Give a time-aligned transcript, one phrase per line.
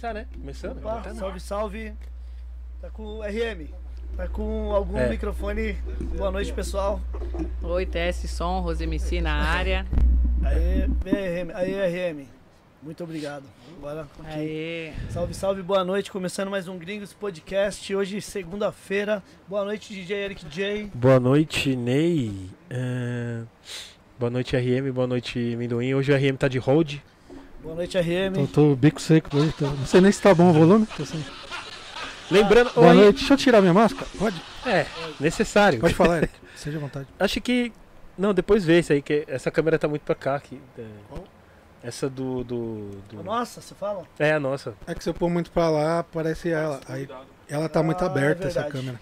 [0.00, 0.26] Começar, né?
[0.34, 0.78] Começando.
[0.78, 1.20] Opa, Tá, né?
[1.20, 1.92] salve, salve.
[2.80, 3.68] Tá com o RM.
[4.16, 5.10] Tá com algum É.
[5.10, 5.74] microfone.
[6.16, 6.98] Boa noite, pessoal.
[7.62, 9.84] Oi, teste som, Rosemc na área.
[10.42, 11.50] Aê, vem aí, RM.
[11.54, 12.26] Aê, RM.
[12.82, 13.44] Muito obrigado.
[13.78, 14.08] Bora.
[14.24, 14.94] Aê.
[15.10, 16.10] Salve, salve, boa noite.
[16.10, 17.94] Começando mais um Gringos Podcast.
[17.94, 19.22] Hoje, segunda-feira.
[19.46, 20.90] Boa noite, DJ Eric J.
[20.94, 22.48] Boa noite, Ney.
[22.70, 23.42] É,
[24.18, 24.90] Boa noite, RM.
[24.92, 25.92] Boa noite, Minduim.
[25.92, 26.96] Hoje o RM tá de hold.
[27.62, 28.32] Boa noite, RM.
[28.34, 29.52] Tô, tô bico seco hoje.
[29.52, 30.86] tô- Não sei nem se tá bom o volume.
[30.96, 31.24] tô sem-
[32.30, 32.70] Lembrando.
[32.72, 32.94] Boa Oi.
[32.94, 33.18] noite.
[33.18, 34.06] Deixa eu tirar minha máscara.
[34.18, 34.40] Pode?
[34.64, 34.86] É,
[35.18, 35.80] necessário.
[35.80, 36.32] Pode falar, Eric.
[36.56, 37.06] Seja à vontade.
[37.18, 37.72] Acho que.
[38.16, 40.36] Não, depois vê isso aí, que essa câmera tá muito pra cá.
[40.36, 40.84] Aqui, é,
[41.82, 44.04] Essa do, do, do- Nossa, você fala?
[44.18, 44.74] É a nossa.
[44.86, 46.78] É que se eu pôr muito pra lá, aparece ela.
[46.86, 47.08] Aí
[47.48, 49.00] ela tá muito Ah, aberta, é essa câmera.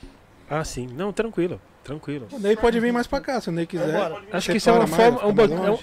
[0.48, 0.86] Ah, sim.
[0.86, 1.60] Não, tranquilo.
[1.82, 2.28] Tranquilo.
[2.30, 4.12] O Ney pode vir mais pra cá, se o Ney quiser.
[4.32, 5.26] Acho que isso é uma forma.
[5.26, 5.78] um é um-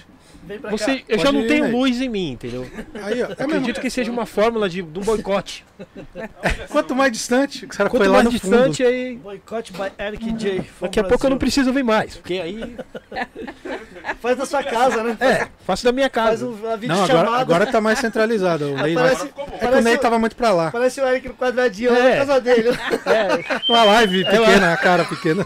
[0.70, 1.04] você, cá.
[1.08, 2.68] eu já não ir, tenho luz em mim, entendeu?
[3.02, 3.26] Aí, ó.
[3.28, 3.32] É.
[3.32, 5.64] Acredito que seja uma fórmula de, de um boicote.
[6.70, 8.88] Quanto mais distante, o cara foi Quanto lá mais no distante, fundo.
[8.94, 9.16] aí.
[9.16, 10.64] Boicote by Eric J.
[10.80, 11.38] Daqui a pouco eu não Brasil.
[11.38, 12.16] preciso vir mais.
[12.16, 12.76] Porque aí.
[14.20, 15.16] Faz da sua casa, né?
[15.20, 16.46] É, faço da minha Faz casa.
[16.46, 18.72] um, uma Não, agora, agora tá mais centralizado.
[18.72, 19.26] O Ney Parece,
[19.60, 20.70] É que o Ney tava muito pra lá.
[20.70, 22.10] parece o Eric no quadradinho lá É.
[22.10, 22.68] na casa dele.
[22.70, 25.44] É, Uma live pequena, a cara pequena.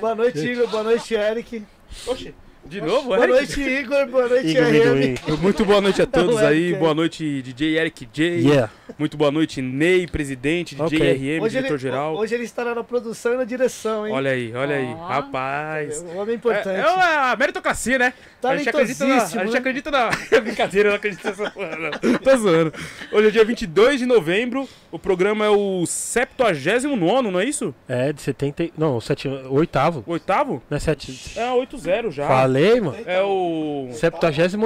[0.00, 0.68] Boa noite, Igor.
[0.68, 1.64] Boa noite, Eric.
[2.06, 2.34] Oxi,
[2.68, 4.06] de novo, Boa noite, Igor.
[4.08, 5.38] Boa noite, Igor.
[5.40, 6.74] Muito boa noite a todos aí.
[6.74, 8.40] Boa noite, DJ Eric J.
[8.40, 8.70] Yeah.
[8.96, 10.98] Muito boa noite, Ney, presidente, DJ Ok.
[10.98, 12.16] RM, Hoje ele, diretor-geral.
[12.16, 14.12] hoje ele estará na produção e na direção, hein?
[14.14, 14.86] Olha aí, olha aí.
[14.86, 15.06] Ó.
[15.06, 16.02] Rapaz.
[16.02, 16.68] Um homem É, importante.
[16.68, 18.14] é a meritocracia, né?
[18.42, 19.16] a gente acredita na.
[19.16, 19.58] A gente né?
[19.58, 20.10] acredita na.
[20.40, 21.90] Brincadeira, eu não acredito nessa porra, não.
[22.18, 22.72] Tô zoando.
[23.12, 24.68] Hoje é dia 22 de novembro.
[24.90, 27.74] O programa é o 79, não é isso?
[27.88, 28.64] É, de 70.
[28.64, 30.02] e- Não, sete, oitavo.
[30.06, 30.62] O oitavo?
[30.70, 31.32] Não é 7.
[31.38, 32.26] É 80 já.
[32.26, 32.96] Falei, mano.
[33.04, 33.88] É o.
[33.92, 34.56] 78.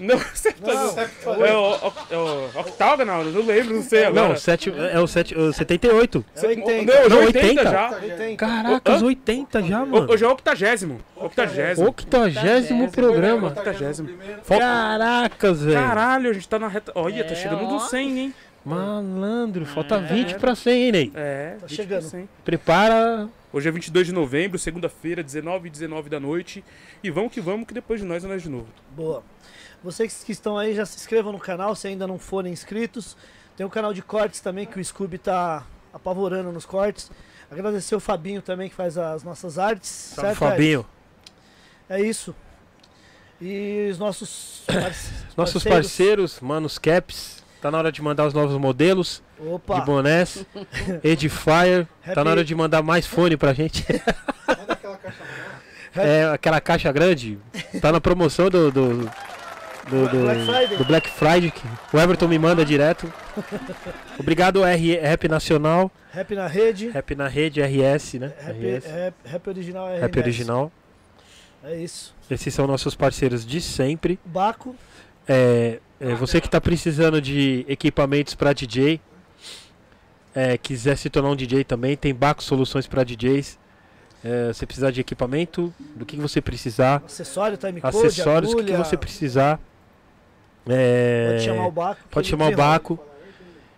[0.00, 0.70] Não, 70.
[0.70, 4.28] É o, é o octagonal, eu não lembro, não sei agora.
[4.28, 6.24] Não, sete, é o, sete, o 78.
[6.36, 6.64] É 80.
[6.64, 7.62] Não, hoje é Não, 80, 80.
[7.70, 7.90] já.
[7.90, 8.36] 80.
[8.36, 9.06] Caracas, Hã?
[9.06, 10.12] 80 já, mano.
[10.12, 11.00] Hoje é o octagésimo.
[11.16, 11.88] Octagésimo.
[11.88, 13.48] Octagésimo programa.
[13.48, 14.08] Octagésimo.
[14.46, 15.76] Caracas, velho.
[15.78, 16.92] Caralho, a gente tá na reta.
[16.94, 17.70] Olha, tá É, chegando ó.
[17.72, 18.34] no 100, hein?
[18.64, 21.12] Malandro, falta 20 pra 100, hein, Ney?
[21.14, 22.00] É, Tá 20 chegando.
[22.00, 22.28] pro 100.
[22.44, 23.28] Prepara.
[23.52, 26.64] Hoje é 22 de novembro, segunda-feira, 19 e 19 da noite.
[27.02, 28.66] E vamos que vamos, que depois de nós é nós de novo.
[28.96, 29.22] Boa.
[29.82, 33.16] Vocês que estão aí, já se inscrevam no canal se ainda não forem inscritos.
[33.56, 37.10] Tem um canal de cortes também que o Scooby tá apavorando nos cortes.
[37.50, 39.88] Agradecer o Fabinho também que faz as nossas artes.
[39.88, 40.84] Salve, certo, Fabinho.
[41.88, 42.34] É isso.
[43.40, 47.42] E os nossos, parce- Nossos parceiros, Manos Caps.
[47.60, 50.44] Tá na hora de mandar os novos modelos Opa, de bonés.
[51.02, 51.86] Edifier.
[52.14, 53.84] Tá na hora de mandar mais fone pra gente.
[55.96, 57.38] É, aquela caixa grande.
[57.80, 58.68] Tá na promoção do.
[58.72, 59.10] do
[59.88, 60.76] do, do- Black Friday.
[60.78, 61.62] do Black Friday, que
[61.96, 63.12] o Everton me manda direto.
[64.18, 66.88] Obrigado, R, Rap Nacional, Rap na rede.
[66.90, 68.32] Rap na rede, RS, né?
[68.38, 70.18] Rap, RS, rap, rap original é Rap.
[70.18, 70.72] Original.
[71.62, 72.14] É isso.
[72.30, 74.18] Esses são nossos parceiros de sempre.
[74.24, 74.76] Baco.
[75.26, 79.00] É, é, você que está precisando de equipamentos para DJ,
[80.34, 83.58] é, quiser se tornar um DJ também, tem Baco Soluções para DJs.
[84.22, 88.62] É, você precisar de equipamento, do que você precisar, Acessório, time code, acessórios, o que
[88.62, 88.78] agulha.
[88.84, 89.60] você precisar.
[90.68, 92.00] É, Pode chamar o Baco.
[92.10, 92.56] pode chamar o.
[92.56, 92.98] Baco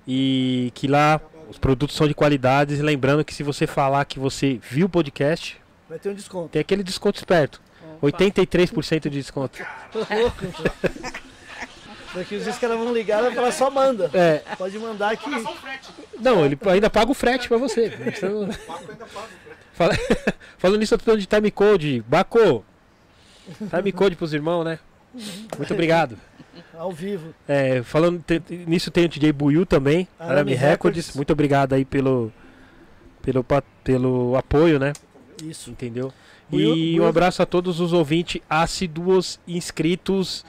[0.06, 2.74] e que lá os produtos são de qualidade.
[2.74, 6.48] E Lembrando que se você falar que você viu o podcast, Vai ter um desconto.
[6.50, 7.60] tem aquele desconto esperto.
[8.02, 9.58] 83% de desconto.
[9.90, 10.44] Tô louco.
[12.14, 14.10] Daqui os dias que vão ligar, vai falar só manda.
[14.14, 15.28] É, Pode mandar que.
[16.20, 17.90] Não, ele ainda paga o frete pra você.
[17.96, 18.48] Precisa-
[19.74, 19.94] Fala-
[20.56, 22.02] Falando nisso, eu tô falando de time code.
[22.08, 22.64] Baco!
[23.70, 24.78] Time code pros irmãos, né?
[25.56, 26.18] Muito obrigado.
[26.74, 27.34] Ao vivo.
[27.48, 30.70] É, falando te- nisso, tem o DJ Buiu também, Arame Arame Records.
[31.06, 31.16] Records.
[31.16, 32.32] Muito obrigado aí pelo,
[33.22, 33.44] pelo,
[33.82, 34.92] pelo apoio, né?
[35.42, 35.70] Isso.
[35.70, 36.12] Entendeu?
[36.48, 40.44] Buiu- e Buiu- um abraço a todos os ouvintes assíduos inscritos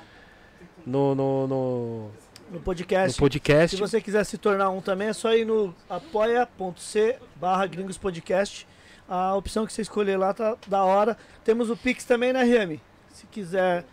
[0.85, 2.11] no, no, no, No
[2.53, 3.17] no podcast.
[3.19, 3.75] podcast.
[3.75, 8.67] Se você quiser se tornar um também, é só ir no apoia.c barra gringos podcast.
[9.09, 11.17] A opção que você escolher lá tá da hora.
[11.43, 12.79] Temos o Pix também na RM.
[13.13, 13.85] Se quiser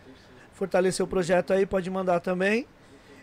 [0.55, 2.65] fortalecer o projeto aí, pode mandar também.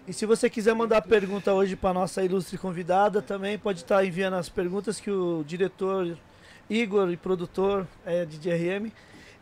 [0.07, 4.35] E se você quiser mandar pergunta hoje para nossa ilustre convidada, também pode estar enviando
[4.35, 6.17] as perguntas que o diretor
[6.69, 8.91] Igor e produtor é, de DRM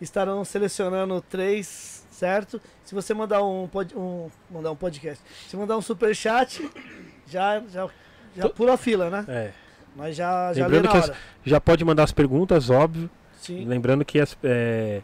[0.00, 2.61] estarão selecionando três, certo?
[2.85, 6.68] Se você mandar um, pod- um mandar um podcast, se mandar um super chat,
[7.26, 7.88] já já
[8.37, 9.25] já pula a fila, né?
[9.28, 9.50] É.
[9.97, 11.12] Mas já já Lembrando que as-.
[11.44, 13.11] Já pode mandar as perguntas, óbvio.
[13.40, 13.64] Sim.
[13.64, 15.00] Lembrando que as, é,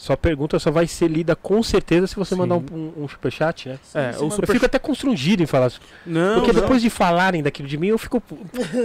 [0.00, 2.40] Sua pergunta só vai ser lida com certeza se você Sim.
[2.40, 3.78] mandar um, um, um superchat, né?
[3.94, 4.48] É, Sim, sim, super...
[4.48, 5.78] Eu fico até constrangido em falar isso.
[6.06, 6.62] Não, Porque não.
[6.62, 8.22] depois de falarem daquilo de mim, eu fico.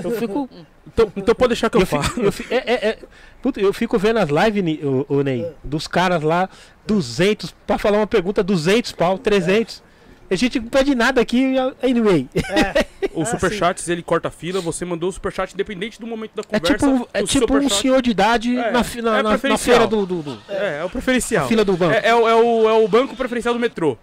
[0.03, 0.49] Eu fico.
[0.87, 2.03] Então, então pode deixar que eu, eu falo.
[2.03, 2.99] fico, eu fico- é, é, é-
[3.41, 6.47] puta, eu fico vendo as lives, o, o Ney, dos caras lá,
[6.85, 9.81] 200, pra falar uma pergunta, 200 pau, 300.
[10.29, 11.53] A gente não pede nada aqui,
[11.83, 12.27] anyway.
[12.35, 16.31] É, O Ah, Superchat, ele corta a fila, você mandou o Superchat independente do momento
[16.35, 16.87] da É conversa.
[16.87, 20.05] tipo, é tipo um senhor de idade É, na, na, é na- na feira do,
[20.05, 21.43] do, do- É, é o preferencial.
[21.43, 21.93] na fila do banco.
[21.93, 23.97] É, é o, é, o, é o banco preferencial do metrô.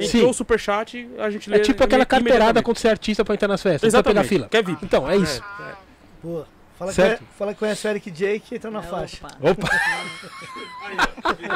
[0.00, 0.18] Sim.
[0.18, 3.34] Entrou o Superchat, a gente lê É tipo aquela carteirada quando você é artista pra
[3.34, 3.86] entrar nas festas.
[3.86, 4.16] Exatamente.
[4.16, 4.48] pegar fila.
[4.48, 4.84] Quer VIP.
[4.84, 5.42] Então, é isso.
[6.20, 6.44] pô.
[6.78, 9.18] Fala, que, fala que conhece o Eric J que entra na faixa.
[9.40, 9.50] Opa.
[9.50, 9.68] Opa!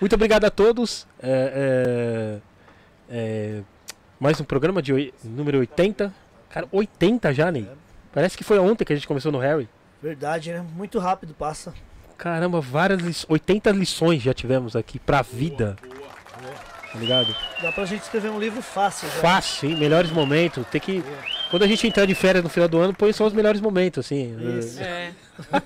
[0.00, 1.06] Muito obrigado a todos.
[1.20, 2.38] É,
[3.08, 3.60] é,
[4.20, 6.12] mais um programa de oi- número 80.
[6.50, 7.68] Cara, 80 já, Ney.
[8.12, 9.68] Parece que foi ontem que a gente começou no Harry.
[10.02, 10.64] Verdade, né?
[10.76, 11.74] Muito rápido passa.
[12.16, 15.76] Caramba, várias liç- 80 lições já tivemos aqui pra vida.
[16.92, 17.34] Tá ligado?
[17.60, 19.14] Dá pra gente escrever um livro fácil já.
[19.16, 19.76] Fácil, hein?
[19.76, 20.66] Melhores momentos.
[20.68, 21.04] Tem que.
[21.50, 24.06] Quando a gente entrar de férias no final do ano, põe só os melhores momentos,
[24.06, 24.34] assim.
[24.58, 24.80] Isso.
[24.80, 25.12] É.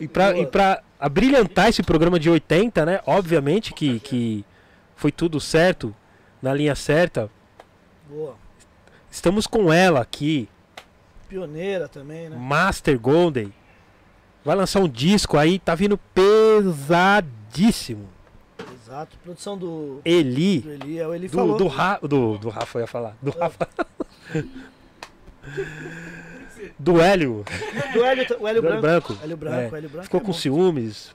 [0.00, 0.42] E pra, Boa.
[0.42, 3.00] e pra abrilhantar esse programa de 80, né?
[3.06, 4.44] Obviamente que, que
[4.96, 5.94] foi tudo certo,
[6.44, 7.30] na linha certa.
[8.08, 8.34] Boa.
[9.10, 10.46] Estamos com ela aqui,
[11.26, 12.36] Pioneira também, né?
[12.36, 13.50] Master Golden.
[14.44, 18.06] Vai lançar um disco aí, tá vindo pesadíssimo.
[18.74, 19.16] Exato.
[19.24, 20.98] Produção do, Eli, do Eli.
[20.98, 21.56] é O Eli do, falou.
[21.56, 23.16] do, Ra, do, do Rafa, eu ia falar.
[23.22, 23.66] Do Rafa.
[26.78, 27.42] do Hélio.
[27.94, 28.82] Do Hélio, o Hélio Branco.
[28.82, 29.16] Branco.
[29.22, 29.78] Hélio Branco, É.
[29.78, 30.04] Hélio Branco.
[30.04, 30.38] Ficou é com bom.
[30.38, 31.14] ciúmes.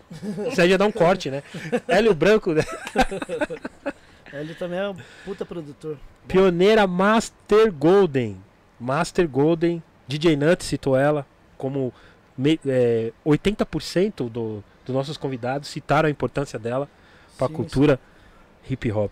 [0.57, 1.43] Aí já dá um corte, né?
[1.87, 2.63] Hélio Branco, né?
[4.33, 4.95] Hélio também é um
[5.25, 5.97] puta produtor.
[6.27, 8.37] Pioneira Master Golden.
[8.79, 9.81] Master Golden.
[10.07, 11.25] DJ Nut citou ela
[11.57, 11.93] como
[12.37, 16.89] me- é, 80% do, dos nossos convidados citaram a importância dela
[17.37, 17.99] para a Sim, cultura
[18.69, 19.11] hip hop.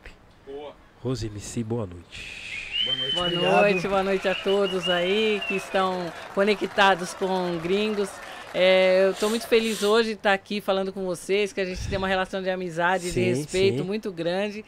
[1.02, 2.82] Rose MC, boa noite.
[2.86, 3.16] Boa noite.
[3.40, 8.10] Boa noite, boa noite a todos aí que estão conectados com gringos.
[8.54, 11.88] É, eu estou muito feliz hoje de estar aqui falando com vocês, que a gente
[11.88, 13.84] tem uma relação de amizade, de Sim, respeito sim.
[13.84, 14.66] muito grande.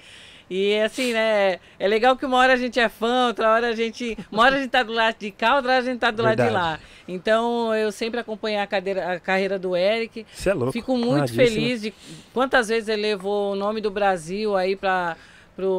[0.50, 1.60] E assim, né?
[1.78, 4.18] É legal que uma hora a gente é fã, outra hora a gente.
[4.32, 6.24] Uma hora a gente tá do lado de cá, outra hora a gente tá do
[6.24, 6.64] lado de Verdade.
[6.74, 6.80] lá.
[7.08, 10.26] Então eu sempre acompanhei a, cadeira- a carreira do Eric.
[10.34, 10.72] Você é louco.
[10.72, 11.94] Fico muito feliz de
[12.34, 15.16] quantas vezes ele levou o nome do Brasil aí para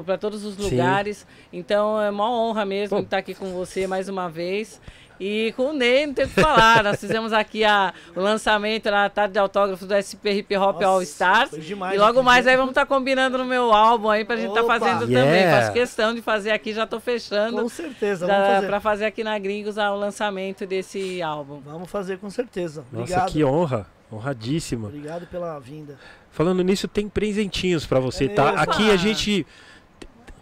[0.04, 0.62] para todos os Sim.
[0.76, 1.26] lugares.
[1.50, 3.02] Então é uma honra mesmo Pô.
[3.02, 4.78] estar aqui com você mais uma vez.
[5.20, 6.82] E com o Ney, não tem o que falar.
[6.82, 10.86] Nós fizemos aqui a, o lançamento na tarde de autógrafos do SP Hip Hop Nossa,
[10.86, 11.50] All Stars.
[11.50, 14.48] foi demais E logo mais aí vamos estar combinando no meu álbum aí pra gente
[14.48, 14.78] estar Opa!
[14.80, 15.16] fazendo também.
[15.16, 15.60] Yeah.
[15.60, 17.60] Faço questão de fazer aqui, já tô fechando.
[17.60, 18.66] Com certeza, vamos da- fazer.
[18.66, 21.60] Pra fazer aqui na Gringos o lançamento desse álbum.
[21.66, 22.82] Vamos fazer com certeza.
[22.90, 23.30] Nossa, Obrigado.
[23.32, 23.86] que honra.
[24.10, 24.88] Honradíssima.
[24.88, 25.98] Obrigado pela vinda.
[26.32, 28.44] Falando nisso, tem presentinhos pra você, É tá?
[28.46, 28.58] mesmo?
[28.60, 29.46] Aqui a gente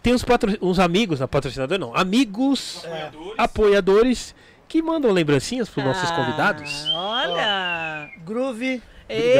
[0.01, 0.57] tem uns, patro...
[0.61, 4.33] uns amigos, na patrocinador não, amigos É, apoiadores
[4.69, 6.85] que mandam lembrancinhas pros nossos Ah, convidados.
[6.93, 8.09] Olha!
[8.23, 9.39] Groove, Ei!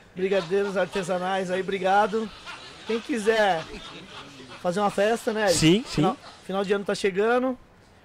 [0.14, 2.28] brigadeiros artesanais aí, obrigado.
[2.86, 3.62] Quem quiser
[4.60, 5.48] fazer uma festa, né?
[5.48, 5.94] Sim, sim.
[5.94, 7.56] Final, final de ano tá chegando.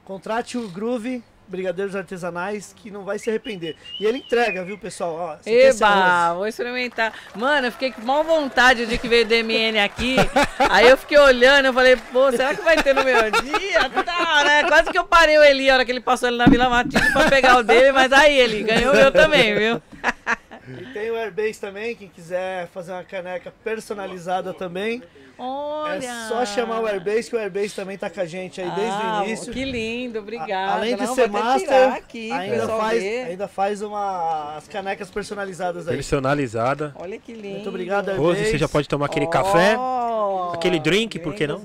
[0.06, 3.76] Contrate o Groove, Brigadeiros Artesanais, que não vai se arrepender.
[4.00, 5.14] E ele entrega, viu, pessoal?
[5.16, 7.12] Ó, é Eba, vou experimentar.
[7.36, 10.16] Mano, eu fiquei com mal vontade de que veio DMN aqui.
[10.70, 13.90] Aí eu fiquei olhando, eu falei, pô, será que vai ter no meu dia?
[14.10, 14.64] Tá, né?
[14.64, 17.12] Quase que eu parei o Eli a hora que ele passou ali na Vila Matilde
[17.12, 19.82] pra pegar o dele, mas aí ele ganhou o meu também, viu?
[20.82, 25.02] E tem o Airbase também, quem quiser fazer uma caneca personalizada também.
[25.42, 26.06] Olha.
[26.06, 28.92] É só chamar o Airbase, que o Airbase também tá com a gente aí desde
[29.02, 29.54] Ah, o início.
[29.54, 30.74] Que lindo, A- obrigada.
[30.74, 33.26] Além de Não, ser master, aqui, ainda, faz, ver.
[33.26, 35.96] ainda faz uma, as canecas personalizadas aí.
[35.96, 36.94] Personalizada.
[37.00, 37.56] Olha que lindo.
[37.56, 38.52] Muito obrigado, Rose, Airbase.
[38.52, 39.78] você já pode tomar aquele café.
[39.78, 41.62] Oh, aquele drink, por que não?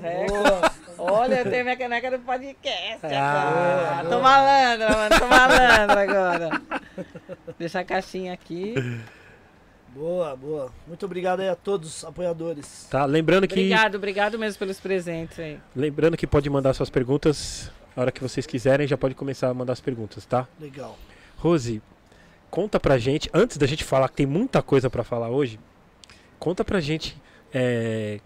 [1.11, 4.09] Olha, eu tenho minha caneca do podcast Ah, agora.
[4.09, 6.61] tô malandra, mano, tô malandra agora.
[7.57, 8.73] Deixa a caixinha aqui.
[9.89, 10.71] Boa, boa.
[10.87, 12.87] Muito obrigado aí a todos os apoiadores.
[12.89, 15.57] Tá, lembrando que, Obrigado, obrigado mesmo pelos presentes aí.
[15.75, 19.53] lembrando que pode mandar suas perguntas a hora que vocês quiserem, já pode começar a
[19.53, 20.45] mandar as perguntas, tá?
[20.59, 20.97] Legal.
[21.37, 21.81] Rose,
[22.49, 25.57] conta pra gente, antes da gente falar que tem muita coisa pra falar hoje,
[26.37, 27.15] conta pra gente
[27.53, 28.19] é,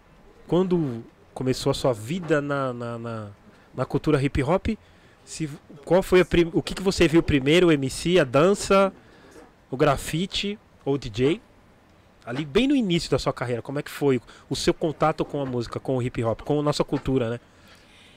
[0.48, 3.28] quando começou a sua vida na, na, na,
[3.76, 4.68] na cultura hip hop,
[5.24, 5.50] se,
[5.86, 8.92] qual foi prim- o que, que você viu primeiro, o MC, a dança,
[9.70, 11.40] o grafite ou o DJ?
[12.26, 15.42] Ali bem no início da sua carreira, como é que foi o seu contato com
[15.42, 17.40] a música, com o hip hop, com a nossa cultura, né?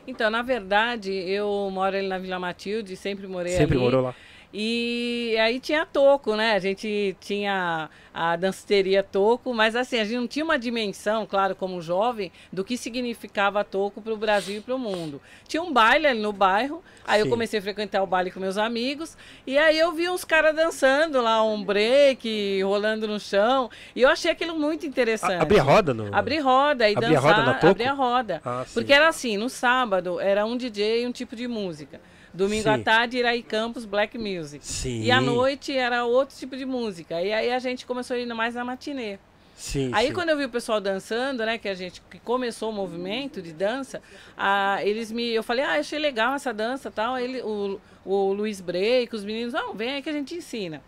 [0.06, 3.84] Então, na verdade, eu moro ali na Vila Matilde, sempre morei Sempre ali.
[3.84, 4.14] morou lá.
[4.54, 6.52] E aí tinha toco, né?
[6.52, 11.54] A gente tinha a danceteria toco, mas assim, a gente não tinha uma dimensão, claro,
[11.56, 15.22] como jovem, do que significava toco para o Brasil e para o mundo.
[15.48, 17.30] Tinha um baile ali no bairro, aí eu Sim.
[17.30, 21.22] comecei a frequentar o baile com meus amigos, e aí eu vi uns caras dançando
[21.22, 25.40] lá, um break, rolando no chão, e eu achei aquilo muito interessante.
[25.40, 26.14] A- Abrir roda no.
[26.14, 27.66] Abrir roda e Abrir a dançar, roda na toco?
[27.68, 28.42] abrir a roda.
[28.44, 28.66] Ah.
[28.74, 31.98] Porque era assim, no sábado era um DJ e um tipo de música.
[32.34, 32.68] Domingo Sim.
[32.70, 34.66] à tarde, Iraí Campos, Black Music.
[34.66, 35.02] Sim.
[35.02, 37.20] E à noite era outro tipo de música.
[37.22, 39.18] E aí a gente começou a ir mais na matinê.
[39.54, 40.12] Sim, Aí sim.
[40.12, 43.52] quando eu vi o pessoal dançando, né, que a gente que começou o movimento de
[43.52, 44.02] dança,
[44.36, 47.14] ah, eles me, eu falei, ah, achei legal essa dança, tal.
[47.14, 50.82] Aí Ele, o, o Luiz Break, os meninos, não, vem aí que a gente ensina.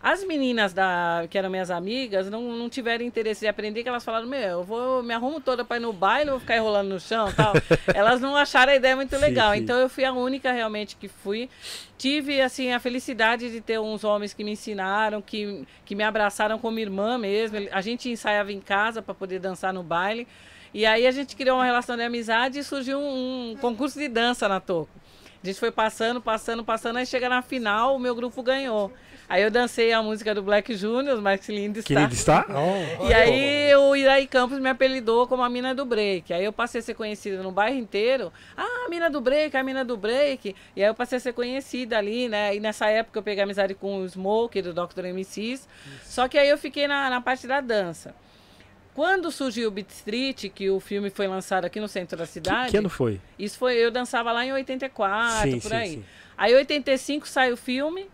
[0.00, 4.04] As meninas da, que eram minhas amigas não, não tiveram interesse de aprender, que elas
[4.04, 7.00] falaram, meu, eu vou, me arrumo toda para ir no baile, vou ficar enrolando no
[7.00, 7.52] chão tal.
[7.92, 9.52] elas não acharam a ideia muito Sim, legal.
[9.54, 9.58] sim.
[9.58, 11.50] Então eu fui a única realmente que fui.
[11.96, 16.60] Tive, assim, a felicidade de ter uns homens que me ensinaram, que, que me abraçaram
[16.60, 17.56] como irmã mesmo.
[17.72, 20.28] A gente ensaiava em casa para poder dançar no baile.
[20.72, 24.06] E aí a gente criou uma relação de amizade e surgiu um, um concurso de
[24.06, 24.90] dança na Toco.
[25.42, 28.92] A gente foi passando, passando, passando, aí chega na final, o meu grupo ganhou.
[29.28, 31.88] Aí eu dancei a música do Black Junior, mas que lindo está.
[31.88, 32.46] Que lindo está?
[33.06, 36.32] E aí o Iraí Campos me apelidou como a mina do break.
[36.32, 38.32] Aí eu passei a ser conhecida no bairro inteiro.
[38.56, 40.56] Ah, a mina do break, a mina do break.
[40.74, 42.56] E aí eu passei a ser conhecida ali, né?
[42.56, 45.06] E nessa época eu peguei amizade com o Smoke, do Dr.
[45.12, 45.68] MCs.
[46.04, 48.14] Só que aí eu fiquei na, na parte da dança.
[48.94, 52.66] Quando surgiu o Beat Street, que o filme foi lançado aqui no centro da cidade.
[52.66, 53.20] Que, que ano foi?
[53.38, 55.90] Isso foi, eu dançava lá em 84, Sim, por sim, aí.
[55.90, 56.04] sim.
[56.36, 58.08] Aí em 85 saiu o filme.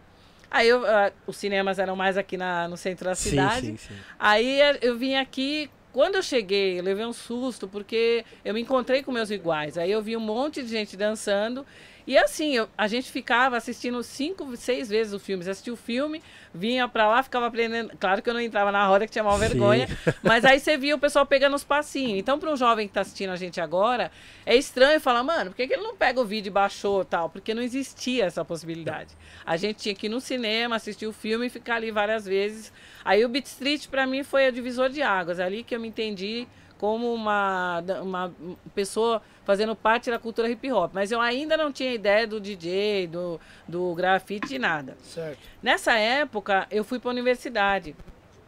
[0.55, 3.67] Aí eu, ah, os cinemas eram mais aqui na, no centro da Sim, cidade.
[3.67, 3.95] sim, sim.
[4.19, 8.61] Aí eh, eu vim aqui, quando eu cheguei, eu levei um susto, porque eu me
[8.61, 9.77] encontrei com meus iguais.
[9.77, 11.67] Aí eu vi um monte de gente dançando.
[12.07, 15.43] E assim, eu- a gente ficava assistindo cinco, seis vezes o filme.
[15.43, 16.23] Você assistia o filme,
[16.55, 17.93] vinha pra lá, ficava aprendendo.
[17.99, 19.89] Claro que eu não entrava na roda, que tinha mal vergonha.
[20.23, 22.19] Mas aí você via o pessoal pegando os passinhos.
[22.19, 24.13] Então, para um jovem que tá assistindo a gente agora,
[24.47, 27.29] é estranho falar, mano, por que, que ele não pega o vídeo e baixou tal?
[27.29, 29.11] Porque não existia essa possibilidade.
[29.45, 32.73] A gente tinha que ir no cinema, assistir o filme e ficar ali várias vezes.
[33.05, 35.41] Aí o Beat Street, para mim, foi o divisor de águas.
[35.41, 36.47] É Ali que eu me entendi
[36.79, 38.35] como uma, uma
[38.75, 40.93] pessoa fazendo parte da cultura hip hop.
[40.93, 44.97] Mas eu ainda não tinha ideia do DJ, do, do grafite, nada.
[45.03, 45.39] Certo.
[45.63, 47.95] Nessa época, eu fui para a universidade.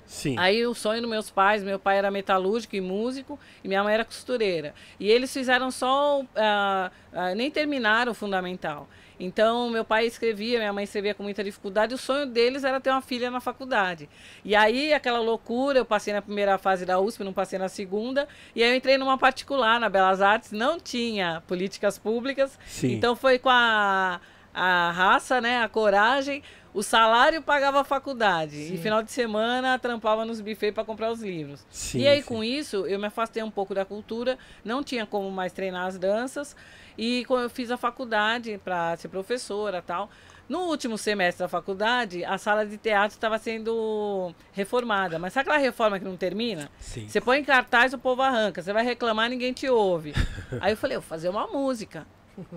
[0.07, 0.37] Sim.
[0.39, 3.95] Aí o sonho dos meus pais, meu pai era metalúrgico e músico e minha mãe
[3.95, 4.73] era costureira.
[5.01, 8.89] E eles fizeram só, ah, ah, nem terminaram o fundamental.
[9.19, 11.95] Então meu pai escrevia, minha mãe escrevia com muita dificuldade.
[11.95, 14.09] O sonho deles era ter uma filha na faculdade.
[14.45, 18.29] E aí aquela loucura, eu passei na primeira fase da USP, não passei na segunda.
[18.55, 22.59] E aí eu entrei numa particular na Belas Artes, não tinha políticas públicas.
[22.67, 22.93] Sim.
[22.93, 24.21] Então foi com a,
[24.53, 26.43] a raça, né, a coragem.
[26.77, 28.75] O salário pagava a faculdade.
[28.75, 31.65] E final de semana trampava nos buffets para comprar os livros.
[31.71, 32.29] Sim, e aí, sim.
[32.29, 35.97] com isso, eu me afastei um pouco da cultura, não tinha como mais treinar as
[35.97, 36.55] danças.
[36.97, 40.11] E quando eu fiz a faculdade para ser professora tal.
[40.49, 45.19] No último semestre da faculdade, a sala de teatro estava sendo reformada.
[45.19, 46.71] Mas sabe aquela reforma que não termina?
[46.79, 47.09] Sim.
[47.09, 48.63] Você põe em cartaz, o povo arranca.
[48.63, 50.15] Você vai reclamar, ninguém te ouve.
[50.61, 52.07] Aí eu falei, eu vou fazer uma música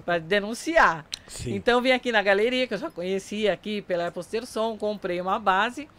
[0.05, 1.03] para denunciar.
[1.27, 1.55] Sim.
[1.55, 5.19] Então eu vim aqui na galeria, que eu já conhecia aqui pela Poster Som, comprei
[5.19, 5.89] uma base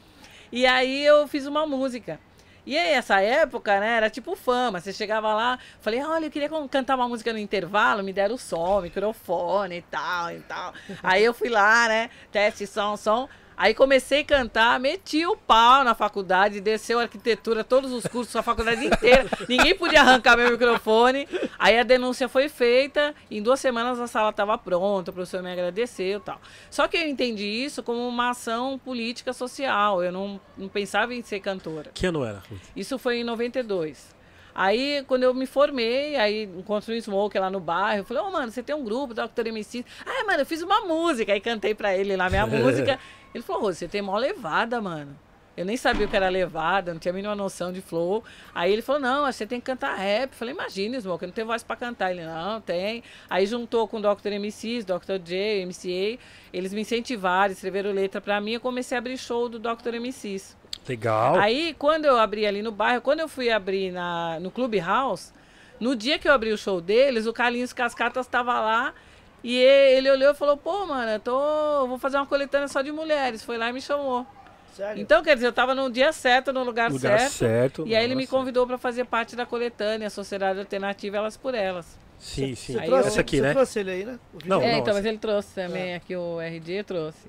[0.53, 2.18] e aí eu fiz uma música.
[2.66, 4.81] E aí, essa época, né, era tipo fama.
[4.81, 8.38] Você chegava lá, falei, olha, eu queria cantar uma música no intervalo, me deram o
[8.38, 10.73] som, microfone e tal, e tal.
[11.03, 13.29] Aí eu fui lá, né, teste, som, som.
[13.61, 18.42] Aí comecei a cantar, meti o pau na faculdade, desceu arquitetura, todos os cursos, a
[18.42, 19.27] faculdade inteira.
[19.46, 21.29] Ninguém podia arrancar meu microfone.
[21.59, 25.53] Aí a denúncia foi feita, em duas semanas a sala estava pronta, o professor me
[25.53, 26.40] agradeceu e tal.
[26.70, 30.03] Só que eu entendi isso como uma ação política social.
[30.03, 31.90] Eu não, não pensava em ser cantora.
[31.92, 32.42] Que ano era?
[32.75, 34.18] Isso foi em 92.
[34.55, 38.01] Aí, quando eu me formei, aí encontrei um Smoke lá no bairro.
[38.01, 39.46] Eu falei, ô, mano, você tem um grupo, Dr.
[39.46, 39.85] MC.
[40.05, 41.33] Ah, mano, eu fiz uma música.
[41.33, 42.99] Aí cantei pra ele lá minha música.
[43.35, 45.16] Ele falou, "Rô, você tem mó levada, mano.
[45.57, 48.25] Eu nem sabia o que era levada, não tinha a mínima noção de flow.
[48.55, 50.31] Aí ele falou, não, você tem que cantar rap.
[50.31, 52.12] Eu falei, imagina, Smoke, eu não tenho voz pra cantar.
[52.12, 53.03] Ele, não, tem.
[53.29, 54.31] Aí juntou com o Dr.
[54.38, 55.19] MCs, Dr.
[55.23, 56.19] J, MCA.
[56.51, 58.53] Eles me incentivaram, escreveram letra pra mim.
[58.53, 59.97] Eu comecei a abrir show do Dr.
[60.01, 60.57] MCs.
[60.88, 61.35] Legal.
[61.37, 65.31] Aí, quando eu abri ali no bairro, quando eu fui abrir na, no Clubhouse,
[65.79, 68.95] no dia que eu abri o show deles, o Carlinhos Cascatas estava lá
[69.42, 72.92] e ele olhou e falou: pô, mano, eu tô, vou fazer uma coletânea só de
[72.92, 73.42] mulheres.
[73.42, 74.26] Foi lá e me chamou.
[74.74, 75.03] Sério?
[75.03, 77.33] Então, quer dizer, eu tava no dia certo, no lugar, Lugar certo.
[77.33, 77.87] certo.
[77.87, 81.55] E aí ele me convidou para fazer parte da coletânea, a Sociedade Alternativa Elas por
[81.55, 81.98] Elas.
[82.18, 82.74] Sim, sim.
[82.74, 83.53] Você Aí trouxe, Essa aqui, você né?
[83.53, 84.18] trouxe ele aí, né?
[84.44, 87.29] Não, é, não, então, mas ele trouxe também aqui o RG, trouxe.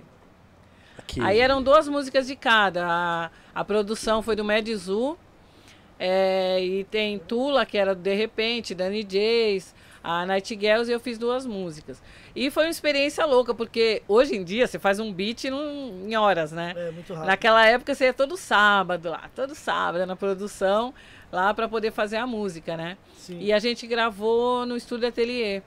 [0.98, 1.22] Aqui.
[1.22, 2.86] Aí eram duas músicas de cada.
[2.86, 5.18] A, a produção foi do Medizu.
[5.98, 11.00] É, e tem Tula, que era do De Repente, Dani Jays, a Nightingales, e eu
[11.00, 12.02] fiz duas músicas.
[12.36, 16.16] E foi uma experiência louca, porque hoje em dia você faz um beat num- em
[16.16, 16.74] horas, né?
[16.76, 17.28] É, muito rápido.
[17.28, 20.94] Naquela época você ia todo sábado lá, todo sábado na produção,
[21.32, 22.98] lá para poder fazer a música, né?
[23.16, 23.40] Sim.
[23.40, 25.62] E a gente gravou no estúdio Atelier.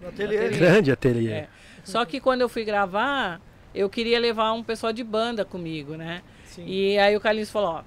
[0.00, 0.48] No ateliê.
[0.48, 1.30] Grande ateliê.
[1.32, 1.48] É.
[1.84, 3.40] Só que quando eu fui gravar,
[3.74, 6.22] eu queria levar um pessoal de banda comigo, né?
[6.44, 6.64] Sim.
[6.66, 7.82] E aí o Carlinhos falou, ó,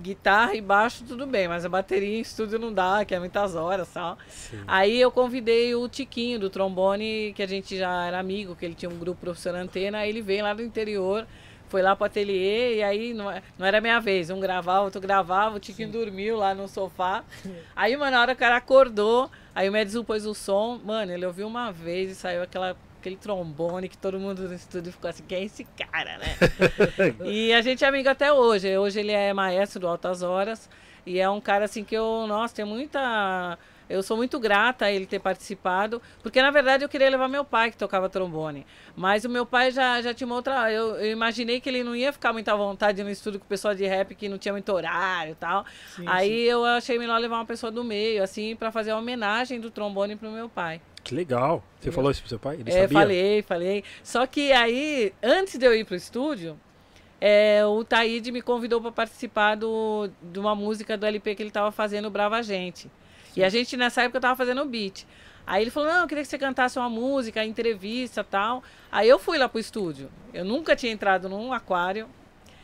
[0.00, 3.54] guitarra e baixo tudo bem, mas a bateria em estúdio não dá, que é muitas
[3.54, 4.18] horas e tal.
[4.28, 4.60] Sim.
[4.66, 8.74] Aí eu convidei o Tiquinho do trombone, que a gente já era amigo, que ele
[8.74, 11.26] tinha um grupo professor antena, aí ele veio lá do interior,
[11.68, 15.56] foi lá pro ateliê, e aí não, não era minha vez, um gravava, outro gravava,
[15.56, 17.22] o Tiquinho dormiu lá no sofá.
[17.76, 21.24] Aí, mano, na hora o cara acordou, aí o Medzu pôs o som, mano, ele
[21.24, 25.24] ouviu uma vez e saiu aquela, aquele trombone que todo mundo no estúdio ficou assim,
[25.26, 26.36] quem é esse cara, né?
[27.24, 28.76] E a gente é amigo até hoje.
[28.76, 30.68] Hoje ele é maestro do Altas Horas.
[31.04, 33.58] E é um cara assim que eu, nossa, tem muita.
[33.88, 37.44] Eu sou muito grata a ele ter participado, porque na verdade eu queria levar meu
[37.44, 38.64] pai que tocava trombone.
[38.94, 40.70] Mas o meu pai já, já tinha uma outra.
[40.70, 43.48] Eu, eu imaginei que ele não ia ficar muito à vontade no estúdio com o
[43.48, 45.64] pessoal de rap que não tinha muito horário e tal.
[45.96, 49.58] Sim, Aí eu achei melhor levar uma pessoa do meio, assim, para fazer a homenagem
[49.58, 50.80] do trombone pro meu pai.
[51.02, 51.62] Que legal.
[51.80, 52.56] Você falou isso pro seu pai?
[52.56, 52.88] Ele É, sabia?
[52.88, 53.84] falei, falei.
[54.02, 56.58] Só que aí, antes de eu ir pro estúdio,
[57.20, 61.50] é, o Taíde me convidou para participar do, de uma música do LP que ele
[61.50, 62.90] tava fazendo, Brava Gente.
[63.36, 65.06] E a gente, nessa época, tava fazendo o beat.
[65.46, 68.62] Aí ele falou, não, eu queria que você cantasse uma música, entrevista tal.
[68.90, 70.10] Aí eu fui lá pro estúdio.
[70.32, 72.08] Eu nunca tinha entrado num aquário.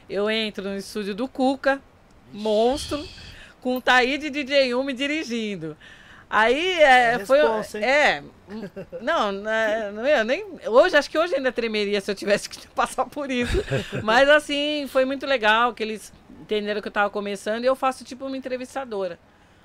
[0.08, 1.80] Eu entro no estúdio do Cuca,
[2.32, 3.04] monstro,
[3.60, 5.76] com o Taíde e DJ U me dirigindo.
[6.28, 7.38] Aí é, É foi.
[7.38, 7.84] responsa, hein?
[7.84, 8.22] É.
[9.02, 10.44] Não, né, não eu nem.
[10.66, 13.58] Hoje, acho que hoje ainda tremeria se eu tivesse que passar por isso.
[14.04, 18.04] Mas assim, foi muito legal que eles entenderam que eu tava começando e eu faço
[18.04, 19.18] tipo uma entrevistadora.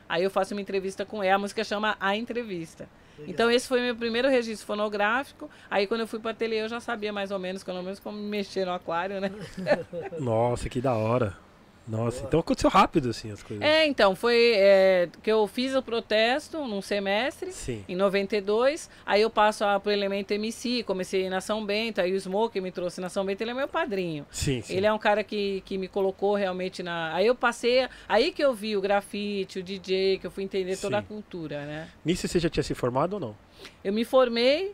[0.10, 2.90] Aí eu faço uma entrevista com ela, a música chama A Entrevista.
[3.28, 5.48] Então esse foi meu primeiro registro fonográfico.
[5.70, 8.18] Aí quando eu fui para ateliê eu já sabia mais ou menos, pelo menos como
[8.18, 9.32] mexer no aquário, né?
[10.20, 11.38] Nossa, que da hora.
[11.92, 13.64] Nossa, então aconteceu rápido assim as coisas.
[13.66, 17.84] É, então, foi é, que eu fiz o protesto num semestre, Sim.
[17.88, 18.90] em 92.
[19.06, 22.72] Aí eu passo a, pro Elemento MC, comecei na São Bento, aí o Smoke me
[22.72, 24.26] trouxe na São Bento, ele é meu padrinho.
[24.32, 24.76] Sim, sim.
[24.76, 27.14] Ele é um cara que, que me colocou realmente na.
[27.14, 27.88] Aí eu passei.
[28.08, 31.08] Aí que eu vi o grafite, o DJ, que eu fui entender toda a Sim.
[31.08, 31.90] cultura, né?
[32.06, 33.36] Nisso você já tinha se formado ou não?
[33.84, 34.74] Eu me formei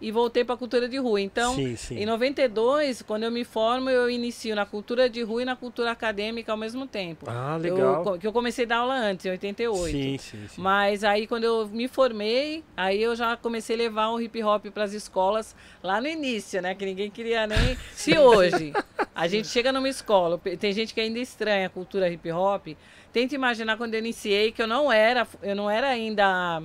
[0.00, 1.20] e voltei para cultura de rua.
[1.20, 1.96] Então, sim, sim.
[1.98, 5.90] em 92, quando eu me formo, eu inicio na cultura de rua e na cultura
[5.90, 7.26] acadêmica ao mesmo tempo.
[7.28, 8.02] Ah, Eu, legal.
[8.04, 9.90] co- que eu comecei a dar aula antes, em 88.
[9.90, 10.60] Sim, sim, sim.
[10.60, 14.66] Mas aí quando eu me formei, aí eu já comecei a levar o hip hop
[14.66, 16.74] para as escolas lá no início, né?
[16.74, 17.76] Que ninguém queria nem.
[17.92, 18.72] Se hoje
[19.14, 22.68] a gente chega numa escola, tem gente que ainda estranha a cultura hip hop.
[23.12, 26.62] Tenta imaginar quando eu iniciei que eu não era, eu não era ainda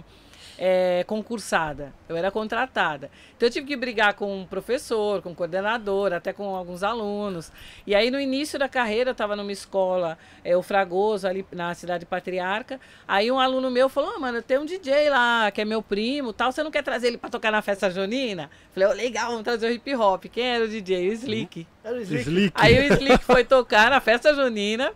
[0.57, 3.09] é, concursada, eu era contratada.
[3.35, 7.51] Então eu tive que brigar com um professor, com um coordenador, até com alguns alunos.
[7.85, 11.73] E aí no início da carreira eu estava numa escola, é, o Fragoso, ali na
[11.73, 12.79] cidade patriarca.
[13.07, 16.33] Aí um aluno meu falou: "Ah, mano, tem um DJ lá, que é meu primo,
[16.33, 18.49] tal, você não quer trazer ele para tocar na festa junina?
[18.73, 20.25] Falei: oh, legal, vamos trazer o hip hop.
[20.25, 21.09] Quem era o DJ?
[21.09, 21.67] O Slick.
[21.83, 22.21] Era o Slick.
[22.23, 22.53] Slick.
[22.55, 24.91] Aí o Slick foi tocar na festa junina.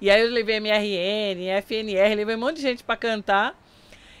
[0.00, 3.61] E aí eu levei MRN, FNR, levei um monte de gente para cantar.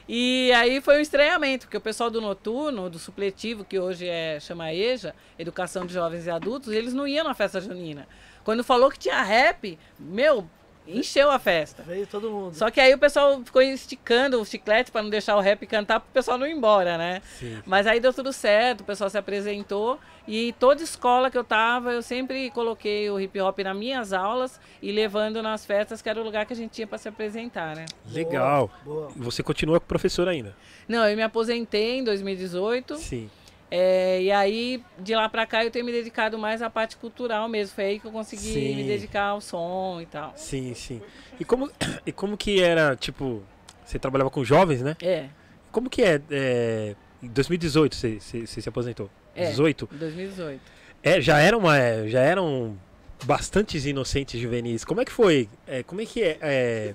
[0.08, 4.40] E aí foi um estranhamento, porque o pessoal do noturno, do supletivo, que hoje é
[4.40, 8.06] chama EJA, Educação de Jovens e Adultos, eles não iam na festa junina.
[8.44, 10.48] Quando falou que tinha rap, meu,
[10.86, 11.82] encheu a festa.
[11.82, 12.54] Veio todo mundo.
[12.54, 16.00] Só que aí o pessoal ficou esticando o chiclete para não deixar o rap cantar,
[16.00, 17.22] para o pessoal não ir embora, né?
[17.38, 17.62] Sim.
[17.66, 21.92] Mas aí deu tudo certo, o pessoal se apresentou e toda escola que eu tava,
[21.92, 26.20] eu sempre coloquei o hip hop nas minhas aulas e levando nas festas, que era
[26.20, 27.86] o lugar que a gente tinha para se apresentar, né?
[28.10, 28.70] Legal.
[28.84, 29.10] Boa.
[29.14, 30.54] E Você continua com professor ainda?
[30.88, 33.30] Não, eu me aposentei em 2018 Sim.
[33.74, 37.48] É, e aí de lá para cá eu tenho me dedicado mais à parte cultural
[37.48, 37.74] mesmo.
[37.74, 38.76] Foi aí que eu consegui Sim.
[38.76, 40.34] me dedicar ao som e tal.
[40.36, 41.00] Sim, sim.
[41.40, 41.70] E como,
[42.04, 43.42] e como que era, tipo,
[43.82, 44.94] você trabalhava com jovens, né?
[45.00, 45.28] É,
[45.70, 49.08] Como que é, é em 2018 você, você, você se aposentou?
[49.34, 49.48] É.
[49.48, 49.88] 18?
[49.90, 50.60] 2018.
[51.02, 51.74] É, já era uma,
[52.08, 52.76] já eram
[53.24, 54.84] bastantes inocentes juvenis.
[54.84, 55.48] Como é que foi?
[55.66, 56.94] É, como é que é, é,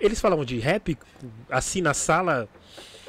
[0.00, 0.98] Eles falavam de rap
[1.48, 2.48] assim na sala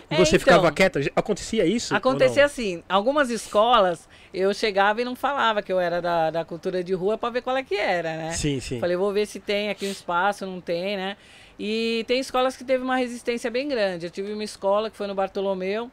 [0.10, 0.40] e É, você então.
[0.40, 1.00] ficava quieta?
[1.16, 1.96] Acontecia isso?
[1.96, 6.84] Acontecia assim, algumas escolas eu chegava e não falava que eu era da, da cultura
[6.84, 8.32] de rua para ver qual é que era, né?
[8.32, 8.80] Sim, sim.
[8.80, 11.18] Falei, vou ver se tem aqui um espaço, não tem, né?
[11.60, 14.06] E tem escolas que teve uma resistência bem grande.
[14.06, 15.90] Eu tive uma escola que foi no Bartolomeu,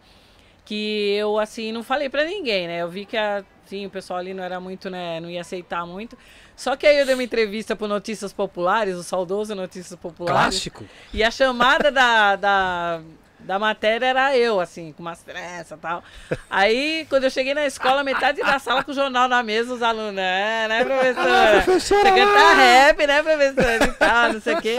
[0.64, 2.82] que eu, assim, não falei pra ninguém, né?
[2.82, 6.16] Eu vi que, assim, o pessoal ali não era muito, né, não ia aceitar muito.
[6.54, 10.38] Só que aí eu dei uma entrevista pro Notícias Populares, o saudoso Notícias Populares.
[10.38, 10.84] Clássico.
[11.12, 13.00] E a chamada da, da,
[13.44, 16.02] da matéria era eu, assim, com umas pressas e tal.
[16.50, 19.82] Aí, quando eu cheguei na escola, metade da sala com o jornal na mesa, os
[19.82, 21.60] alunos, né, né, professora?
[21.62, 23.84] Você canta rap, né, professora?
[23.84, 24.78] E tal, não sei o quê.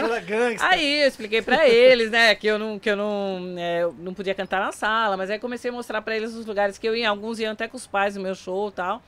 [0.60, 4.12] Aí eu expliquei pra eles, né, que eu não, que eu não, é, eu não
[4.12, 6.94] podia cantar na sala, mas aí comecei a mostrar pra eles os lugares que eu
[6.96, 7.08] ia.
[7.08, 9.02] Alguns iam até com os pais no meu show e tal.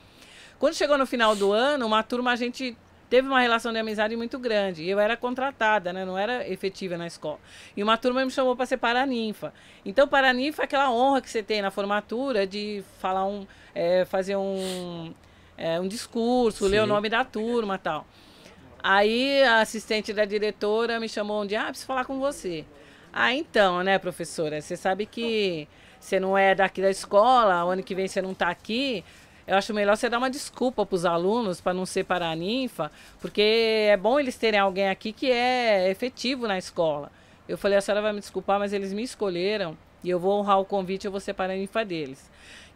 [0.57, 2.77] Quando chegou no final do ano, uma turma a gente
[3.09, 4.87] teve uma relação de amizade muito grande.
[4.87, 6.05] Eu era contratada, né?
[6.05, 7.39] Não era efetiva na escola.
[7.75, 9.53] E uma turma me chamou para ser paraninfa.
[9.83, 14.35] Então, paraninfa é aquela honra que você tem na formatura de falar um, é, fazer
[14.35, 15.13] um,
[15.57, 16.89] é, um discurso, ler o Sim.
[16.89, 18.05] nome da turma, e tal.
[18.81, 22.65] Aí a assistente da diretora me chamou um dia, ah, preciso falar com você.
[23.11, 25.67] Ah, então, né, professora, você sabe que
[25.99, 29.03] você não é daqui da escola, o ano que vem você não está aqui.
[29.49, 33.87] Eu acho melhor você dar uma desculpa para os alunos para não ser paraninfa, porque
[33.89, 37.11] é bom eles terem alguém aqui que é efetivo na escola.
[37.47, 40.59] Eu falei, a senhora vai me desculpar, mas eles me escolheram e eu vou honrar
[40.59, 42.29] o convite, eu vou ser paraninfa deles.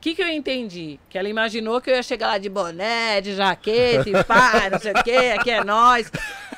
[0.03, 0.99] O que, que eu entendi?
[1.09, 4.77] Que ela imaginou que eu ia chegar lá de boné, de jaqueta, e pá, não
[4.77, 6.11] sei o quê, aqui é nós.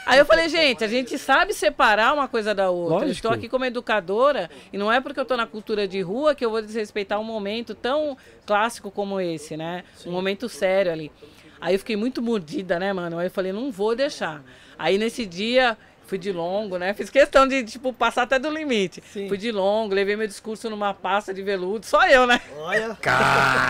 [0.03, 2.95] Aí eu falei, gente, a gente sabe separar uma coisa da outra.
[2.95, 3.12] Eu Lógico.
[3.12, 6.43] estou aqui como educadora e não é porque eu estou na cultura de rua que
[6.43, 9.84] eu vou desrespeitar um momento tão clássico como esse, né?
[10.08, 11.12] Um momento sério ali.
[11.62, 13.19] Aí eu fiquei muito mordida, né, mano?
[13.19, 14.43] Aí eu falei, não vou deixar.
[14.75, 16.93] Aí nesse dia fui de longo, né?
[16.93, 19.03] Fiz questão de, tipo, passar até do limite.
[19.11, 19.27] Sim.
[19.27, 22.39] Fui de longo, levei meu discurso numa pasta de veludo, só eu, né?
[22.57, 22.97] Olha.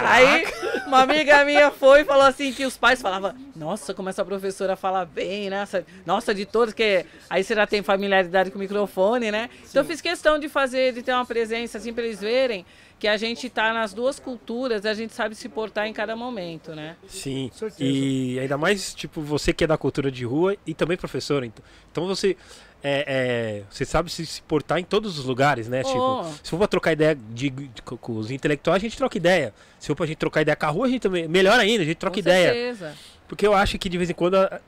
[0.06, 0.46] Aí
[0.86, 4.76] uma amiga minha foi e falou assim que os pais falavam, nossa, como essa professora
[4.76, 5.66] fala bem, né?
[6.06, 9.50] Nossa, de todos, que aí você já tem familiaridade com o microfone, né?
[9.68, 12.66] Então eu fiz questão de fazer, de ter uma presença assim para eles verem
[13.06, 16.74] que a gente tá nas duas culturas, a gente sabe se portar em cada momento,
[16.74, 16.96] né?
[17.08, 17.52] Sim.
[17.80, 21.44] E ainda mais, tipo, você que é da cultura de rua e também professor.
[21.44, 22.36] Então, então você.
[22.84, 25.82] É, é, você sabe se, se portar em todos os lugares, né?
[25.86, 25.88] Oh.
[26.24, 29.18] Tipo, se for pra trocar ideia de, de- com com os intelectuais, a gente troca
[29.18, 29.54] ideia.
[29.80, 31.28] Se for pra gente trocar ideia com a rua, a gente também.
[31.28, 32.54] Melhor ainda, a gente troca Com ideia.
[32.54, 32.96] certeza.
[33.28, 34.60] Porque eu acho que de vez em quando a-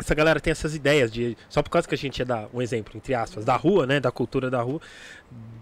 [0.00, 1.36] essa galera tem essas ideias de.
[1.48, 2.48] Só por causa que a gente é da.
[2.52, 3.98] Um exemplo, entre aspas, da rua, né?
[4.00, 4.80] Da cultura da rua.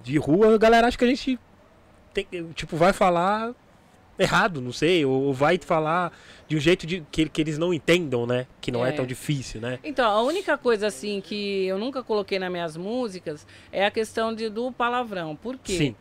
[0.03, 1.39] De rua, a galera acha que a gente.
[2.25, 3.53] Tem, tipo, vai falar
[4.19, 5.05] errado, não sei.
[5.05, 6.11] Ou, vai falar
[6.49, 8.47] de um jeito de, que, que eles não entendam, né?
[8.59, 8.93] Que não é, É.
[8.93, 9.79] tão difícil, né?
[9.85, 14.35] Então, a única coisa assim que eu nunca coloquei nas minhas músicas é a questão
[14.35, 15.37] de, do palavrão.
[15.37, 15.77] Por quê?
[15.77, 15.97] Sim.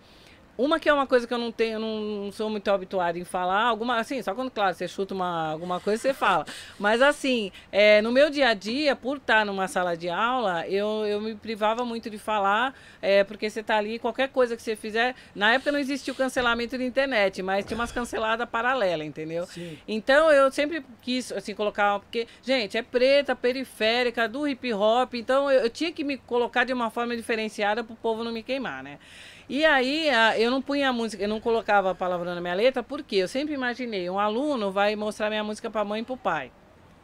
[0.57, 3.25] Uma que é uma coisa que eu não tenho, eu não, sou muito habituada em
[3.25, 6.45] falar, alguma, assim, só quando, claro, você chuta uma, alguma coisa, você fala.
[6.79, 11.05] Mas assim, é, no meu dia a dia, por estar numa sala de aula, eu,
[11.05, 14.75] eu me privava muito de falar, é, porque você tá ali, qualquer coisa que você
[14.75, 15.13] fizer.
[15.33, 19.45] Na época não existia o cancelamento da internet, mas tinha umas canceladas paralelas, entendeu?
[19.47, 19.77] Sim.
[19.87, 25.51] Então eu sempre quis assim colocar, porque, gente, é preta, periférica, do hip hop, então
[25.51, 28.41] eu, eu tinha que me colocar de uma forma diferenciada para o povo não me
[28.41, 28.99] queimar, né?
[29.47, 32.81] E aí eu não punha a música, eu não colocava a palavra na minha letra,
[32.81, 36.13] porque eu sempre imaginei, um aluno vai mostrar minha música para a mãe e para
[36.13, 36.51] o pai.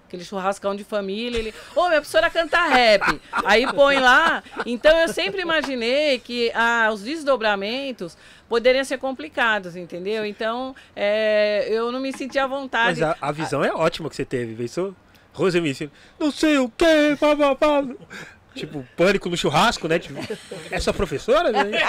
[0.07, 3.21] Aquele churrascão de família, ele, ô, minha professora canta rap.
[3.45, 4.43] Aí põe lá.
[4.65, 8.17] Então eu sempre imaginei que ah, os desdobramentos
[8.49, 10.25] poderiam ser complicados, entendeu?
[10.25, 12.99] Então é, eu não me sentia à vontade.
[12.99, 14.93] Mas a, a visão é ótima que você teve, pensou?
[15.33, 17.81] Rosemice, não sei o que, papapá.
[18.53, 19.97] Tipo, pânico no churrasco, né?
[19.97, 20.19] Tipo,
[20.69, 21.51] é sua professora?
[21.51, 21.71] Né?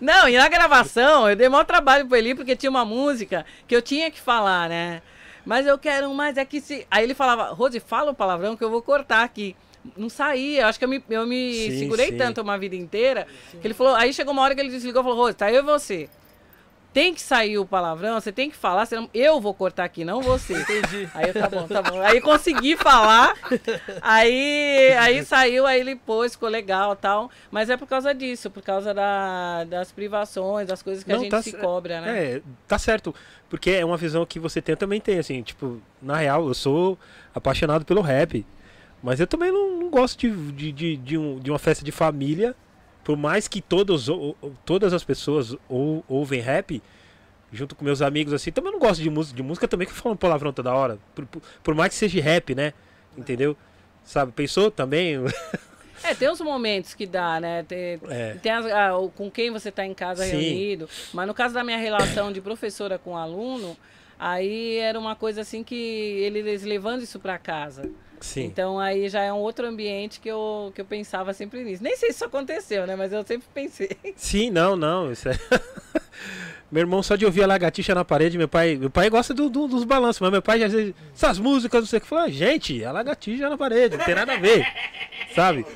[0.00, 3.76] Não, e na gravação eu dei maior trabalho pro Eli porque tinha uma música que
[3.76, 5.02] eu tinha que falar, né?
[5.44, 6.86] Mas eu quero mais é que se.
[6.90, 9.54] Aí ele falava, Rose, fala o palavrão que eu vou cortar aqui.
[9.96, 12.16] Não saía, eu acho que eu me, eu me Sim, segurei sim.
[12.16, 13.26] tanto uma vida inteira
[13.60, 13.96] que ele falou.
[13.96, 16.08] Aí chegou uma hora que ele desligou e falou: Rose, tá eu e você.
[16.92, 20.20] Tem que sair o palavrão, você tem que falar, senão eu vou cortar aqui, não
[20.20, 20.60] você.
[20.60, 21.08] Entendi.
[21.14, 22.00] Aí eu, tá bom, tá bom.
[22.02, 23.34] Aí consegui falar,
[24.00, 27.30] aí, aí saiu, aí ele pôs, ficou legal tal.
[27.50, 31.22] Mas é por causa disso, por causa da- das privações, das coisas que a Não,
[31.22, 32.24] gente tá se cobra, né?
[32.36, 33.14] É, tá certo.
[33.48, 36.98] Porque é uma visão que você tem, também tem, assim, tipo, na real, eu sou
[37.34, 38.44] apaixonado pelo rap.
[39.02, 41.90] Mas eu também não, não gosto de, de, de, de um- de uma festa de
[41.92, 42.54] família.
[43.04, 46.82] Por mais que todos, ou- todas as pessoas ou, ouvem rap,
[47.52, 50.16] junto com meus amigos, assim, também não gosto de música, de música também que falam
[50.16, 50.98] palavrão toda hora.
[51.14, 52.72] Por, por, por mais que seja rap, né?
[53.18, 53.56] Entendeu?
[54.04, 55.16] Sabe, pensou também?
[56.04, 57.62] É, tem uns momentos que dá, né?
[57.62, 58.34] Tem, É.
[58.42, 60.30] tem as- ah, com quem você está em casa Sim.
[60.32, 60.88] reunido.
[61.14, 63.76] Mas no caso da minha relação de professora com aluno,
[64.18, 67.88] aí era uma coisa assim que eles levando isso para casa.
[68.22, 68.44] Sim.
[68.44, 71.82] Então aí já é um outro ambiente que eu, que eu pensava sempre nisso.
[71.82, 72.94] Nem sei se isso aconteceu, né?
[72.96, 73.90] Mas eu sempre pensei.
[74.16, 75.10] Sim, não, não.
[75.12, 75.32] Isso é...
[76.70, 78.76] meu irmão só de ouvir a lagartixa na parede, meu pai.
[78.76, 81.86] Meu pai gosta do, do- dos balanços, mas meu pai já vezes, essas músicas, não
[81.86, 82.06] sei o que.
[82.08, 84.64] Falou, gente, a lagartixa na parede, não tem nada a ver.
[85.34, 85.66] Sabe?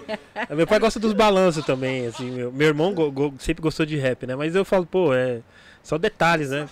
[0.50, 2.30] Meu pai gosta dos balanços também, assim.
[2.30, 4.37] Meu, meu irmão go- go- sempre gostou de rap, né?
[4.37, 5.40] Mas eu falo, pô, é.
[5.82, 6.68] Só detalhes, né?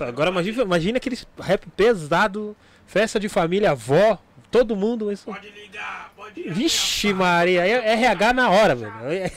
[0.00, 4.18] Agora imagina, imagina aquele rap pesado, festa de família, avó,
[4.50, 5.10] todo mundo.
[5.10, 5.24] Isso...
[5.24, 8.92] Pode ligar, pode Vixe, Maria, é RH na hora, velho.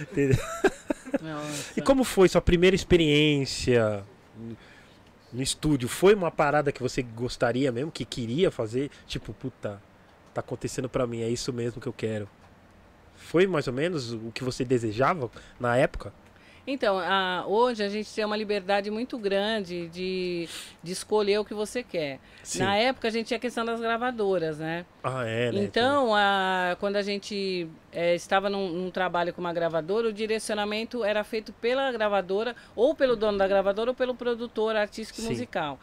[0.00, 0.38] Entendeu?
[1.20, 1.72] Nossa.
[1.76, 4.04] E como foi sua primeira experiência
[5.32, 5.88] no estúdio?
[5.88, 8.90] Foi uma parada que você gostaria mesmo, que queria fazer?
[9.06, 9.80] Tipo, puta,
[10.32, 12.28] tá acontecendo pra mim, é isso mesmo que eu quero.
[13.16, 16.12] Foi mais ou menos o que você desejava na época?
[16.66, 20.48] Então, a- hoje a gente tem uma liberdade muito grande de,
[20.82, 22.20] de escolher o que você quer.
[22.42, 22.60] Sim.
[22.60, 24.84] Na época a gente tinha a questão das gravadoras, né?
[25.02, 25.62] Ah, é, né?
[25.62, 31.02] Então, a- quando a gente eh, estava num, num trabalho com uma gravadora, o direcionamento
[31.02, 35.78] era feito pela gravadora, ou pelo dono da gravadora, ou pelo produtor artístico e musical.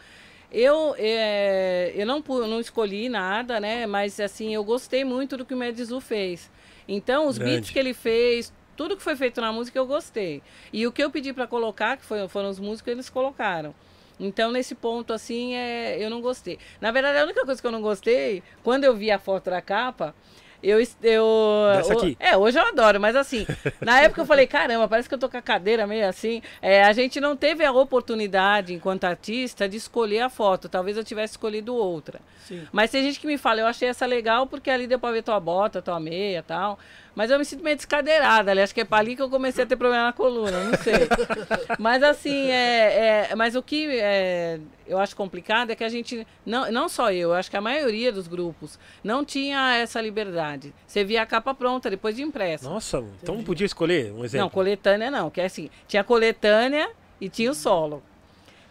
[0.51, 3.85] Eu, eh, eu não, não escolhi nada, né?
[3.85, 6.49] Mas assim, eu gostei muito do que o Medizu fez.
[6.87, 7.73] Então, os beats Grande.
[7.73, 10.41] que ele fez, tudo que foi feito na música eu gostei.
[10.71, 13.73] E o que eu pedi para colocar, que foi- foram os músicos, eles colocaram.
[14.19, 16.57] Então, nesse ponto, assim, é, eu não gostei.
[16.79, 19.61] Na verdade, a única coisa que eu não gostei, quando eu vi a foto da
[19.61, 20.15] capa,
[20.63, 20.79] eu.
[21.03, 21.25] eu
[21.75, 22.17] Dessa aqui?
[22.19, 23.45] É, hoje eu adoro, mas assim,
[23.79, 26.41] na época eu falei, caramba, parece que eu tô com a cadeira meio assim.
[26.63, 30.67] É, a gente não teve a oportunidade, enquanto artista, de escolher a foto.
[30.67, 32.19] Talvez eu tivesse escolhido outra.
[32.43, 32.67] Sim.
[32.71, 35.21] Mas tem gente que me fala, eu achei essa legal porque ali deu pra ver
[35.21, 36.79] tua bota, tua meia e tal.
[37.17, 38.61] Mas eu me sinto meio descadeirada ali.
[38.61, 40.93] Acho que é pra ali que eu comecei a ter problema na coluna, não sei.
[41.79, 46.27] mas assim, é, é- mas o que é, eu acho complicado é que a gente,
[46.45, 50.71] não, não só eu, eu acho que a maioria dos grupos não tinha essa liberdade.
[50.85, 52.69] Você via a capa pronta, depois de impressa.
[52.69, 54.45] Nossa, então não podia escolher um exemplo?
[54.45, 56.87] Não, coletânea não, que é assim, tinha coletânea
[57.19, 58.03] e tinha o solo.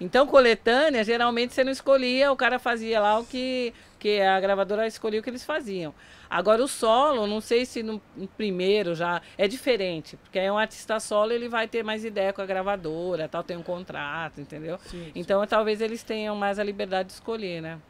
[0.00, 3.72] Então, coletânea, geralmente você não escolhia, o cara fazia lá o que,
[4.06, 5.92] que a gravadora escolhia o que eles faziam.
[6.30, 10.56] Agora, o solo, não sei se no, no primeiro já é diferente, porque aí um
[10.56, 14.78] artista solo ele vai ter mais ideia com a gravadora, tal, tem um contrato, entendeu?
[14.84, 17.80] Sim, Então, talvez eles tenham mais a liberdade de escolher, né?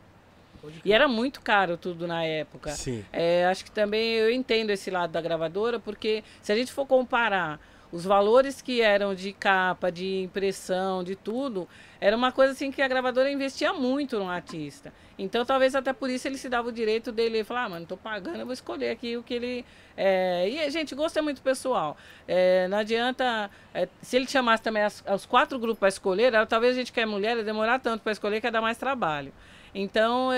[0.83, 2.71] E era muito caro tudo na época.
[2.71, 3.05] Sim.
[3.13, 6.87] É, acho que também eu entendo esse lado da gravadora, porque se a gente for
[6.87, 7.61] comparar
[7.93, 11.69] os valores que eram de capa, de impressão, de tudo,
[12.01, 14.93] era uma coisa assim que a gravadora investia muito no artista.
[15.19, 17.97] Então talvez até por isso ele se dava o direito dele falar, ah, mano, tô
[17.97, 19.65] pagando, eu vou escolher aqui o que ele.
[19.97, 20.49] É...
[20.49, 21.97] E, gente, gosto é muito pessoal.
[22.29, 23.51] É, não adianta.
[23.73, 26.93] é, se ele chamasse também as, os quatro grupos para escolher, aí talvez a gente
[26.93, 29.33] que é mulher demorar tanto para escolher que ia dar mais trabalho.
[29.75, 30.31] Então,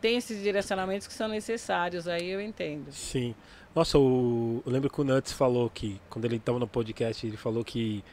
[0.00, 2.92] tem esses direcionamentos que são necessários, aí eu entendo.
[2.92, 3.34] Sim.
[3.74, 4.62] Nossa, o...
[4.64, 8.04] eu lembro que o Nuts falou que, quando ele estava no podcast, ele falou que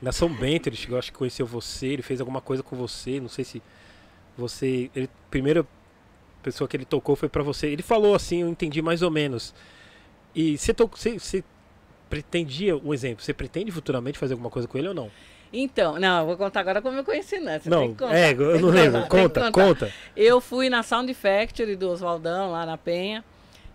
[0.00, 3.20] na São Bento ele chegou, acho que conheceu você, ele fez alguma coisa com você,
[3.20, 3.62] não sei se
[4.36, 4.90] você.
[4.94, 5.66] Ele, a primeira
[6.42, 7.68] pessoa que ele tocou foi pra você.
[7.68, 9.54] Ele falou assim, eu entendi mais ou menos.
[10.34, 11.44] E você, você, você
[12.08, 15.10] pretendia, um exemplo, você pretende futuramente fazer alguma coisa com ele ou não?
[15.52, 17.68] Então, não, eu vou contar agora como eu conheci Nancy.
[17.68, 19.00] não, tem que contar, é, eu não lembro.
[19.02, 19.92] contar, Conta, conta.
[20.16, 23.24] Eu fui na Sound Factory do Oswaldão, lá na Penha,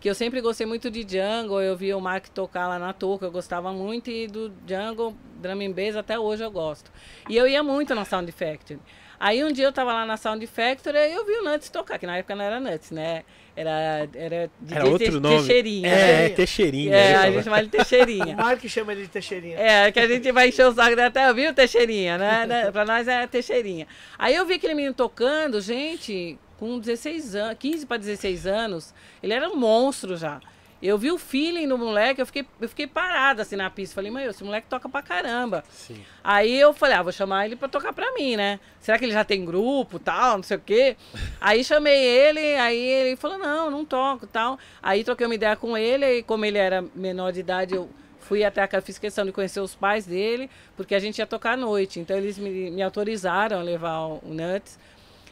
[0.05, 3.25] que eu sempre gostei muito de Jungle, eu vi o Mark tocar lá na touca,
[3.25, 6.91] eu gostava muito, e do Jungle, drum and bass, até hoje eu gosto.
[7.27, 8.79] E eu ia muito na Sound Factory.
[9.19, 11.97] Aí um dia eu tava lá na Sound Factory e eu vi o Nuts tocar,
[11.97, 13.23] que na época não era Nuts, né?
[13.55, 15.37] Era, era DJ Era outro Te- nome.
[15.37, 15.89] Teixeirinha.
[15.89, 16.29] É, né?
[16.29, 16.95] Teixeirinha.
[16.95, 18.35] É, ele a gente chama ele O Teixeirinha.
[18.35, 19.57] Mark chama ele de Teixeirinha.
[19.59, 22.45] É, que a gente vai encher o saco até, viu, Teixeirinha, né?
[22.45, 22.69] né?
[22.71, 23.87] Pra nós é Teixeirinha.
[24.19, 29.33] Aí eu vi aquele menino tocando, gente, com 16 anos, 15 para 16 anos, ele
[29.33, 30.39] era um monstro já.
[30.81, 33.95] Eu vi o feeling do moleque, eu fiquei, eu fiquei parada assim na pista.
[33.95, 35.63] Falei, mãe, esse moleque toca pra caramba.
[35.69, 36.03] Sim.
[36.23, 38.59] Aí eu falei, ah, vou chamar ele pra tocar pra mim, né?
[38.79, 40.97] Será que ele já tem grupo, tal, não sei o quê?
[41.41, 44.59] Aí chamei ele, aí ele falou, não, não toco, tal.
[44.83, 47.89] Aí troquei uma ideia com ele, e como ele era menor de idade, eu
[48.25, 51.53] fui até a fiz questão de conhecer os pais dele, porque a gente ia tocar
[51.53, 51.99] à noite.
[51.99, 54.77] Então eles me, me autorizaram a levar o, Nuts.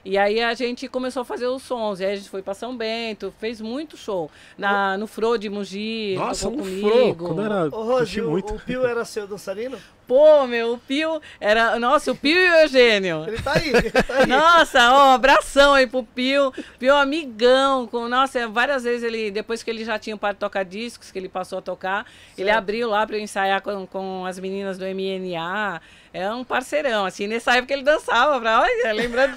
[0.05, 1.99] E aí a gente começou a fazer os sons.
[1.99, 4.29] E aí a gente foi pra São Bento, fez muito show.
[4.57, 6.89] Na, no Fro de Mogi, ele Nossa, um comigo.
[6.89, 7.15] fro.
[7.15, 7.65] Quando era.
[7.67, 8.53] Ô, Rose, o, muito.
[8.53, 9.77] o Pio era seu dançarino?
[10.05, 11.79] Pô, meu, o Pio era.
[11.79, 13.23] Nossa, o Pio e o Eugênio.
[13.25, 14.25] Ele tá aí, ele tá aí.
[14.27, 16.51] Nossa, ó, um abração aí pro Pio.
[16.77, 17.87] Pio amigão.
[17.87, 21.17] Com, nossa, várias vezes ele, depois que ele já tinha parado de tocar discos, que
[21.17, 22.05] ele passou a tocar,
[22.37, 22.57] ele Certo.
[22.57, 25.81] abriu lá pra eu ensaiar com, com as meninas do MNA.
[26.14, 29.34] É um parceirão, assim, nessa época ele dançava, pra, olha, lembrando.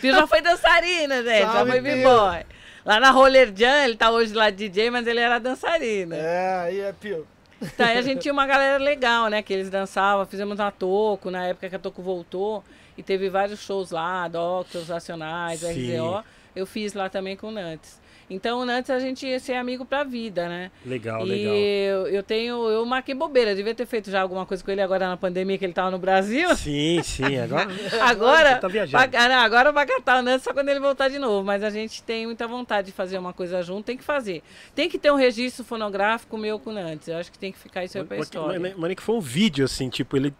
[0.00, 2.44] Pio já foi dançarina, gente, já Salve, foi b-boy.
[2.84, 6.16] Lá na Roller Jam, ele tá hoje lá de DJ, mas ele era dançarino.
[6.16, 7.26] É, aí é Pio.
[7.62, 9.40] Então, aí a gente tinha uma galera legal, né?
[9.40, 12.64] Que eles dançavam, fizemos na Toco, na época que a Toco voltou.
[12.98, 15.96] E teve vários shows lá, Doctors, Racionais, Sim.
[15.96, 16.24] RZO.
[16.56, 18.01] Eu fiz lá também com o Nantes.
[18.32, 20.70] Então, o Nantes a gente ia ser amigo pra vida, né?
[20.84, 21.54] Legal, e legal.
[21.54, 25.06] Eu, eu tenho, eu marquei bobeira, devia ter feito já alguma coisa com ele agora
[25.08, 26.54] na pandemia que ele tava no Brasil.
[26.56, 27.36] Sim, sim.
[27.38, 27.68] Agora,
[28.00, 29.08] Agora, tá viajando.
[29.10, 31.44] pra- não, agora vai catar o Nantes só quando ele voltar de novo.
[31.44, 34.42] Mas a gente tem muita vontade de fazer uma coisa junto, tem que fazer.
[34.74, 37.08] Tem que ter um registro fonográfico meu com o Nantes.
[37.08, 38.58] Eu acho que tem que ficar isso aí pra história.
[38.58, 40.32] Mas, mas que foi um vídeo, assim, tipo, ele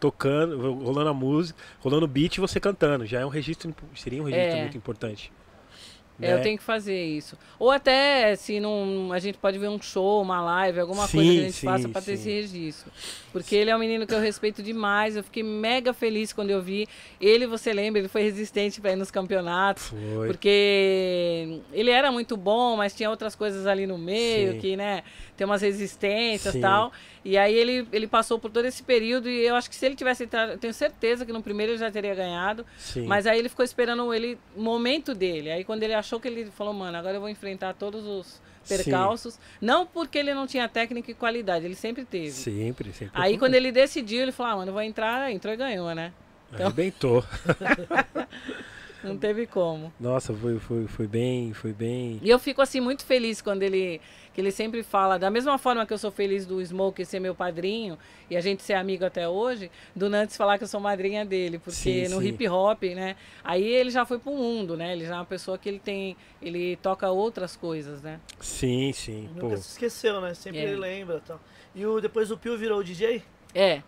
[0.00, 3.04] tocando, rolando a música, rolando o beat e você cantando.
[3.06, 4.60] Já é um registro, seria um registro É.
[4.62, 5.32] muito importante.
[6.20, 6.42] É, eu né?
[6.42, 7.38] tenho que fazer isso.
[7.58, 11.32] Ou até, se não, a gente pode ver um show, uma live, alguma Sim, coisa
[11.32, 12.90] que a gente sim, faça pra ter esse registro.
[13.32, 15.16] Porque ele é um menino que eu respeito demais.
[15.16, 16.88] Eu fiquei mega feliz quando eu vi.
[17.20, 19.88] Ele, você lembra, ele foi resistente pra ir nos campeonatos.
[19.88, 20.26] Foi.
[20.26, 25.04] Porque ele era muito bom, mas tinha outras coisas ali no meio, que, né,
[25.38, 26.58] tem umas resistências Sim.
[26.58, 26.92] e tal.
[27.24, 29.94] E aí ele, ele passou por todo esse período e eu acho que se ele
[29.94, 32.66] tivesse entrado, eu tenho certeza que no primeiro ele já teria ganhado.
[32.76, 33.06] Sim.
[33.06, 35.50] Mas aí ele ficou esperando ele, o momento dele.
[35.52, 39.38] Aí quando ele achou que ele falou, mano, agora eu vou enfrentar todos os percalços.
[39.60, 42.32] Não porque ele não tinha técnica e qualidade, ele sempre teve.
[42.32, 43.12] Sempre, sempre.
[43.14, 46.12] Aí quando ele decidiu, ele falou, ah, mano, eu vou entrar, entrou e ganhou, né?
[46.52, 47.24] Arrebentou.
[49.08, 49.92] Não teve como.
[49.98, 52.18] Nossa, foi, foi, foi bem, foi bem.
[52.22, 54.00] E eu fico assim muito feliz quando ele
[54.38, 57.34] que ele sempre fala, da mesma forma que eu sou feliz do Smoke ser meu
[57.34, 57.98] padrinho
[58.30, 61.58] e a gente ser amigo até hoje, do Nantes falar que eu sou madrinha dele,
[61.58, 62.28] porque Sim, no sim.
[62.28, 63.16] hip hop, né?
[63.42, 64.92] Aí ele já foi pro mundo, né?
[64.92, 68.20] Ele já é uma pessoa que ele tem, ele toca outras coisas, né?
[68.38, 69.28] Sim, sim.
[69.34, 69.46] Pô.
[69.48, 70.32] Nunca se esqueceu, né?
[70.34, 70.62] Sempre É.
[70.66, 71.40] ele lembra e tal.
[71.74, 73.24] E o, depois o Pio virou o DJ?
[73.52, 73.82] É.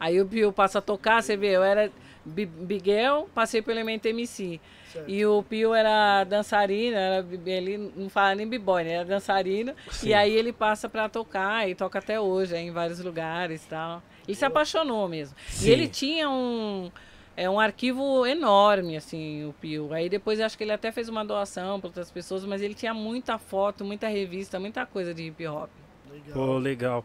[0.00, 1.92] Aí o Pio passa a tocar, você vê, eu era
[2.24, 4.60] Biguel, passei pelo Elemento MC.
[4.92, 5.10] Certo.
[5.10, 8.92] E o Pio era dançarino, era, ele não fala nem b-boy, né?
[8.92, 9.74] Era dançarino.
[9.90, 10.08] Sim.
[10.08, 13.68] E aí ele passa pra tocar e toca até hoje, é, em vários lugares e
[13.68, 14.02] tal.
[14.26, 15.36] Ele se apaixonou mesmo.
[15.48, 15.68] Sim.
[15.68, 16.90] E ele tinha um,
[17.36, 19.92] é, um arquivo enorme, assim, o Pio.
[19.92, 22.94] Aí depois acho que ele até fez uma doação para outras pessoas, mas ele tinha
[22.94, 25.68] muita foto, muita revista, muita coisa de hip hop.
[26.10, 26.34] Legal.
[26.34, 27.04] Pô, legal.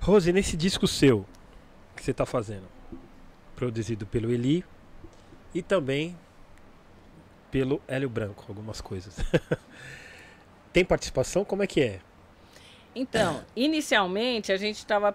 [0.00, 1.24] Rose, nesse disco seu
[1.94, 2.64] que você tá fazendo,
[3.54, 4.64] produzido pelo Eli
[5.54, 6.16] e também
[7.50, 9.16] pelo Hélio Branco, algumas coisas.
[10.72, 11.44] Tem participação?
[11.44, 12.00] Como é que é?
[12.94, 15.14] Então, inicialmente a gente estava.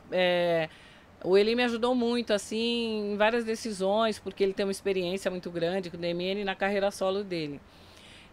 [1.24, 5.50] o Eli me ajudou muito, assim, em várias decisões, porque ele tem uma experiência muito
[5.50, 7.60] grande com o DMN na carreira solo dele.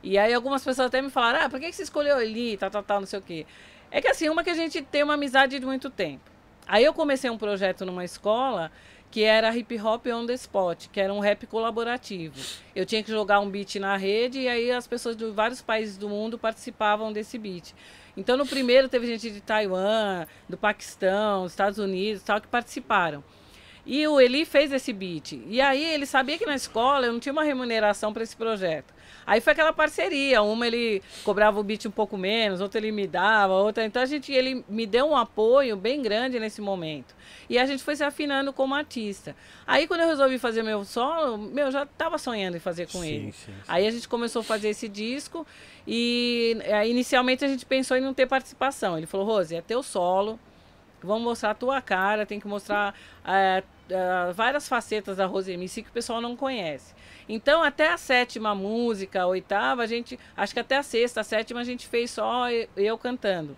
[0.02, 2.82] E aí algumas pessoas até me falaram, ah, por que você escolheu Eli, tal, tal,
[2.82, 3.46] tal, não sei o quê.
[3.90, 6.30] É que assim, uma que a gente tem uma amizade de muito tempo.
[6.66, 8.70] Aí eu comecei um projeto numa escola
[9.14, 12.34] que era hip hop on the spot, que era um rap colaborativo.
[12.74, 15.96] Eu tinha que jogar um beat na rede e aí as pessoas de vários países
[15.96, 17.76] do mundo participavam desse beat.
[18.16, 23.22] Então no primeiro teve gente de Taiwan, do Paquistão, Estados Unidos, tal que participaram.
[23.86, 25.40] E o Eli fez esse beat.
[25.46, 28.92] E aí ele sabia que na escola eu não tinha uma remuneração para esse projeto.
[29.26, 30.42] Aí foi aquela parceria.
[30.42, 33.84] Uma ele cobrava o beat um pouco menos, outra ele me dava, outra.
[33.84, 37.14] Então a gente, ele me deu um apoio bem grande nesse momento.
[37.48, 39.34] E a gente foi se afinando como artista.
[39.66, 43.00] Aí quando eu resolvi fazer meu solo, meu, eu já estava sonhando em fazer com
[43.00, 43.32] Sim, ele.
[43.32, 43.54] sim, sim.
[43.68, 45.46] Aí a gente começou a fazer esse disco
[45.86, 48.96] e eh, inicialmente a gente pensou em não ter participação.
[48.96, 50.38] Ele falou, Rose, é teu solo,
[51.02, 52.94] vamos mostrar a tua cara, tem que mostrar
[53.26, 56.94] eh, eh, várias facetas da Rose MC que o pessoal não conhece.
[57.28, 61.24] Então, até a sétima música, a oitava, a gente, acho que até a sexta, a
[61.24, 63.56] sétima, a gente fez só eu, cantando.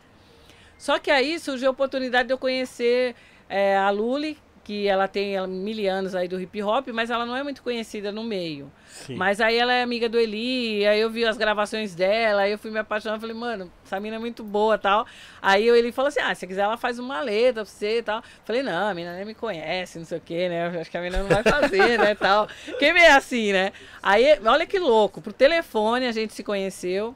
[0.78, 3.14] Só que aí surgiu a oportunidade de eu conhecer
[3.48, 7.24] eh, a Luli, que ela tem ela, mil anos aí do hip hop, mas ela
[7.24, 8.68] não é muito conhecida no meio.
[8.88, 9.14] Sim.
[9.14, 12.58] Mas aí ela é amiga do Eli, aí eu vi as gravações dela, aí eu
[12.58, 15.06] fui me apaixonando, falei, mano, essa mina é muito boa tal.
[15.40, 18.02] Aí o Eli falou assim, ah, se quiser ela faz uma letra pra você e
[18.02, 18.20] tal.
[18.44, 20.80] Falei, não, a mina nem me conhece, não sei o quê, né?
[20.80, 22.48] Acho que a mina não vai fazer, né, tal.
[22.80, 23.72] Quem é assim, né?
[24.02, 27.14] Aí, olha que louco, por telefone a gente se conheceu.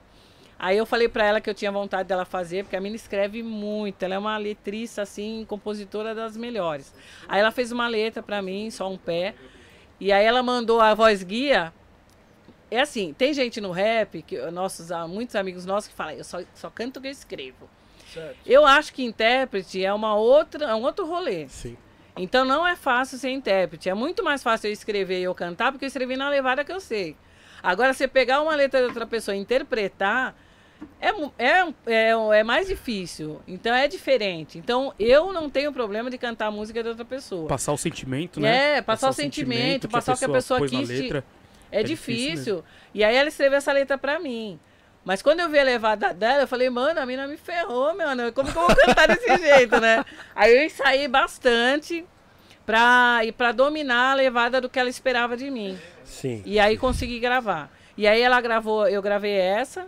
[0.63, 3.43] Aí eu falei pra ela que eu tinha vontade dela fazer, porque a mina escreve
[3.43, 6.95] muito, ela é uma letrista, assim, compositora das melhores.
[7.27, 9.35] Aí ela fez uma letra pra mim, só um pé,
[9.99, 11.73] e aí ela mandou a voz guia.
[12.71, 16.41] É assim, tem gente no rap, que nossos, muitos amigos nossos que falam, eu só,
[16.55, 17.67] só canto o que eu escrevo.
[18.13, 18.37] Certo.
[18.45, 21.49] Eu acho que intérprete é uma outra, é um outro rolê.
[21.49, 21.75] Sim.
[22.19, 23.89] Então não é fácil ser intérprete.
[23.89, 26.73] É muito mais fácil eu escrever e eu cantar, porque eu escrevi na levada que
[26.73, 27.17] eu sei.
[27.63, 30.35] Agora, você pegar uma letra de outra pessoa e interpretar,
[31.01, 31.09] é,
[31.39, 32.11] é, é,
[32.41, 33.41] é mais difícil.
[33.47, 34.59] Então é diferente.
[34.59, 37.47] Então eu não tenho problema de cantar a música de outra pessoa.
[37.49, 38.79] Passar o sentimento, né?
[38.79, 41.25] É, passar o sentimento, passar o que a pessoa quis te- letra.
[41.73, 42.65] É, É difícil difícil.
[42.95, 44.59] E aí ela escreveu essa letra pra mim.
[45.05, 48.31] Mas quando eu vi a levada dela, eu falei, mano, a mina me ferrou, mano.
[48.33, 50.05] Como que eu vou cantar desse jeito, né?
[50.35, 52.05] Aí eu ensaiei bastante
[52.67, 55.79] pra, e pra dominar a levada do que ela esperava de mim.
[56.05, 56.43] Sim.
[56.45, 57.71] E aí consegui gravar.
[57.97, 59.87] E aí ela gravou, eu gravei essa,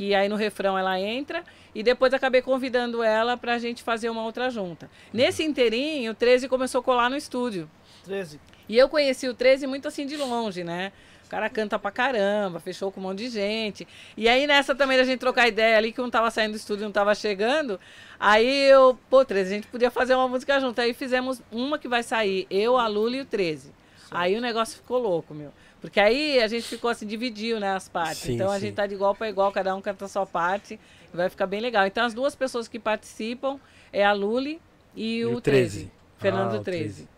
[0.00, 1.44] que aí no refrão ela entra,
[1.74, 4.90] e depois acabei convidando ela pra gente fazer uma outra junta.
[5.12, 7.70] Nesse inteirinho, o 13 começou a colar no estúdio.
[8.04, 8.40] 13.
[8.66, 10.90] E eu conheci o 13 muito assim de longe, né?
[11.26, 13.86] O cara canta pra caramba, fechou com um monte de gente.
[14.16, 16.84] E aí nessa também da gente trocar ideia ali, que um tava saindo do estúdio
[16.84, 17.78] e não tava chegando.
[18.18, 20.80] Aí eu, pô, 13, a gente podia fazer uma música junto.
[20.80, 23.70] Aí fizemos uma que vai sair, eu, a Lula e o 13.
[24.10, 25.52] Aí o negócio ficou louco, meu.
[25.80, 28.18] Porque aí a gente ficou assim, dividiu, né, as partes.
[28.18, 28.66] Sim, então a sim.
[28.66, 30.78] gente tá de igual para igual, cada um canta a sua parte.
[31.12, 31.86] E vai ficar bem legal.
[31.86, 33.58] Então as duas pessoas que participam
[33.92, 34.60] é a Luli
[34.94, 35.90] e, o 13.
[36.18, 37.08] Fernando Ah, o 13.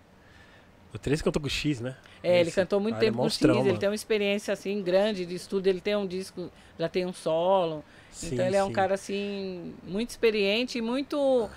[0.94, 1.96] O 13 cantou com X, né?
[2.22, 3.78] É, ele Esse- cantou muito ah, tempo ele é com o X, monstrão, ele mano.
[3.78, 7.82] tem uma experiência assim grande de estudo, ele tem um disco, já tem um solo.
[8.10, 11.48] Sim, então ele é um cara assim muito experiente e muito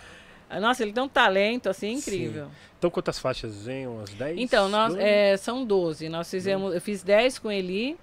[0.59, 2.47] nossa, ele tem um talento assim incrível.
[2.77, 3.87] Então quantas faixas vem?
[3.87, 4.39] Umas 10?
[4.39, 6.07] Então, nós é, são 12.
[6.09, 7.97] Nós fizemos, eu fiz 10 com Eli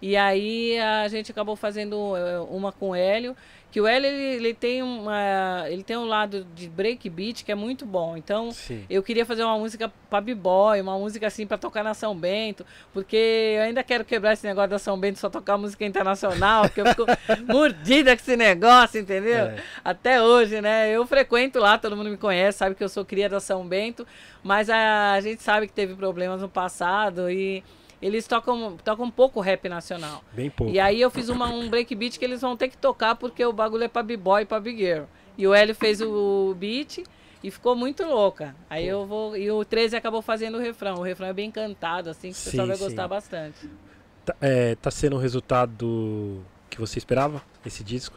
[0.00, 3.36] e aí a gente acabou fazendo é, uma com o Hélio,
[3.72, 7.54] que o Hélio ele, ele tem uma, ele tem um lado de breakbeat que é
[7.54, 8.18] muito bom.
[8.18, 8.84] Então, Sim.
[8.88, 12.66] eu queria fazer uma música pra b-boy, uma música assim pra tocar na São Bento,
[12.92, 13.16] porque
[13.56, 16.86] eu ainda quero quebrar esse negócio da São Bento só tocar música internacional, porque eu
[16.86, 17.06] fico
[17.50, 19.46] mordida com esse negócio, entendeu?
[19.46, 19.56] É.
[19.82, 20.90] Até hoje, né?
[20.90, 24.06] Eu frequento lá, todo mundo me conhece, sabe que eu sou cria da São Bento,
[24.42, 27.64] mas a, gente sabe que teve problemas no passado e
[28.02, 30.22] eles tocam, tocam um pouco rap nacional.
[30.32, 30.72] Bem pouco.
[30.72, 33.52] E aí eu fiz uma, um breakbeat que eles vão ter que tocar porque o
[33.52, 35.04] bagulho é pra b-boy e pra big girl.
[35.38, 37.04] E o Hélio fez o beat
[37.42, 38.54] e ficou muito louca.
[38.68, 39.36] Aí eu vou.
[39.36, 40.96] E o 13 acabou fazendo o refrão.
[40.96, 42.84] O refrão é bem cantado, assim, que o pessoal Sim, vai sim.
[42.84, 43.70] gostar bastante.
[44.24, 47.42] Tá, é, tá sendo o resultado que você esperava?
[47.64, 48.16] Esse disco?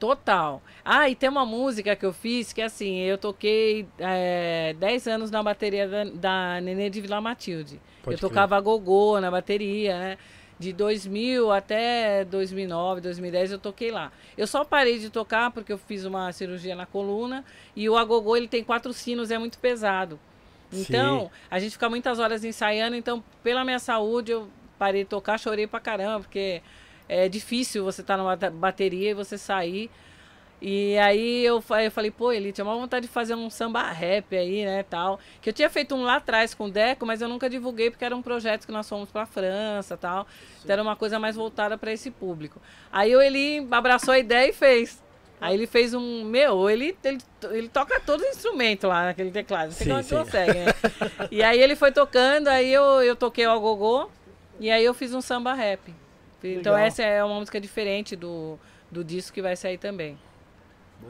[0.00, 0.62] Total.
[0.82, 5.30] Ah, e tem uma música que eu fiz que assim, eu toquei é, 10 anos
[5.30, 7.78] na bateria da, da Nenê de Vila Matilde.
[8.02, 8.30] Pode eu crer.
[8.30, 10.18] tocava gogô na bateria, né?
[10.58, 14.10] De 2000 até 2009, 2010 eu toquei lá.
[14.38, 17.44] Eu só parei de tocar porque eu fiz uma cirurgia na coluna
[17.76, 20.18] e o agogô ele tem quatro sinos, é muito pesado.
[20.72, 21.30] Então, Sim.
[21.50, 24.48] a gente fica muitas horas ensaiando, então pela minha saúde eu
[24.78, 26.62] parei de tocar, chorei pra caramba, porque
[27.10, 29.90] é difícil você estar numa ta- bateria e você sair.
[30.62, 34.36] E aí eu, eu falei, pô, ele tinha uma vontade de fazer um samba rap
[34.36, 35.18] aí, né, tal.
[35.40, 38.04] Que eu tinha feito um lá atrás com o Deco, mas eu nunca divulguei porque
[38.04, 40.26] era um projeto que nós fomos pra França, tal.
[40.62, 42.60] Então era uma coisa mais voltada para esse público.
[42.92, 45.02] Aí ele abraçou a ideia e fez.
[45.40, 47.18] Aí ele fez um, meu, ele, ele,
[47.50, 49.68] ele toca todos os instrumentos lá naquele teclado.
[49.68, 50.16] Não Sim, é que sim.
[50.16, 50.66] consegue, né?
[51.30, 54.10] E aí ele foi tocando, aí eu, eu toquei o agogô
[54.60, 55.80] e aí eu fiz um samba rap.
[56.42, 56.86] Então Legal.
[56.86, 58.58] essa é uma música diferente do,
[58.90, 60.18] do disco que vai sair também.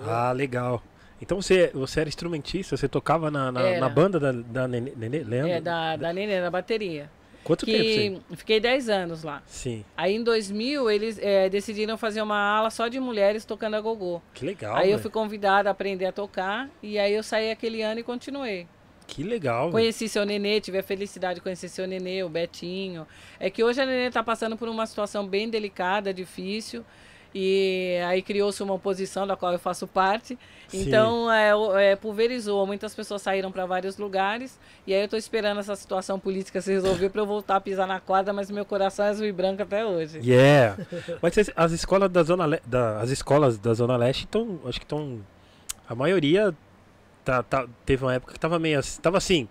[0.02, 0.82] Ah, legal.
[1.20, 5.18] Então você, você era instrumentista, você tocava na, na, na banda da, da Nenê, Nenê?
[5.22, 5.52] Leandro?
[5.52, 7.10] É, da, da Nenê, da bateria.
[7.44, 8.20] Quanto tempo você?
[8.28, 9.42] Que fiquei 10 anos lá.
[9.46, 9.84] Sim.
[9.96, 14.20] Aí em 2000 eles é, decidiram fazer uma ala só de mulheres tocando a gogô.
[14.34, 15.02] Que legal, aí eu velho.
[15.02, 18.66] fui convidada a aprender a tocar e aí eu saí aquele ano e continuei.
[19.10, 19.70] Que legal.
[19.70, 23.06] Conheci seu Nenê, tive a felicidade de conhecer seu Nenê, o Betinho.
[23.40, 26.84] É que hoje a Nenê está passando por uma situação bem delicada, difícil.
[27.32, 30.38] E aí criou-se uma oposição da qual eu faço parte.
[30.66, 30.82] Sim.
[30.82, 31.52] Então, é,
[31.90, 32.66] é, pulverizou.
[32.66, 34.58] Muitas pessoas saíram para vários lugares.
[34.86, 37.86] E aí eu estou esperando essa situação política se resolver para eu voltar a pisar
[37.86, 40.20] na quadra, mas meu coração é azul e branco até hoje.
[40.24, 40.76] Yeah.
[41.22, 44.80] Mas as, as escolas da zona Le- da, as escolas da zona leste estão, acho
[44.80, 45.20] que estão
[45.88, 46.52] a maioria
[47.24, 49.48] tá, tá- teve uma época que tava meio assim, tava assim,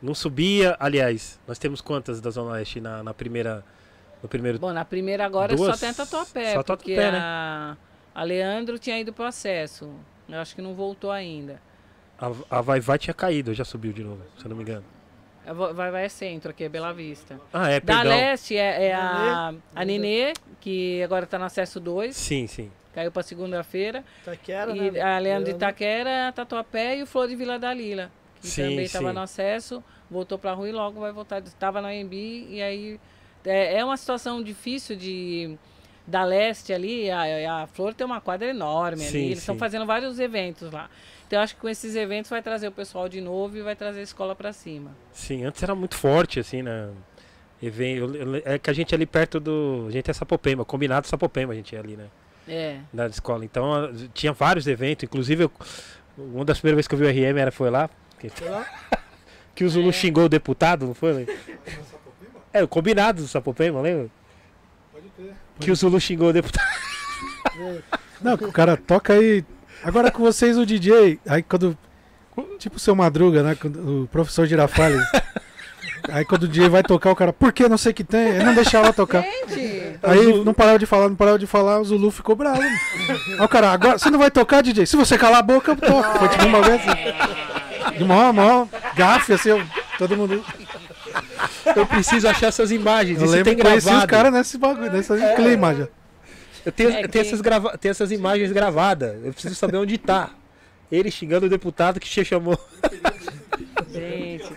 [0.00, 3.64] não subia, aliás, nós temos quantas da zona leste na, na primeira
[4.22, 7.18] no primeiro Bom, na primeira agora Duas- só tem a Tatuapé, só porque Tatuapé, né?
[7.20, 7.76] a,
[8.14, 9.92] a Leandro tinha ido pro acesso.
[10.28, 11.60] Eu acho que não voltou ainda.
[12.18, 14.84] a, a Vai Vai tinha caído, já subiu de novo, se eu não me engano.
[15.44, 17.40] A Vo- Vai Vai é centro, aqui é Bela Vista.
[17.52, 18.16] Ah, é, Da perdão.
[18.16, 22.70] Leste é, é a, a Nenê, que agora tá no acesso 2, Sim, sim.
[22.94, 24.04] Caiu pra segunda-feira.
[24.24, 25.00] Taquera, E né?
[25.00, 28.84] a Leandro de Itaquera, Tatuapé e o Flor de Vila da Lila, que Sim, também
[28.84, 31.40] estava no acesso, voltou pra rua e logo vai voltar.
[31.42, 33.00] Estava na AMB e aí
[33.44, 35.56] é, é uma situação difícil de
[36.04, 39.86] da leste ali, a, a Flor tem uma quadra enorme Sim, ali, eles estão fazendo
[39.86, 40.90] vários eventos lá.
[41.28, 44.00] Então acho que com esses eventos vai trazer o pessoal de novo e vai trazer
[44.00, 44.90] a escola pra cima.
[45.12, 46.90] Sim, antes era muito forte, assim, né?
[47.62, 49.86] E vem, eu- eu- é que a gente é ali perto do.
[49.88, 52.06] A gente é Sapopema, combinado Sapopema a gente é ali, né?
[52.48, 52.78] É.
[52.92, 53.44] Na escola.
[53.44, 55.52] Então tinha vários eventos, inclusive eu-
[56.18, 57.88] uma das primeiras vezes que eu vi o RM era, foi lá.
[58.18, 58.28] Que,
[59.54, 59.92] que o Zulu É.
[59.92, 61.26] xingou o deputado, não foi?
[62.52, 64.08] É, o combinado do Sapopema, lembra?
[64.92, 65.32] Pode ter.
[65.60, 66.66] Que o Zulu xingou o deputado.
[68.20, 69.44] Não, que o cara toca aí.
[69.82, 71.18] Agora com vocês o DJ.
[71.26, 71.76] Aí quando.
[72.58, 73.54] Tipo o seu Madruga, né?
[73.54, 75.04] quando O professor Girafales.
[76.08, 78.28] Aí quando o DJ vai tocar, o cara, por que não sei o que tem?
[78.28, 79.22] Ele não deixava ela tocar.
[79.48, 82.60] Gente, Aí não parava de falar, não parava de falar, o Zulu ficou bravo.
[82.60, 84.84] Aí o cara, agora você não vai tocar, DJ?
[84.86, 86.18] Se você calar a boca, eu toco.
[86.18, 87.98] Foi tipo uma vez assim.
[87.98, 88.66] De mó, mó,
[88.96, 89.62] gafe, assim, eu-
[89.98, 90.44] todo mundo.
[91.76, 93.18] Eu preciso achar essas imagens.
[93.18, 94.08] Eu Isso lembro tem que conheci os gravado.
[94.10, 95.88] caras nesse bagulho, nesse clima já.
[96.64, 97.76] Eu tenho, É eu tenho essas grava...
[97.78, 99.16] tenho essas imagens gravadas.
[99.24, 100.30] Eu preciso saber onde tá.
[100.90, 102.58] Ele xingando o deputado que che chamou
[103.92, 104.52] gente.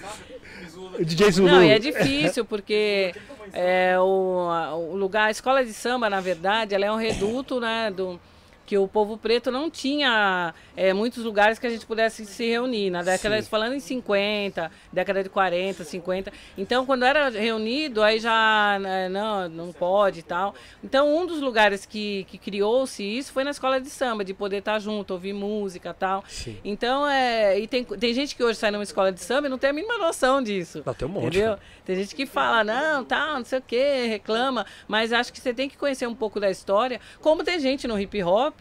[1.04, 1.48] DJ Zulu.
[1.48, 3.14] Não, e é difícil, porque
[3.54, 4.50] é, o,
[4.92, 8.20] o lugar, a escola de samba, na verdade, ela é um reduto, né, do,
[8.66, 12.90] que o povo preto não tinha é, muitos lugares que a gente pudesse se reunir.
[12.90, 13.50] Na década, Sim.
[13.50, 16.34] falando em 50, década de 40, 50.
[16.58, 20.56] Então, quando era reunido, aí já, né, não, não pode e tal.
[20.84, 24.58] Então, um dos lugares que, que criou-se isso foi na escola de samba, de poder
[24.58, 26.24] estar junto, ouvir música e tal.
[26.28, 26.58] Sim.
[26.64, 29.58] Então, é, e tem, tem gente que hoje sai numa escola de samba e não
[29.58, 30.82] tem a mínima noção disso.
[30.86, 31.28] Não, tem um monte.
[31.28, 31.50] Entendeu?
[31.50, 31.62] cara.
[31.86, 35.54] Tem gente que fala, não, tal, não sei o que, reclama, mas acho que você
[35.54, 37.00] tem que conhecer um pouco da história.
[37.22, 38.55] Como tem gente no hip hop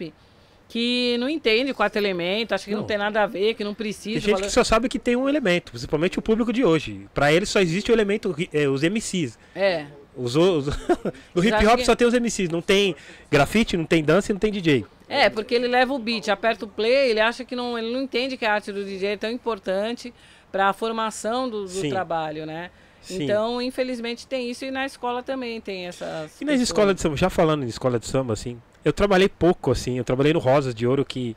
[0.67, 2.87] que não entende o quarto elemento, acha que não, Não.
[2.87, 4.19] tem nada a ver, que não Tem precisa.
[4.19, 7.07] gente fala- que só sabe que tem um elemento, principalmente o público de hoje.
[7.13, 9.37] Pra eles só existe o elemento, é, os MCs.
[9.55, 9.85] É,
[10.17, 10.67] Os, os-
[11.35, 12.49] no hip hop que- só tem os MCs.
[12.49, 12.95] Não tem
[13.29, 14.85] grafite, não tem dança e não tem DJ.
[15.07, 18.01] é, porque ele leva o beat, aperta o play, ele acha que não, ele não
[18.01, 20.11] entende que a arte do DJ é tão importante
[20.51, 22.71] para a formação do, do trabalho, né?
[23.01, 23.23] Sim.
[23.25, 26.07] Então, infelizmente tem isso e na escola também tem essas.
[26.41, 26.61] E nas pessoas.
[26.61, 30.03] escolas de samba, já falando em escola de samba, assim, eu trabalhei pouco, assim, eu
[30.03, 31.35] trabalhei no Rosas de Ouro, que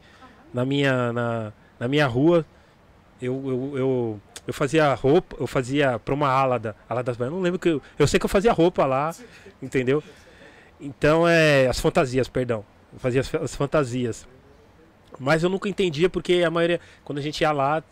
[0.53, 2.45] na minha, na, na minha rua,
[3.21, 7.37] eu, eu, eu, eu fazia roupa, eu fazia pra uma ala, da, ala das baianas,
[7.39, 9.15] não lembro que eu, eu sei que eu fazia roupa lá,
[9.63, 10.05] entendeu?
[10.79, 14.29] Então, é, as fantasias, perdão, eu fazia as, as fantasias.
[15.19, 17.83] Mas eu nunca entendia porque a maioria, quando a gente ia lá,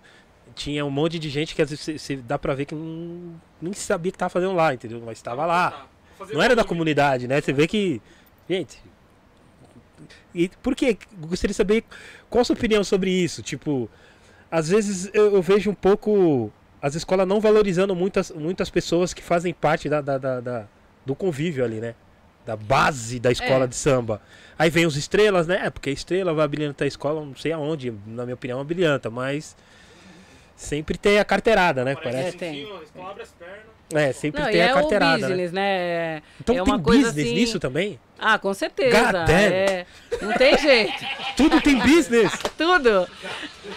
[0.54, 3.72] tinha um monte de gente que às vezes você dá pra ver que não, nem
[3.72, 5.02] sabia que tava fazendo lá, entendeu?
[5.04, 5.86] Mas estava lá.
[6.32, 7.40] Não era da comunidade, né?
[7.40, 8.00] Você vê que.
[8.48, 8.78] Gente.
[10.34, 10.97] E por quê?
[11.18, 11.84] Gostaria de saber
[12.30, 13.42] qual a sua opinião sobre isso.
[13.42, 13.88] Tipo,
[14.51, 19.22] às vezes eu, eu vejo um pouco as escolas não valorizando muitas, muitas pessoas que
[19.22, 20.66] fazem parte da, da- da- da-
[21.05, 21.94] do convívio ali, né?
[22.44, 23.66] Da base da escola É.
[23.66, 24.20] de samba.
[24.59, 25.62] Aí vem os estrelas, né?
[25.66, 28.64] É, porque a estrela vai brilhantar a escola, não sei aonde, na minha opinião, é
[28.64, 29.57] brilhanta, mas
[30.55, 31.92] sempre tem a carteirada, né?
[31.92, 32.36] É, Parece.
[32.36, 32.68] tem.
[33.05, 33.76] abre as pernas.
[33.95, 35.18] É, sempre Não, tem é a o carteirada.
[35.18, 35.28] né?
[35.28, 36.22] business, né?
[36.41, 38.01] Então é tem business assim- nisso também?
[38.18, 38.99] Ah, com certeza.
[39.12, 39.28] God.
[39.30, 39.87] É,
[40.22, 40.93] não tem jeito.
[41.37, 42.32] Tudo tem business!
[42.59, 43.07] Tudo.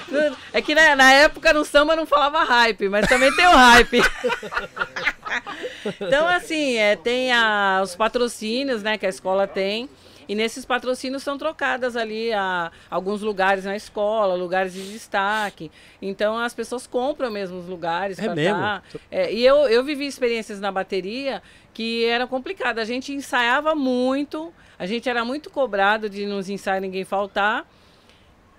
[0.07, 0.37] Tudo.
[0.53, 4.01] É que na, na época no samba não falava hype, mas também tem o hype.
[6.01, 9.89] então, assim, é, tem a- os patrocínios né, que a escola tem.
[10.29, 15.71] E nesses patrocínios são trocadas ali a, alguns lugares na escola, lugares de destaque.
[15.99, 18.59] Então as pessoas compram mesmo os lugares É mesmo?
[18.59, 18.83] tá.
[19.09, 21.41] É, e eu, eu vivi experiências na bateria
[21.73, 22.77] que era complicado.
[22.77, 27.67] A gente ensaiava muito, a gente era muito cobrado de nos ensaios ninguém faltar.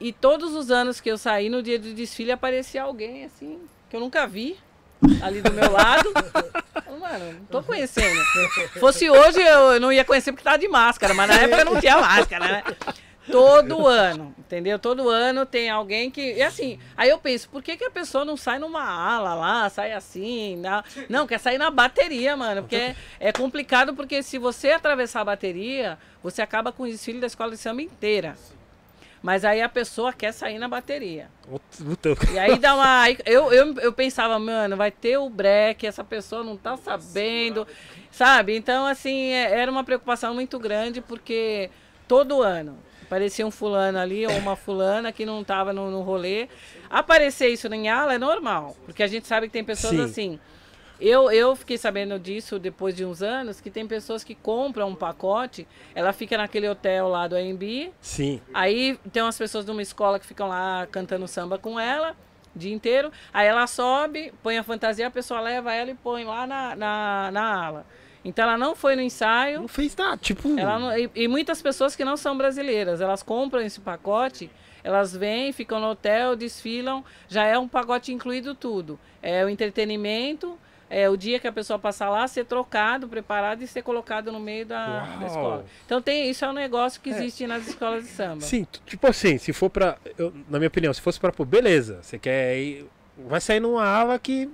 [0.01, 3.95] E todos os anos que eu saí, no dia do desfile, aparecia alguém assim, que
[3.95, 4.57] eu nunca vi,
[5.23, 6.13] ali do meu lado.
[6.99, 8.21] Mano, não tô conhecendo.
[8.79, 11.97] Fosse hoje, eu não ia conhecer porque tava de máscara, mas na época não tinha
[11.99, 12.63] máscara, né?
[13.31, 14.79] Todo ano, entendeu?
[14.79, 16.35] Todo ano tem alguém que.
[16.35, 19.69] E assim, aí eu penso, por que, que a pessoa não sai numa ala lá,
[19.71, 20.57] sai assim?
[20.57, 22.63] Não, não quer sair na bateria, mano.
[22.63, 27.21] Porque é, é complicado, porque se você atravessar a bateria, você acaba com o desfile
[27.21, 28.37] da escola de samba inteira.
[29.23, 31.29] Mas aí a pessoa quer sair na bateria.
[31.43, 33.05] Puta, E aí dá uma.
[33.27, 37.67] Eu, eu, eu pensava, mano, vai ter o break, essa pessoa não tá sabendo,
[38.11, 38.57] sabe?
[38.57, 41.71] Então, assim, é- era uma preocupação muito grande, porque
[42.09, 46.49] todo ano aparecia um fulano ali ou uma fulana que não tava no, no rolê.
[46.89, 50.05] Aparecer isso em ala é normal, porque a gente sabe que tem pessoas Sim.
[50.05, 50.41] assim.
[51.01, 54.95] Eu, eu fiquei sabendo disso depois de uns anos, que tem pessoas que compram um
[54.95, 58.41] pacote, ela fica naquele hotel lá do AMB, Sim.
[58.53, 62.15] Aí tem umas pessoas de uma escola que ficam lá cantando samba com ela
[62.55, 63.11] o dia inteiro.
[63.33, 67.31] Aí ela sobe, põe a fantasia, a pessoa leva ela e põe lá na, na,
[67.33, 67.87] na ala.
[68.25, 69.63] Então ela não foi no ensaio.
[69.63, 70.19] Não fez nada.
[70.19, 70.59] Tipo.
[70.59, 74.51] Ela não- e, e muitas pessoas que não são brasileiras, elas compram esse pacote,
[74.85, 78.99] elas vêm, ficam no hotel, desfilam, já é um pacote incluído tudo.
[79.23, 80.59] É o entretenimento,
[80.91, 84.41] é o dia que a pessoa passar lá, ser trocado, preparado e ser colocado no
[84.41, 85.65] meio da, da escola.
[85.87, 88.41] Então tem isso é um negócio que existe nas escolas de samba.
[88.41, 89.97] Sim, tipo assim, se for pra.
[90.19, 92.01] eu- na minha opinião, se fosse pra pôr, beleza.
[92.03, 92.87] Você quer ir.
[93.29, 94.51] Vai sair numa ala que.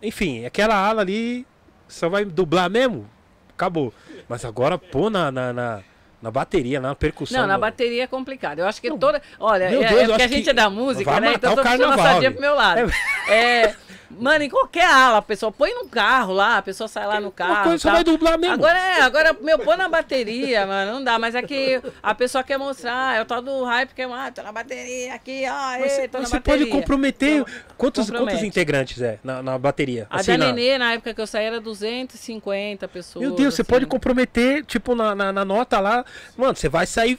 [0.00, 1.44] Enfim, aquela ala ali
[1.88, 3.10] só vai dublar mesmo.
[3.52, 3.92] acabou.
[4.28, 5.80] Mas agora, pô, na, na, na,
[6.22, 7.40] na bateria, na percussão.
[7.40, 8.60] Não, na bateria é complicado.
[8.60, 9.20] Eu acho que toda.
[9.38, 11.32] Olha, é, Deus, é eu porque a gente que é da música, né?
[11.34, 12.32] Então eu o tô puxando a carnaval, sardinha velho.
[12.34, 12.92] pro meu lado.
[13.28, 13.74] É,
[14.10, 17.30] mano, em qualquer ala, a pessoa põe num carro lá, a pessoa sai lá no
[17.30, 17.52] carro.
[17.54, 17.94] Uma coisa você tal.
[17.94, 18.54] vai dublar mesmo.
[18.54, 21.18] Agora é, agora, meu, põe na bateria, mano, não dá.
[21.18, 24.30] Mas é que a pessoa quer mostrar, é o tal do hype que é, ah,
[24.34, 26.72] tô na bateria aqui, ó, Mas, ei, tô mas na você pode bateria.
[26.72, 27.44] comprometer.
[27.76, 28.32] Quantos, compromete.
[28.36, 30.06] quantos integrantes é na, na bateria?
[30.10, 33.24] A Assim, da na- Nenê, na época que eu saí, era 250 pessoas.
[33.24, 33.68] Meu Deus, você assim.
[33.68, 36.04] pode comprometer, tipo, na, na, na nota lá.
[36.36, 37.18] Mano, você vai sair.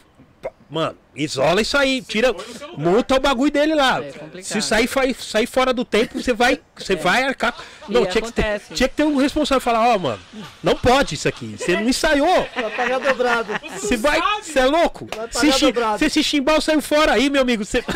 [0.71, 2.33] Mano, isola isso aí, tira.
[2.77, 4.01] Multa o bagulho dele lá.
[4.01, 4.41] É.
[4.41, 6.61] Se sair, sair fora do tempo, você vai.
[6.77, 7.53] Você vai arcar.
[7.89, 10.19] Não, tinha que, ter, tinha que ter um responsável e falar, ó, mano,
[10.63, 11.57] não pode isso aqui.
[11.57, 12.47] Você não ensaiou.
[12.55, 13.53] Vai pagar dobrado.
[13.77, 14.21] Você vai.
[14.41, 15.09] Você é louco?
[15.13, 17.65] Vai pagar Se, se chimbar, saiu fora aí, meu amigo.
[17.65, 17.83] Você.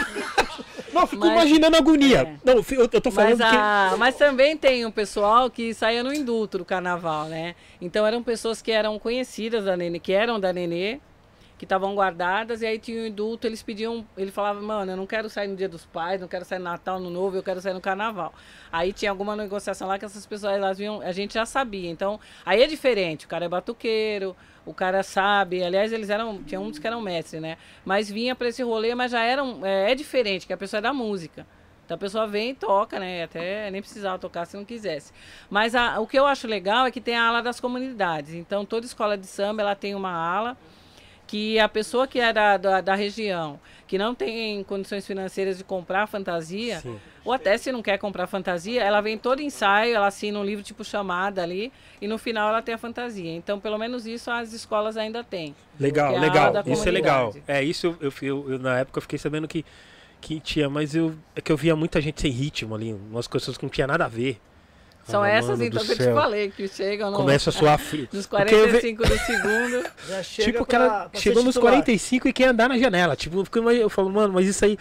[0.91, 2.19] Não, eu fico Mas- imaginando a agonia.
[2.21, 2.35] é.
[2.45, 3.55] Não, eu, eu tô falando Mas, que.
[3.57, 7.53] a- mas também tem um pessoal que saía no indulto do carnaval, né?
[7.81, 10.99] Então eram pessoas que eram conhecidas da Nenê, que eram da Nenê,
[11.57, 15.07] que estavam guardadas, e aí tinha o indulto, eles pediam, ele falava, mano, eu não
[15.07, 17.61] quero sair no dia dos pais, não quero sair no Natal, no Novo, eu quero
[17.61, 18.33] sair no carnaval.
[18.71, 21.89] Aí tinha alguma negociação lá que essas pessoas, elas vinham, a gente já sabia.
[21.89, 24.35] Então, aí é diferente, o cara é batuqueiro,
[24.65, 27.57] o cara sabe, aliás, eles eram, tinha uns que eram mestres, né?
[27.85, 30.81] Mas vinha para esse rolê, mas já eram, é, é diferente, que a pessoa é
[30.81, 31.45] da música.
[31.85, 33.23] Então a pessoa vem e toca, né?
[33.23, 35.13] Até nem precisava tocar se não quisesse.
[35.51, 38.33] Mas a- o que eu acho legal é que tem a ala das comunidades.
[38.33, 40.57] Então toda escola de samba ela tem uma ala
[41.27, 45.63] que a pessoa que é da, da, da região, que não tem condições financeiras de
[45.63, 46.99] comprar fantasia, Sim.
[47.23, 50.63] ou até se não quer comprar fantasia, ela vem todo ensaio, ela assina um livro
[50.63, 51.71] tipo chamada ali,
[52.01, 53.31] e no final ela tem a fantasia.
[53.35, 55.55] Então, pelo menos isso as escolas ainda têm.
[55.79, 56.53] Legal, é legal.
[56.67, 57.35] Isso é legal.
[57.47, 59.65] É, isso eu, eu, eu- eu, na época eu fiquei sabendo que,
[60.21, 63.57] que tinha, mas eu é que eu via muita gente sem ritmo ali, umas coisas
[63.57, 64.39] que não tinha nada a ver.
[65.05, 66.15] São Ah, essas, então, que eu te céu.
[66.15, 68.07] falei, que chegam no, Começa a suar frio.
[68.13, 69.85] nos Porque eu ve- 45 do segundo.
[70.09, 71.73] Já chega Tipo, pra, cara pra chegou nos titular.
[71.73, 73.15] 45 e quer andar na janela.
[73.15, 74.77] Tipo, eu, eu falo, mano, mas isso aí.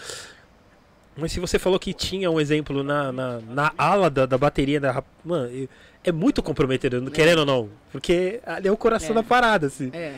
[1.16, 4.80] Mas se você falou que tinha um exemplo na, na, na ala da, da bateria
[4.80, 4.92] da.
[4.92, 5.68] rap- Mano,
[6.02, 7.70] é muito comprometedor, querendo ou não.
[7.92, 9.14] Porque ali é o coração É.
[9.14, 9.90] da parada, assim.
[9.92, 10.14] É.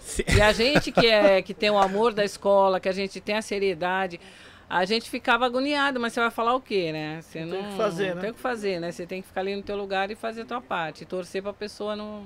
[0.00, 3.20] Se- E a gente que, é, que tem o amor da escola, que a gente
[3.20, 4.20] tem a seriedade,
[4.68, 7.20] a gente ficava agoniado, mas você vai falar o quê, né?
[7.22, 8.20] Você Não não, tem o que fazer, não né?
[8.22, 8.92] tem o que fazer, né?
[8.92, 11.04] Você tem que ficar ali no teu lugar e fazer a tua parte.
[11.04, 12.24] Torcer pra pessoa não.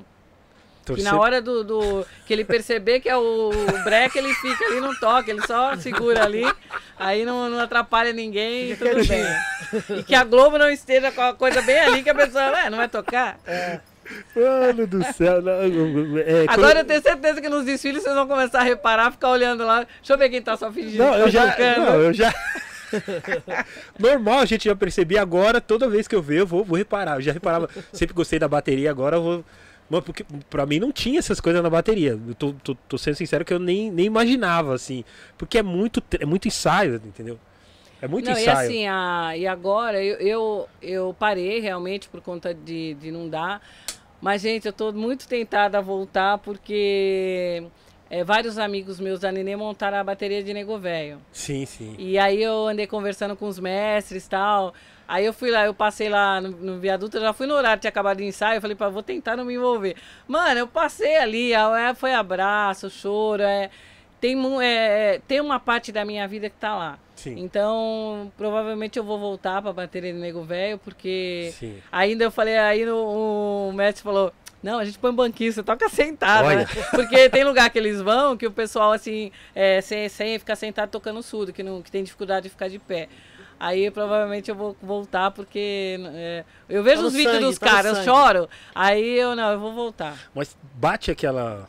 [0.80, 4.32] Que torcer- na hora do, do- que ele perceber que é o, o break, ele
[4.34, 6.42] fica ali, não toca, ele só segura ali,
[6.98, 9.24] aí não, não atrapalha ninguém e Fica tudo bem.
[9.98, 12.70] E que a Globo não esteja com a coisa bem ali que a pessoa, ué,
[12.70, 13.38] não vai tocar.
[14.34, 15.42] Mano do céu.
[15.42, 15.52] não,
[16.18, 19.30] é, quando- Agora eu tenho certeza que nos desfiles vocês vão começar a reparar, ficar
[19.30, 19.84] olhando lá.
[19.98, 20.98] Deixa eu ver quem tá só fingindo.
[21.02, 21.50] Não, eu tá já.
[21.50, 21.78] tocando.
[21.84, 22.34] Não, eu já.
[23.98, 27.16] Normal, a gente já percebi agora, toda vez que eu ver, eu vou, vou reparar.
[27.16, 29.44] Eu já reparava, sempre gostei da bateria, agora eu vou.
[29.90, 32.18] Mano, porque pra mim não tinha essas coisas na bateria.
[32.28, 35.02] Eu tô, tô, tô sendo sincero que eu nem, nem imaginava, assim.
[35.38, 37.38] Porque é muito, é muito ensaio, entendeu?
[38.00, 38.68] É muito não, e ensaio.
[38.68, 43.62] assim, a, e agora eu, eu, eu parei realmente por conta de, de não dar.
[44.20, 47.62] Mas, gente, eu tô muito tentada a voltar porque
[48.10, 51.20] é, vários amigos meus da Nenê montaram a bateria de Nego Velho.
[51.30, 51.94] Sim, sim.
[51.98, 54.74] E aí eu andei conversando com os mestres e tal.
[55.06, 57.80] Aí eu fui lá, eu passei lá no, no viaduto, eu já fui no horário,
[57.80, 59.96] tinha acabado de ensaio, eu falei, pá, vou tentar não me envolver.
[60.26, 63.70] Mano, eu passei ali, é, foi abraço, choro, é,
[64.20, 66.98] tem, é, é, tem uma parte da minha vida que tá lá.
[67.14, 67.34] Sim.
[67.38, 71.78] Então, provavelmente eu vou voltar pra bateria de nego velho, porque Sim.
[71.90, 75.62] ainda eu falei, aí no, o mestre falou, não, a gente põe um banquinho, você
[75.62, 76.58] toca sentado, Olha.
[76.58, 76.66] né?
[76.90, 80.90] Porque tem lugar que eles vão que o pessoal, assim, é, sem, sem ficar sentado
[80.90, 83.08] tocando surdo, que, não, que tem dificuldade de ficar de pé.
[83.60, 87.66] Aí provavelmente eu vou voltar, porque é, eu vejo Tá os vídeos sangue, dos tá
[87.68, 90.16] caras, eu choro, aí eu não, eu vou voltar.
[90.32, 91.68] Mas bate aquela,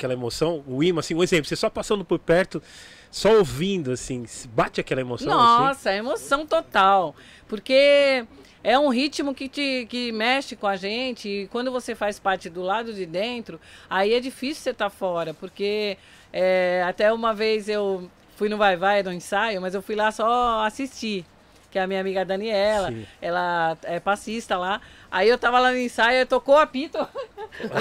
[0.00, 2.62] aquela emoção, o imã, assim, um exemplo, você só passando por perto,
[3.10, 5.62] só ouvindo, assim, bate aquela emoção, assim.
[5.62, 7.14] Nossa, é emoção total.
[7.46, 8.24] Porque
[8.64, 11.28] é um ritmo que, te, que mexe com a gente.
[11.28, 15.34] E quando você faz parte do lado de dentro, aí é difícil você estar fora.
[15.34, 15.98] Porque
[16.32, 20.10] é, até uma vez eu fui no Vai Vai no ensaio, mas eu fui lá
[20.10, 21.26] só assistir.
[21.70, 23.06] Que é a minha amiga Daniela, Sim.
[23.22, 24.80] ela é passista lá.
[25.08, 26.98] Aí eu tava lá no ensaio, tocou o apito.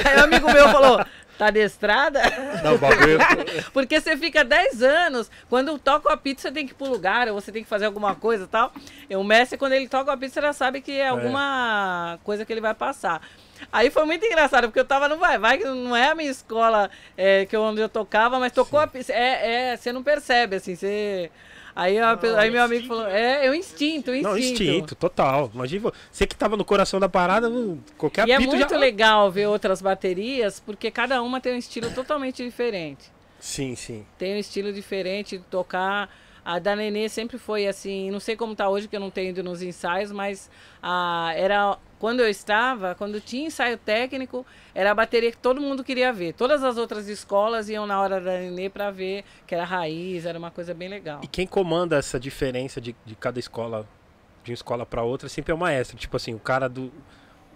[0.05, 1.03] Aí o amigo meu falou:
[1.39, 2.21] tá adestrada?
[2.63, 3.17] Não, o bagulho,
[3.71, 7.29] Porque você fica 10 anos, quando toca a pizza, você tem que ir pro lugar,
[7.29, 8.73] ou você tem que fazer alguma coisa e tal.
[9.09, 12.51] E o mestre, quando ele toca a pizza, já sabe que é alguma coisa que
[12.51, 13.21] ele vai passar.
[13.71, 16.29] Aí foi muito engraçado, porque eu tava no Vai Vai, que não é a minha
[16.29, 19.13] escola é, que eu, onde eu tocava, mas tocou a pizza.
[19.13, 21.31] É, é, você não percebe, assim, você.
[21.79, 24.29] Aí, a aí meu amigo falou, é, é o instinto, o instinto.
[24.29, 25.49] Não, instinto, total.
[25.53, 28.77] Imagina você que tava no coração da parada, hum, qualquer E é muito já...
[28.77, 33.09] legal ver outras baterias, porque cada uma tem um estilo totalmente diferente.
[33.39, 34.05] Sim, sim.
[34.17, 36.13] Tem um estilo diferente de tocar.
[36.43, 39.29] A da Nenê sempre foi assim, não sei como tá hoje, que eu não tenho
[39.29, 40.51] ido nos ensaios, mas
[40.83, 45.83] ah, era quando eu estava, quando tinha ensaio técnico, era a bateria que todo mundo
[45.83, 46.33] queria ver.
[46.33, 50.39] Todas as outras escolas iam na hora da Nenê para ver, que era raiz, era
[50.39, 51.19] uma coisa bem legal.
[51.21, 53.85] E quem comanda essa diferença de, de cada escola,
[54.45, 55.97] de uma escola pra outra, sempre é o maestro.
[55.97, 56.89] Tipo assim, o cara do.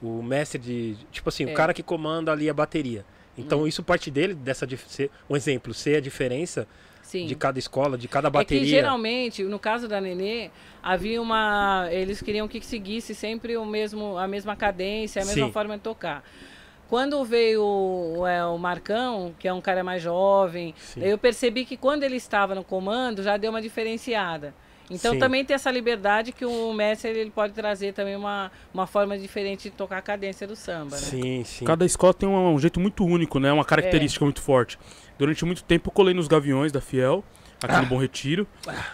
[0.02, 0.98] O mestre de.
[1.10, 1.48] Tipo assim, É.
[1.48, 1.54] Hum.
[1.54, 3.06] o cara que comanda ali a bateria.
[3.38, 4.68] Então isso parte dele, dessa.
[5.30, 6.68] Um exemplo, ser a diferença
[7.14, 7.28] Sim.
[7.28, 8.64] de cada escola, de cada É bateria.
[8.64, 10.50] que geralmente, no caso da Nenê,
[10.82, 11.88] havia uma.
[11.92, 15.52] Eles queriam que seguisse sempre o mesmo, a mesma cadência, a mesma Sim.
[15.52, 16.24] forma de tocar.
[16.90, 21.02] Quando veio o, é, o Marcão, que é um cara mais jovem, Sim.
[21.04, 24.54] eu percebi que quando ele estava no comando já deu uma diferenciada.
[24.94, 25.20] Então Sim.
[25.20, 29.64] também tem essa liberdade que o mestre ele pode trazer também uma, uma forma diferente
[29.64, 30.96] de tocar a cadência do samba.
[30.96, 31.02] Né?
[31.02, 31.66] Sim, sim.
[31.66, 33.52] Cada escola tem um, um jeito muito único, né?
[33.52, 34.78] Uma característica muito forte.
[35.18, 37.24] Durante muito tempo eu colei nos Gaviões da Fiel,
[37.62, 38.48] aqui no Bom Retiro.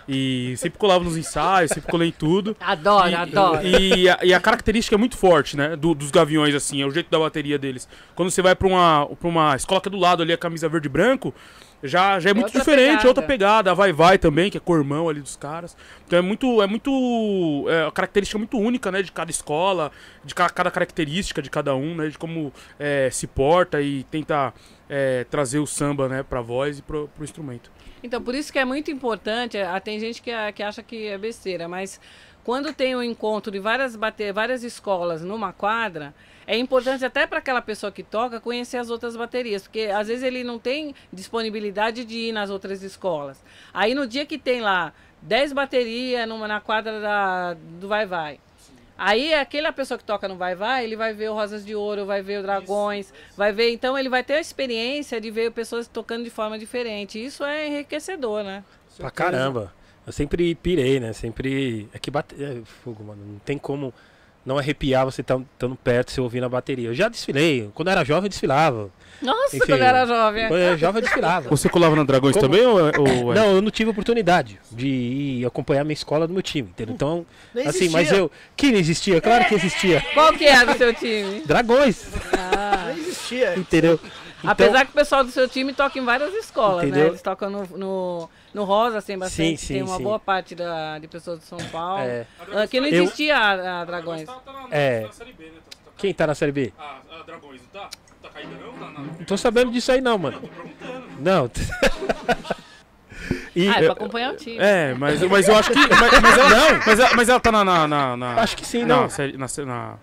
[0.07, 2.55] E sempre colava nos ensaios, sempre colei em tudo.
[2.59, 3.65] Adoro, e, adoro.
[3.65, 5.75] E, a, e a característica é muito forte, né?
[5.75, 7.87] do- dos gaviões, assim, é o jeito da bateria deles.
[8.15, 10.67] Quando você vai pra uma, pra uma escola que é do lado ali, a camisa
[10.69, 11.33] verde e branco,
[11.83, 13.03] já, já é muito outra diferente, pegada.
[13.03, 13.71] é outra pegada.
[13.71, 15.75] A Vai Vai também, que é cormão ali dos caras.
[16.05, 16.61] Então é muito.
[16.61, 17.65] É muito.
[17.69, 19.01] É uma característica muito única, né?
[19.01, 19.91] De cada escola,
[20.23, 22.07] de ca- cada característica de cada um, né?
[22.09, 24.53] De como é, se porta e tenta
[24.89, 27.71] é, trazer o samba, né, pra voz e pro, pro instrumento.
[28.01, 31.17] Então, por isso que é muito importante, ah, tem gente que, que acha que é
[31.17, 31.99] besteira, mas
[32.43, 33.95] quando tem um encontro de várias,
[34.33, 36.13] várias escolas numa quadra,
[36.49, 40.23] é importante até para aquela pessoa que toca conhecer as outras baterias, porque às vezes
[40.23, 43.39] ele não tem disponibilidade de ir nas outras escolas.
[43.71, 44.91] Aí no dia que tem lá
[45.21, 48.39] 10 baterias numa, na quadra da, do Vai Vai.
[48.97, 52.03] Aí aquela pessoa que toca no Vai Vai, ele vai ver o Rosas de Ouro,
[52.07, 53.71] vai ver o Dragões, vai ver.
[53.71, 57.23] Então ele vai ter a experiência de ver pessoas tocando de forma diferente.
[57.23, 58.63] Isso é enriquecedor, né?
[58.97, 59.71] Pra caramba.
[60.03, 61.13] Eu sempre pirei, né?
[61.13, 61.87] Sempre.
[61.93, 62.43] É que bate...
[62.43, 63.23] é, fogo, mano.
[63.23, 63.93] Não tem como
[64.45, 66.89] não arrepiar você tá- estando perto, você ouvindo a bateria.
[66.89, 67.69] Eu já desfilei.
[67.73, 68.89] Quando eu era jovem, eu desfilava.
[69.21, 70.47] Nossa, Enfim, quando eu era jovem.
[70.47, 71.49] Quando eu era jovem, eu desfilava.
[71.49, 73.35] Você colava na Dragões Como- também ou, ou é?
[73.35, 76.95] Não, eu não tive oportunidade de ir acompanhar minha escola do meu time, entendeu?
[76.95, 78.31] Então, Nem assim, mas eu.
[78.55, 79.19] Que não existia?
[79.19, 80.01] Claro que existia.
[80.13, 81.41] Qual que é do seu time?
[81.45, 83.55] Dragões, Ah, Nem existia.
[83.57, 83.99] entendeu?
[84.39, 86.87] Então, Apesar que o pessoal do seu time toca em várias escolas, né?
[86.89, 87.07] Entendeu?
[87.09, 90.03] Eles tocam no, no, no Rosa, tem bastante, Sim, sim, tem uma sim.
[90.03, 92.01] boa parte da, de pessoas de São Paulo.
[92.03, 92.25] É.
[92.63, 94.27] Aqui não Eu- existia a, a Dragões.
[94.71, 95.07] É.
[95.97, 96.73] Quem tá na Série B?
[96.79, 97.89] Ah, a Dragões, não tá?
[98.21, 99.03] Não tá caída não?
[99.03, 100.41] Não tô sabendo disso aí, não, mano.
[101.19, 101.49] Não.
[103.55, 104.57] e, Ah, é pra acompanhar o time.
[104.59, 105.79] É, mas, mas eu acho que.
[105.79, 106.79] Mas, mas ela, não.
[106.85, 107.63] Mas, ela, mas ela tá na.
[107.65, 109.09] na, na, na Acho que sim, na não.
[109.09, 109.95] série- Na, na,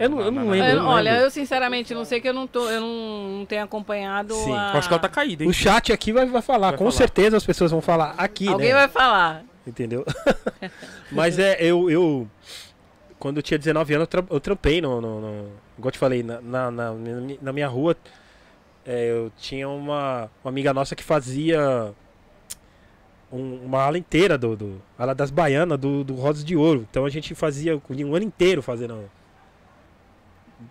[0.00, 0.68] Eu não- eu não na- lembro.
[0.70, 1.26] Eu- não olha, lembro.
[1.26, 4.34] eu sinceramente não sei que eu não tô, eu não, não tenho acompanhado.
[4.34, 4.52] Sim.
[4.52, 4.72] a...
[4.72, 5.48] Acho que ela tá caída, hein?
[5.50, 6.70] o chat aqui vai, vai falar.
[6.70, 6.96] Vai Com falar.
[6.96, 8.74] certeza as pessoas vão falar aqui, Alguém né?
[8.74, 9.42] vai falar.
[9.66, 10.04] Entendeu?
[11.10, 12.28] Mas é, eu, eu.
[13.18, 15.98] Quando eu tinha 19 anos, eu, tra eu trampei no, no, no- Igual eu te
[15.98, 16.92] falei, na, na, na,
[17.42, 17.96] na minha rua,
[18.86, 21.92] é, eu tinha uma, uma amiga nossa que fazia
[23.32, 24.82] um- uma ala inteira do, do.
[24.98, 26.86] ala das baianas do, do Rosas de Ouro.
[26.88, 29.10] Então a gente fazia um ano inteiro fazendo.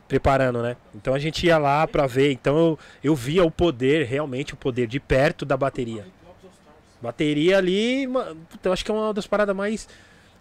[0.07, 0.75] Preparando, né?
[0.93, 2.31] Então a gente ia lá pra ver.
[2.31, 6.05] Então eu, eu via o poder, realmente o poder de perto da bateria.
[7.01, 8.03] Bateria ali,
[8.63, 9.87] eu acho que é uma das paradas mais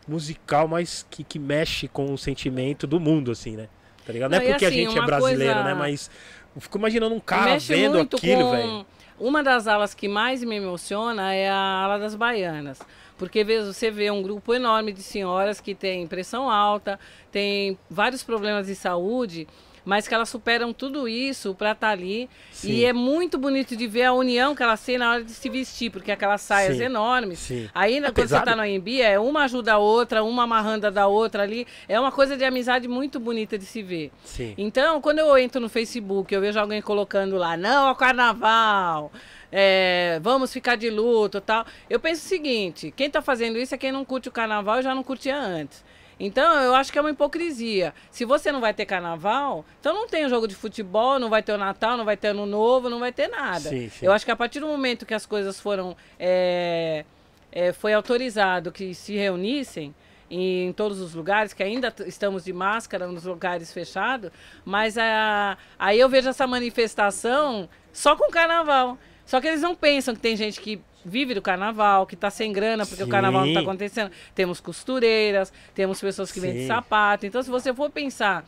[0.08, 3.68] musical, mais que, que mexe com o sentimento do mundo, assim, né?
[4.06, 4.30] Tá ligado?
[4.30, 5.74] Não, Não, é porque a assim, gente é brasileiro, coisa- né?
[5.74, 6.10] Mas
[6.54, 8.86] eu fico imaginando um cara vendo aquilo, com- velho.
[9.18, 12.80] Uma das alas que mais me emociona é a ala das baianas.
[13.16, 16.98] Porque você vê um grupo enorme de senhoras que tem pressão alta,
[17.30, 19.46] tem vários problemas de saúde,
[19.84, 22.28] mas que elas superam tudo isso para estar ali.
[22.50, 22.70] Sim.
[22.72, 25.48] E é muito bonito de ver a união que elas têm na hora de se
[25.50, 26.84] vestir, porque aquelas saias Sim.
[26.84, 27.38] enormes.
[27.38, 27.68] Sim.
[27.74, 28.44] Aí, É quando você pesado?
[28.46, 31.66] tá no AMB, é uma ajuda a outra, uma amarrando a da outra ali.
[31.86, 34.10] É uma coisa de amizade muito bonita de se ver.
[34.56, 39.12] Então, quando eu entro no Facebook, eu vejo alguém colocando lá, não ao carnaval,
[39.56, 41.64] é, vamos ficar de luto tal.
[41.88, 44.82] Eu penso o seguinte: quem tá fazendo isso é quem não curte o carnaval e
[44.82, 45.84] já não curtia antes.
[46.18, 47.94] Então, eu acho que é uma hipocrisia.
[48.10, 51.42] Se você não vai ter carnaval, então não tem o jogo de futebol, não vai
[51.42, 53.68] ter o Natal, não vai ter Ano Novo, não vai ter nada.
[53.68, 54.06] Sim, sim.
[54.06, 55.96] Eu acho que a partir do momento que as coisas foram.
[56.18, 57.04] é,
[57.52, 59.94] é, foi autorizado que se reunissem
[60.28, 64.32] em todos os lugares, que ainda estamos de máscara nos lugares fechados,
[64.64, 68.98] mas a, aí eu vejo essa manifestação só com carnaval.
[69.26, 72.52] Só que eles não pensam que tem gente que vive do carnaval, que está sem
[72.52, 73.66] grana porque o carnaval não está Sim.
[73.66, 74.10] acontecendo.
[74.34, 76.68] Temos costureiras, temos pessoas que vendem Sim.
[76.68, 77.26] sapato.
[77.26, 78.44] Então, se você for pensar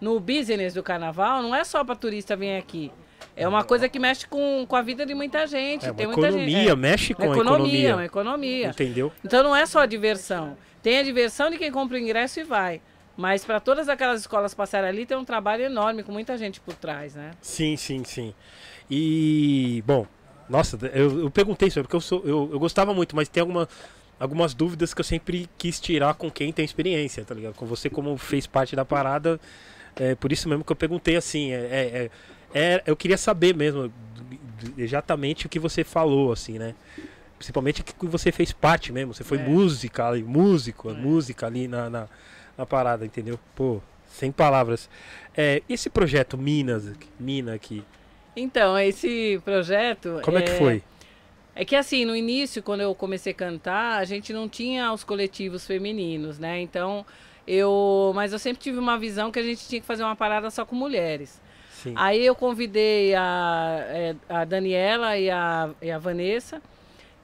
[0.00, 2.90] no business do carnaval, não é só para turista vir aqui.
[3.36, 5.86] É uma coisa que mexe com, com a vida de muita gente.
[5.86, 6.76] É tem muita economia, gente, é.
[6.76, 7.94] mexe com Uma a economia, economia.
[7.94, 8.68] uma economia.
[8.68, 9.12] Entendeu?
[9.24, 10.56] Então não é só a diversão.
[10.82, 12.80] Tem a diversão de quem compra o ingresso e vai.
[13.16, 16.74] Mas para todas aquelas escolas passarem ali, tem um trabalho enorme, com muita gente por
[16.74, 17.32] trás, né?
[17.40, 18.32] Sim, sim, sim.
[18.88, 20.06] E, bom,
[20.48, 23.68] nossa, eu, eu perguntei sobre, porque eu, sou, eu, eu gostava muito, mas tem alguma,
[24.18, 27.54] algumas dúvidas que eu sempre quis tirar com quem tem experiência, tá ligado?
[27.54, 29.38] Com você, como fez parte da parada,
[29.96, 31.52] é por isso mesmo que eu perguntei assim.
[31.52, 32.10] É, é,
[32.54, 33.92] é- é- eu queria saber mesmo
[34.76, 36.74] exatamente o que você falou, assim, né?
[37.36, 39.42] Principalmente que você fez parte mesmo, você foi É.
[39.42, 40.94] música ali, músico, É.
[40.94, 42.08] música ali na, na,
[42.56, 43.38] na parada, entendeu?
[43.54, 44.88] Pô, sem palavras.
[45.36, 46.84] É, esse projeto Minas,
[47.20, 47.84] Mina aqui,
[48.38, 50.20] Então, esse projeto.
[50.22, 50.82] como é que foi?
[51.54, 55.02] É que assim, no início, quando eu comecei a cantar, a gente não tinha os
[55.02, 56.60] coletivos femininos, né?
[56.60, 57.04] Então,
[57.46, 58.12] eu.
[58.14, 60.64] Mas eu sempre tive uma visão que a gente tinha que fazer uma parada só
[60.64, 61.40] com mulheres.
[61.72, 61.94] Sim.
[61.96, 66.60] Aí eu convidei a, é, a Daniela e a, e a Vanessa,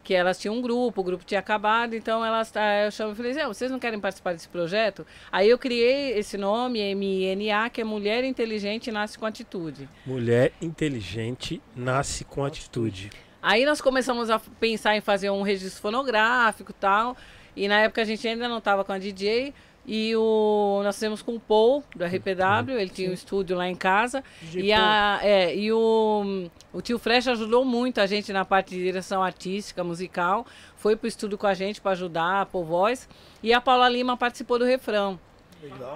[0.04, 3.16] que elas tinham um grupo, o grupo tinha acabado, então elas ah, eu chamo e
[3.16, 5.06] falei, "Zé, vocês não querem participar desse projeto?
[5.32, 9.88] Aí eu criei esse nome, MNA, que é Mulher Inteligente Nasce com Atitude.
[10.06, 13.10] Mulher inteligente nasce com atitude.
[13.42, 17.16] Aí nós começamos a pensar em fazer um registro fonográfico e tal.
[17.56, 19.54] E na época a gente ainda não estava com a DJ.
[19.86, 23.74] E o, nós fizemos com o Paul, do RPW, ele tinha um estúdio lá em
[23.74, 24.24] casa.
[24.40, 28.70] DJ E, a, é, e o, o tio Fresh ajudou muito a gente na parte
[28.70, 30.46] de direção artística, musical.
[30.76, 33.08] Foi pro estúdio com a gente para ajudar a pôr voz.
[33.42, 35.18] E a Paula Lima participou do refrão.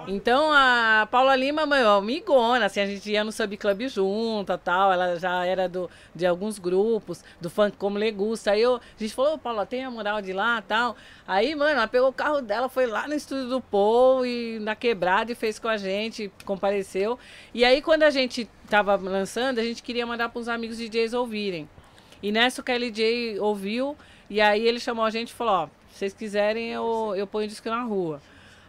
[0.07, 4.91] Então a Paula Lima, meu, amigona, assim, a gente ia no Sub Club junta tal,
[4.91, 8.51] ela já era do, de alguns grupos, do funk como Legusta.
[8.51, 10.95] Aí eu, a gente falou, "Ô, Paula, tem a moral de lá tal.
[11.27, 14.75] Aí, mano, ela pegou o carro dela, foi lá no estúdio do Paul e na
[14.75, 17.19] quebrada e fez com a gente, compareceu.
[17.53, 21.13] E aí, quando a gente tava lançando, a gente queria mandar para uns amigos DJs
[21.13, 21.67] ouvirem.
[22.21, 23.95] E nessa o KLJ ouviu,
[24.29, 27.45] e aí ele chamou a gente e falou, ó, se vocês quiserem, eu, eu ponho
[27.45, 28.21] o disco na rua.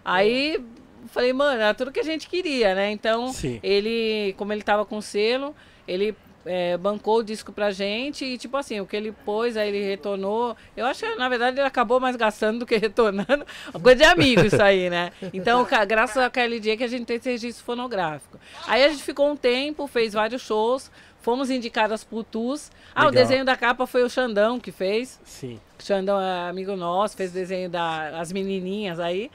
[0.05, 0.65] Aí
[1.09, 2.91] falei, mano, era tudo que a gente queria, né?
[2.91, 3.59] Então, Sim.
[3.63, 5.55] ele, como ele tava com selo,
[5.87, 9.69] ele é, bancou o disco pra gente e, tipo assim, o que ele pôs, aí
[9.69, 10.57] ele retornou.
[10.77, 13.45] Eu acho que, na verdade, ele acabou mais gastando do que retornando.
[13.73, 15.13] Uma coisa de amigo isso aí, né?
[15.33, 18.39] Então, graças a KLJ que a gente tem esse registro fonográfico.
[18.67, 20.91] Aí a gente ficou um tempo, fez vários shows,
[21.21, 22.71] fomos indicadas pro TUS.
[22.95, 23.23] Ah, o Legal.
[23.23, 25.21] desenho da capa foi o Xandão que fez.
[25.25, 25.61] Sim.
[25.79, 29.31] O Xandão é amigo nosso, fez desenho das menininhas aí.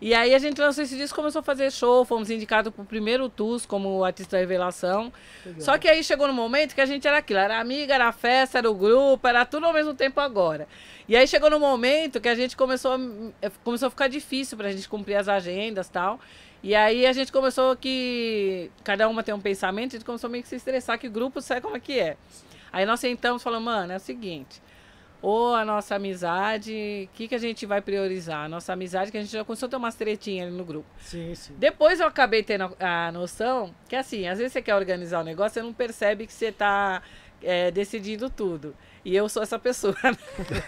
[0.00, 3.28] E aí a gente lançou esse disco, começou a fazer show, fomos indicados pro primeiro
[3.28, 5.12] TUS como artista revelação.
[5.60, 8.56] Só que aí chegou no momento que a gente era aquilo, era amiga, era festa,
[8.58, 10.66] era o grupo, era tudo ao mesmo tempo agora.
[11.06, 12.98] E aí chegou no momento que a gente começou, a-
[13.42, 16.18] eh, começou a ficar difícil pra gente cumprir as agendas e tal.
[16.62, 20.42] E aí a gente começou que cada uma tem um pensamento, a gente começou meio
[20.42, 22.16] que se estressar, que o grupo sabe como é que é.
[22.72, 24.62] Aí nós sentamos e falamos, mano, é o seguinte,
[25.22, 28.44] ou a nossa amizade, o que, que a gente vai priorizar?
[28.44, 30.88] A nossa amizade, que a gente já começou a ter umas tretinhas ali no grupo.
[30.98, 31.54] Sim, sim.
[31.58, 35.54] Depois eu acabei tendo a noção que, assim, às vezes você quer organizar o negócio,
[35.54, 37.02] você não percebe que você tá
[37.42, 38.74] é, decidindo tudo.
[39.04, 39.96] E eu sou essa pessoa.
[40.02, 40.16] né?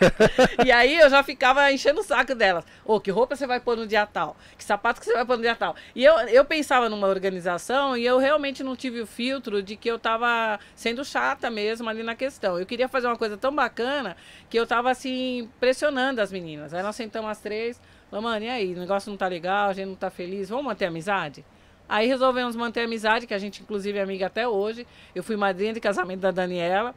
[0.64, 2.64] e aí eu já ficava enchendo o saco delas.
[2.85, 4.37] Ô, que roupa você vai pôr no dia tal?
[4.57, 5.77] Que sapato que você vai pôr no dia tal?
[5.95, 9.89] E eu, eu pensava numa organização e eu realmente não tive o filtro de que
[9.89, 12.59] eu tava sendo chata mesmo ali na questão.
[12.59, 14.16] Eu queria fazer uma coisa tão bacana
[14.49, 16.73] que eu tava, assim, pressionando as meninas.
[16.73, 17.81] Aí nós sentamos as três.
[18.11, 18.75] Falei, mano, e aí?
[18.75, 20.49] O negócio não tá legal, a gente não tá feliz.
[20.49, 21.45] Vamos manter amizade?
[21.93, 24.86] Aí resolvemos manter a amizade, que a gente, inclusive, é amiga até hoje.
[25.14, 26.95] Eu fui madrinha de casamento da Daniela.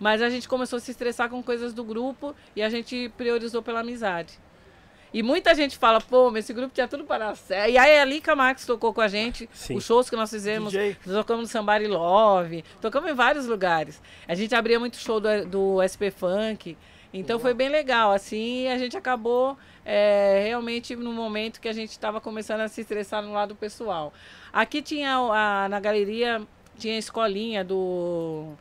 [0.00, 3.62] Mas a gente começou a se estressar com coisas do grupo e a gente priorizou
[3.62, 4.38] pela amizade.
[5.12, 7.70] E muita gente fala, pô, mas esse grupo tinha tudo para dar certo.
[7.70, 9.76] E aí a Lica Marques tocou com a gente, Sim.
[9.76, 10.96] os shows que nós fizemos, DJ.
[11.04, 14.00] nós tocamos no Somebody Love, tocamos em vários lugares.
[14.26, 16.74] A gente abria muito show do, do SP Funk,
[17.12, 21.72] então foi bem legal, assim, e a gente acabou é, realmente no momento que a
[21.72, 24.12] gente estava começando a se estressar no lado pessoal.
[24.52, 26.42] Aqui tinha, a, na galeria,
[26.76, 28.52] tinha a escolinha do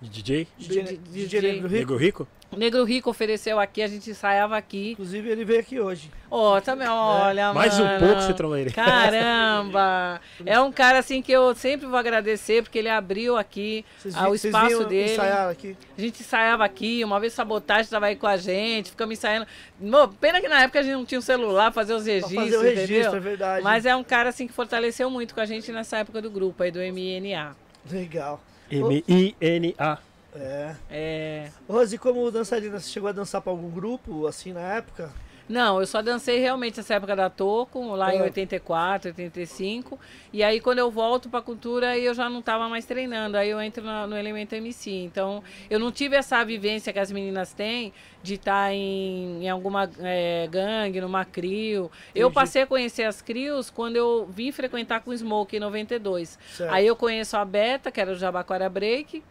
[0.00, 0.46] De DJ?
[0.58, 1.52] DJ, de- DJ DJ.
[1.52, 1.78] Negro Rico.
[1.78, 2.28] Nego Rico?
[2.56, 4.92] Negro Rico ofereceu aqui, a gente ensaiava aqui.
[4.92, 6.10] Inclusive, ele veio aqui hoje.
[6.30, 8.70] Ó, também, olha, Mais um pouco você tromba ele.
[8.70, 10.20] Caramba!
[10.46, 14.20] É um cara assim que eu sempre vou agradecer, porque ele abriu aqui Vocês, ah,
[14.22, 15.12] vi- o vocês espaço dele.
[15.12, 15.76] ensaiar aqui.
[15.96, 19.46] A gente ensaiava aqui, uma vez sabotagem estava aí com a gente, ficamos ensaiando.
[19.80, 22.12] Mo, pena que na época a gente não tinha um celular pra fazer os Pra
[22.12, 23.14] registros, fazer o registro, entendeu?
[23.16, 23.64] é verdade.
[23.64, 26.62] Mas é um cara assim que fortaleceu muito com a gente nessa época do grupo
[26.62, 27.56] aí do MNA.
[27.90, 28.40] Legal.
[28.70, 29.98] M-I-N-A.
[30.34, 30.74] É.
[30.90, 31.50] É...
[31.68, 35.10] Rose, como dançarina, você chegou a dançar pra algum grupo, assim, na época?
[35.48, 38.24] Não, eu só dancei realmente nessa época da Toco, lá em Ah.
[38.24, 39.98] 84, 85.
[40.32, 43.36] E aí quando eu volto pra cultura, aí eu já não tava mais treinando.
[43.36, 44.90] Aí eu entro na- no Elemento MC.
[44.90, 47.92] Então, eu não tive essa vivência que as meninas têm
[48.24, 51.90] de estar em, em alguma é, gangue, numa CRIO.
[52.14, 56.36] Eu passei a conhecer as CRIOs quando eu vim frequentar com o Smoke em 92.
[56.52, 56.72] Certo.
[56.72, 59.22] Aí eu conheço a Beta, que era do Jabaquara Break,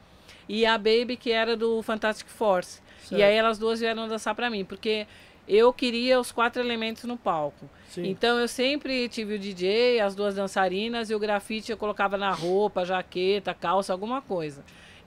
[0.47, 2.79] e a Baby, que era do Fantastic Force.
[2.99, 3.19] Certo.
[3.19, 5.05] E aí elas duas vieram dançar pra mim, porque
[5.47, 7.69] eu queria os quatro elementos no palco.
[7.89, 8.07] Sim.
[8.07, 12.31] Então eu sempre tive o DJ, as duas dançarinas e o grafite eu colocava na
[12.31, 14.63] roupa, jaqueta, calça, alguma coisa.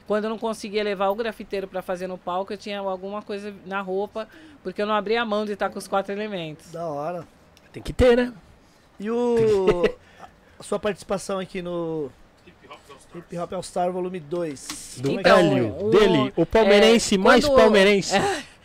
[0.06, 3.54] Quando eu não conseguia levar o grafiteiro para fazer no palco, eu tinha alguma coisa
[3.66, 4.26] na roupa,
[4.62, 6.70] porque eu não abria a mão de estar com os quatro elementos.
[6.72, 7.28] Da hora.
[7.72, 8.32] Tem que ter, né?
[8.98, 9.84] E o...
[10.58, 12.10] a sua participação aqui no
[13.14, 15.00] Hip Hop All Star Volume 2.
[15.02, 18.14] Do Então, Hélio, o- dele, o palmeirense é, mais quando- palmeirense.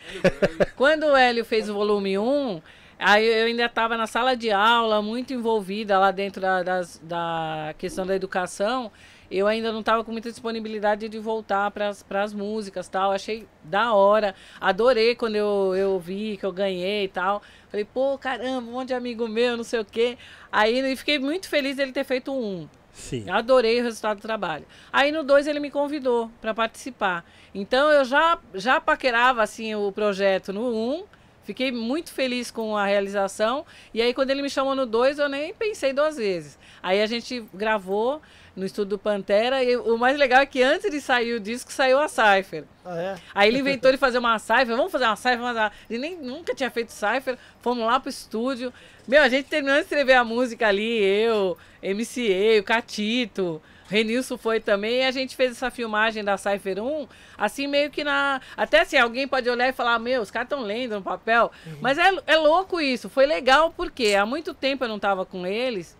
[0.76, 2.60] Quando o Hélio fez o volume 1,
[2.98, 7.74] aí eu ainda estava na sala de aula, muito envolvida lá dentro da, das- da
[7.78, 8.90] questão da educação.
[9.30, 11.88] Eu ainda não estava com muita disponibilidade de voltar para
[12.22, 13.10] as músicas tal.
[13.10, 14.34] Achei da hora.
[14.60, 17.42] Adorei quando eu, eu vi que eu ganhei e tal.
[17.68, 20.16] Falei, pô, caramba, um monte de amigo meu, não sei o quê.
[20.52, 22.68] Aí fiquei muito feliz dele ter feito um.
[22.94, 23.28] Sim.
[23.28, 24.64] Adorei o resultado do trabalho.
[24.92, 27.24] Aí no 2 ele me convidou para participar.
[27.52, 30.92] Então eu já, já paquerava assim o projeto no 1.
[30.94, 31.04] Um,
[31.42, 33.66] fiquei muito feliz com a realização.
[33.92, 36.56] E aí quando ele me chamou no 2, eu nem pensei duas vezes.
[36.80, 38.22] Aí a gente gravou
[38.56, 39.62] no estúdio do Pantera.
[39.62, 42.64] E o mais legal é que antes de sair o disco, saiu a Cypher.
[42.84, 43.16] Ah, é?
[43.34, 46.54] Aí ele inventou de fazer uma cypher, vamos fazer uma cypher, mas ele nem, nunca
[46.54, 48.72] tinha feito cypher, fomos lá pro estúdio.
[49.08, 54.60] Meu, a gente terminou de escrever a música ali, eu, MCA, o Catito, Renilson foi
[54.60, 57.06] também, e a gente fez essa filmagem da Cypher 1,
[57.36, 58.40] assim meio que na...
[58.56, 61.50] Até assim, alguém pode olhar e falar, meu, os caras estão lendo no papel,
[61.80, 65.46] mas é, é louco isso, foi legal porque há muito tempo eu não tava com
[65.46, 65.96] eles,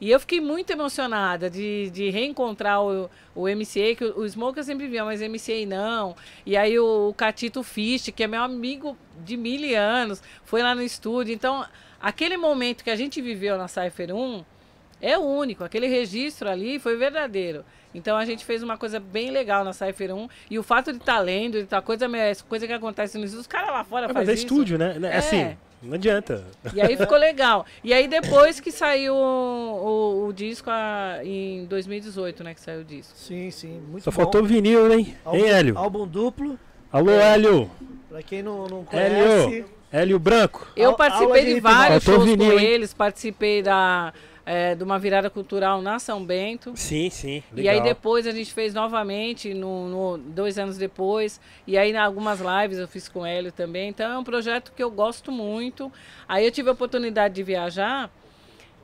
[0.00, 4.58] e eu fiquei muito emocionada de, de reencontrar o, o MCA, que o, o Smoke
[4.58, 6.14] eu sempre via, mas MCA não.
[6.44, 10.74] E aí o, o Catito Fisch, que é meu amigo de mil anos, foi lá
[10.74, 11.32] no estúdio.
[11.34, 11.64] Então,
[12.00, 14.44] aquele momento que a gente viveu na Cypher 1
[15.00, 15.64] é único.
[15.64, 17.64] Aquele registro ali foi verdadeiro.
[17.94, 20.28] Então a gente fez uma coisa bem legal na Cypher 1.
[20.50, 22.06] E o fato de estar lendo, de estar coisa,
[22.46, 24.44] coisa que acontece no estúdio, os caras lá fora É, mas fazem é isso.
[24.44, 24.98] estúdio, né?
[25.02, 25.16] É.
[25.16, 26.44] Assim, não adianta.
[26.74, 27.64] E aí ficou legal.
[27.84, 32.54] E aí depois que saiu o, o, o disco a- em 2018, né?
[32.54, 33.12] Que saiu o disco.
[33.16, 33.80] Sim, sim.
[33.88, 34.16] Muito Só bom.
[34.16, 35.16] faltou vinil, hein?
[35.24, 35.78] Álbum, Hein, Hélio?
[35.78, 36.58] Álbum duplo.
[36.92, 37.34] Alô, É.
[37.34, 37.70] Hélio.
[38.08, 39.14] Pra quem não, não conhece.
[39.46, 39.66] Hélio.
[39.92, 40.66] Hélio Branco.
[40.76, 42.66] Eu participei de de, vários shows vinil, com hein?
[42.66, 44.12] eles, participei da,
[44.46, 46.72] é, de uma virada cultural na São Bento.
[46.76, 47.42] Sim, sim.
[47.56, 51.40] E aí depois a gente fez novamente, no, no- dois anos depois.
[51.66, 53.88] E aí, em algumas lives eu fiz com o Hélio também.
[53.88, 55.92] Então é um projeto que eu gosto muito.
[56.28, 58.08] Aí eu tive a oportunidade de viajar.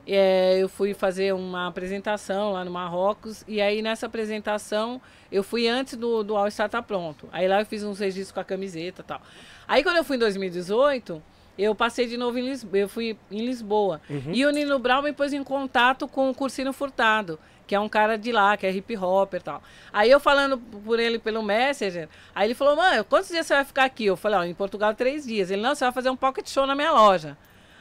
[0.05, 3.45] é, eu fui fazer uma apresentação lá no Marrocos.
[3.47, 7.29] E aí nessa apresentação eu fui antes do, do All Star tá pronto.
[7.31, 9.21] Aí lá eu fiz uns registros com a camiseta tal.
[9.65, 11.23] Aí quando eu fui em 2018,
[11.57, 12.77] eu passei de novo em Lisboa.
[12.79, 14.01] Eu fui em Lisboa.
[14.31, 17.87] E o Nino Brown me pôs em contato com o Cursino Furtado, que é um
[17.87, 19.61] cara de lá, que é hip hopper e tal.
[19.91, 23.63] Aí eu falando por ele pelo Messenger, aí ele falou, mano, quantos dias você vai
[23.65, 24.05] ficar aqui?
[24.05, 25.49] Eu falei, ó, em Portugal três dias.
[25.51, 27.37] Ele, não, você vai fazer um pocket show na minha loja.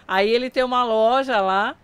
[0.07, 1.77] Aí ele tem uma loja lá.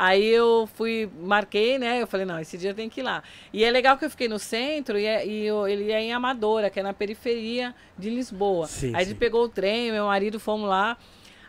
[0.00, 2.00] Aí eu fui, marquei, né?
[2.00, 3.20] Eu falei, não, esse dia tem que ir lá.
[3.52, 6.12] E é legal que eu fiquei no centro e, é- e eu- ele é em
[6.12, 8.66] Amadora, que é na periferia de Lisboa.
[8.68, 9.10] Sim, Aí sim.
[9.10, 10.96] ele pegou o trem, meu marido fomos lá.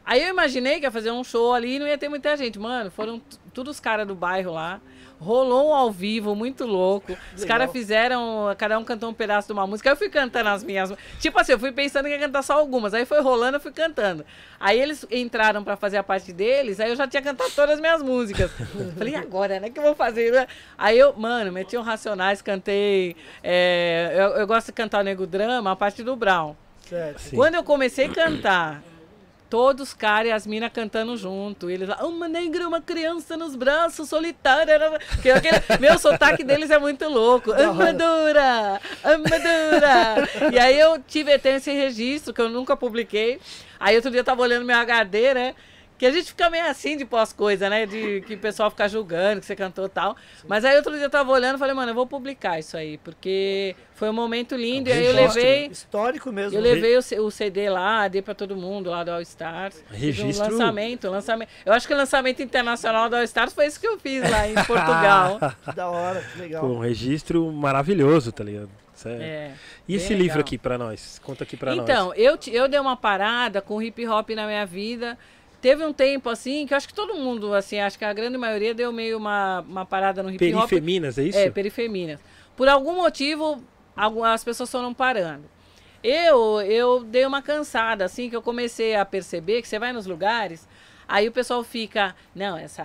[0.09, 2.57] Aí eu imaginei que ia fazer um show ali e não ia ter muita gente.
[2.57, 3.21] Mano, foram
[3.53, 4.81] todos os caras do bairro lá.
[5.19, 7.15] Rolou um ao vivo, muito louco.
[7.35, 9.87] Os caras fizeram, cada um cantou um pedaço de uma música.
[9.87, 10.91] Aí eu fui cantando as minhas.
[11.19, 12.95] Tipo assim, eu fui pensando que ia cantar só algumas.
[12.95, 14.25] Aí foi rolando, eu fui cantando.
[14.59, 17.79] Aí eles entraram pra fazer a parte deles, aí eu já tinha cantado todas as
[17.79, 18.49] minhas músicas.
[18.97, 19.69] Falei, e agora, né?
[19.69, 20.31] que eu vou fazer?
[20.31, 20.47] né?
[20.75, 23.15] Aí eu, mano, meti um Racionais, cantei.
[23.43, 26.55] é, eu, eu gosto de cantar o Nego Drama, a parte do Brown.
[26.87, 27.35] Certo.
[27.35, 28.81] Quando eu comecei a cantar
[29.49, 31.69] todos caras e as minas cantando junto.
[31.69, 34.71] E eles lá, uma negra, uma criança nos braços, solitária.
[34.73, 37.51] era- Que aquele, meu sotaque deles é muito louco.
[37.51, 40.29] Amadura, Amadura.
[40.53, 43.39] E aí eu tive até esse registro que eu nunca publiquei.
[43.79, 45.55] Aí outro dia eu tava olhando meu HD, né?
[45.99, 47.85] Que a gente fica meio assim de pós-coisa, né?
[47.85, 50.15] De que o pessoal fica julgando que você cantou e tal.
[50.47, 52.97] Mas aí outro dia eu tava olhando e falei, mano, eu vou publicar isso aí,
[52.99, 54.89] porque foi um momento lindo.
[54.89, 55.67] E aí eu levei.
[55.67, 56.57] Histórico mesmo.
[56.57, 59.83] Eu levei o, o CD lá, dei pra todo mundo lá do All Stars.
[59.91, 61.49] Registro- Um lançamento, lançamento.
[61.65, 64.47] Eu acho que o lançamento internacional do All Stars foi isso que eu fiz lá
[64.47, 65.37] em Portugal.
[65.65, 66.61] Que da hora, que legal.
[66.61, 68.69] Pô, um registro maravilhoso, tá ligado?
[69.05, 69.51] É- É.
[69.87, 70.41] E esse bem livro legal.
[70.41, 71.19] aqui pra nós?
[71.23, 71.83] Conta aqui pra nós.
[71.83, 75.17] Então, eu, eu dei uma parada com hip hop na minha vida.
[75.61, 78.37] Teve um tempo assim que eu acho que todo mundo, assim, acho que a grande
[78.37, 80.69] maioria deu meio uma, uma parada no hip hop.
[80.69, 81.37] Perifeminas, é isso?
[81.37, 82.19] É, perifeminas.
[82.55, 83.61] Por algum motivo,
[83.95, 85.45] as pessoas foram parando.
[86.01, 90.05] Eu, eu dei uma cansada, assim, que eu comecei a perceber que você vai nos
[90.05, 90.65] lugares,
[91.05, 92.83] aí o pessoal fica, não, essa,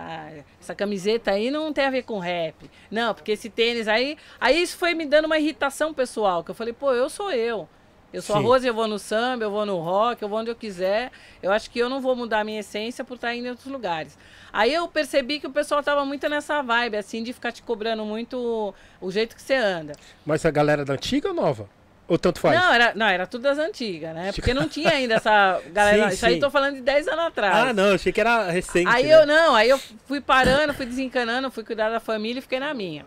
[0.59, 2.69] essa camiseta aí não tem a ver com rap.
[2.91, 4.17] Não, porque esse tênis aí.
[4.39, 7.69] Aí isso foi me dando uma irritação pessoal, que eu falei, pô, eu sou eu.
[8.13, 8.45] Eu sou a Sim.
[8.45, 11.11] Rose, eu vou no samba, eu vou no rock, eu vou onde eu quiser.
[11.43, 13.67] Eu acho que eu não vou mudar a minha essência por estar indo em outros
[13.67, 14.17] lugares.
[14.53, 18.05] Aí eu percebi que o pessoal tava muito nessa vibe, assim, de ficar te cobrando
[18.05, 19.93] muito o jeito que você anda.
[20.25, 21.69] Mas a galera da antiga ou nova?
[22.07, 22.59] Ou tanto faz?
[22.59, 24.31] Não, era, não, era tudo das antigas, né?
[24.31, 26.09] Porque não tinha ainda essa galera.
[26.09, 26.37] Sim, isso aí sim.
[26.37, 27.55] eu tô falando de 10 anos atrás.
[27.55, 28.87] ah, não, achei que era recente.
[28.87, 29.15] Aí né?
[29.15, 32.73] eu não, aí eu fui parando, fui desencanando, fui cuidar da família e fiquei na
[32.73, 33.05] minha.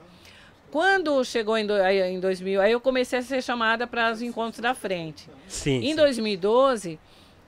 [0.71, 4.21] Quando chegou em, do, aí, em 2000, aí eu comecei a ser chamada para os
[4.21, 5.29] encontros da frente.
[5.47, 5.79] Sim.
[5.79, 5.97] Em sim.
[5.97, 6.99] 2012,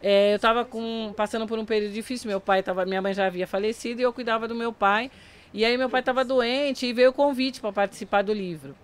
[0.02, 0.66] eh, eu estava
[1.14, 2.28] passando por um período difícil.
[2.28, 5.10] Meu pai tava, minha mãe já havia falecido e eu cuidava do meu pai.
[5.52, 8.74] E aí meu pai estava doente e veio o convite para participar do livro.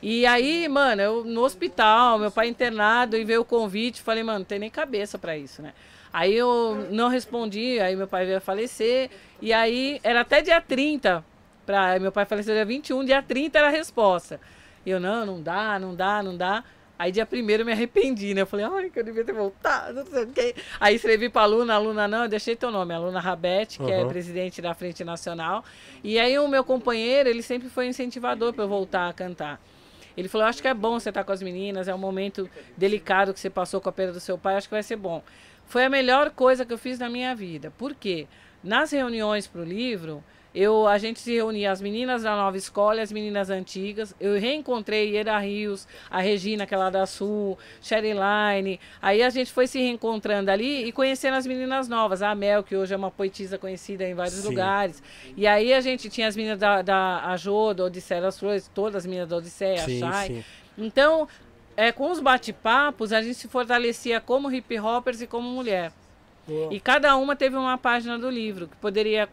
[0.00, 4.40] E aí, mano, eu no hospital, meu pai internado e veio o convite, falei, mano,
[4.40, 5.72] não tem nem cabeça para isso, né?
[6.12, 9.10] Aí eu não respondi, aí meu pai veio a falecer,
[9.42, 11.24] e aí era até dia 30,
[11.68, 14.40] pra, meu pai faleceu dia 21, dia 30 era a resposta.
[14.86, 16.64] Eu, não, não dá, não dá, não dá.
[16.98, 18.40] Aí dia primeiro eu me arrependi, né?
[18.40, 20.54] Eu falei, ai, que eu devia ter voltado, não sei o quê.
[20.80, 24.08] Aí escrevi pra aluna, aluna não, eu deixei teu nome, aluna Rabete, que é Uhum.
[24.08, 25.62] presidente da Frente Nacional.
[26.02, 29.60] E aí o meu companheiro, ele sempre foi incentivador para eu voltar a cantar.
[30.16, 33.32] Ele falou, acho que é bom você estar com as meninas, é um momento delicado
[33.34, 35.22] que você passou com a perda do seu pai, acho que vai ser bom.
[35.66, 37.70] Foi a melhor coisa que eu fiz na minha vida.
[37.76, 38.26] Por quê?
[38.64, 40.24] Nas reuniões para o livro,
[40.60, 44.12] eu, a gente se reunia, as meninas da nova escola e as meninas antigas.
[44.18, 48.80] Eu reencontrei Ieda Rios, a Regina, que é lá da Sul, Sherry Line.
[49.00, 52.22] Aí a gente foi se reencontrando ali e conhecendo as meninas novas.
[52.22, 54.48] A Mel, que hoje é uma poetisa conhecida em vários Sim.
[54.48, 55.00] lugares.
[55.36, 58.68] E aí a gente tinha as meninas da, da a Jô, da Odisseia das Flores,
[58.74, 60.44] todas as meninas da Odisseia, Sim, a sim.
[60.76, 61.28] Então,
[61.76, 65.92] é, com os bate-papos, a gente se fortalecia como hip hoppers e como mulher.
[66.48, 66.74] Boa.
[66.74, 69.28] E cada uma teve uma página do livro, que poderia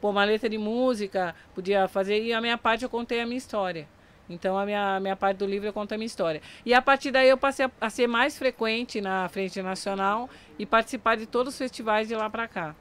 [0.00, 3.38] pôr uma letra de música, podia fazer, e a minha parte eu contei a minha
[3.38, 3.86] história.
[4.30, 6.42] Então a minha, a minha parte do livro eu conto a minha história.
[6.64, 10.66] E a partir daí eu passei a, a ser mais frequente na Frente Nacional e
[10.66, 12.74] participar de todos os festivais de lá pra cá.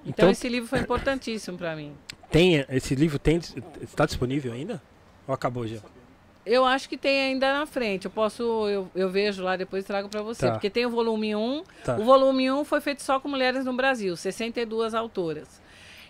[0.00, 1.92] Então, Então- esse livro foi importantíssimo pra mim.
[2.30, 3.38] Tem, esse livro tem,
[3.82, 4.82] está disponível ainda?
[5.28, 5.78] Ou acabou já?
[6.44, 8.04] Eu acho que tem ainda na frente.
[8.04, 10.46] Eu posso, eu, eu vejo lá depois e trago pra você.
[10.46, 10.52] Tá.
[10.52, 11.62] Porque tem o volume 1.
[11.84, 11.96] Tá.
[11.96, 15.60] O volume 1 foi feito só com mulheres no Brasil, 62 autoras.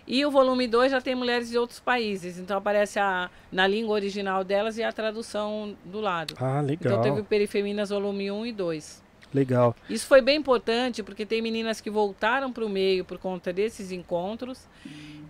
[0.07, 2.39] E o volume 2 já tem mulheres de outros países.
[2.39, 6.33] Então aparece a, na língua original delas e a tradução do lado.
[6.39, 6.93] Ah, legal.
[6.93, 9.06] Então teve o Perifeminas volume 1 e 2.
[9.37, 9.75] Legal.
[9.87, 13.91] Isso foi bem importante porque tem meninas que voltaram para o meio por conta desses
[13.91, 14.67] encontros.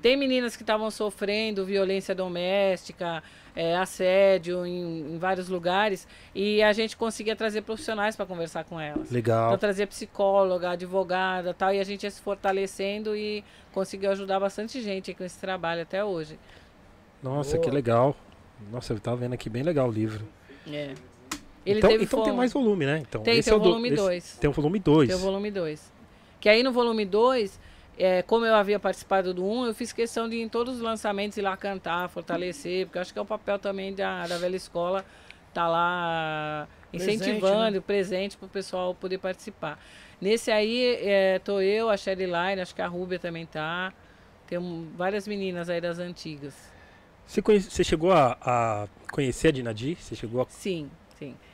[0.01, 3.21] Tem meninas que estavam sofrendo violência doméstica,
[3.53, 8.79] eh, assédio em, em vários lugares e a gente conseguia trazer profissionais para conversar com
[8.79, 9.11] elas.
[9.11, 9.47] Legal.
[9.47, 13.43] Então trazia psicóloga, advogada, tal, e a gente ia se fortalecendo e
[13.73, 16.39] conseguiu ajudar bastante gente com esse trabalho até hoje.
[17.21, 17.63] Nossa, Boa.
[17.63, 18.15] que legal.
[18.71, 20.25] Nossa, eu tava vendo aqui bem legal o livro.
[20.71, 20.93] É.
[21.69, 22.99] Ele então então tem mais volume, né?
[23.07, 24.37] Então, Tem, esse tem é o volume esse- 2.
[24.39, 25.07] Tem o volume 2.
[25.07, 25.91] Tem o volume 2.
[26.39, 27.59] Que aí no volume 2,
[27.97, 30.75] é, como eu havia participado do 1, um, eu fiz questão de ir em todos
[30.75, 34.37] os lançamentos ir lá cantar, fortalecer, porque acho que é o papel também da, da
[34.37, 35.03] velha escola
[35.53, 39.79] tá lá incentivando, presente, para o pessoal poder participar.
[40.21, 43.93] Nesse aí, é, tô eu, a Sherry Line, acho que a Rúbia também tá.
[44.47, 44.57] Tem
[44.95, 46.53] várias meninas aí das antigas.
[47.25, 49.97] Você, conhece- você chegou a, a conhecer a Dinadi?
[49.99, 50.45] Você chegou a...
[50.47, 50.89] Sim.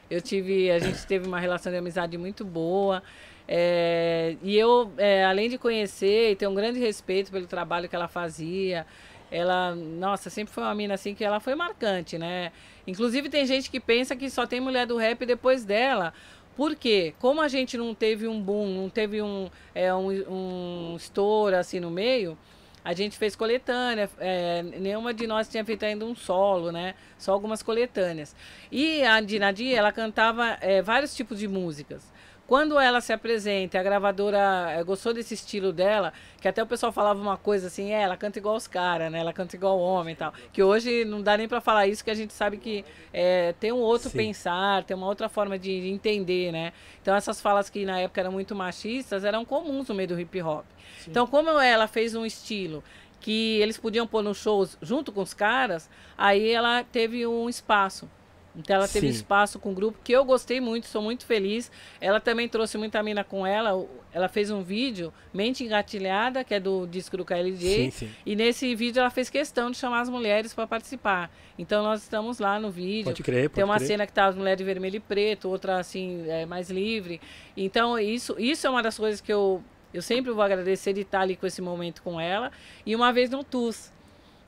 [0.10, 3.02] Eu tive, a gente teve uma relação de amizade muito boa.
[3.48, 7.96] é, e eu, é, além de conhecer e ter um grande respeito pelo trabalho que
[7.96, 8.86] ela fazia,
[9.32, 12.52] ela, nossa, sempre foi uma mina assim que ela foi marcante, né?
[12.86, 16.14] Inclusive tem gente que pensa que só tem mulher do rap depois dela,
[16.56, 21.56] Porque, como a gente não teve um boom, não teve um, é, um, um estouro
[21.56, 22.38] assim no meio,
[22.84, 24.10] a gente fez coletânea.
[24.19, 26.95] É, nenhuma de nós tinha feito ainda um solo, né?
[27.18, 28.35] Só algumas coletâneas.
[28.72, 32.12] E a Dinadia, ela cantava é, vários tipos de músicas.
[32.45, 36.11] Quando ela se apresenta, a gravadora é, gostou desse estilo dela,
[36.41, 39.20] que até o pessoal falava uma coisa assim, é, ela canta igual os caras, né?
[39.20, 40.34] Ela canta igual homem e tal.
[40.52, 42.84] Que hoje não dá nem para falar isso, que a gente sabe que
[43.14, 44.18] é, tem um outro Sim.
[44.18, 46.74] pensar, tem uma outra forma de, de entender, né?
[47.02, 50.41] Então essas falas que na época eram muito machistas eram comuns no meio do hip
[50.41, 50.65] hop.
[51.07, 52.84] Então como ela fez um estilo
[53.22, 58.10] que eles podiam pôr nos shows junto com os caras, aí ela teve um espaço.
[58.56, 59.14] Então ela teve Sim.
[59.14, 61.72] espaço com o grupo que eu gostei muito, sou muito feliz.
[62.00, 63.88] Ela também trouxe muita mina com ela.
[64.12, 67.58] Ela fez um vídeo, Mente Engatilhada, que é do disco do KLJ.
[67.58, 68.12] Sim, sim.
[68.26, 71.32] E nesse vídeo ela fez questão de chamar as mulheres para participar.
[71.58, 73.06] Então nós estamos lá no vídeo.
[73.06, 73.88] Pode crer, pode Tem uma crer.
[73.88, 77.20] cena que tá as mulheres de vermelho e preto, outra assim, é, mais livre.
[77.58, 81.22] Então, isso, isso é uma das coisas que eu, eu sempre vou agradecer de estar
[81.22, 82.52] ali com esse momento com ela.
[82.86, 83.92] E uma vez no TUS,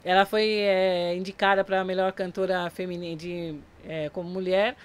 [0.04, 3.56] ela foi é, indicada para a melhor cantora feminina de,
[3.88, 4.76] é, como mulher,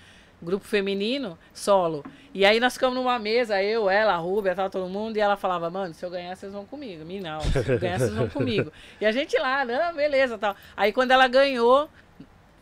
[0.43, 2.05] grupo feminino, solo.
[2.33, 5.37] E aí nós ficamos numa mesa, eu, ela, a Rúbia, tal, todo mundo, e ela
[5.37, 7.05] falava, mano, se eu ganhar, vocês vão comigo.
[7.05, 8.73] Me não, se eu ganhar, vocês vão comigo.
[9.01, 10.55] E a gente lá, não, beleza, tal.
[10.77, 11.89] Aí quando ela ganhou,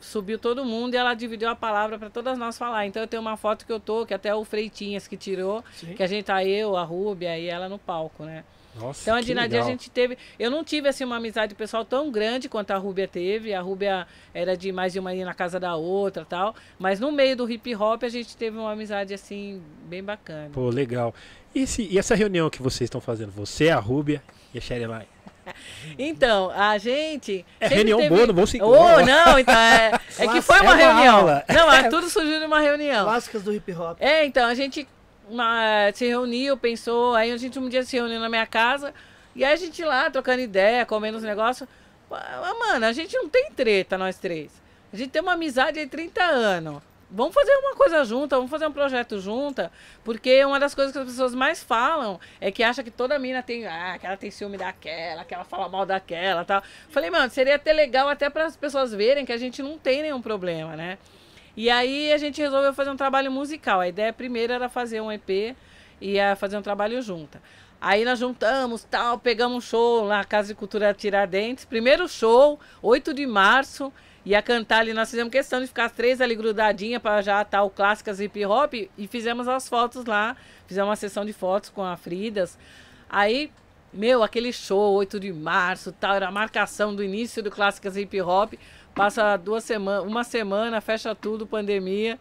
[0.00, 2.86] subiu todo mundo e ela dividiu a palavra para todas nós falar.
[2.86, 5.94] Então eu tenho uma foto que eu tô, que até o Freitinhas que tirou, Sim.
[5.94, 8.44] que a gente tá eu, a Rúbia e ela no palco, né?
[8.76, 10.16] Nossa, Então a Dinadia a gente teve.
[10.38, 13.52] Eu não tive assim uma amizade pessoal tão grande quanto a Rúbia teve.
[13.52, 16.54] A Rúbia era de mais de uma ir na casa da outra tal.
[16.78, 20.50] Mas no meio do hip hop a gente teve uma amizade assim, bem bacana.
[20.52, 21.12] Pô, legal.
[21.54, 23.32] E, esse- e essa reunião que vocês estão fazendo?
[23.32, 24.22] Você, a Rúbia
[24.54, 25.06] e a Sherelai?
[25.98, 27.44] Então, a gente.
[27.58, 28.62] É reunião teve- boa, não vou seguir.
[28.64, 31.16] Oh, não, então é, é que foi É uma uma reunião.
[31.16, 31.44] aula.
[31.48, 33.04] Não, é, tudo surgiu de uma reunião.
[33.06, 33.96] Clássicas do hip hop.
[34.00, 34.86] É, então, a gente
[35.30, 38.94] uma- se reuniu, pensou, aí a gente um dia se reuniu na minha casa,
[39.34, 41.68] e aí a gente lá trocando ideia, comendo os negócios.
[42.10, 44.50] Mano, a gente não tem treta, nós três.
[44.92, 46.82] A gente tem uma amizade de 30 anos.
[47.10, 49.72] Vamos fazer uma coisa junta, vamos fazer um projeto junta,
[50.04, 53.42] porque uma das coisas que as pessoas mais falam é que acha que toda mina
[53.42, 56.62] tem, ah, que ela tem ciúme daquela, que ela fala mal daquela, tal.
[56.90, 60.02] Falei, mano, seria até legal até para as pessoas verem que a gente não tem
[60.02, 60.98] nenhum problema, né?
[61.58, 63.80] E aí a gente resolveu fazer um trabalho musical.
[63.80, 65.56] A ideia primeira era fazer um EP
[66.00, 67.42] e fazer um trabalho junta.
[67.80, 71.64] Aí nós juntamos, tal, pegamos um show na Casa de Cultura Tiradentes.
[71.64, 73.92] Primeiro show, 8 de março.
[74.24, 77.64] Ia cantar ali, nós fizemos questão de ficar as três ali grudadinhas para já estar
[77.64, 80.36] o clássicas hip hop e fizemos as fotos lá.
[80.64, 82.56] Fizemos uma sessão de fotos com a Fridas.
[83.10, 83.50] Aí,
[83.92, 88.20] meu, aquele show, 8 de março, tal, era a marcação do início do Clássicas Hip
[88.20, 88.54] Hop.
[88.98, 92.18] Passa duas semanas, uma semana, fecha tudo, pandemia.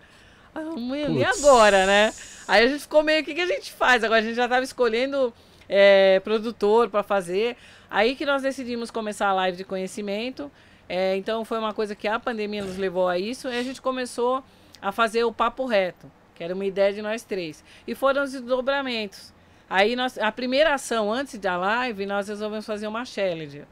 [0.53, 0.61] Ah,
[1.09, 2.13] e agora, né?
[2.47, 4.03] Aí a gente ficou meio, o que, que a gente faz?
[4.03, 5.33] Agora a gente já estava escolhendo
[5.67, 7.57] é, produtor para fazer.
[7.89, 10.51] Aí que nós decidimos começar a live de conhecimento.
[10.87, 13.47] É, então foi uma coisa que a pandemia nos levou a isso.
[13.47, 14.43] E a gente começou
[14.79, 17.63] a fazer o papo reto, que era uma ideia de nós três.
[17.87, 19.33] E foram os desdobramentos.
[19.67, 23.63] Aí nós, a primeira ação antes da live, nós resolvemos fazer uma challenge,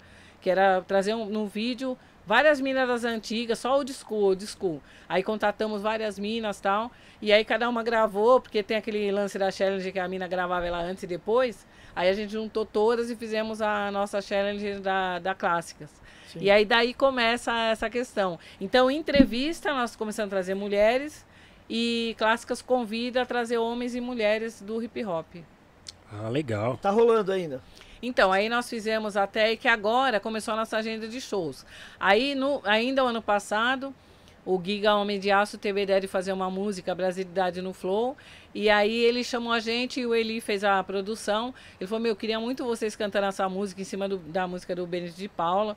[0.42, 1.96] que era trazer um, no vídeo
[2.26, 4.82] várias minas das antigas, só o disco, o disco.
[5.08, 6.92] Aí contatamos várias minas tal,
[7.22, 10.66] e aí cada uma gravou, porque tem aquele lance da challenge que a mina gravava
[10.66, 11.66] ela antes e depois.
[11.96, 15.90] Aí a gente juntou todas e fizemos a nossa challenge da, da clássicas.
[16.28, 16.40] Sim.
[16.42, 18.38] E aí daí começa essa questão.
[18.60, 21.26] Então, em entrevista, nós começamos a trazer mulheres
[21.70, 25.38] e clássicas convida a trazer homens e mulheres do hip hop.
[26.12, 26.78] Ah, legal.
[26.78, 27.62] Tá rolando ainda.
[28.02, 31.66] Então, aí nós fizemos até que agora começou a nossa agenda de shows.
[32.00, 33.94] Aí, no, ainda o ano passado,
[34.46, 38.16] o Giga Homem de Aço teve a ideia de fazer uma música, Brasilidade no Flow.
[38.54, 41.54] E aí ele chamou a gente e o Eli fez a produção.
[41.80, 44.76] Ele falou, meu, eu queria muito vocês cantando essa música em cima do- da música
[44.76, 45.76] do Benedito de Paula.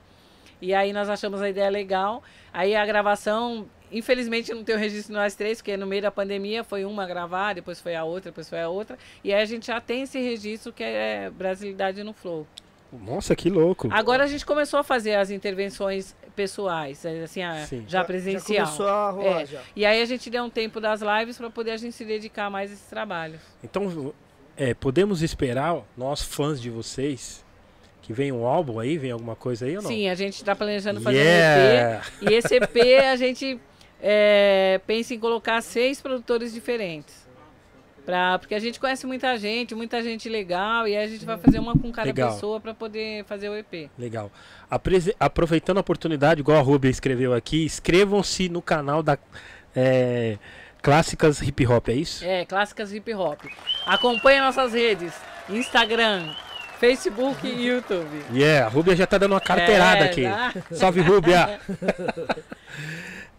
[0.60, 2.22] E aí nós achamos a ideia legal.
[2.52, 6.62] Aí a gravação, infelizmente não tem o registro nós três, porque no meio da pandemia
[6.64, 8.98] foi uma gravar, depois foi a outra, depois foi a outra.
[9.24, 12.46] E aí a gente já tem esse registro que é Brasilidade no Flow.
[12.90, 13.88] Nossa, que louco.
[13.92, 18.64] Agora a gente começou a fazer as intervenções pessoais, é, assim, a- já presencial.
[18.64, 19.46] Já começou a rolar É.
[19.46, 19.60] já.
[19.76, 22.48] E aí a gente deu um tempo das lives para poder a gente se dedicar
[22.48, 23.38] mais a esse trabalho.
[23.62, 24.14] Então,
[24.56, 27.44] é, podemos esperar, nós fãs de vocês,
[28.00, 29.90] que vem um álbum aí, vem alguma coisa aí ou não?
[29.90, 32.02] Sim, a gente está planejando fazer Yeah!
[32.22, 32.30] um EP.
[32.30, 33.60] E esse EP a gente
[34.00, 37.26] é, pensa em colocar seis produtores diferentes.
[38.04, 41.36] Pra, porque a gente conhece muita gente, muita gente legal, e aí a gente vai
[41.36, 42.32] fazer uma com cada Legal.
[42.32, 43.90] pessoa para poder fazer o EP.
[43.98, 44.32] Legal.
[45.20, 49.18] Aproveitando a oportunidade, igual a Rubia escreveu aqui, inscrevam-se no canal da
[49.76, 50.38] é,
[50.80, 52.24] Clássicas hip hop, é isso?
[52.24, 53.40] É, clássicas hip hop.
[53.84, 55.12] Acompanhe nossas redes:
[55.50, 56.32] Instagram,
[56.78, 58.24] Facebook e YouTube.
[58.32, 60.22] Yeah, a Rúbia já tá dando uma carteirada É, aqui.
[60.22, 60.54] tá?
[60.72, 61.60] Salve, Rúbia!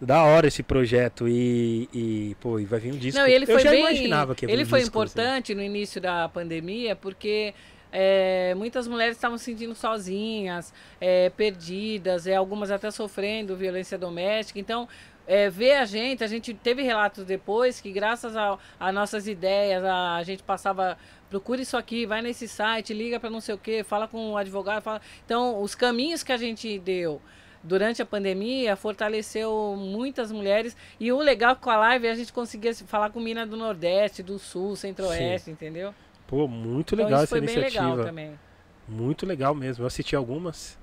[0.02, 3.20] da hora esse projeto e, e, pô, e vai vir um disco.
[3.20, 3.82] Não, ele Eu foi já bem.
[3.82, 5.12] imaginava que ia vir ele um foi disco, assim.
[5.12, 7.54] importante no início da pandemia porque
[7.92, 14.60] é, muitas mulheres estavam se sentindo sozinhas, é, perdidas, é, algumas até sofrendo violência doméstica.
[14.60, 14.88] Então,
[15.28, 19.84] é, ver a gente, a gente teve relatos depois que graças a, a nossas ideias,
[19.84, 20.98] a, a gente passava
[21.30, 24.38] procura isso aqui, vai nesse site, liga para não sei o que, fala com o
[24.38, 25.00] advogado, fala.
[25.24, 27.22] Então, os caminhos que a gente deu
[27.64, 32.32] durante a pandemia fortaleceu muitas mulheres e o legal com a live é a gente
[32.34, 35.94] conseguia se falar com mina do Nordeste, do Sul, Centro-Oeste, entendeu?
[36.28, 37.90] Pô, muito Então legal isso essa foi bem iniciativa.
[37.92, 38.40] legal também.
[38.88, 39.84] Muito legal mesmo.
[39.84, 40.78] Eu assisti algumas,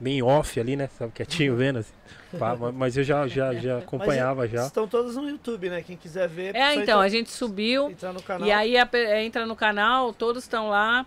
[0.00, 0.88] bem off ali, né?
[0.98, 1.78] Sabe, quietinho vendo.
[1.80, 1.92] assim.
[2.38, 4.66] Pá, Mas eu já, já, já acompanhava já.
[4.66, 5.82] Estão todas no YouTube, né?
[5.82, 6.54] Quem quiser ver.
[6.56, 8.46] É, então, entrar- a gente subiu entrar no canal.
[8.48, 8.88] e aí a
[9.22, 11.04] entra no canal, todos estão lá.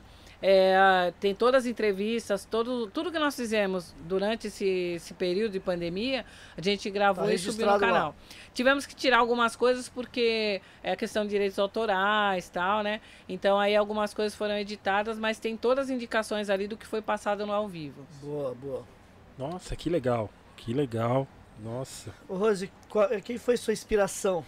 [0.47, 4.65] É, tem todas as entrevistas, todo, tudo que nós fizemos durante esse,
[4.95, 6.23] esse período de pandemia,
[6.55, 7.99] a gente gravou Tá e subiu no registrado lá.
[7.99, 8.15] canal.
[8.53, 13.01] Tivemos que tirar algumas coisas porque é questão de direitos autorais e tal, né?
[13.27, 17.01] Então aí algumas coisas foram editadas, mas tem todas as indicações ali do que foi
[17.01, 18.05] passado no ao vivo.
[18.21, 18.83] Boa, boa.
[19.37, 20.29] Nossa, que legal.
[20.55, 21.27] Que legal.
[21.63, 22.13] Nossa.
[22.29, 24.45] Ô, Rose, qual- quem foi sua inspiração?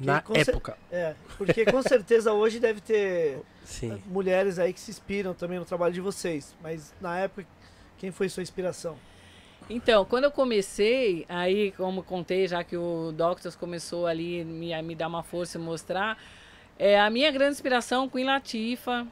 [0.00, 0.76] Na época.
[0.90, 4.02] É, porque com certeza hoje deve ter Sim.
[4.06, 6.54] mulheres aí que se inspiram também no trabalho de vocês.
[6.62, 7.46] Mas na época,
[7.98, 8.96] quem foi sua inspiração?
[9.68, 14.82] Então, quando eu comecei, aí, como contei, já que o Doctors começou ali me, a
[14.82, 16.18] me dar uma força e mostrar,
[16.78, 19.06] é, a minha grande inspiração, Queen Latifah,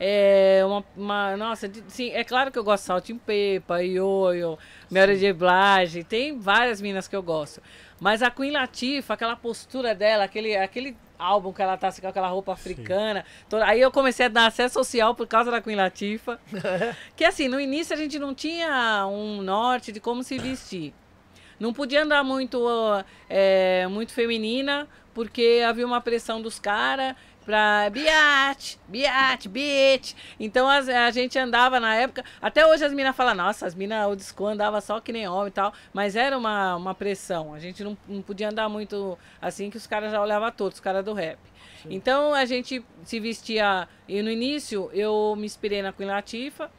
[0.00, 4.56] é uma, uma- nossa, sim, é claro que eu gosto de Salt and Pepper, Yoyo,
[4.88, 5.32] Mary J.
[5.34, 7.60] Blige, tem várias minas que eu gosto.
[8.00, 12.28] Mas a Queen Latifah, aquela postura dela, aquele, aquele álbum que ela tá com aquela
[12.28, 16.38] roupa africana, toda- aí eu comecei a dar acesso social por causa da Queen Latifah.
[17.16, 20.94] que assim, no início a gente não tinha um norte de como se vestir.
[21.58, 22.64] Não podia andar muito,
[23.28, 27.16] é, muito feminina, porque havia uma pressão dos caras
[27.48, 30.12] pra biate, biate, bitch.
[30.38, 34.06] Então as- a, gente andava na época, até hoje as minas falam, nossa, as minas
[34.06, 37.54] o disco andava só que nem homem e tal, mas era uma, uma pressão.
[37.54, 40.80] A gente não, não podia andar muito assim que os caras já olhavam todos, os
[40.80, 41.38] caras do rap.
[41.88, 46.70] Então a gente se vestia, e no início eu me inspirei na Queen Latifah,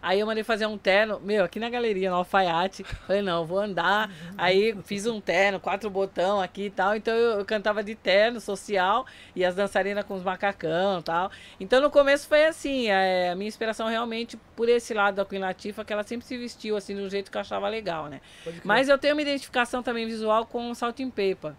[0.00, 2.84] Aí eu mandei fazer um terno, meu, aqui na galeria, no alfaiate.
[3.06, 4.10] Falei, não, vou andar.
[4.36, 6.94] Aí fiz um terno, quatro botão aqui e tal.
[6.94, 9.04] Então eu, eu cantava de terno social
[9.34, 11.30] e as dançarinas com os macacão e tal.
[11.58, 15.40] Então no começo foi assim, é, a minha inspiração realmente por esse lado da Queen
[15.40, 18.20] Latifah, que ela sempre se vestiu assim do jeito que eu achava legal, né?
[18.64, 21.52] Mas eu tenho uma identificação também visual com o Salt and Pepper.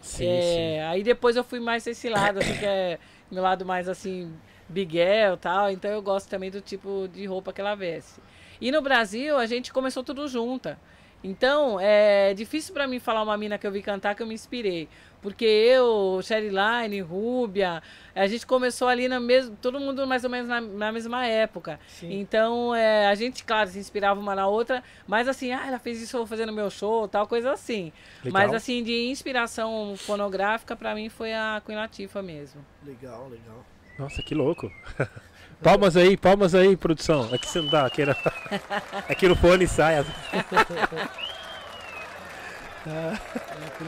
[0.00, 2.98] Sim, É, Aí depois eu fui mais esse lado, assim, que é
[3.30, 4.32] meu lado mais assim,
[4.72, 5.70] Biguel e tal.
[5.70, 8.20] Então eu gosto também do tipo de roupa que ela veste.
[8.60, 10.78] E no Brasil a gente começou tudo junta.
[11.24, 14.34] Então é difícil pra mim falar uma mina que eu vi cantar que eu me
[14.34, 14.88] inspirei.
[15.20, 17.80] Porque eu, Sherryline, Rúbia,
[18.12, 19.56] a gente começou ali na mesma.
[19.62, 21.78] Todo mundo mais ou menos na, na mesma época.
[21.86, 22.12] Sim.
[22.18, 26.02] Então, é, a gente, claro, se inspirava uma na outra, mas assim, ah, ela fez
[26.02, 27.92] isso, eu vou fazer no meu show, tal, coisa assim.
[28.24, 28.32] Legal.
[28.32, 32.66] Mas assim, de inspiração fonográfica, pra mim foi a Queen Latifah mesmo.
[32.84, 33.64] Legal, legal.
[33.98, 34.70] Nossa, que louco.
[35.62, 37.32] Palmas aí, palmas aí, produção.
[37.32, 38.16] Aqui você não dá, aqui, era...
[39.08, 39.98] aqui no fone sai.
[42.84, 43.16] A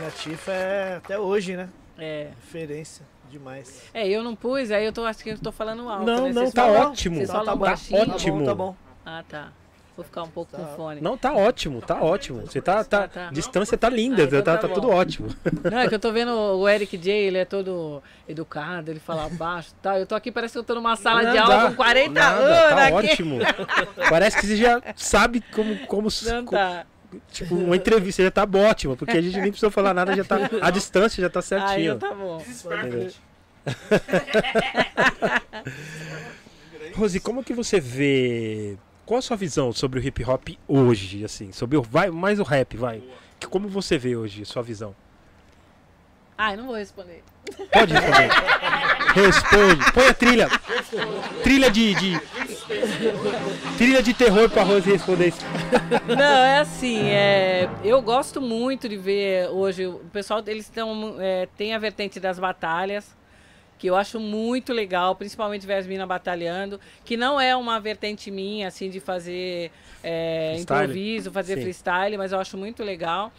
[0.05, 1.69] Latifah é até hoje, né?
[1.99, 2.29] É.
[2.41, 3.83] Referência demais.
[3.93, 6.05] É, eu não pus, aí eu tô, acho que eu tô falando alto.
[6.05, 6.33] Não, né?
[6.33, 7.17] não, tá falam- ótimo.
[7.17, 8.01] Vocês Tá bom, baixinho?
[8.03, 8.45] ótimo.
[8.45, 8.77] Tá bom, tá bom.
[9.05, 9.53] Ah, tá.
[9.97, 10.59] Vou ficar um pouco Tá.
[10.59, 11.01] com fone.
[11.01, 12.41] Não, tá ótimo, tá ótimo.
[12.41, 13.31] Você tá, tá, Ah, tá.
[13.31, 15.29] distância tá linda, Ah, então tá, tá tá tudo ótimo.
[15.71, 19.29] Não, é que eu tô vendo o Eric J, ele é todo educado, ele fala
[19.29, 19.97] baixo e tal.
[19.97, 22.75] Eu tô aqui, parece que eu tô numa sala de aula com 40 Nada, anos
[22.75, 22.93] Tá aqui.
[23.13, 23.39] ótimo.
[24.11, 26.85] Parece que você já sabe como, como, Não como- tá.
[27.31, 30.39] tipo, uma entrevista já tá ótima, porque a gente nem precisou falar nada, já tá,
[30.61, 31.99] a distância já tá Aí certinho.
[32.01, 32.43] tá bom.
[36.97, 38.77] Rose, como que você vê?
[39.07, 42.43] Qual a sua visão sobre o hip hop hoje, assim, sobre o vai mais o
[42.43, 43.03] rap, vai?
[43.39, 44.95] Que- Como você vê hoje a sua visão?
[46.37, 47.23] Ai, não vou responder.
[47.73, 48.31] Pode responder.
[49.15, 49.93] Responde.
[49.93, 50.49] Põe a trilha.
[51.45, 52.21] Trilha de, de
[53.77, 55.41] trilha de terror pra Rose responder isso.
[56.09, 61.47] Não, é assim, é, eu gosto muito de ver hoje, o pessoal, eles estão, é,
[61.57, 63.15] tem a vertente das batalhas,
[63.85, 68.31] que eu acho muito legal, principalmente ver as minas batalhando, que não é uma vertente
[68.31, 69.71] minha, assim, de fazer
[70.03, 71.61] é, improviso, fazer Sim.
[71.65, 73.31] freestyle, mas eu acho muito legal.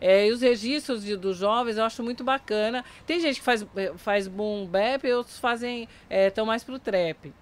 [0.00, 2.84] É, e os registros de- dos jovens eu acho muito bacana.
[3.06, 7.32] Tem gente que faz, eh, faz boom bap e outros fazem estão mais pro trap.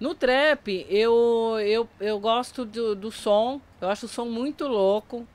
[0.00, 5.28] No trap, eu, eu, eu gosto do, do som, eu acho o som muito louco.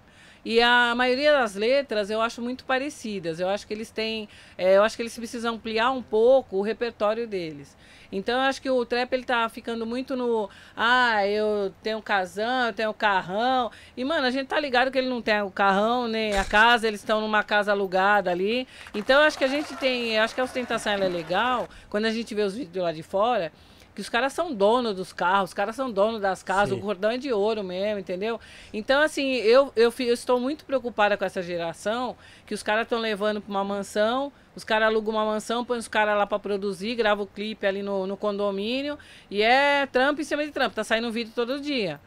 [0.46, 3.40] E a maioria das letras eu acho muito parecidas.
[3.40, 4.30] Eu acho que eles têm.
[4.58, 7.76] é, eu acho que eles precisam ampliar um pouco o repertório deles.
[8.12, 10.48] Então eu acho que o trap ele tá ficando muito no.
[10.78, 13.72] Ah, eu tenho casão, eu tenho carrão.
[13.98, 16.88] E, mano, a gente tá ligado que ele não tem o carrão, nem a casa,
[16.88, 18.68] eles estão numa casa alugada ali.
[18.94, 20.20] Então eu acho que a gente tem.
[20.20, 21.68] Acho que a ostentação é legal.
[21.90, 23.52] Quando a gente vê os vídeos lá de fora,
[23.96, 26.82] que os caras são donos dos carros, os caras são donos das casas, Sim.
[26.82, 28.40] o cordão é de ouro mesmo, entendeu?
[28.74, 33.00] Então, assim, eu, eu, eu estou muito preocupada com essa geração, que os caras estão
[33.00, 36.94] levando para uma mansão, os caras alugam uma mansão, põem os caras lá para produzir,
[36.96, 39.00] grava o clipe ali no, no condomínio,
[39.32, 42.00] e é trampo em cima de trampo, tá saindo vídeo todo dia.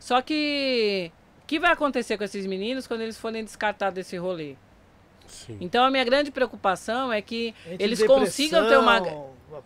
[0.00, 1.12] Só que
[1.44, 4.56] o que vai acontecer com esses meninos quando eles forem descartados desse rolê?
[5.28, 5.58] Sim.
[5.60, 9.00] Então a minha grande preocupação é que Entre eles consigam ter uma.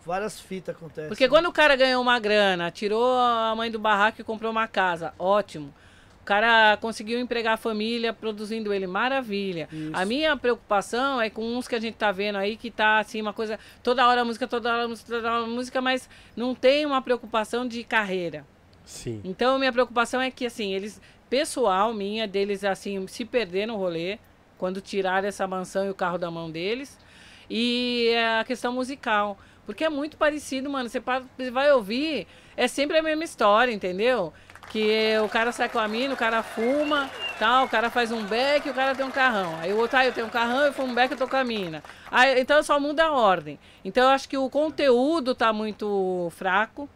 [0.05, 1.07] Várias fitas acontecem.
[1.07, 4.67] Porque quando o cara ganhou uma grana, tirou a mãe do barraco e comprou uma
[4.67, 5.73] casa, ótimo.
[6.21, 9.69] O cara conseguiu empregar a família produzindo ele, maravilha.
[9.71, 9.91] Isso.
[9.93, 13.21] A minha preocupação é com uns que a gente tá vendo aí que tá assim,
[13.21, 16.99] uma coisa, toda hora música, toda hora música, toda hora música, mas não tem uma
[16.99, 18.43] preocupação de carreira.
[18.83, 19.21] Sim.
[19.23, 20.99] Então, minha preocupação é que, assim, eles,
[21.29, 24.17] pessoal minha, deles, assim, se perder no rolê,
[24.57, 26.97] quando tirar essa mansão e o carro da mão deles.
[27.47, 29.37] E a questão musical.
[29.65, 30.89] Porque é muito parecido, mano.
[30.89, 30.99] Você
[31.51, 34.33] vai ouvir, é sempre a mesma história, entendeu?
[34.69, 38.23] Que o cara sai com a mina, o cara fuma, tal, o cara faz um
[38.23, 39.57] beck o cara tem um carrão.
[39.59, 41.35] Aí o outro, ah, eu tenho um carrão, eu fumo um beck, eu tô com
[41.35, 41.83] a mina.
[42.11, 43.59] Aí, então só muda a ordem.
[43.83, 46.89] Então eu acho que o conteúdo tá muito fraco.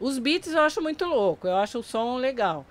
[0.00, 2.66] Os beats eu acho muito louco, eu acho o som legal.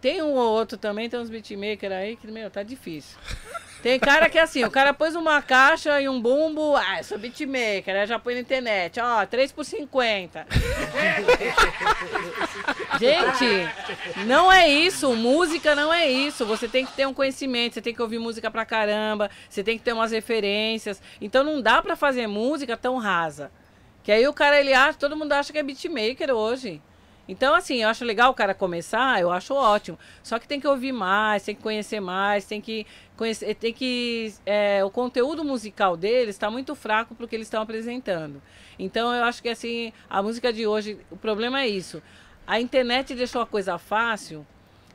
[0.00, 3.18] Tem um ou outro também, tem uns beatmaker aí que, meu, tá difícil.
[3.82, 7.04] Tem cara que é assim, o cara pôs uma caixa e um bumbo, ah, eu
[7.04, 10.46] sou beatmaker, aí já põe na internet, ó, 3 por 50.
[12.98, 16.44] Gente, não é isso, música não é isso.
[16.46, 19.78] Você tem que ter um conhecimento, você tem que ouvir música pra caramba, você tem
[19.78, 21.00] que ter umas referências.
[21.20, 23.52] Então não dá pra fazer música tão rasa.
[24.02, 26.82] Que aí o cara, ele acha, todo mundo acha que é beatmaker hoje.
[27.28, 29.98] Então, assim, eu acho legal o cara começar, eu acho ótimo.
[30.22, 32.86] Só que tem que ouvir mais, tem que conhecer mais, tem que
[33.18, 34.32] conhecer, tem que.
[34.46, 38.40] é, o conteúdo musical deles está muito fraco para o que eles estão apresentando.
[38.78, 42.02] Então, eu acho que assim, a música de hoje, o problema é isso.
[42.46, 44.46] A internet deixou a coisa fácil,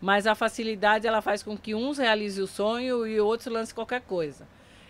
[0.02, 4.02] mas a facilidade ela faz com que uns realizem o sonho e outros lancem qualquer
[4.02, 4.48] coisa.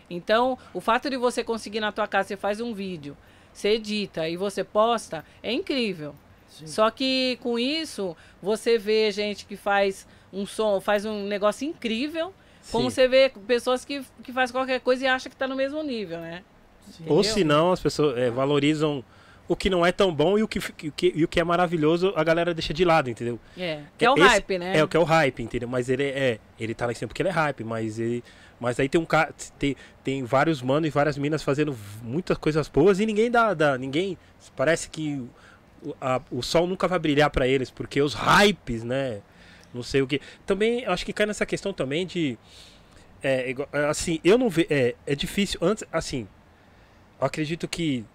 [0.10, 3.18] Então, o fato de você conseguir na tua casa, você faz um vídeo,
[3.52, 6.16] você edita e você posta, é incrível.
[6.54, 6.68] Sim.
[6.68, 12.34] Só que com isso, você vê gente que faz um som, faz um negócio incrível,
[12.72, 12.96] como Sim.
[12.96, 16.20] você vê pessoas que, que faz qualquer coisa e acha que está no mesmo nível,
[16.20, 16.44] né?
[17.08, 19.04] Ou se não, as pessoas é, valorizam
[19.48, 21.44] o que não é tão bom e o que, o que- e o que é
[21.44, 23.40] maravilhoso a galera deixa de lado, entendeu?
[23.58, 24.78] É, que é o Esse- hype, né?
[24.78, 25.68] É o que é o hype, entendeu?
[25.68, 26.40] Mas ele é.
[26.60, 28.24] Ele tá lá em cima porque ele é hype, mas ele.
[28.60, 29.34] Mas aí tem um cara.
[29.60, 33.54] Tem, tem vários manos e várias minas fazendo muitas coisas boas e ninguém dá.
[33.54, 34.18] dá ninguém.
[34.56, 35.22] Parece que
[36.00, 39.22] a- o sol nunca vai brilhar pra eles, porque os hypes, né?
[39.74, 40.22] Não sei o que.
[40.46, 42.38] Também acho que cai nessa questão também de.
[43.22, 44.68] É, é, assim, eu não vejo.
[44.70, 45.60] É, é difícil.
[45.62, 46.28] Antes, assim.
[47.20, 48.06] Eu acredito que.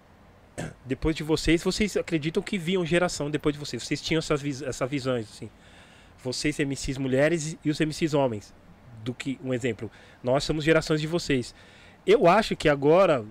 [0.85, 3.81] Depois de vocês, vocês acreditam que viam geração depois de vocês.
[3.81, 5.49] Vocês tinham essas, essas visões, assim
[6.23, 8.53] vocês MCs mulheres e os MCs homens.
[9.03, 9.89] Do que um exemplo,
[10.21, 11.55] nós somos gerações de vocês.
[12.05, 13.23] Eu acho que agora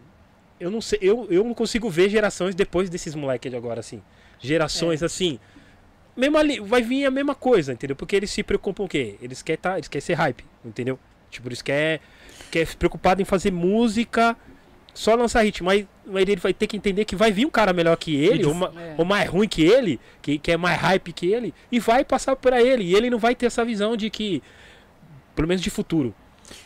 [0.58, 4.02] eu não sei, eu, eu não consigo ver gerações depois desses moleques de agora assim.
[4.40, 5.38] Gerações assim,
[6.16, 7.96] mesmo ali, vai vir a mesma coisa, entendeu?
[7.96, 9.16] Porque eles se preocupam o quê?
[9.20, 10.98] Eles querem tá, eles querem ser hype, entendeu?
[11.30, 12.00] Tipo, eles querem
[12.50, 14.36] quer se preocupado em fazer música,
[14.94, 17.72] só lançar hit, mas, mas ele vai ter que entender que vai vir um cara
[17.72, 18.94] melhor que ele, ou, ma- É.
[18.96, 22.34] ou mais ruim que ele, que, que é mais hype que ele, e vai passar
[22.36, 22.84] pra ele.
[22.84, 24.42] E ele não vai ter essa visão de que,
[25.36, 26.14] pelo menos de futuro.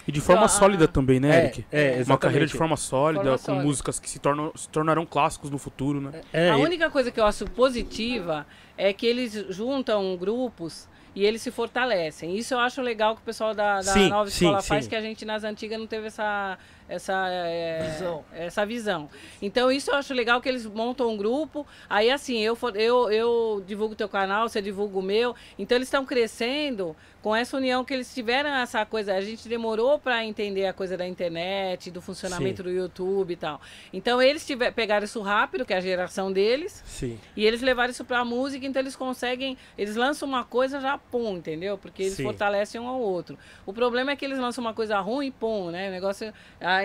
[0.07, 1.65] E de forma Ah, sólida também, né, é, Eric?
[1.73, 3.65] é, Uma carreira de forma sólida, Forma com sólida.
[3.65, 6.21] músicas que se, tornam, se tornarão clássicos no futuro, né?
[6.33, 8.47] É, a e- única coisa que eu acho positiva
[8.77, 12.37] é que eles juntam grupos e eles se fortalecem.
[12.37, 14.91] Isso eu acho legal que o pessoal da, da Sim, nova sim, escola faz, sim.
[14.91, 16.59] que a gente nas antigas não teve essa,
[16.93, 18.25] essa, é, Visão.
[18.33, 19.09] essa visão.
[19.41, 23.65] Então isso eu acho legal que eles montam um grupo, aí assim, eu, eu, eu
[23.67, 25.35] divulgo teu canal, você divulga o meu.
[25.59, 29.15] Então eles estão crescendo com essa união que eles tiveram essa coisa.
[29.15, 32.63] A gente demorou para entender a coisa da internet, do funcionamento Sim.
[32.65, 33.61] do YouTube e tal.
[33.93, 37.19] Então eles tiver, pegaram isso rápido, que é a geração deles, Sim.
[37.37, 41.37] e eles levaram isso pra música, então eles conseguem, eles lançam uma coisa já pum,
[41.37, 41.79] entendeu?
[41.79, 42.25] Porque eles Sim.
[42.25, 43.39] fortalecem um ao outro.
[43.65, 45.89] O problema é que eles lançam uma coisa ruim pum, né?
[45.89, 46.33] O negócio,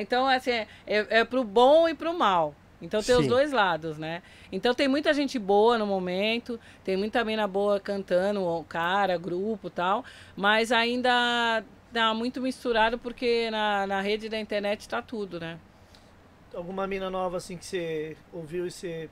[0.02, 2.54] então assim, é, é pro bom e pro mal.
[2.82, 3.30] Então tem os Sim.
[3.30, 4.22] dois lados, né?
[4.52, 9.70] Então tem muita gente boa no momento, tem muita mina boa cantando, o cara, grupo
[9.70, 10.06] tal,
[10.36, 15.58] mas ainda tá muito misturado porque na, na rede da internet tá tudo, né?
[16.54, 19.10] Alguma mina nova assim que você ouviu e você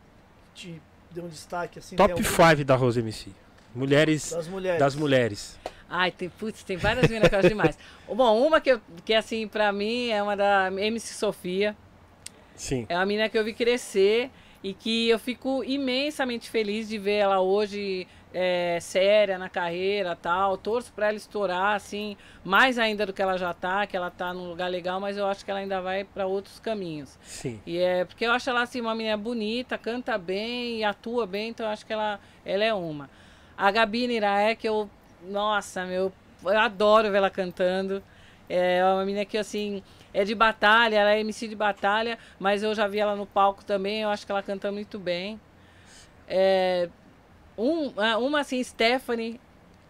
[0.54, 0.82] te
[1.12, 1.96] deu um destaque assim?
[1.96, 2.50] Top tem alguma?
[2.50, 3.32] 5 da Rose MC.
[3.76, 4.80] Mulheres das mulheres.
[4.80, 5.60] das mulheres.
[5.90, 7.78] Ai, tem, putz, tem várias minas que eu acho demais.
[8.08, 11.76] Bom, uma que, eu- que assim, pra mim, é uma da MC Sofia.
[12.56, 12.86] Sim.
[12.90, 14.32] É uma menina que eu vi crescer
[14.64, 20.58] e que eu fico imensamente feliz de ver ela hoje é, séria na carreira tal.
[20.58, 24.34] Torço pra ela estourar, assim, mais ainda do que ela já tá, que ela tá
[24.34, 27.18] num lugar legal, mas eu acho que ela ainda vai pra outros caminhos.
[27.24, 27.62] Sim.
[27.66, 31.50] E é porque eu acho ela assim uma menina bonita, canta bem e atua bem,
[31.50, 33.08] então eu acho que ela, ela é uma.
[33.58, 34.90] A Gabi Niraé, que eu,
[35.24, 36.12] nossa, meu,
[36.44, 38.04] eu adoro ver ela cantando.
[38.50, 39.82] É uma menina que assim
[40.14, 43.66] é de batalha, ela é MC de batalha, mas eu já vi ela no palco
[43.66, 45.40] também, eu acho que ela canta muito bem.
[46.28, 46.90] É,
[47.58, 49.40] um, ah, uma assim, Stephanie,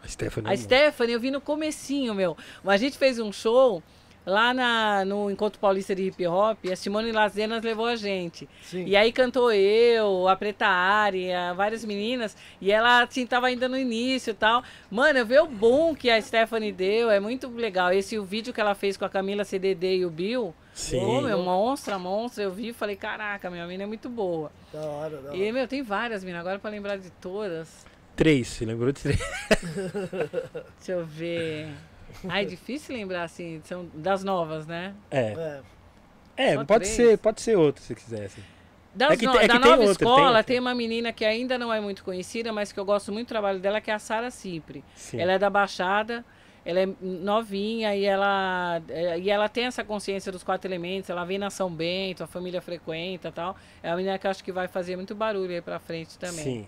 [0.03, 0.51] A Stephanie.
[0.51, 2.37] a Stephanie, eu vi no comecinho, meu.
[2.65, 3.83] A gente fez um show
[4.25, 8.49] lá na, no Encontro Paulista de Hip Hop a Simone Lazenas levou a gente.
[8.63, 8.85] Sim.
[8.85, 13.69] E aí cantou eu, a Preta Ari, a várias meninas, e ela assim tava ainda
[13.69, 14.63] no início e tal.
[14.89, 17.91] Mano, eu vi o boom que a Stephanie deu, é muito legal.
[17.91, 20.53] Esse o vídeo que ela fez com a Camila CDD e o Bill.
[20.73, 21.03] Sim.
[21.03, 22.43] Ô, meu, monstra, monstra.
[22.43, 24.51] Eu vi e falei, caraca, minha mina é muito boa.
[24.73, 25.37] Da hora, da hora.
[25.37, 27.85] E, meu, tem várias minas, agora pra lembrar de todas.
[28.15, 29.19] Três, você lembrou de três?
[30.79, 31.69] Deixa eu ver.
[32.29, 34.93] Ai, difícil lembrar assim, são das novas, né?
[35.11, 35.61] É.
[36.37, 36.53] É.
[36.53, 36.89] É, pode três.
[36.89, 38.25] ser, pode ser outro se quiser.
[38.25, 38.43] assim.
[38.93, 40.43] Das É que no- tem- é da tem nova tem escola, outra.
[40.43, 43.29] tem, uma menina que ainda não é muito conhecida, mas que eu gosto muito do
[43.29, 44.83] trabalho dela, que é a Sara Cipri.
[44.95, 45.19] Sim.
[45.19, 46.23] Ela é da Baixada,
[46.65, 51.25] ela é novinha e ela, é, e ela tem essa consciência dos quatro elementos, ela
[51.25, 53.55] vem na São Bento, a família frequenta e tal.
[53.83, 56.43] É uma menina que eu acho que vai fazer muito barulho aí pra frente também.
[56.43, 56.67] Sim,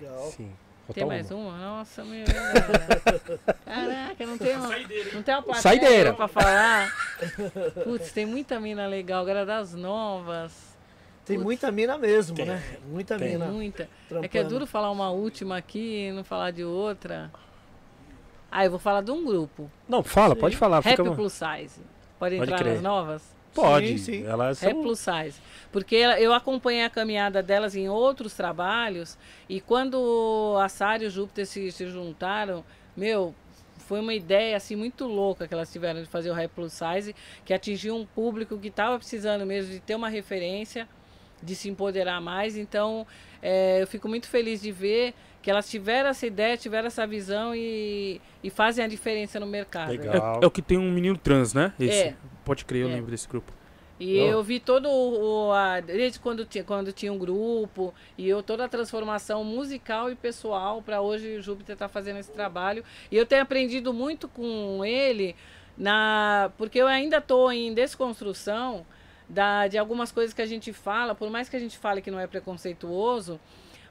[0.00, 0.24] Legal.
[0.32, 0.50] sim.
[0.94, 1.48] Tem mais uma.
[1.50, 1.58] uma?
[1.58, 2.24] Nossa, meu.
[2.24, 3.40] Deus.
[3.64, 4.68] Caraca, não tem uma,
[5.12, 6.14] não tem uma plateia Saideira.
[6.14, 6.90] pra falar.
[7.84, 10.76] Putz, tem muita mina legal, agora das novas.
[11.24, 11.44] Tem Putz.
[11.44, 12.46] muita mina mesmo, Tem.
[12.46, 12.62] né?
[12.86, 13.32] Muita Tem.
[13.32, 13.46] mina.
[13.46, 13.82] Muita.
[13.82, 14.28] É trampando.
[14.30, 17.30] que é duro falar uma última aqui e não falar de outra.
[18.50, 19.70] Ah, eu vou falar de um grupo.
[19.86, 20.40] Não, fala, Sim.
[20.40, 20.80] pode falar.
[20.80, 21.12] Rap Fica...
[21.12, 21.80] Plus Size.
[22.18, 22.72] Pode Pode entrar crer.
[22.74, 23.37] nas novas?
[23.60, 23.86] Pode.
[23.86, 24.26] Sim, sim.
[24.26, 24.82] Elas Rap são...
[24.82, 25.40] Plus Size.
[25.70, 29.18] Porque eu acompanhei a caminhada delas em outros trabalhos
[29.48, 32.64] e quando a Sara e o Júpiter se, se juntaram,
[32.96, 33.34] meu,
[33.76, 37.14] foi uma ideia assim muito louca que elas tiveram de fazer o Rap Plus Size,
[37.44, 40.88] que atingiu um público que estava precisando mesmo de ter uma referência,
[41.42, 42.56] de se empoderar mais.
[42.56, 43.06] Então,
[43.42, 47.54] é, eu fico muito feliz de ver que elas tiveram essa ideia, tiveram essa visão
[47.54, 49.90] e, e fazem a diferença no mercado.
[49.90, 50.40] Legal.
[50.42, 51.72] É, é o que tem um menino trans, né?
[51.78, 51.98] Esse.
[51.98, 52.14] É.
[52.48, 52.94] Pode crer, eu É.
[52.94, 53.52] lembro desse grupo.
[54.00, 54.24] E Ó.
[54.24, 55.52] eu vi todo o.
[55.52, 60.14] a- desde quando tinha, quando tinha um grupo, e eu toda a transformação musical e
[60.14, 62.82] pessoal para hoje o Júpiter tá fazendo esse trabalho.
[63.12, 65.36] E eu tenho aprendido muito com ele,
[65.76, 68.86] na porque eu ainda estou em desconstrução
[69.28, 72.10] da, de algumas coisas que a gente fala, por mais que a gente fale que
[72.10, 73.38] não é preconceituoso.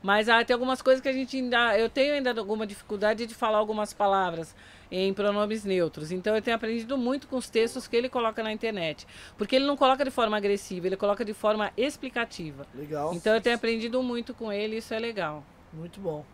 [0.02, 1.78] Mas ah, tem algumas coisas que a gente ainda.
[1.78, 4.56] Eu tenho ainda alguma dificuldade de falar algumas palavras
[4.92, 6.12] em pronomes neutros.
[6.12, 9.08] Então eu tenho aprendido muito com os textos que ele coloca na internet.
[9.38, 12.66] Porque ele não coloca de forma agressiva, ele coloca de forma explicativa.
[12.74, 13.14] Legal.
[13.14, 15.44] Então eu tenho aprendido muito com ele, isso é legal.
[15.74, 16.26] Muito bom.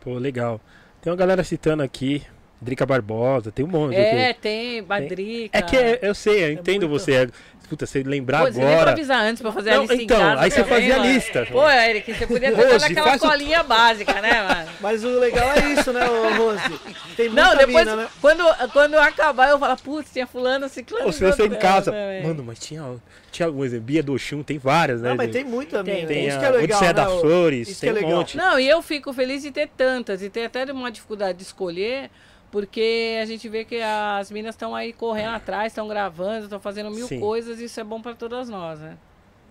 [0.00, 0.60] Pô, legal.
[1.00, 2.24] Tem uma galera citando aqui.
[2.60, 4.40] Drica Barbosa, tem um monte É, aqui.
[4.40, 5.56] tem, Badrica.
[5.56, 7.12] É que é- eu sei, eu entendo muito- você.
[7.14, 7.28] É,
[7.68, 8.90] puta, você lembrar Pô, você nem pra agora.
[8.92, 11.12] avisar antes pra fazer Não, a lista então, em casa aí você fazia a mano.
[11.12, 11.46] lista.
[11.52, 14.70] Pô, Eric, você podia ter Rose, aquela faz o- colinha básica, né, mano?
[14.80, 16.04] Mas o legal é isso, né,
[16.36, 16.80] Rose?
[17.16, 18.08] Tem muita Não, depois, mina, né?
[18.20, 21.06] quando, quando acabar, eu falo, putz, tinha fulano, ciclano.
[21.06, 21.92] Ou se você em casa.
[21.92, 22.22] também.
[22.24, 22.82] Mano, mas tinha,
[23.30, 23.84] tinha algum exemplo.
[23.86, 25.10] Bia do Oxum, tem várias, né?
[25.10, 26.08] Não, mas tem muita Tem, mina.
[26.08, 27.20] Tem isso que é legal, Odisseia né, das ô?
[27.20, 28.36] Flores, Isso tem que é um monte.
[28.36, 32.10] Não, e eu fico feliz de ter tantas, e ter até uma dificuldade de escolher,
[32.50, 36.90] porque a gente vê que as minas estão aí correndo atrás, estão gravando, estão fazendo
[36.90, 37.20] mil Sim.
[37.20, 38.96] coisas, e isso é bom pra todas nós, né?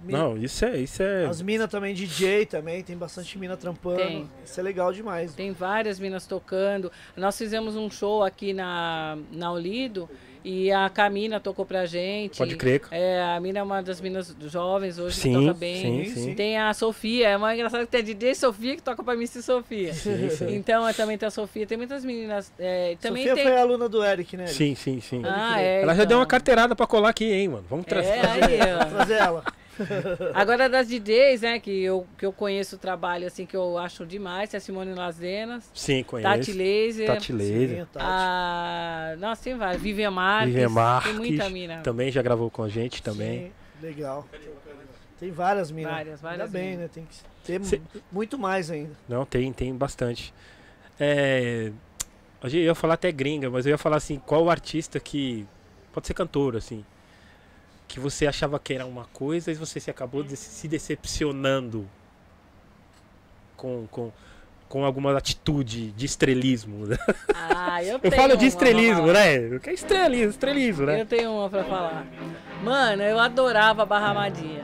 [0.04, 0.78] Não, isso é.
[0.78, 1.26] Isso é...
[1.26, 3.98] As minas também, DJ também, tem bastante mina trampando.
[3.98, 4.30] Tem.
[4.46, 5.34] Isso é legal demais.
[5.34, 6.92] Tem várias minas tocando.
[7.16, 10.08] Nós fizemos um show aqui na, na Olido
[10.44, 12.38] e a Camina tocou pra gente.
[12.38, 12.82] Pode crer.
[12.92, 16.06] É, a Mina é uma das minas jovens hoje Sim, que toca bem.
[16.06, 16.34] sim, sim.
[16.36, 19.32] Tem a Sofia, é uma engraçada que tem a DJ Sofia que toca pra Miss
[19.44, 19.94] Sofia.
[19.94, 20.56] Sim, sim.
[20.56, 22.52] Então é, também tem a Sofia, tem muitas meninas.
[22.60, 23.44] é, também Sofia tem.
[23.46, 24.48] foi aluna do Eric, né?
[24.48, 25.22] Sim, sim, sim.
[25.26, 25.82] Ah, é.
[25.82, 26.08] Ela já então.
[26.08, 27.66] deu uma carteirada pra colar aqui, hein, mano.
[27.70, 28.10] Vamos trazer.
[28.10, 28.86] É, aí, ó.
[28.86, 29.44] Trazer ela.
[30.34, 34.06] Agora das DJs, né, que eu, que eu conheço o trabalho, assim, que eu acho
[34.06, 36.30] demais, é a Simone Lazenas, Sim, conheço.
[36.32, 37.70] Tati Laser, Tati Laser.
[37.70, 38.06] Sim, Tati.
[38.06, 39.16] a...
[39.20, 39.82] Nossa, tem várias.
[39.82, 40.54] Vivian Marques.
[40.54, 41.12] Vivian Marques.
[41.12, 41.82] Tem muita mina.
[41.82, 43.48] Também já gravou com a gente também.
[43.48, 43.52] Sim,
[43.86, 44.28] legal.
[45.20, 45.92] Tem várias minas.
[45.92, 46.82] Várias, várias Ainda bem, minas.
[46.84, 46.90] né?
[46.94, 48.92] Tem que ter Cê- mu- muito mais ainda.
[49.10, 50.34] Não, tem, tem bastante.
[51.00, 51.72] É,
[52.44, 55.46] eu ia falar até gringa, mas eu ia falar assim, qual o artista que.
[55.92, 56.86] Pode ser cantor, assim.
[57.88, 61.88] Que você achava que era uma coisa e você se acabou de- se decepcionando
[63.56, 64.12] com, com,
[64.70, 66.86] com alguma atitude de estrelismo.
[66.86, 66.98] né?
[67.34, 69.38] Ah, eu, Eu falo de estrelismo, né?
[69.56, 71.02] O que é estrelismo, estrelismo, né?
[71.02, 72.06] Eu tenho uma pra falar.
[72.64, 74.64] Mano, eu adorava a Barra Madia.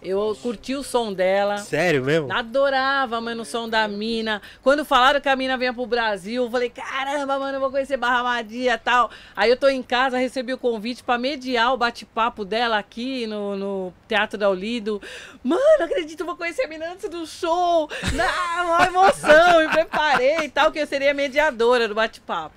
[0.00, 1.58] Eu curti o som dela.
[1.58, 2.32] Sério mesmo?
[2.32, 4.40] Adorava, mano, o som da mina.
[4.62, 7.96] Quando falaram que a mina vinha pro Brasil, eu falei, caramba, mano, eu vou conhecer
[7.96, 9.10] Barra Madia e tal.
[9.34, 13.56] Aí eu tô em casa, recebi o convite pra mediar o bate-papo dela aqui no,
[13.56, 15.02] no Teatro da Olido.
[15.42, 17.90] Mano, acredito, eu vou conhecer a mina antes do show.
[18.12, 22.54] Não, uma emoção, me preparei e tal, que eu seria mediadora do bate-papo.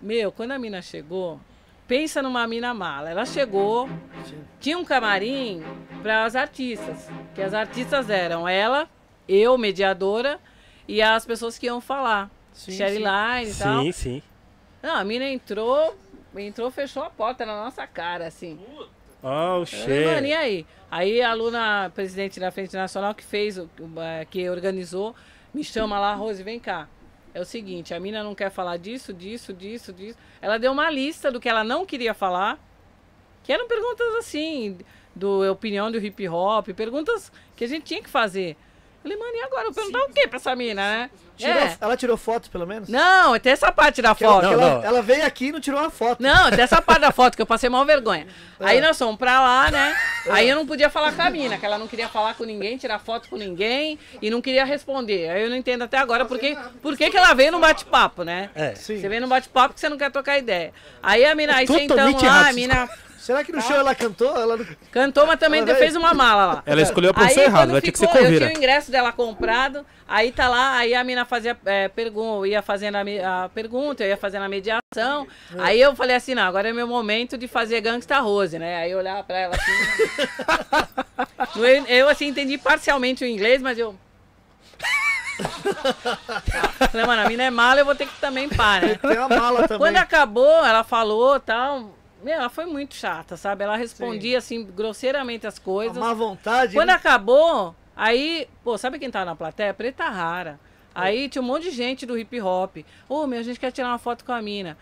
[0.00, 1.40] Meu, quando a mina chegou,
[1.86, 3.10] pensa numa mina mala.
[3.10, 3.88] Ela chegou,
[4.60, 5.62] tinha um camarim
[6.02, 8.88] para as artistas, que as artistas eram ela,
[9.28, 10.38] eu, mediadora,
[10.88, 12.30] e as pessoas que iam falar.
[12.52, 13.02] Sim, Sherry sim.
[13.04, 13.82] Line e tal.
[13.82, 14.22] Sim, sim.
[14.82, 15.96] Não, a mina entrou,
[16.36, 18.58] entrou, fechou a porta na nossa cara, assim.
[19.22, 20.66] Oh, falei, Mano, e aí?
[20.90, 25.14] Aí a aluna presidente da Frente Nacional que fez, o- o, eh, que organizou,
[25.52, 26.88] me chama lá, Rose, vem cá.
[27.36, 30.18] É o seguinte, a mina não quer falar disso, disso, disso, disso.
[30.40, 32.58] Ela deu uma lista do que ela não queria falar,
[33.42, 34.78] que eram perguntas assim,
[35.14, 38.56] do opinião do hip hop, perguntas que a gente tinha que fazer.
[39.06, 39.62] Eu falei, mano, e agora?
[39.68, 41.10] Eu vou perguntar o quê pra essa mina, né?
[41.36, 41.76] Tirou- É.
[41.80, 42.88] Ela tirou foto, pelo menos?
[42.88, 44.48] Não, tem essa parte da ela, foto.
[44.48, 44.84] que Não, ela- não.
[44.84, 46.22] ela veio aqui e não tirou uma foto.
[46.22, 48.26] Não, dessa parte da foto que eu passei mal vergonha.
[48.58, 48.68] É.
[48.70, 49.94] Aí nós fomos pra lá, né?
[50.30, 52.78] Aí eu não podia falar com a mina, que ela não queria falar com ninguém,
[52.78, 55.28] tirar foto com ninguém e não queria responder.
[55.28, 58.22] Aí eu não entendo até agora por que, por que, que ela veio no bate-papo,
[58.22, 58.48] né?
[58.54, 58.74] É.
[58.74, 58.98] Sim.
[58.98, 60.72] Você vem no bate-papo que você não quer trocar ideia.
[61.02, 62.88] Aí a mina, aí Totalmente sentamos lá, a mina
[63.26, 64.40] Será que no show ela cantou?
[64.40, 66.62] Ela não- cantou, mas também fez uma mala lá.
[66.64, 69.10] Ela escolheu a profissão errada, vai ter que ser ficou, Eu tinha o ingresso dela
[69.10, 74.04] comprado, aí tá lá, aí a mina fazia é, pergunta, ia fazendo a, a pergunta,
[74.04, 75.26] eu ia fazendo a mediação.
[75.58, 78.76] Aí eu falei assim, não, agora é meu momento de fazer Gangsta Rose, né?
[78.76, 79.72] Aí eu olhava pra ela assim.
[81.58, 83.96] eu, eu, assim, entendi parcialmente o inglês, mas eu.
[86.92, 88.94] falei, mano, a mina é mala, eu vou ter que também pá, né?
[89.02, 89.78] Tem uma mala também.
[89.78, 91.90] Quando acabou, ela falou tal.
[92.26, 93.62] Meu, ela foi muito chata, sabe?
[93.62, 95.96] Ela respondia assim, grosseiramente as A coisas.
[95.96, 96.74] má vontade.
[96.74, 96.94] Quando né?
[96.94, 99.72] acabou, aí, pô, sabe quem tava na plateia?
[99.72, 100.58] Preta Rara.
[100.92, 102.78] Aí tinha um monte de gente do hip hop.
[103.08, 104.76] Ô, meu, a gente quer tirar uma foto com a mina.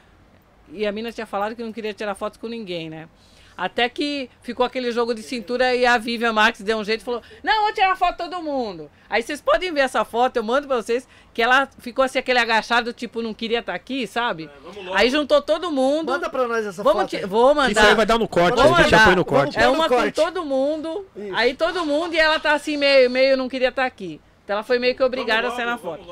[0.72, 3.10] E a mina tinha falado que não queria tirar foto com ninguém, né?
[3.56, 7.04] Até que ficou aquele jogo de cintura e a Vivian Marques deu um jeito e
[7.04, 8.90] falou: Não, vou tirar foto todo mundo.
[9.08, 12.38] Aí vocês podem ver essa foto, eu mando pra vocês, que ela ficou assim, aquele
[12.40, 14.50] agachado, tipo, não queria estar aqui, sabe?
[14.94, 16.10] Aí juntou todo mundo.
[16.10, 17.28] Manda pra nós essa Vamos foto.
[17.28, 17.94] Vou Isso aí mandar.
[17.94, 19.06] vai dar no corte, Vamos a gente já mandar.
[19.06, 19.58] põe no corte.
[19.58, 21.06] É uma com todo mundo.
[21.16, 21.34] Isso.
[21.36, 24.20] Aí todo mundo e ela tá assim, meio, meio não queria estar aqui.
[24.44, 26.04] Então ela foi meio que obrigada a sair na foto.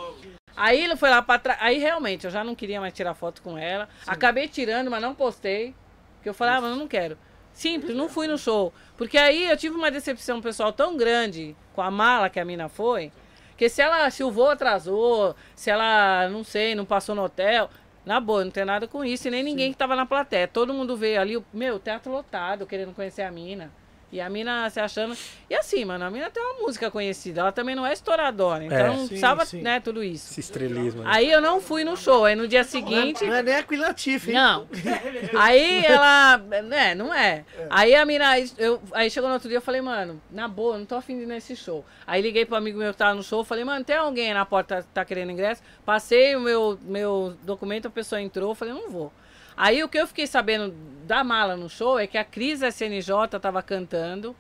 [0.57, 1.59] Aí ele foi lá pra trás.
[1.61, 3.89] Aí realmente eu já não queria mais tirar foto com ela.
[4.07, 5.75] Acabei tirando, mas não postei.
[6.17, 7.19] Porque eu falei, ah, mas eu não quero.
[7.53, 8.73] Simples, não fui no show.
[8.97, 12.69] Porque aí eu tive uma decepção pessoal tão grande com a mala que a mina
[12.69, 13.13] foi.
[13.57, 17.69] Que se ela, se o voo atrasou, se ela, não sei, não passou no hotel,
[18.05, 20.49] na boa, não tem nada com isso, e nem ninguém que tava na plateia.
[20.49, 23.71] Todo mundo veio ali, o- meu, teatro lotado, querendo conhecer a mina.
[24.13, 25.17] E a mina se achando.
[25.49, 28.77] E assim, mano, a mina tem uma música conhecida, ela também não é estouradora, então
[28.77, 28.91] É.
[28.91, 29.63] Sim, precisava, sim.
[29.63, 30.31] né, tudo isso.
[30.33, 31.03] Esse estrelismo.
[31.03, 31.11] né?
[31.11, 33.25] Aí eu não fui no show, aí no dia seguinte.
[33.25, 34.35] Não é nem a Queen Latifah, hein?
[34.35, 34.69] Não.
[35.35, 36.37] Aí ela.
[36.37, 37.45] Né, não é.
[37.71, 38.39] Aí a mina.
[38.59, 41.23] Eu, aí chegou no outro dia eu falei, mano, na boa, não tô afim de
[41.23, 41.83] ir nesse show.
[42.07, 44.45] Aí liguei pro amigo meu que tava no show, falei, mano, tem alguém aí na
[44.45, 45.63] porta que tá querendo ingresso?
[45.87, 49.11] Passei o meu, meu documento, a pessoa entrou, falei, não vou.
[49.57, 50.75] Aí o que eu fiquei sabendo
[51.05, 54.35] da mala no show é que a Cris SNJ tava cantando.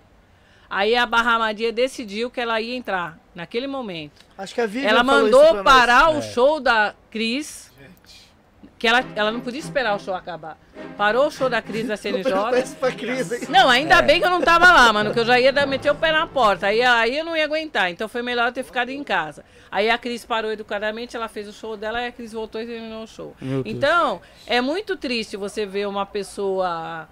[0.70, 4.24] Aí a Barra Madia decidiu que ela ia entrar naquele momento.
[4.38, 6.22] Acho que a Vivian Ela falou isso mandou pra parar o É.
[6.22, 7.70] show da Cris.
[8.82, 10.58] Que ela, ela não podia esperar o show acabar.
[10.96, 12.32] Parou o show da Cris da CNJ.
[12.64, 13.46] isso pra Cris, hein?
[13.48, 14.02] Não, ainda É.
[14.02, 16.26] bem que eu não tava lá, mano, que eu já ia meter o pé na
[16.26, 16.66] porta.
[16.66, 17.92] Aí, aí eu não ia aguentar.
[17.92, 19.44] Então foi melhor eu ter ficado em casa.
[19.70, 22.66] Aí a Cris parou educadamente, ela fez o show dela e a Cris voltou e
[22.66, 23.36] terminou o show.
[23.64, 27.08] Então, é muito triste você ver uma pessoa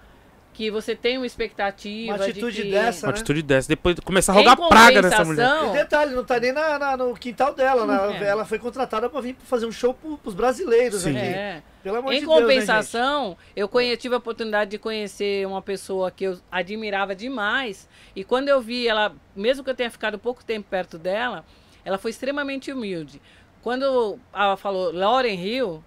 [0.61, 2.69] que você tem uma expectativa Uma atitude de que...
[2.71, 3.17] dessa, Uma né?
[3.17, 3.67] atitude dessa.
[3.67, 5.47] Depois começar a rogar praga nessa mulher.
[5.47, 8.19] compensação, E detalhe, não tá nem na, na- no quintal dela, né?
[8.23, 8.27] É.
[8.27, 11.17] Ela foi contratada pra vir fazer um show pro, pros brasileiros Sim.
[11.17, 11.25] aqui.
[11.25, 11.63] É.
[11.81, 15.63] Pelo amor Em de Deus, né, compensação, eu conhe- tive a oportunidade de conhecer uma
[15.63, 17.89] pessoa que eu admirava demais.
[18.15, 21.43] E quando eu vi ela, mesmo que eu tenha ficado pouco tempo perto dela,
[21.83, 23.19] ela foi extremamente humilde.
[23.63, 25.83] Quando ela falou Lauren Hill,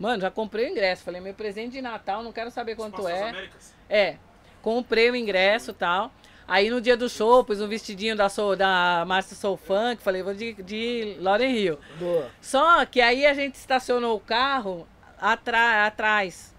[0.00, 1.02] mano, já comprei o ingresso.
[1.04, 3.48] Falei, meu presente de Natal, não quero saber quanto é.
[3.88, 4.16] É,
[4.62, 6.12] comprei o ingresso e tal.
[6.48, 10.22] Aí no dia do show, pus um vestidinho da, Soul, da Márcia Soul Funk, falei,
[10.22, 11.78] vou de, de Lauren Hill.
[11.98, 12.30] Boa.
[12.40, 14.86] Só que aí a gente estacionou o carro
[15.20, 16.54] atra- atrás.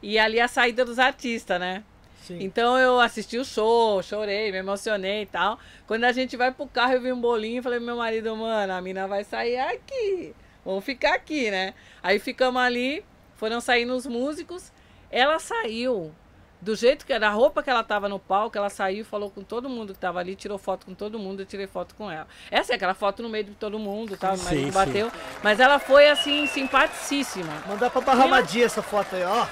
[0.00, 1.82] E ali a saída dos artistas, né?
[2.22, 2.38] Sim.
[2.40, 5.58] Então eu assisti o show, chorei, me emocionei e tal.
[5.86, 8.36] Quando a gente vai pro carro, eu vi um bolinho e falei pro meu marido,
[8.36, 10.32] mano, a mina vai sair aqui.
[10.64, 11.74] Vamos ficar aqui, né?
[12.00, 13.04] Aí ficamos ali,
[13.34, 14.70] foram saindo os músicos.
[15.10, 16.14] Ela saiu
[16.60, 19.42] do jeito que era, a roupa que ela tava no palco, ela saiu, falou com
[19.42, 22.26] todo mundo que tava ali, tirou foto com todo mundo, eu tirei foto com ela.
[22.50, 24.30] Essa é aquela foto no meio de todo mundo, tá?
[24.30, 25.10] Mas Sim, não bateu.
[25.42, 27.52] Mas ela foi assim, simpaticíssima.
[27.66, 29.46] Mandar pra Barramadia essa foto aí, ó.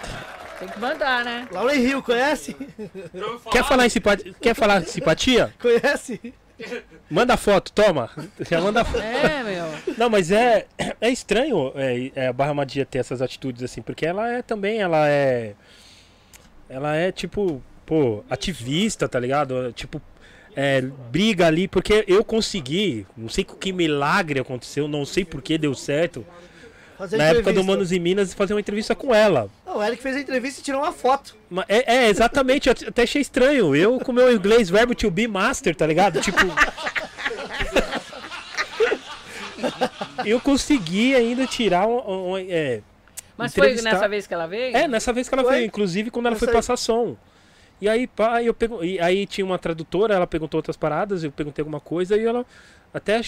[0.59, 1.47] Tem que mandar, né?
[1.51, 2.57] Lauren Hill, conhece?
[3.51, 4.35] Quer falar em simpatia?
[4.41, 5.55] Quer falar em simpatia?
[5.61, 6.35] conhece?
[7.11, 8.11] Manda a foto, toma.
[8.41, 9.03] Já manda a foto.
[9.03, 9.97] É, meu.
[9.99, 10.67] Não, mas é,
[11.01, 14.81] é estranho é, é, a Barra Madia ter essas atitudes assim, porque ela é também,
[14.81, 15.55] ela é.
[16.69, 19.73] Ela é tipo, pô, ativista, tá ligado?
[19.73, 20.01] Tipo,
[20.55, 25.59] é, briga ali, porque eu consegui, não sei que milagre aconteceu, não sei por que
[25.59, 26.27] deu certo,
[26.97, 27.73] Fazer na época do entrevista.
[27.73, 29.51] Manos e Minas, fazer uma entrevista com ela.
[29.67, 31.37] Não, o Eric fez a entrevista e tirou uma foto.
[31.69, 33.77] É, é, exatamente, eu até achei estranho.
[33.77, 36.23] Eu com meu inglês, verbo to be master, tá ligado?
[36.23, 36.39] Tipo.
[40.25, 42.33] eu consegui ainda tirar um.
[42.33, 42.81] um- é,
[43.37, 44.77] Mas foi entrevistar- nessa vez que ela veio?
[44.77, 45.53] É, nessa vez que ela Foi?
[45.55, 46.55] veio, inclusive quando ela Eu foi sei.
[46.55, 47.17] passar som.
[47.81, 51.31] E aí, pá, eu pego, e aí tinha uma tradutora, ela perguntou outras paradas, eu
[51.31, 52.45] perguntei alguma coisa e ela
[52.97, 53.21] até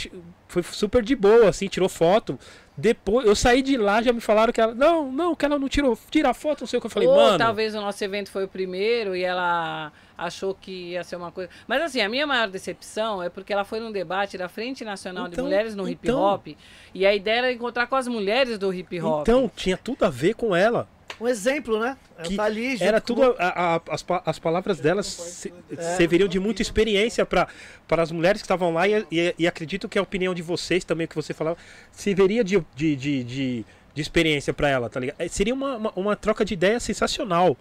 [0.47, 2.39] foi super de boa, assim, tirou foto.
[2.75, 4.75] Depois, eu saí de lá, já me falaram que ela.
[4.75, 5.99] Não, não, que ela não tirou.
[6.11, 6.87] Tira foto, não sei o que.
[6.87, 7.37] Eu falei, Ou mano.
[7.37, 11.51] talvez o nosso evento foi o primeiro e ela achou que ia ser uma coisa.
[11.67, 15.27] Mas assim, a minha maior decepção é porque ela foi num debate da Frente Nacional
[15.27, 16.21] de Então, Mulheres no Hip então.
[16.21, 16.47] Hop.
[16.95, 19.23] E a ideia era encontrar com as mulheres do hip hop.
[19.23, 20.89] Então, tinha tudo a ver com ela.
[21.21, 21.97] Um exemplo, né?
[22.17, 23.35] Ela Que tá ali Era com- tudo.
[23.39, 25.53] a- a- as, as palavras delas se-
[25.97, 27.49] serviriam de muita experiência para
[27.91, 31.07] as mulheres que estavam lá e, e- e acredito que a opinião de vocês também,
[31.07, 31.57] o que você falava,
[31.91, 33.65] serviria de, de, de, de,
[33.95, 35.17] de experiência para ela, tá ligado?
[35.19, 37.57] Eh, Seria uma, uma, uma troca de ideia sensacional.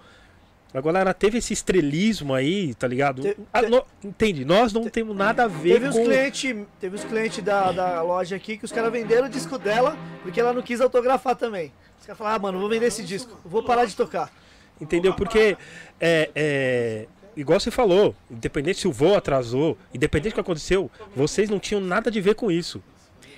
[0.74, 3.22] Agora ela teve esse estrelismo aí, tá ligado?
[3.22, 4.44] Te- Ah, te- no- entende?
[4.46, 6.04] Nós não temos nada a ver Teve com.
[6.04, 9.98] clientes, teve os clientes da, da loja aqui que os caras venderam o disco dela
[10.22, 11.72] porque ela não quis autografar também.
[12.00, 14.32] Os caras falaram, ah, mano, vou vender esse disco, vou parar de tocar.
[14.80, 15.14] Entendeu?
[15.14, 15.58] Porque,
[16.00, 21.50] é, é, igual você falou, independente se o voo atrasou, independente do que aconteceu, vocês
[21.50, 22.84] não tinham nada de ver com isso.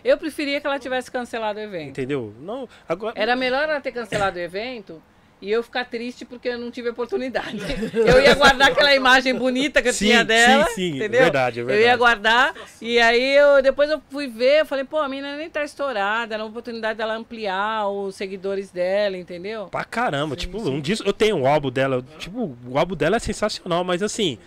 [0.04, 1.90] Eu preferia que ela tivesse cancelado o evento.
[1.90, 2.34] Entendeu?
[2.42, 3.14] Não, agora.
[3.18, 5.02] Era melhor ela ter cancelado o evento
[5.42, 7.58] e eu ficar triste porque eu não tive oportunidade.
[7.94, 10.66] Eu ia guardar aquela imagem bonita que eu Sim, tinha dela.
[10.68, 11.22] sim, sim, entendeu?
[11.22, 11.98] verdade, é Eu ia verdade.
[11.98, 15.64] guardar e aí eu depois eu fui ver, eu falei, pô, a menina nem tá
[15.64, 19.68] estourada, era uma oportunidade dela ampliar os seguidores dela, entendeu?
[19.68, 21.08] Pra caramba, tipo, um disco.
[21.08, 24.38] Eu tenho o álbum dela, tipo, o álbum dela é sensacional, mas assim,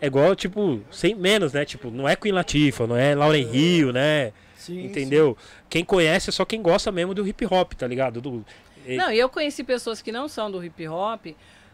[0.00, 1.64] é igual, tipo, sem menos, né?
[1.64, 4.32] Tipo, não é Queen Latifah, não é Lauren Hill, né?
[4.56, 5.36] Sim, Entendeu?
[5.70, 8.20] Quem conhece é só quem gosta mesmo do hip hop, tá ligado?
[8.20, 8.44] Do,
[8.92, 11.26] e- Não, eu conheci pessoas que não são do hip hop.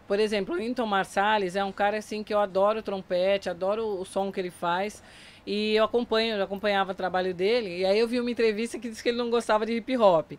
[0.06, 3.84] Por exemplo, o Winton Marsalis é um cara assim que eu adoro o trompete, adoro
[4.00, 5.02] o som que ele faz.
[5.44, 7.78] E eu acompanho, eu acompanhava o trabalho dele.
[7.78, 10.32] E aí eu vi uma entrevista que disse que ele não gostava de hip hop.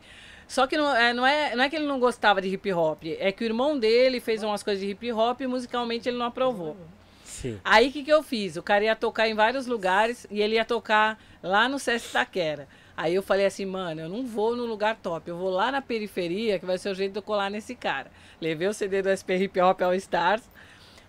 [0.48, 3.04] Só que não é, não, é, não é que ele não gostava de hip hop,
[3.20, 6.26] é que o irmão dele fez umas coisas de hip hop e musicalmente ele não
[6.26, 6.78] aprovou.
[7.24, 7.60] Sim.
[7.66, 8.56] Aí o que, que eu fiz?
[8.56, 12.68] O cara ia tocar em vários lugares e ele ia tocar lá no Sesc Taquera.
[12.98, 15.84] Aí eu falei assim, mano, eu não vou no lugar top, eu vou lá na
[15.84, 18.12] periferia, que vai ser o jeito de eu colar nesse cara.
[18.42, 20.50] Levei o CD do SP Hip Hop All Stars,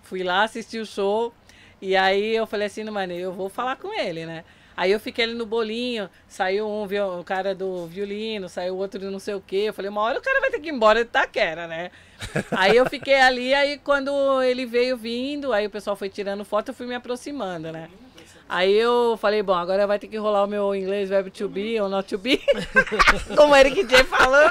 [0.02, 1.32] fui lá assistir o show,
[1.80, 4.44] e aí eu falei assim, mano, eu vou falar com ele, né?
[4.76, 6.84] Aí eu fiquei ali no bolinho, saiu um,
[7.18, 9.64] o cara do violino, saiu outro do não sei o quê.
[9.66, 11.90] Eu falei, uma hora o cara vai ter que ir embora de Taquera, né?
[12.52, 16.68] aí eu fiquei ali, aí quando ele veio vindo, aí o pessoal foi tirando foto,
[16.68, 17.88] eu fui me aproximando, né?
[18.48, 21.78] Aí eu falei, bom, agora vai ter que rolar o meu inglês verbo to be
[21.78, 22.40] ou not to be,
[23.36, 24.50] como Eric J falou.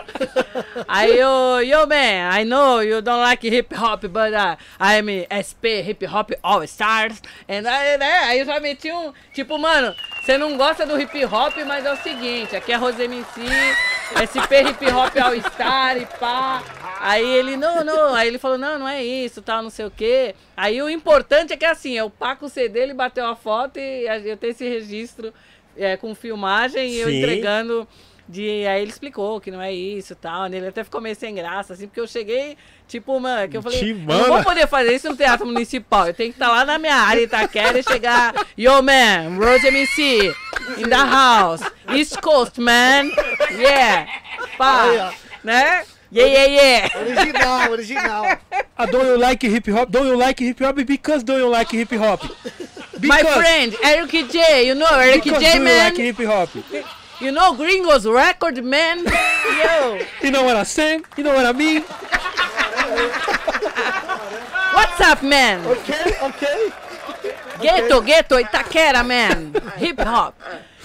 [0.88, 5.82] Aí eu, yo man, I know you don't like hip hop, but uh, I'm SP
[5.82, 7.22] Hip Hop All Stars.
[7.50, 11.26] And aí, né, aí eu já meti um, tipo, mano, você não gosta do hip
[11.26, 13.42] hop, mas é o seguinte, aqui é Rose MC,
[14.14, 16.62] SP Hip Hop All Star e pá.
[17.00, 18.14] Aí ele, não, não.
[18.14, 20.36] Aí ele falou, não, não é isso, tal, não sei o quê.
[20.56, 24.06] Aí o importante é que assim, é o Paco CD, ele bateu a foto e
[24.26, 25.34] eu tenho esse registro
[25.78, 27.88] é, com filmagem e eu entregando.
[28.30, 30.48] De, aí ele explicou que não é isso e tal.
[30.50, 30.58] né?
[30.58, 33.92] Ele até ficou meio sem graça, assim, porque eu cheguei, tipo, mano, que eu falei,
[33.92, 36.08] eu não vou poder fazer isso no Teatro Municipal.
[36.08, 40.34] Eu tenho que estar lá na minha área, Itaquera, e chegar, yo, man, Rose MC,
[40.78, 41.62] in the house,
[41.96, 43.06] East Coast, man,
[43.52, 44.06] yeah,
[44.58, 45.86] pá, né?
[46.10, 46.88] Yeah, yeah, yeah.
[47.02, 48.38] Original, original.
[48.78, 49.92] Ah, don't you like hip hop?
[49.92, 50.76] Don't you like hip hop?
[50.76, 52.22] Because don't you like hip hop?
[53.02, 55.94] My friend, Eric J, you know Eric because J, do you man?
[55.94, 56.50] like hip hop?
[57.20, 59.04] You know Gringos Record, man?
[59.64, 61.04] Yo, You know what I'm saying?
[61.18, 61.82] You know what I mean?
[64.74, 65.66] what's up, man?
[65.66, 65.90] Ok,
[66.22, 66.44] ok.
[67.62, 69.54] Ghetto, ghetto, Itaquera, man.
[69.78, 70.40] Hip hop.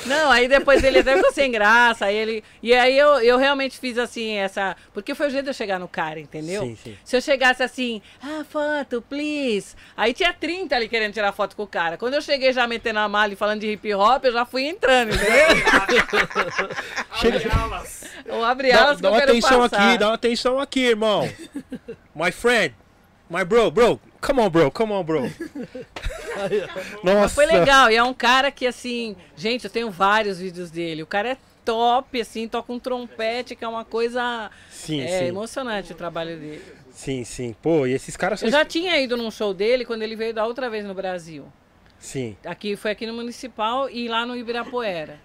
[0.06, 2.06] Não, aí depois ele até ficou sem graça.
[2.06, 4.76] Aí ele, e aí eu, eu realmente fiz assim, essa.
[4.92, 6.62] Porque foi o jeito de eu chegar no cara, entendeu?
[6.62, 6.96] Sim, sim.
[7.04, 9.74] Se eu chegasse assim, ah, foto, please.
[9.96, 11.96] Aí tinha 30 ali querendo tirar foto com o cara.
[11.96, 14.64] Quando eu cheguei já metendo a mala e falando de hip hop, eu já fui
[14.64, 15.32] entrando, entendeu?
[18.24, 19.88] Eu abri Dá, elas que dá eu uma atenção passar.
[19.88, 21.28] aqui, dá uma atenção aqui, irmão.
[22.14, 22.74] My friend,
[23.30, 25.22] my bro, bro, come on, bro, come on, bro.
[27.02, 27.02] Nossa.
[27.02, 31.02] Mas foi legal, e é um cara que, assim, gente, eu tenho vários vídeos dele.
[31.02, 35.24] O cara é top, assim, toca um trompete, que é uma coisa Sim, é, sim.
[35.26, 36.62] emocionante o trabalho dele.
[36.90, 37.54] Sim, sim.
[37.62, 38.48] Pô, e esses caras são.
[38.48, 41.50] Eu já tinha ido num show dele quando ele veio da outra vez no Brasil.
[41.98, 42.36] Sim.
[42.44, 45.18] Aqui foi aqui no Municipal e lá no Ibirapuera.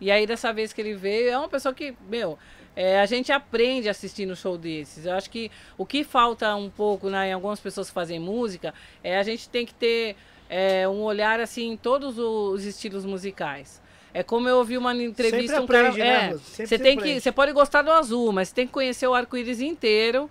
[0.00, 2.36] E aí, dessa vez que ele veio, é uma pessoa que, meu,
[2.74, 5.04] é, a gente aprende assistindo show desses.
[5.06, 8.72] Eu acho que o que falta um pouco né, em algumas pessoas que fazem música
[9.02, 10.16] é a gente tem que ter
[10.48, 13.80] é, um olhar assim em todos os estilos musicais.
[14.14, 15.88] É como eu ouvi uma entrevista, Sempre um cara.
[15.88, 17.02] aprende, né, é, você se tem que.
[17.02, 17.20] aprende.
[17.22, 20.30] Você pode gostar do azul, mas você tem que conhecer o arco-íris inteiro.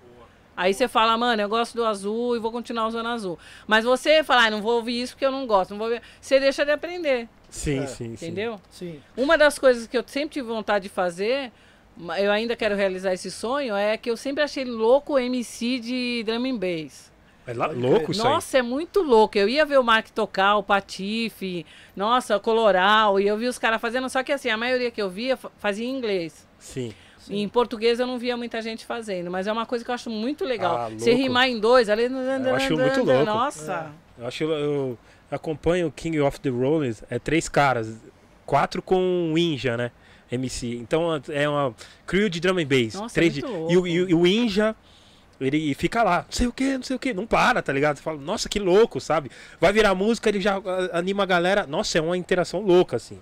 [0.55, 3.39] Aí você fala, mano, eu gosto do azul e vou continuar usando azul.
[3.65, 6.01] Mas você fala, ah, não vou ouvir isso porque eu não gosto, não vou ouvir.
[6.19, 7.87] Você deixa de aprender, Sim, É.
[7.87, 8.25] sim, sim.
[8.27, 8.61] entendeu?
[8.69, 9.01] Sim.
[9.17, 11.51] Uma das coisas que eu sempre tive vontade de fazer,
[12.19, 16.23] eu ainda quero realizar esse sonho, é que eu sempre achei louco o MC de
[16.25, 17.11] drum and bass.
[17.47, 19.37] É lá, louco isso Nossa, é muito louco.
[19.37, 21.65] Eu ia ver o Mark tocar, o Patife,
[21.95, 25.01] nossa, o Coloral, e eu vi os caras fazendo, só que assim, a maioria que
[25.01, 26.47] eu via fa- fazia em inglês.
[26.57, 26.57] aí.
[26.59, 26.93] Sim.
[27.29, 30.09] Em português eu não via muita gente fazendo, mas é uma coisa que eu acho
[30.09, 30.75] muito legal.
[30.77, 32.03] Ah, Você rimar em dois, ali.
[32.05, 33.25] Eu acho muito louco.
[33.25, 33.91] Nossa.
[34.17, 34.97] Eu acho eu
[35.29, 37.95] acompanho o King of the Rollers, é três caras,
[38.45, 39.91] quatro com o Inja, né?
[40.31, 40.75] MC.
[40.77, 41.75] Então é uma
[42.07, 42.93] crew de drum and bass.
[42.95, 44.75] Nossa, três é e, o, e o- Inja,
[45.39, 47.97] ele fica lá, não sei o que, não sei o que, não para, tá ligado?
[47.97, 49.31] Você fala, nossa, que louco, sabe?
[49.59, 51.65] Vai virar música, ele já ah, anima a galera.
[51.67, 53.19] Nossa, é uma interação louca, assim.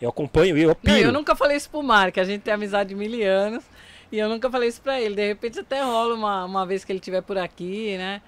[0.00, 1.08] Eu acompanho e eu Não, piro.
[1.08, 3.64] eu nunca falei isso pro Mark, a gente tem amizade de mil anos.
[4.10, 5.14] E eu nunca falei isso pra ele.
[5.14, 8.20] De repente até rola uma, uma vez que ele estiver por aqui, né?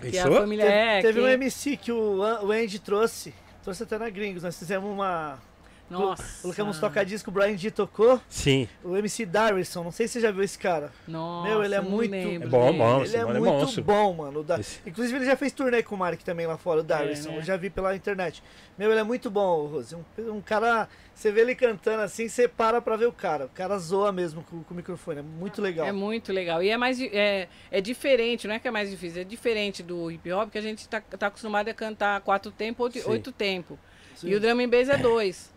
[0.00, 1.00] Que a família Teve, é.
[1.02, 3.34] teve que- um MC que o, o Andy trouxe.
[3.64, 4.42] Trouxe até na Gringos.
[4.44, 5.38] Nós fizemos uma.
[5.92, 6.42] Nossa.
[6.42, 8.20] Colocamos toca-disco, o Brian D tocou.
[8.28, 8.68] Sim.
[8.82, 9.84] O MC Darrison.
[9.84, 10.90] Não sei se você já viu esse cara.
[11.06, 12.78] Nossa, Meu, ele é muito- lembro É bom, dele.
[12.78, 12.94] bom.
[12.96, 13.84] ele esse é mano é muito monstro.
[13.84, 14.40] bom, mano.
[14.40, 16.82] O Da- Esse- Inclusive, ele já fez turnê com o Mark também lá fora, o
[16.82, 17.30] Darrison.
[17.30, 17.38] né?
[17.38, 18.42] Eu já vi pela internet.
[18.78, 19.94] Meu, ele é muito bom, Rose.
[19.94, 20.04] Um,
[20.36, 20.88] um cara.
[21.14, 23.44] Você vê ele cantando assim, você para pra ver o cara.
[23.44, 25.18] O cara zoa mesmo com, com o microfone.
[25.18, 25.86] É muito legal.
[25.86, 26.62] É muito legal.
[26.62, 26.98] E é mais.
[27.00, 30.56] É, é diferente, não é que é mais difícil, é diferente do hip hop, que
[30.58, 33.10] a gente tá, tá acostumado a cantar quatro tempos, oito, Sim.
[33.10, 33.76] oito tempos.
[34.24, 35.52] E o drum and bass é dois.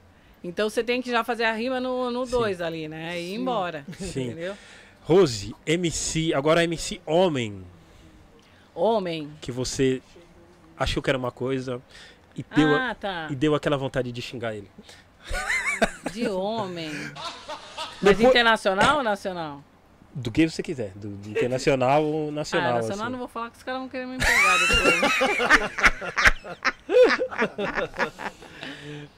[0.47, 2.31] Então você tem que já fazer a rima no, no Sim.
[2.31, 3.19] dois ali, né?
[3.19, 3.41] E ir Sim.
[3.41, 3.85] embora.
[3.99, 4.25] Sim.
[4.27, 4.55] Entendeu?
[5.01, 7.63] Rose, MC, agora MC homem,
[8.73, 9.31] Homem.
[9.41, 10.01] que você
[10.77, 11.81] achou que era uma coisa
[12.35, 13.27] e deu, a- Ah, tá.
[13.31, 14.69] e deu aquela vontade de xingar ele.
[16.11, 16.89] De homem.
[18.01, 19.63] Mas Depois- internacional ou nacional?
[20.17, 22.69] Do que você quiser, do, do internacional ou nacional.
[22.69, 23.11] ah, nacional assim.
[23.11, 26.15] não vou falar que os caras vão querer me pegar depois.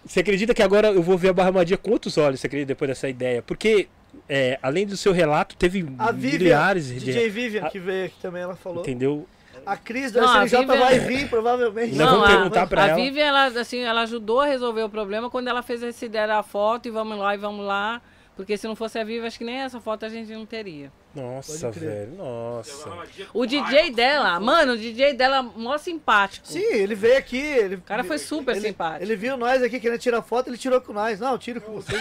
[0.06, 2.68] Você acredita que agora eu vou ver a Barra Madia com outros olhos, você acredita,
[2.70, 3.42] depois dessa ideia?
[3.42, 3.88] Porque,
[4.28, 7.00] é, além do seu relato, teve A Vivian, milhares de...
[7.00, 8.82] DJ Vivian, a- que veio aqui também, ela falou.
[8.82, 9.28] Entendeu?
[9.66, 11.96] A Cris do Não, a SNJ Vivian- vai vir, provavelmente.
[11.96, 12.96] Nós vamos a- perguntar pra a ela.
[12.96, 16.42] Vivian, ela, assim, ela ajudou a resolver o problema quando ela fez essa ideia da
[16.42, 18.02] foto e vamos lá e vamos lá.
[18.38, 20.92] Porque se não fosse a Vivian, acho que nem essa foto a gente não teria.
[21.14, 22.88] Nossa, velho, nossa.
[23.34, 26.48] O DJ dela, mano, o DJ dela, mó simpático.
[26.48, 27.36] Sim, ele veio aqui.
[27.42, 29.04] Ele, o cara foi super ele, simpático.
[29.04, 31.20] Ele viu nós aqui querendo tirar foto, ele tirou com nós.
[31.20, 32.00] Não, tiro com vocês.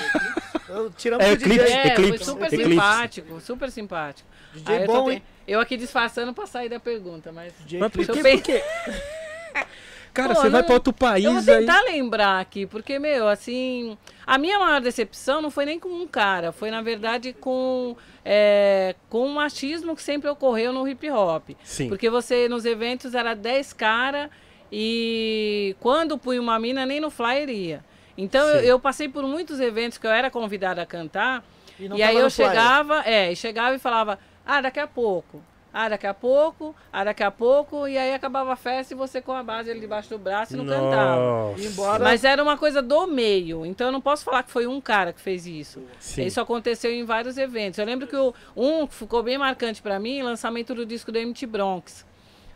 [0.68, 1.74] Eu- Tiramos É, com o eclipse, DJ.
[1.74, 2.70] É, foi Eclipse, super Eclipse.
[2.70, 4.28] simpático, super simpático.
[4.52, 5.22] DJ Aí eu, tô bom, te- hein?
[5.48, 7.54] eu aqui disfarçando pra sair da pergunta, mas.
[7.60, 8.42] DJ Mas por Eclipse.
[8.42, 8.52] que?
[8.52, 9.66] Eu Porque...
[10.16, 11.60] Cara, Pô, você vai não- pra outro país Eu vou aí...
[11.60, 13.96] tentar lembrar aqui, porque, meu, assim.
[14.26, 18.96] A minha maior decepção não foi nem com um cara, foi, na verdade, com, é,
[19.08, 21.50] com uma machismo que sempre ocorreu no hip hop.
[21.62, 21.88] Sim.
[21.88, 24.28] Porque você, nos eventos, era 10 cara
[24.70, 27.84] e quando punha uma mina, nem no flyer ia.
[28.18, 31.44] Então eu, eu passei por muitos eventos que eu era convidada a cantar.
[31.78, 35.42] E não E aí eu chegava, é, e chegava e falava, ah, daqui a pouco.
[35.78, 39.20] Ah, daqui a pouco, ah, daqui a pouco, e aí acabava a festa e você
[39.20, 41.16] com a base ali debaixo do braço e não cantava.
[41.20, 41.60] Nossa.
[41.60, 44.66] E embora- Mas era uma coisa do meio, então eu não posso falar que foi
[44.66, 45.82] um cara que fez isso.
[46.00, 46.24] Sim.
[46.24, 47.78] Isso aconteceu em vários eventos.
[47.78, 51.18] Eu lembro que o, um que ficou bem marcante pra mim, lançamento do disco do
[51.18, 52.06] MT Bronx.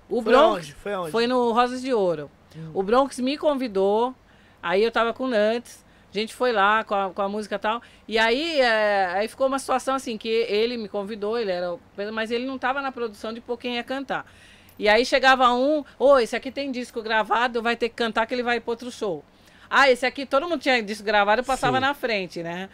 [0.08, 0.74] O Foi Bronx aonde?
[0.76, 1.10] Foi aonde?
[1.12, 2.30] foi no Rosas de Ouro.
[2.72, 4.14] O Bronx me convidou,
[4.62, 7.54] aí eu tava com o Nantes, a gente foi lá com a, com a música
[7.56, 7.80] e tal.
[8.08, 11.72] E aí, é, aí ficou uma situação assim, que ele me convidou, ele era.
[11.74, 11.80] o-
[12.12, 14.24] Mas ele não tava na produção de pôr quem ia cantar.
[14.78, 18.34] E aí chegava um, ô, esse aqui tem disco gravado, vai ter que cantar que
[18.34, 19.22] ele vai ir pro outro show.
[19.68, 21.80] Ah, esse aqui, todo mundo tinha disco gravado, eu passava Sim.
[21.82, 22.68] na frente, né?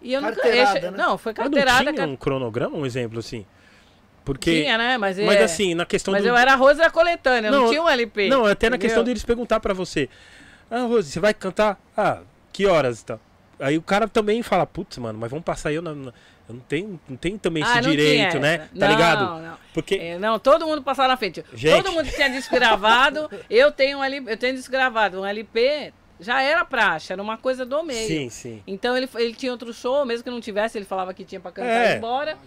[0.00, 0.36] E eu nunca.
[0.36, 0.96] Carteirada, eu né?
[0.98, 1.92] Não, foi Mas não carteirada.
[1.92, 3.44] tinha um cronograma, um exemplo assim?
[4.24, 4.62] Porque...
[4.62, 4.96] Tinha, né?
[4.98, 6.28] Mas, Mas é- assim, na questão Mas do...
[6.28, 8.28] eu era Rosa da coletânea, não, Não, tinha um LP.
[8.28, 8.78] Não, até na entendeu?
[8.88, 10.08] questão deles perguntar pra você.
[10.70, 11.78] Ah, Rose, você vai cantar?
[11.96, 12.20] Ah,
[12.58, 13.20] que horas e tal?
[13.60, 16.12] Aí o cara também fala, putz, mano, mas vamos passar eu não, não-
[16.48, 18.58] eu não tenho, não tenho também esse Ah, tinha direito, né?
[18.58, 19.42] Tá Não, ligado?
[19.42, 19.94] Não, Porque...
[19.96, 21.44] É, não, todo mundo passava na frente.
[21.52, 21.82] Gente.
[21.82, 23.30] Todo mundo tinha disco gravado.
[23.50, 25.20] eu tenho um LP, eu tenho disco gravado.
[25.20, 28.08] Um LP já era praxe, era uma coisa do meio.
[28.08, 28.62] Sim, sim.
[28.66, 31.52] Então ele, ele tinha outro show, mesmo que não tivesse, ele falava que tinha pra
[31.52, 31.92] cantar É.
[31.94, 32.38] e embora.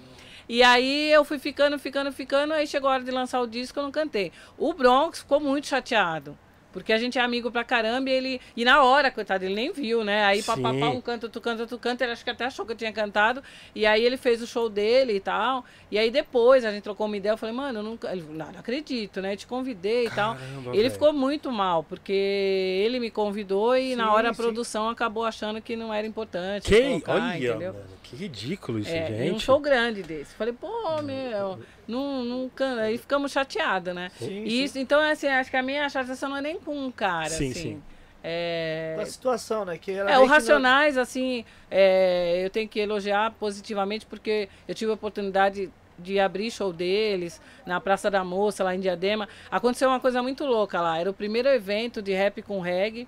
[0.49, 3.77] E aí eu fui ficando, ficando, ficando, aí chegou a hora de lançar o disco,
[3.79, 4.31] eu não cantei.
[4.57, 6.37] O Bronx ficou muito chateado.
[6.71, 8.41] Porque a gente é amigo pra caramba e ele.
[8.55, 10.23] E na hora, coitado, ele nem viu, né?
[10.25, 12.75] Aí papapá, um canta, outro canta, outro canta, ele acho que até achou que eu
[12.75, 13.43] tinha cantado.
[13.75, 15.65] E aí ele fez o show dele e tal.
[15.89, 18.51] E aí depois a gente trocou uma ideia, eu falei, mano, eu não, ele, não,
[18.51, 19.33] não acredito, né?
[19.33, 20.35] Eu te convidei e tal.
[20.35, 24.41] Caramba, Ele ficou muito mal, porque ele me convidou e na Sim, hora a sim.
[24.41, 26.67] produção acabou achando que não era importante.
[26.67, 26.81] Que?
[26.81, 27.73] colocar, Olha, entendeu?
[27.73, 29.35] mano, que ridículo isso, É, e gente.
[29.35, 30.35] um show grande desse.
[30.35, 34.11] Falei, pô, meu, não, não aí ficamos chateados, né?
[34.19, 36.91] Sim, E Isso, então, assim, acho que a minha chateação não é nem com um
[36.91, 37.61] cara, Sim, assim.
[37.61, 37.83] sim.
[38.23, 39.77] É, Da situação, né?
[39.77, 44.75] Que é, o que não- Racionais, assim, é, eu tenho que elogiar positivamente porque eu
[44.75, 49.27] tive a oportunidade de abrir show deles na Praça da Moça, lá em Diadema.
[49.49, 50.99] Aconteceu uma coisa muito louca lá.
[50.99, 53.07] Era o primeiro evento de rap com reggae.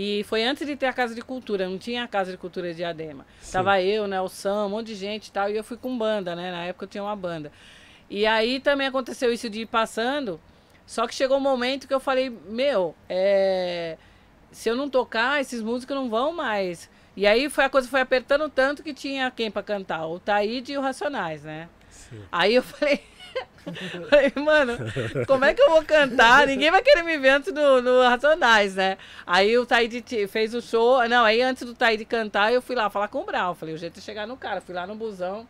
[0.00, 2.68] E foi antes de ter a Casa de Cultura, não tinha a Casa de Cultura
[2.70, 3.26] de Diadema.
[3.40, 3.50] Sim.
[3.50, 6.52] Tava eu, Nelson, um monte de gente e tal, e eu fui com banda, né?
[6.52, 7.50] Na época eu tinha uma banda.
[8.08, 10.40] E aí também aconteceu isso de ir passando,
[10.86, 13.98] só que chegou um momento que eu falei, meu, é,
[14.52, 16.88] se eu não tocar, esses músicos não vão mais.
[17.16, 20.74] E aí foi a coisa foi apertando tanto que tinha quem pra cantar, o Taíde
[20.74, 21.68] e o Racionais, né?
[21.90, 22.22] Sim.
[22.30, 23.02] Aí eu falei,
[24.08, 24.78] falei, mano,
[25.26, 26.46] como é que eu vou cantar?
[26.46, 28.96] Ninguém vai querer me ver antes do, do Racionais, né?
[29.26, 31.06] Aí o Taíde fez o show.
[31.08, 33.54] Não, aí antes do Taíde cantar, eu fui lá falar com o Brau.
[33.54, 34.60] Falei, o jeito é chegar no cara.
[34.60, 35.46] Fui lá no busão.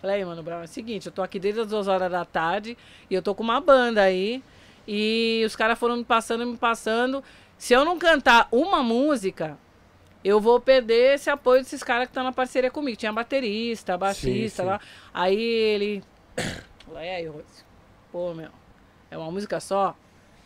[0.00, 2.24] Falei, aí, mano, Brau, é o seguinte, eu tô aqui desde as duas horas da
[2.24, 2.76] tarde
[3.10, 4.42] e eu tô com uma banda aí.
[4.88, 7.22] E os caras foram me passando, me passando.
[7.58, 9.58] Se eu não cantar uma música,
[10.24, 12.96] eu vou perder esse apoio desses caras que estão na parceria comigo.
[12.96, 14.68] Tinha baterista, baixista sim.
[14.68, 14.80] lá.
[15.12, 16.02] Aí ele.
[16.92, 17.64] Falei, e aí, Rose?
[18.10, 18.50] Pô, meu,
[19.12, 19.94] é uma música só?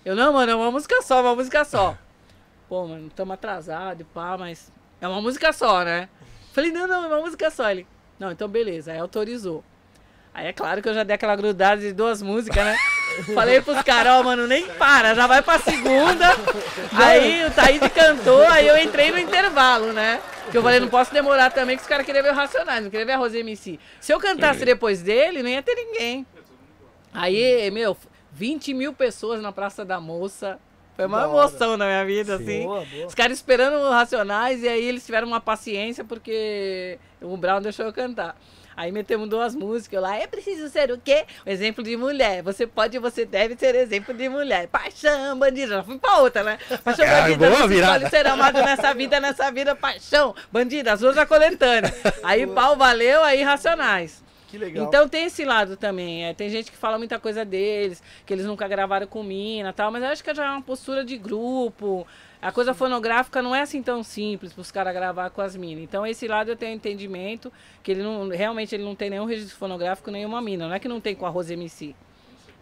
[0.05, 1.97] Eu, não, mano, é uma música só, uma música só.
[2.69, 6.07] Pô, mano, estamos atrasados e pá, mas é uma música só, né?
[6.53, 7.71] Falei, não, não, é uma música só.
[7.71, 7.87] Ele,
[8.19, 9.65] não, então beleza, aí autorizou.
[10.35, 12.77] Aí é claro que eu já dei aquela grudada de duas músicas, né?
[13.33, 16.27] Falei pros caras, ó, mano, nem para, já vai pra segunda.
[16.93, 20.21] Aí o Taíde cantou, aí eu entrei no intervalo, né?
[20.51, 22.91] Que eu falei, não posso demorar também, que os caras queriam ver o Racionais, não
[22.91, 23.79] queriam ver a Rose MC.
[24.01, 26.27] Se eu cantasse depois dele, não ia ter ninguém.
[27.15, 27.97] Aí, meu,
[28.32, 30.59] 20 mil pessoas na Praça da Moça.
[30.97, 31.39] Foi uma Da hora.
[31.49, 32.62] emoção na minha vida, assim.
[32.65, 33.07] Boa, boa.
[33.07, 37.86] Os caras esperando o Racionais e aí eles tiveram uma paciência porque o Brown deixou
[37.86, 38.36] eu cantar.
[38.77, 40.16] Aí metemos duas músicas lá.
[40.16, 41.24] É preciso ser o quê?
[41.47, 42.43] Um exemplo de mulher.
[42.43, 44.66] Você pode, você deve ser exemplo de mulher.
[44.66, 45.77] Paixão, bandida.
[45.77, 46.59] Já fui pra outra, né?
[46.82, 47.51] Paixão, Ah, bandida.
[47.51, 49.77] boa Não escolhe ser amado nessa vida, nessa vida.
[49.77, 50.93] Paixão, bandida.
[50.93, 51.93] As duas já coletâneas.
[52.24, 54.24] Aí pau valeu, aí Racionais.
[54.55, 54.87] Que legal.
[54.87, 56.27] Então tem esse lado também.
[56.27, 59.91] É, tem gente que fala muita coisa deles, que eles nunca gravaram com mina tal,
[59.91, 62.07] mas eu acho que já é uma postura de grupo.
[62.41, 65.83] A coisa fonográfica não é assim tão simples para os caras gravar com as minas.
[65.83, 67.53] Então esse lado eu tenho entendimento
[67.83, 70.69] que ele não, realmente ele não tem nenhum registro fonográfico, nenhuma mina.
[70.69, 71.97] Não é que não tem com a Rose MC.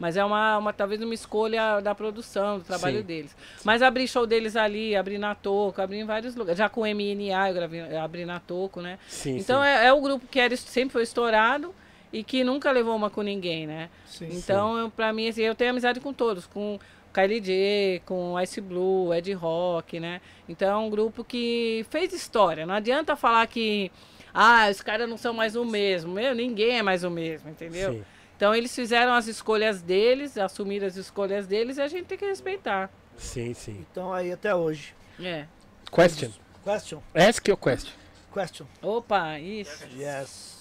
[0.00, 3.04] Mas é uma, uma talvez uma escolha da produção, do trabalho Sim.
[3.04, 3.36] deles.
[3.64, 6.58] Mas abri show deles ali, abri na Toco, abri em vários lugares.
[6.58, 8.98] Já com o MNA eu gravei, eu abri na Toco, né?
[9.06, 9.68] Sim, Então sim.
[9.68, 11.74] é, é o grupo que era, sempre foi estourado
[12.12, 13.88] e que nunca levou uma com ninguém, né?
[14.06, 14.28] Sim.
[14.30, 16.78] Então, pra mim, assim, eu tenho amizade com todos, com
[17.12, 20.20] KLJ, com Ice Blue, Ed Rock, né?
[20.48, 22.66] Então é um grupo que fez história.
[22.66, 23.90] Não adianta falar que
[24.32, 26.12] ah, os caras não são mais o mesmo.
[26.12, 27.92] Meu, ninguém é mais o mesmo, entendeu?
[27.92, 28.04] Sim.
[28.36, 32.26] Então eles fizeram as escolhas deles, assumiram as escolhas deles e a gente tem que
[32.26, 32.90] respeitar.
[33.16, 33.86] Sim, sim.
[33.90, 34.94] Então aí até hoje.
[35.20, 35.46] É.
[35.90, 36.30] Question.
[36.64, 37.02] Question.
[37.14, 37.92] Ask your question.
[38.32, 38.66] Question.
[38.80, 39.86] Opa, isso.
[39.96, 40.51] Yes.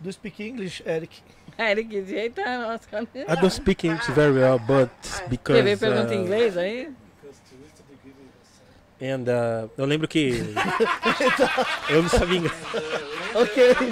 [0.00, 1.10] Do you speak English, Eric?
[1.58, 2.86] Ele que jeito é nossa.
[2.92, 3.04] I
[3.34, 4.90] don't speak English very well, but
[5.28, 5.58] because...
[5.58, 6.88] Você veio pergunta em uh, inglês aí?
[9.00, 10.38] And, uh, eu lembro que...
[11.90, 12.56] eu não sabia inglês.
[13.34, 13.74] Ok.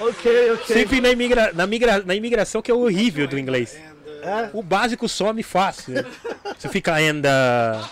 [0.00, 0.66] ok, ok.
[0.66, 1.52] Sempre na, imigra...
[1.52, 2.04] na, migra...
[2.04, 3.76] na imigração que é horrível do inglês.
[4.22, 4.50] É?
[4.52, 5.94] O básico some fácil.
[6.56, 7.22] Você fica and...
[7.26, 7.84] Uh,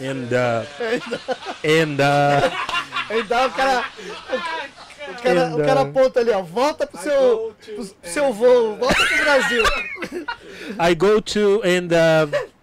[0.00, 0.30] and...
[0.30, 0.64] Uh,
[1.82, 1.98] and...
[1.98, 2.74] Uh,
[3.08, 3.84] Aí dá o cara.
[5.10, 6.42] O, cara, o cara uh, aponta ali, ó.
[6.42, 9.64] Volta pro seu, pro seu voo, volta pro Brasil.
[10.78, 11.88] I go to and...
[11.92, 12.54] Uh,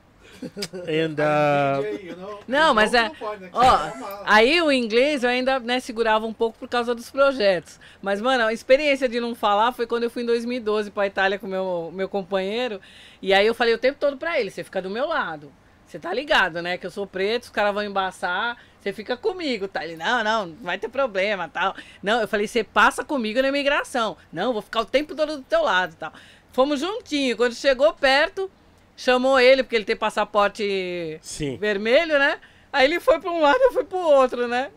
[0.87, 1.15] and...
[1.19, 3.11] Uh, Não, mas é.
[3.53, 3.79] Ó,
[4.25, 7.79] aí o inglês eu ainda né, segurava um pouco por causa dos projetos.
[8.01, 11.37] Mas, mano, a experiência de não falar foi quando eu fui em 2012 pra Itália
[11.37, 12.81] com meu, meu companheiro.
[13.21, 15.51] E aí eu falei o tempo todo pra ele: você fica do meu lado.
[15.85, 16.77] Você tá ligado, né?
[16.77, 18.57] Que eu sou preto, os caras vão embaçar.
[18.81, 19.85] Você fica comigo, tá?
[19.85, 21.75] Ele, não, não, não vai ter problema, tal.
[22.01, 24.17] Não, eu falei, você passa comigo na imigração.
[24.33, 26.11] Não, vou ficar o tempo todo do teu lado, tal.
[26.51, 27.37] Fomos juntinho.
[27.37, 28.49] Quando chegou perto,
[28.97, 31.57] chamou ele, porque ele tem passaporte sim.
[31.57, 32.39] vermelho, né?
[32.73, 34.71] Aí ele foi pra um lado, eu fui pro outro, né?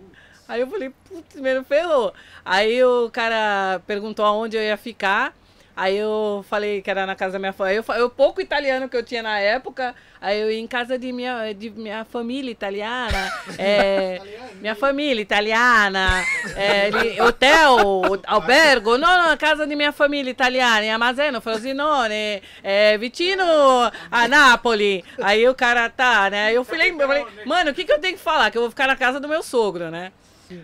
[0.47, 2.13] Aí eu falei, putz, meu, ferrou.
[2.45, 5.35] Aí o cara perguntou aonde eu ia ficar.
[5.77, 7.83] Aí eu falei que era na casa da minha família.
[7.87, 9.95] Eu, eu pouco italiano que eu tinha na época.
[10.21, 13.33] Aí eu ia em casa de minha, de minha família italiana.
[13.59, 14.21] é,
[14.61, 16.23] minha família italiana.
[16.57, 18.97] é, hotel, albergo.
[18.97, 20.85] Não, não, casa de minha família italiana.
[20.85, 22.43] Em Amazeno, Frosinone.
[22.63, 23.43] É, vicino
[24.11, 25.05] a Napoli.
[25.21, 26.47] Aí o cara tá, né?
[26.47, 28.51] Aí eu falei, eu falei, mano, o que, que eu tenho que falar?
[28.51, 30.13] Que eu vou ficar na casa do meu sogro, né?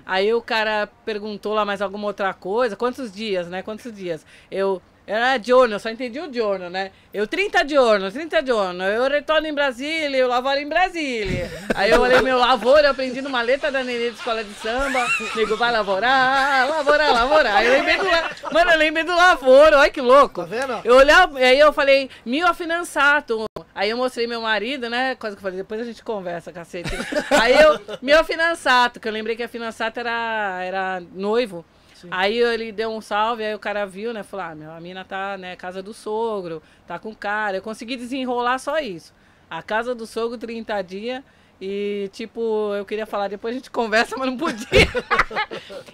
[0.05, 2.77] Aí o cara perguntou lá mais alguma outra coisa.
[2.77, 3.62] Quantos dias, né?
[3.62, 4.24] Quantos dias?
[4.51, 4.81] Eu.
[5.11, 6.93] Era giorno, eu só entendi o giorno, né?
[7.12, 8.85] Eu 30 giorno, 30 giorno.
[8.85, 11.51] Eu retorno em Brasília, eu lavoro em Brasília.
[11.74, 15.05] Aí eu falei, meu lavoro, eu aprendi numa letra da nenê de escola de samba.
[15.35, 17.57] Nego, vai lavorar, lavorar, lavorar.
[17.57, 20.43] Aí eu lembrei do, la- mano, eu lembrei do lavoro, olha que louco.
[20.43, 20.81] Tá vendo?
[20.85, 23.47] Eu olhava, aí eu falei, mil finançato.
[23.74, 25.16] Aí eu mostrei meu marido, né?
[25.16, 26.91] Coisa que eu falei, depois a gente conversa, cacete.
[27.31, 31.65] Aí eu, meu finançato, que eu lembrei que a finançato era, era noivo.
[32.10, 34.22] Aí ele deu um salve, aí o cara viu, né?
[34.22, 37.59] Falou, ah, meu, a mina tá, né, casa do sogro, tá com cara.
[37.59, 39.12] Eu consegui desenrolar só isso.
[39.48, 41.22] A casa do sogro, 30 dias.
[41.60, 44.66] E, tipo, eu queria falar, depois a gente conversa, mas não podia.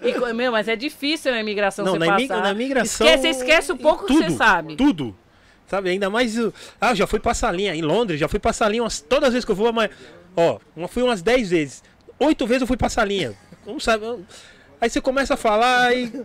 [0.00, 2.42] e, meu, mas é difícil na imigração Não, você na, passar.
[2.42, 3.06] na migração...
[3.06, 4.76] Esquece, esquece em pouco que tudo, você sabe.
[4.76, 5.16] Tudo.
[5.66, 6.36] Sabe, ainda mais...
[6.80, 9.00] Ah, já fui pra salinha em Londres, já fui pra salinha umas...
[9.00, 9.90] Todas as vezes que eu vou, mas...
[10.36, 11.82] Ó, fui umas 10 vezes.
[12.20, 13.34] Oito vezes eu fui pra salinha.
[13.66, 14.04] Não sabe...
[14.04, 14.24] eu-
[14.80, 16.24] Aí você começa a falar e...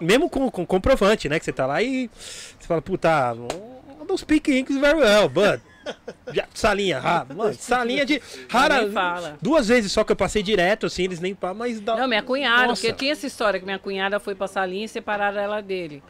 [0.00, 1.38] Mesmo com, com comprovante, né?
[1.38, 2.10] Que você tá lá e...
[2.14, 3.34] Você fala, puta...
[3.34, 5.60] I don't speak English very well, but...
[6.32, 7.26] Já, salinha, rara.
[7.34, 8.20] Mano, salinha de...
[8.48, 9.36] Rara...
[9.40, 11.36] Duas vezes só que eu passei direto, assim, eles nem...
[11.56, 11.96] Mas dá...
[11.96, 12.82] Não, minha cunhada, Nossa.
[12.82, 16.02] porque tinha essa história que minha cunhada foi pra salinha e separaram ela dele.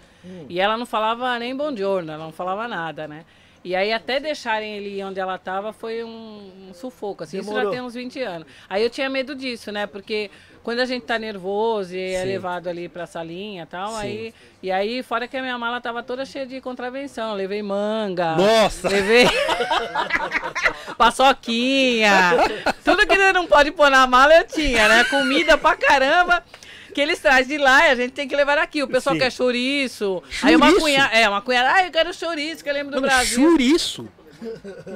[0.48, 3.24] E ela não falava nem bom giorno, ela não falava nada, né?
[3.62, 7.54] E aí até deixarem ele onde ela tava foi um, um sufoco, assim, isso já
[7.54, 7.72] Demorou.
[7.72, 8.48] tem uns 20 anos.
[8.68, 9.86] Aí eu tinha medo disso, né?
[9.86, 10.30] Porque
[10.64, 12.26] quando a gente tá nervoso e é Sim.
[12.26, 13.96] levado ali pra salinha e tal, Sim.
[14.00, 14.34] aí...
[14.62, 18.34] E aí, fora que a minha mala tava toda cheia de contravenção, eu levei manga...
[18.34, 18.88] Nossa!
[18.88, 19.26] Levei
[20.96, 22.12] paçoquinha.
[22.82, 25.04] Tudo que não pode pôr na mala eu tinha, né?
[25.04, 26.42] Comida pra caramba.
[26.94, 28.82] Que eles trazem de lá e a gente tem que levar aqui.
[28.82, 29.20] O pessoal Sim.
[29.20, 30.22] quer chouriço.
[30.42, 30.86] Aí uma Chouriço?
[30.86, 31.14] cunhada.
[31.14, 31.72] É, uma cunhada.
[31.74, 33.50] Ah, eu quero chouriço, que eu lembro do Mano, Brasil.
[33.50, 34.08] chouriço.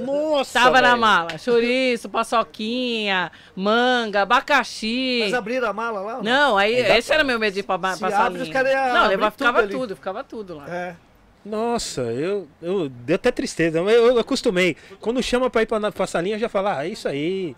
[0.04, 1.00] Nossa, Tava na velho.
[1.00, 1.38] mala.
[1.38, 5.20] Chouriço, paçoquinha, manga, abacaxi.
[5.24, 6.16] Mas abriram a mala lá?
[6.18, 8.42] ou Não, aí dá esse era meu medo de ir pra, pra Se abre, salinha.
[8.44, 9.70] os caras iam Não, tudo ficava ali.
[9.72, 10.64] tudo, ficava tudo lá.
[10.68, 10.96] É.
[11.44, 14.76] Nossa, eu, eu deu até tristeza, mas eu, eu acostumei.
[15.00, 17.56] Quando chama pra ir pra, na- pra salinha, eu já falo, ah, é isso aí.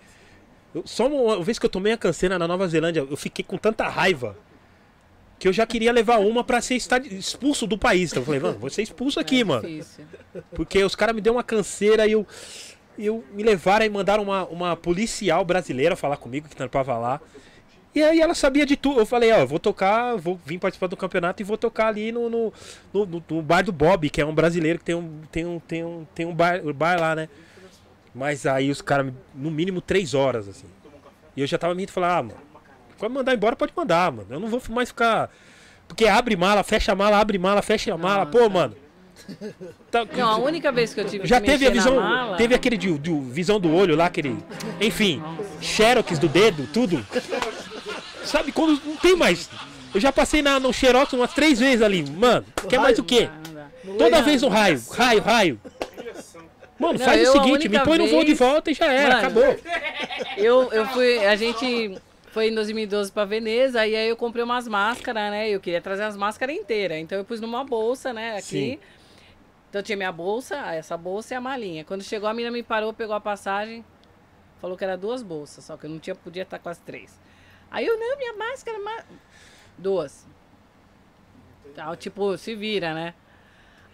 [0.75, 3.57] Eu- só uma vez que eu tomei a canseira na Nova Zelândia, eu fiquei com
[3.57, 4.37] tanta raiva
[5.41, 8.11] que eu já queria levar uma pra ser expulso do país.
[8.11, 9.69] Então eu falei, mano, vou ser expulso aqui, É mano.
[10.55, 12.27] Porque os caras me deu uma canseira e eu,
[12.99, 17.21] eu me levaram e mandaram uma, uma policial brasileira falar comigo que trampava lá.
[17.95, 19.01] E aí ela sabia de tudo.
[19.01, 22.13] Eu falei, ó, eu vou tocar, vou vir participar do campeonato e vou tocar ali
[22.13, 22.53] no, no,
[22.93, 25.83] no, no- bar do Bob, que é um brasileiro que tem um, tem um, tem
[25.85, 27.29] um, tem um bar, um bar lá, né?
[28.15, 30.67] Mas aí os caras, no mínimo três horas, assim.
[31.35, 32.50] E eu já tava me falar, ah, mano,
[33.01, 34.27] pode mandar embora, pode mandar, mano.
[34.31, 35.29] Eu não vou mais ficar.
[35.89, 38.25] Porque abre mala, fecha mala, abre mala, fecha mala.
[38.27, 38.77] Pô, mano.
[39.91, 41.97] Tá- Não, a única vez que eu tive já teve a visão.
[41.97, 44.37] mala- Teve aquele de, de visão do olho lá, aquele.
[44.81, 45.23] Enfim,
[45.61, 47.05] xerox do dedo, tudo.
[48.25, 49.49] Sabe quando não tem mais.
[49.95, 52.09] Eu já passei na, no Xerox umas três vezes ali.
[52.09, 53.29] Mano, quer mais o quê?
[53.85, 53.99] Não não.
[53.99, 55.61] Toda vez um raio, raio, raio.
[56.79, 59.19] Mano, faz o seguinte, me põe no voo de vez- volta e já era, Mano,
[59.19, 59.57] acabou.
[60.37, 61.99] Eu, eu fui, a gente
[62.33, 65.49] foi em 2012 pra Veneza e aí eu comprei umas máscaras, né?
[65.49, 66.99] Eu queria trazer as máscaras inteiras.
[66.99, 68.33] Então eu pus numa bolsa, né?
[68.37, 68.43] Aqui.
[68.43, 68.79] Sim.
[69.69, 71.85] Então tinha minha bolsa, essa bolsa e a malinha.
[71.85, 73.85] Quando chegou a menina me parou, pegou a passagem,
[74.61, 77.21] falou que era duas bolsas, só que eu não tinha, podia estar com as três.
[77.71, 78.79] Aí eu, não, minha máscara,
[79.79, 80.27] duas.
[81.75, 83.15] Tal, tipo, se vira, né?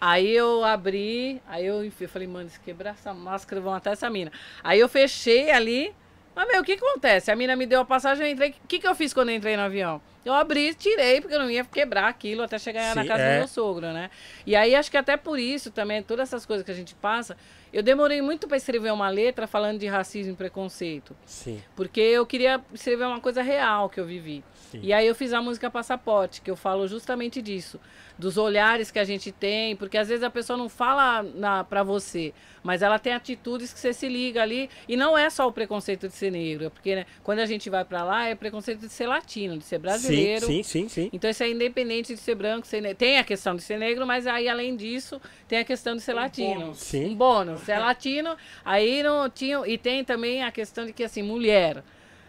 [0.01, 3.91] Aí eu abri, aí eu enfi- eu falei, mano, se quebrar essa máscara, vão matar
[3.93, 4.31] essa mina.
[4.63, 5.93] Aí eu fechei ali.
[6.37, 7.31] Mas, meu, o que acontece?
[7.31, 8.51] A mina me deu a passagem, eu entrei.
[8.51, 9.99] O que, que eu fiz quando eu entrei no avião?
[10.23, 13.33] Eu abri, tirei, porque eu não ia quebrar aquilo até chegar na Sim, casa é.
[13.33, 14.11] do meu sogro, né?
[14.45, 17.35] E aí acho que até por isso também, todas essas coisas que a gente passa,
[17.73, 21.17] eu demorei muito para escrever uma letra falando de racismo e preconceito.
[21.25, 24.43] Sim, Porque eu queria escrever uma coisa real que eu vivi.
[24.71, 24.79] Sim.
[24.83, 27.79] E aí eu fiz a música Passaporte, que eu falo justamente disso.
[28.17, 31.83] Dos olhares que a gente tem, porque às vezes a pessoa não fala na, pra
[31.83, 32.33] você,
[32.63, 34.69] mas ela tem atitudes que você se liga ali.
[34.87, 37.69] E não é só o preconceito de ser negro, é porque né, quando a gente
[37.69, 40.45] vai pra lá é preconceito de ser latino, de ser brasileiro.
[40.47, 41.09] sim, sim, sim.
[41.13, 42.97] Então isso é independente de ser branco, ser negro.
[42.97, 46.13] Tem a questão de ser negro, mas aí além disso, tem a questão de ser
[46.13, 46.59] latino.
[46.59, 46.77] bônus.
[46.79, 47.11] Sim.
[47.11, 47.61] Um bônus.
[47.61, 48.35] Se é latino,
[48.65, 49.61] aí não tinha.
[49.67, 51.83] E tem também a questão de que assim, mulher.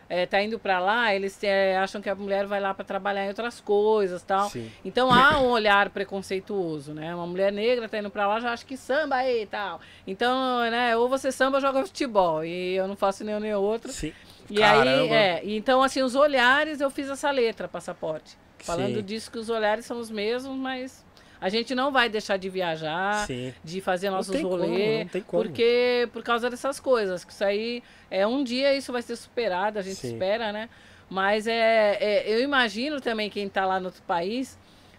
[0.09, 3.25] É, tá indo pra lá, eles é, acham que a mulher vai lá pra trabalhar
[3.27, 4.49] em outras coisas tal.
[4.49, 4.71] Sim.
[4.85, 7.15] Então há um olhar preconceituoso, né?
[7.15, 9.81] Uma mulher negra tá indo pra lá, já acha que samba aí e tal.
[10.07, 12.43] Então, né, ou você samba ou joga futebol.
[12.43, 13.93] E eu não faço nenhum nem outro.
[13.93, 14.13] Sim.
[14.51, 15.15] E aí, Caramba.
[15.15, 18.39] é, e então assim, os olhares, eu fiz essa letra, passaporte.
[18.61, 19.03] Falando Sim.
[19.03, 21.05] disso que os olhares são os mesmos, mas
[21.41, 23.53] a gente não vai deixar de viajar, Sim.
[23.63, 25.43] de fazer nossos rolês, não tem como.
[25.45, 29.79] porque por causa dessas coisas, que isso aí é um dia isso vai ser superado,
[29.79, 30.13] a gente Sim.
[30.15, 30.69] espera, né?
[31.09, 34.59] Mas é, é, eu imagino também quem tá lá no outro país,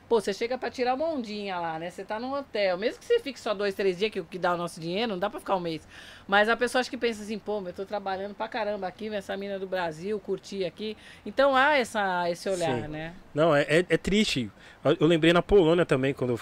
[0.10, 1.92] pô, você chega pra tirar uma ondinha lá, né?
[1.92, 4.40] Você tá num hotel, mesmo que você fique só dois, três dias, que é que
[4.40, 5.88] dá o nosso dinheiro, não dá pra ficar um mês.
[6.28, 9.38] Mas a pessoa acha que pensa assim, pô, eu tô trabalhando pra caramba aqui, essa
[9.38, 10.98] mina do Brasil, curti aqui.
[11.24, 12.88] Então há essa, esse olhar, Sim.
[12.88, 13.14] né?
[13.34, 14.52] Não, é, é, é triste.
[14.84, 16.40] Eu, lembrei na Polônia também, quando eu.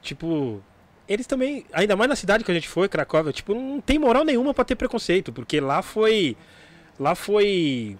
[0.00, 0.62] Tipo.
[1.06, 4.24] Eles também, ainda mais na cidade que a gente foi, Cracóvia, tipo, não tem moral
[4.24, 6.36] nenhuma pra ter preconceito, porque lá foi.
[6.98, 7.98] Lá foi.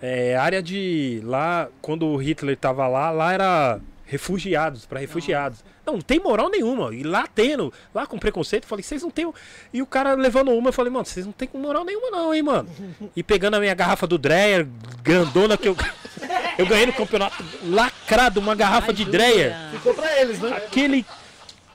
[0.00, 1.20] É, área de.
[1.24, 3.80] Lá, quando o Hitler tava lá, lá era
[4.12, 5.64] refugiados, pra refugiados.
[5.86, 6.94] Não, não tem moral nenhuma.
[6.94, 9.32] E lá tendo, lá com preconceito, eu falei, vocês não tem.
[9.72, 12.42] E o cara levando uma, eu falei, mano, vocês não tem moral nenhuma, não, hein,
[12.42, 12.68] mano.
[13.16, 14.68] E pegando a minha garrafa do Dreyer,
[15.02, 15.76] grandona que eu.
[16.58, 19.54] Eu ganhei no campeonato lacrado, uma garrafa de Dreyer.
[19.72, 20.54] Ficou pra eles, né?
[20.54, 21.04] Aquele.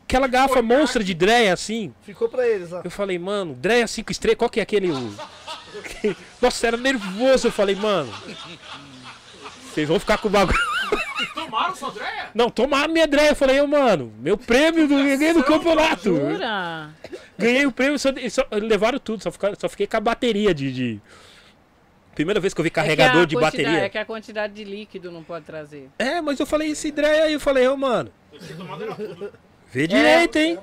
[0.03, 1.91] Aquela garrafa monstra de Dreyer, assim.
[2.03, 2.81] Ficou pra eles, ó.
[2.83, 4.91] Eu falei, mano, Dreyer 5 estrelas, qual que é aquele.
[4.91, 5.13] o-
[6.39, 7.47] Nossa, era nervoso.
[7.47, 8.13] Eu falei, mano.
[9.73, 10.57] Vocês vão ficar com o bagulho.
[11.49, 12.25] Tomaram sua Andréia?
[12.33, 13.31] Não, tomaram minha Dreyer.
[13.31, 16.03] Eu falei, ô, mano, meu prêmio do ganhei no campeonato.
[16.15, 16.89] Jura?
[17.37, 20.71] Ganhei o prêmio, só, só- levaram tudo, só, só fiquei com a bateria de.
[20.71, 21.01] de-
[22.15, 23.79] Primeira vez que eu vi carregador É que a de bateria.
[23.85, 25.87] É que a quantidade de líquido não pode trazer.
[25.99, 28.11] É, mas eu falei esse Dreyer aí, eu falei, ô, mano.
[29.71, 30.57] Vê direito, hein?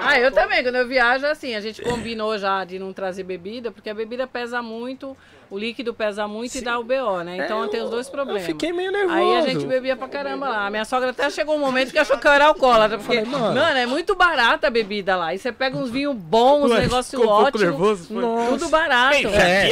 [0.00, 3.70] Ah, eu também, quando eu viajo, assim, a gente combinou já de não trazer bebida,
[3.70, 5.14] porque a bebida pesa muito,
[5.50, 7.44] o líquido pesa muito e dá o BO, né?
[7.44, 8.42] Então É, tem os dois problemas.
[8.42, 9.18] Eu fiquei meio nervoso.
[9.18, 10.66] Aí a gente bebia pra caramba lá.
[10.66, 12.96] A minha sogra até chegou um momento que achou que eu era alcoólatra.
[12.96, 13.54] Porque, Falei, mano.
[13.54, 13.78] mano.
[13.78, 15.34] é muito barata a bebida lá.
[15.34, 17.64] E você pega uns vinhos bons, Ué, negócio ficou um pouco ótimo.
[17.64, 18.22] nervoso, foi?
[18.48, 19.28] Tudo barato.
[19.28, 19.70] É.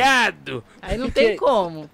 [0.82, 1.89] Aí não tem como.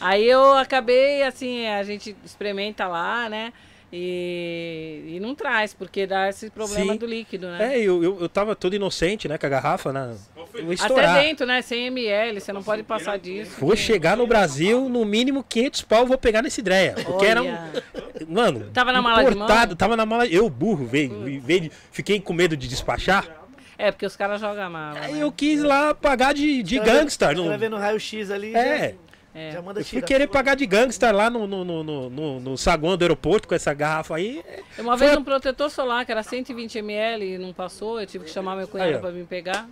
[0.00, 3.52] Aí eu acabei, assim, a gente experimenta lá, né?
[3.92, 6.98] E, e não traz, porque dá esse problema Sim.
[6.98, 7.74] do líquido, né?
[7.74, 10.14] É, eu, eu, eu tava todo inocente, né, com a garrafa, né?
[10.54, 11.20] Eu ia Até estourar.
[11.20, 11.60] dentro, né?
[11.60, 13.52] 100 ml, você não pode passar disso.
[13.58, 16.94] Vou chegar no Brasil, no mínimo 500 pau eu vou pegar nesse Dreia.
[17.04, 17.48] Porque era um.
[17.48, 17.82] Olha.
[18.28, 18.70] Mano.
[18.72, 19.76] Tava na mala de importado, mão?
[19.76, 20.26] Tava na mala.
[20.26, 23.40] Eu, burro, veio, veio, de- fiquei com medo de despachar.
[23.76, 24.76] É, porque os caras jogam.
[24.76, 25.22] Aí né?
[25.22, 27.28] eu quis lá pagar de, de gangster.
[27.28, 28.54] Vai no- ver no raio-x ali.
[28.54, 28.94] É.
[29.34, 29.52] É.
[29.52, 32.58] Já, manda Eu fui querer pagar de gangster lá no, no, no, no, no- no
[32.58, 34.42] saguão do aeroporto com essa garrafa aí.
[34.78, 38.30] Uma vez um protetor solar que era 120 ml e não passou, eu tive que
[38.30, 39.68] chamar meu cunhado pra vir pegar.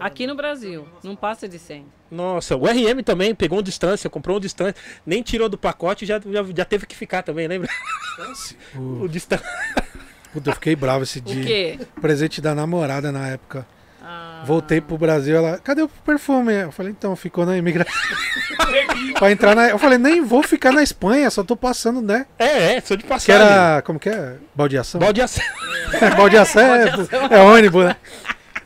[0.00, 1.86] Aqui no Brasil, não passa de 100.
[2.10, 4.74] Nossa, o RM também pegou um distância, comprou um distância,
[5.06, 7.68] nem tirou do pacote já, já, já teve que ficar também, lembra?
[8.76, 9.46] O- o distância.
[10.32, 11.44] Puta, eu fiquei bravo esse O dia.
[11.44, 11.78] quê?
[12.00, 13.64] Presente da namorada na época.
[14.10, 16.54] Ah, Voltei pro Brasil, ela, cadê o perfume?
[16.54, 17.92] Eu falei, então, ficou na imigração.
[19.18, 19.68] pra entrar na.
[19.68, 22.24] Eu falei, nem vou ficar na Espanha, só tô passando, né?
[22.38, 23.34] É, é, sou de Que passagem.
[23.42, 23.82] era.
[23.82, 24.36] Como que é?
[24.54, 24.98] Baldeação?
[25.00, 25.44] Balde ação.
[26.16, 26.84] Baldeação é,
[27.30, 27.96] é ônibus, né?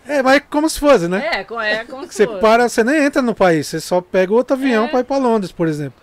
[0.06, 1.24] É, mas é como se fosse, né?
[1.32, 2.40] É, é como se Você fosse.
[2.40, 4.88] para, você nem entra no país, você só pega outro avião É.
[4.88, 6.00] pra ir pra Londres, por exemplo.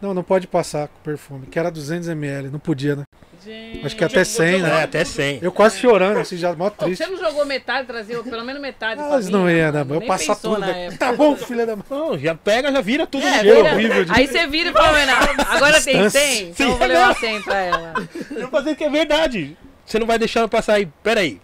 [0.00, 3.02] Não, não pode passar com perfume, que era 200ml, não podia, né?
[3.44, 3.84] Gente.
[3.86, 4.82] Acho que até 100, É, né?
[4.84, 5.38] até 100.
[5.42, 7.02] Eu quase chorando, assim, já mó triste.
[7.04, 9.00] você não jogou metade, trazia pelo menos metade.
[9.00, 9.78] Elas mim, não iam, né?
[9.84, 9.94] mano?
[10.02, 10.58] Eu passar tudo.
[10.58, 10.84] na né?
[10.86, 10.98] época.
[11.06, 11.84] Tá bom, filha da mãe.
[11.90, 14.72] Não, já pega, já vira tudo É, no vira- horrível de- Aí você vira e
[14.72, 16.20] fala, "Não, agora tem Distância.
[16.20, 17.14] 100, então eu vou levar não.
[17.16, 17.94] 100 pra ela.
[18.30, 19.56] Eu vou fazer que é verdade.
[19.84, 20.86] Você não vai deixar eu passar aí.
[21.02, 21.40] Pera aí.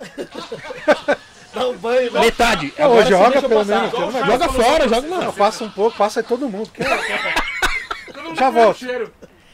[1.52, 2.20] Dá um banho, né?
[2.20, 2.72] Metade.
[2.78, 3.90] Ô, Agora joga pelo menos.
[3.90, 5.32] Joga fora, joga Não, não.
[5.32, 6.70] passa um pouco, passa aí todo mundo.
[6.72, 6.86] quer-
[8.36, 8.78] Já volto.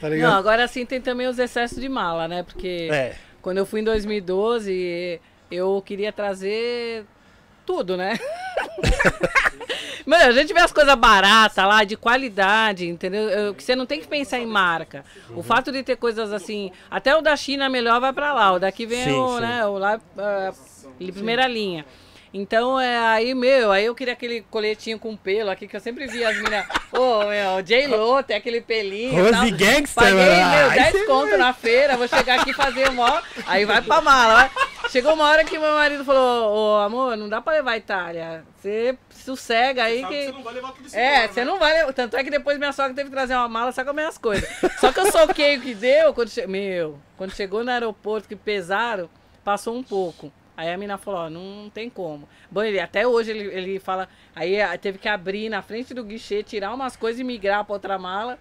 [0.01, 0.35] Tá Não, ligado?
[0.39, 2.43] agora sim tem também os excessos de mala, né?
[2.43, 3.15] Porque É.
[3.41, 5.21] quando eu fui em 2012,
[5.51, 7.05] eu queria trazer
[7.65, 8.19] tudo, né?
[10.07, 13.29] Mano, a gente vê as coisas baratas lá, de qualidade, entendeu?
[13.29, 15.05] Eu- que você não tem que pensar em marca.
[15.35, 18.59] O fato de ter coisas assim, até o da China melhor vai pra lá, o
[18.61, 19.41] daqui vem Sim, o, sim.
[19.41, 20.01] né, o lá,
[21.01, 21.85] de primeira linha.
[22.35, 26.07] Então, é, aí, meu, aí eu queria aquele coletinho com pelo aqui, que eu sempre
[26.07, 29.51] vi as meninas, ô, meu, J-Lo, tem aquele pelinho Rose.
[29.53, 30.51] Gangster, Paguei, mano.
[30.57, 33.23] meu, Aí 10 você conto na feira, vou chegar aqui e fazer uma.
[33.47, 34.51] Aí vai pra mala.
[34.91, 38.45] Chegou uma hora que meu marido falou: Ô amor, não dá pra levar a Itália.
[38.57, 40.21] Você sossega aí Sabe que.
[40.21, 41.47] que você não vai levar tudo isso É, embora, você né?
[41.47, 41.93] não vai levar.
[41.93, 44.19] Tanto é que depois minha sogra teve que trazer uma mala só com as minhas
[44.19, 44.49] coisas.
[44.79, 46.47] Só que eu soquei o que deu, quando che...
[46.47, 49.11] meu, quando chegou no aeroporto que pesaram,
[49.45, 50.33] passou um pouco.
[50.57, 52.27] Aí a mina falou, ó, não tem como.
[52.51, 56.43] Bom, ele, até hoje ele, ele fala, aí teve que abrir na frente do guichê,
[56.43, 58.39] tirar umas coisas e migrar pra outra mala.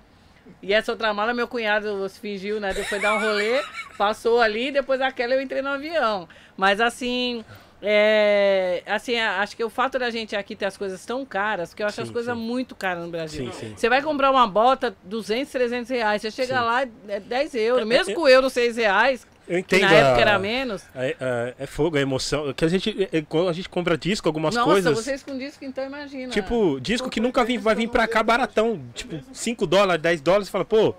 [0.62, 2.74] E essa outra mala, meu cunhado se fingiu, né?
[2.74, 3.62] Depois dar um rolê,
[3.98, 6.30] passou ali, depois aquela eu entrei no avião.
[6.56, 7.44] Mas assim,
[7.82, 11.84] é, assim, acho que o fato da gente aqui ter as coisas tão caras, porque
[11.84, 12.42] eu acho Sim, as coisas sim.
[12.42, 13.52] muito caras no Brasil.
[13.52, 13.74] Sim, sim.
[13.76, 16.22] Você vai comprar uma bota, 200, 300 reais.
[16.22, 16.66] Você chega Sim.
[16.66, 17.82] lá, é 10 euros.
[17.82, 19.82] É, Mesmo é, com o euro 6 reais, Eu entendo.
[19.82, 20.84] na época era menos.
[20.96, 22.52] É, é- é fogo, é emoção.
[22.54, 24.98] Que a gente, é- quando a gente compra disco, algumas Nossa, coisas.
[24.98, 26.32] vocês com disco, então imagina.
[26.32, 28.82] Tipo, disco que nunca vim, vai vir pra cá baratão.
[28.94, 30.50] Tipo, 5 dólares, 10 dólares.
[30.50, 30.96] Fala, pô,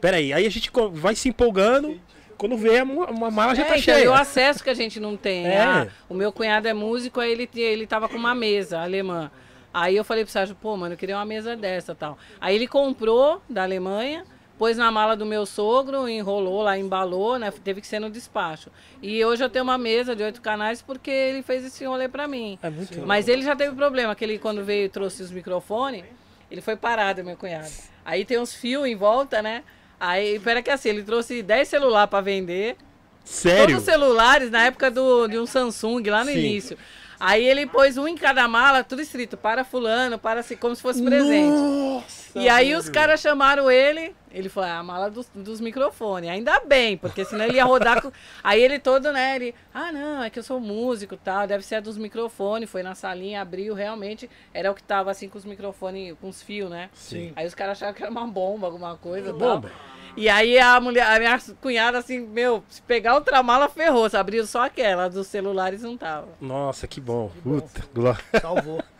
[0.00, 0.32] peraí.
[0.32, 1.98] Aí a gente vai se empolgando.
[2.36, 4.10] Quando vê, uma, uma mala já é, tá então, cheia.
[4.10, 5.46] o acesso que a gente não tem.
[5.46, 5.58] É.
[5.58, 9.30] Ah, o meu cunhado é músico, aí ele, ele tava com uma mesa alemã.
[9.72, 12.18] Aí eu falei pro Sérgio, pô, mano, eu queria uma mesa dessa tal.
[12.40, 14.24] Aí ele comprou da Alemanha,
[14.58, 17.52] pôs na mala do meu sogro, enrolou lá, embalou, né?
[17.64, 18.70] Teve que ser no despacho.
[19.02, 22.26] E hoje eu tenho uma mesa de oito canais porque ele fez esse rolê pra
[22.26, 22.58] mim.
[22.62, 26.04] É muito Mas ele já teve problema, que ele quando veio e trouxe os microfones,
[26.50, 27.70] ele foi parado, meu cunhado.
[28.04, 29.62] Aí tem uns fios em volta, né?
[29.98, 32.76] Aí, pera que assim, ele trouxe 10 celulares pra vender.
[33.24, 33.66] Sério?
[33.66, 36.38] Todos os celulares na época do, de um Samsung, lá no Sim.
[36.38, 36.78] início.
[37.18, 40.82] Aí ele pôs um em cada mala, tudo escrito, para fulano, para si, como se
[40.82, 41.58] fosse presente.
[41.58, 46.28] Nossa, E aí os caras chamaram ele, ele falou, ah, a mala dos, dos microfones.
[46.28, 48.12] Ainda bem, porque senão ele ia rodar com...
[48.44, 51.64] Aí ele todo, né, ele, ah, não, é que eu sou músico e tal, deve
[51.64, 52.68] ser a dos microfones.
[52.68, 56.42] Foi na salinha, abriu, realmente, era o que tava assim com os microfones, com os
[56.42, 56.90] fios, né?
[56.92, 57.32] Sim.
[57.34, 59.30] Aí os caras acharam que era uma bomba, alguma coisa.
[59.30, 59.38] tal.
[59.38, 59.72] Bomba.
[60.16, 64.08] E aí a mulher, a minha cunhada, assim, meu, se pegar outra mala, ferrou.
[64.08, 66.28] Se abriu só aquela, dos celulares não tava.
[66.40, 67.30] Nossa, que bom.
[67.42, 68.24] Puta, glória.
[68.40, 68.82] Salvou.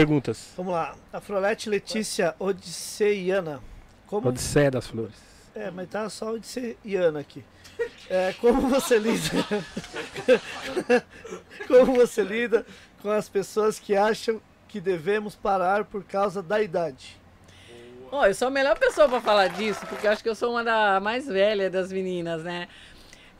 [0.00, 0.54] Perguntas.
[0.56, 0.94] Vamos lá.
[1.12, 3.60] Afrolete Letícia Odisseiana.
[4.06, 4.30] Como...
[4.30, 5.14] Odisseia das Flores.
[5.54, 7.44] É, mas tá só Odisseiana aqui.
[8.08, 9.20] É, como você lida...
[11.68, 12.64] como você lida
[13.02, 17.20] com as pessoas que acham que devemos parar por causa da idade?
[18.10, 20.52] Ó, eu sou a melhor pessoa pra falar disso, porque eu acho que eu sou
[20.52, 22.68] uma da mais velha das meninas, né?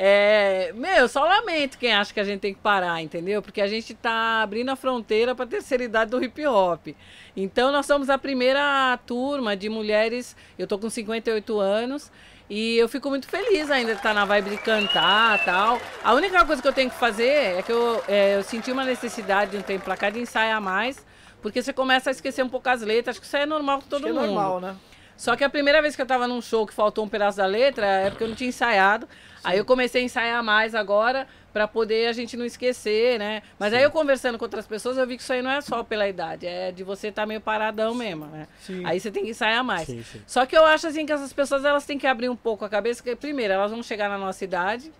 [0.02, 3.42] É, meu, eu só lamento quem acha que a gente tem que parar, entendeu?
[3.42, 6.88] Porque a gente tá abrindo a fronteira pra terceira idade do hip hop.
[7.36, 12.10] Então nós somos a primeira turma de mulheres, eu tô com 58 anos,
[12.48, 15.78] e eu fico muito feliz ainda de estar na vibe de cantar tal.
[16.02, 18.86] A única coisa que eu tenho que fazer é que eu, é, eu senti uma
[18.86, 21.04] necessidade de um tempo pra cá de ensaiar mais,
[21.42, 23.86] porque você começa a esquecer um pouco as letras, acho que isso é normal com
[23.86, 24.24] todo Acho que mundo.
[24.30, 24.76] é normal, né?
[25.14, 27.44] Só que a primeira vez que eu tava num show que faltou um pedaço da
[27.44, 29.06] letra é porque eu não tinha ensaiado.
[29.42, 33.42] Aí eu comecei a ensaiar mais agora pra poder a gente não esquecer, né?
[33.58, 35.82] Mas aí eu conversando com outras pessoas, eu vi que isso aí não é só
[35.82, 38.46] pela idade, é de você estar meio paradão mesmo, né?
[38.60, 38.82] Sim.
[38.84, 39.86] Aí você tem que ensaiar mais.
[39.86, 40.22] Sim, sim.
[40.26, 42.68] Só que eu acho assim que essas pessoas elas têm que abrir um pouco a
[42.68, 44.92] cabeça, porque primeiro elas vão chegar na nossa idade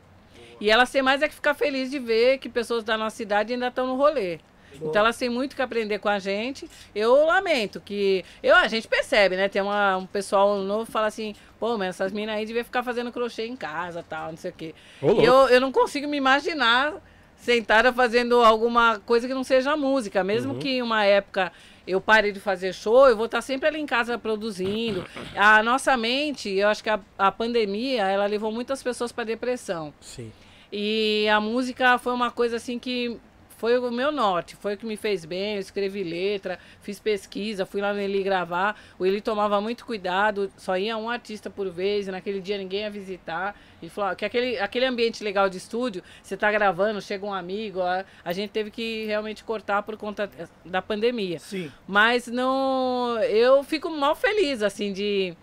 [0.61, 3.53] e elas têm mais é que ficar felizes de ver que pessoas da nossa idade
[3.53, 4.41] ainda estão no rolê.
[4.77, 6.69] Então elas têm muito que aprender com a gente.
[6.95, 8.25] Eu lamento que.
[8.43, 9.49] Eu, a gente percebe, né?
[9.49, 12.83] Tem uma, um pessoal novo que fala assim, pô, mas essas minas aí deviam ficar
[12.83, 14.75] fazendo crochê em casa tal, não sei o quê.
[15.03, 16.95] Ô, eu, eu não consigo me imaginar
[17.37, 20.23] sentada fazendo alguma coisa que não seja música.
[20.23, 21.53] Mesmo que em uma época
[21.87, 25.05] eu pare de fazer show, eu vou estar sempre ali em casa produzindo.
[25.35, 29.93] A nossa mente, eu acho que a, a pandemia, ela levou muitas pessoas para depressão.
[30.01, 30.31] Sim.
[30.73, 33.19] E a música foi uma coisa assim que
[33.61, 35.57] foi o meu norte, foi o que me fez bem.
[35.57, 38.75] Eu escrevi letra, fiz pesquisa, fui lá no Eli gravar.
[38.99, 42.81] O Eli tomava muito cuidado, só ia um artista por vez, e naquele dia ninguém
[42.81, 43.55] ia visitar.
[43.83, 47.83] Ele falou que aquele, aquele ambiente legal de estúdio, você tá gravando, chega um amigo,
[47.83, 50.31] a, a gente teve que realmente cortar por conta
[50.65, 51.39] da pandemia.
[51.39, 51.71] Sim.
[51.87, 53.19] Mas não.
[53.25, 55.37] Eu fico mal feliz, assim, de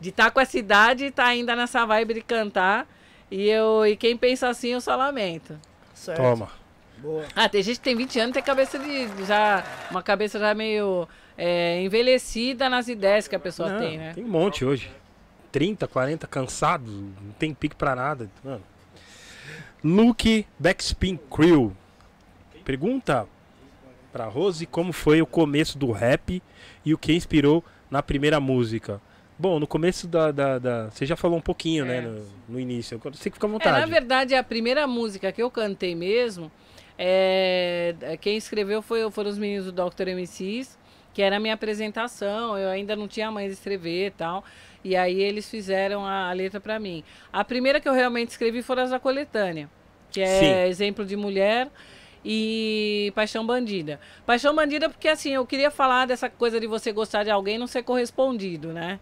[0.00, 2.86] de estar tá com essa idade e estar tá ainda nessa vibe de cantar.
[3.28, 5.58] E, eu, e quem pensa assim, eu só lamento.
[5.92, 6.18] Certo.
[6.18, 6.63] Toma.
[7.04, 7.24] Boa.
[7.36, 9.26] Ah, tem gente que tem 20 anos tem cabeça de.
[9.26, 11.06] já Uma cabeça já meio
[11.36, 14.12] é, envelhecida nas ideias que a pessoa Não, tem, né?
[14.14, 14.90] Tem um monte hoje.
[15.52, 18.28] 30, 40, cansado, não tem pique pra nada.
[18.42, 18.62] Mano.
[19.84, 21.76] Luke Backspin Crew.
[22.64, 23.26] Pergunta
[24.10, 26.42] pra Rose como foi o começo do rap
[26.84, 29.00] e o que inspirou na primeira música.
[29.38, 31.98] Bom, no começo da, da, da, Você já falou um pouquinho, né?
[31.98, 32.00] É.
[32.00, 32.98] No, no início.
[32.98, 33.80] Você que fica à É, vontade.
[33.80, 36.50] na verdade, a primeira música que eu cantei mesmo,
[36.98, 40.08] é, quem escreveu foi, foram os meninos do Dr.
[40.08, 40.78] MCs,
[41.12, 42.56] que era a minha apresentação.
[42.58, 44.44] Eu ainda não tinha mãe de escrever e tal.
[44.82, 47.02] E aí eles fizeram a, a letra pra mim.
[47.32, 49.68] A primeira que eu realmente escrevi foram as da coletânea,
[50.10, 50.68] que é Sim.
[50.68, 51.70] exemplo de mulher
[52.24, 54.00] e Paixão Bandida.
[54.26, 57.58] Paixão Bandida porque assim, eu queria falar dessa coisa de você gostar de alguém e
[57.58, 58.98] não ser correspondido, né?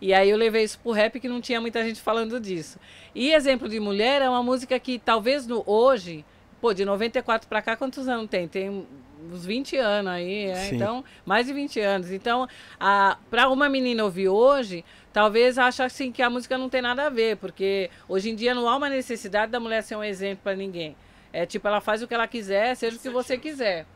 [0.00, 2.78] E aí eu levei isso pro rap que não tinha muita gente falando disso.
[3.14, 6.24] E Exemplo de Mulher é uma música que talvez no hoje,
[6.60, 8.46] pô, de 94 pra cá, quantos anos tem?
[8.46, 8.86] Tem
[9.30, 12.10] uns 20 anos aí, é, então, mais de 20 anos.
[12.10, 16.82] Então, a, pra uma menina ouvir hoje, talvez ache assim que a música não tem
[16.82, 20.04] nada a ver, porque hoje em dia não há uma necessidade da mulher ser um
[20.04, 20.96] exemplo pra ninguém.
[21.32, 23.86] É tipo, ela faz o que ela quiser, seja o que você quiser.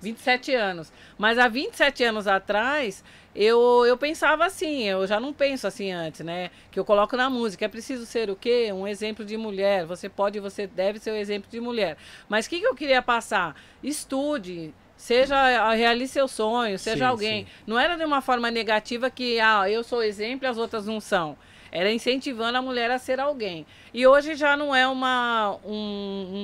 [0.00, 0.92] 27 anos.
[1.16, 3.04] Mas há 27 anos atrás,
[3.34, 6.50] eu, eu pensava assim, eu já não penso assim antes, né?
[6.70, 8.72] Que eu coloco na música, é preciso ser o quê?
[8.72, 9.86] Um exemplo de mulher.
[9.86, 11.96] Você pode, você deve ser o exemplo de mulher.
[12.28, 13.54] Mas o que, que eu queria passar?
[13.82, 14.74] Estude.
[14.96, 17.44] Seja, realize seu sonho, seja Sim, alguém.
[17.44, 17.50] sim.
[17.64, 20.98] Não era de uma forma negativa que, ah, eu sou exemplo e as outras não
[21.00, 21.36] são.
[21.70, 23.66] Era incentivando a mulher a ser alguém.
[23.92, 25.72] E hoje já não é uma, um,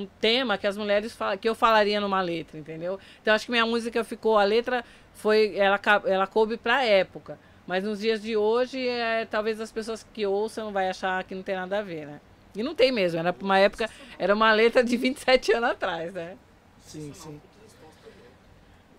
[0.02, 2.98] um tema que as mulheres falam, que eu falaria numa letra, entendeu?
[3.20, 4.84] Então acho que minha música ficou, a letra
[5.14, 7.38] foi, ela, ela coube pra época.
[7.66, 11.42] Mas nos dias de hoje, é, talvez as pessoas que ouçam vai achar que não
[11.42, 12.20] tem nada a ver, né?
[12.54, 16.36] E não tem mesmo, era uma época, era uma letra de 27 anos atrás, né?
[16.80, 17.40] Sim, sim.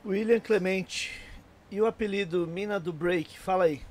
[0.05, 1.21] William Clemente.
[1.71, 3.39] E o apelido Mina do Break?
[3.39, 3.81] Fala aí.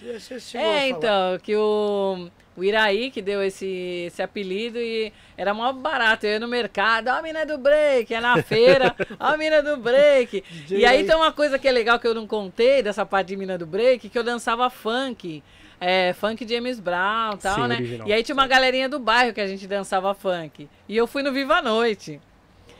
[0.00, 5.52] Você- você É, então, que o, o Iraí que deu esse, esse apelido e era
[5.54, 6.26] mó barato.
[6.26, 9.62] Eu ia no mercado, ó a mina do break, é na feira, ó a mina
[9.62, 10.42] do break.
[10.66, 13.28] DJ E aí tem uma coisa que é legal que eu não contei dessa parte
[13.28, 15.42] de mina do break, que eu dançava funk.
[15.80, 17.74] É, funk James Brown e tal, Sim, né?
[17.76, 18.08] original.
[18.08, 20.68] E aí tinha uma galerinha do bairro que a gente dançava funk.
[20.88, 22.20] E eu fui no Viva a Noite.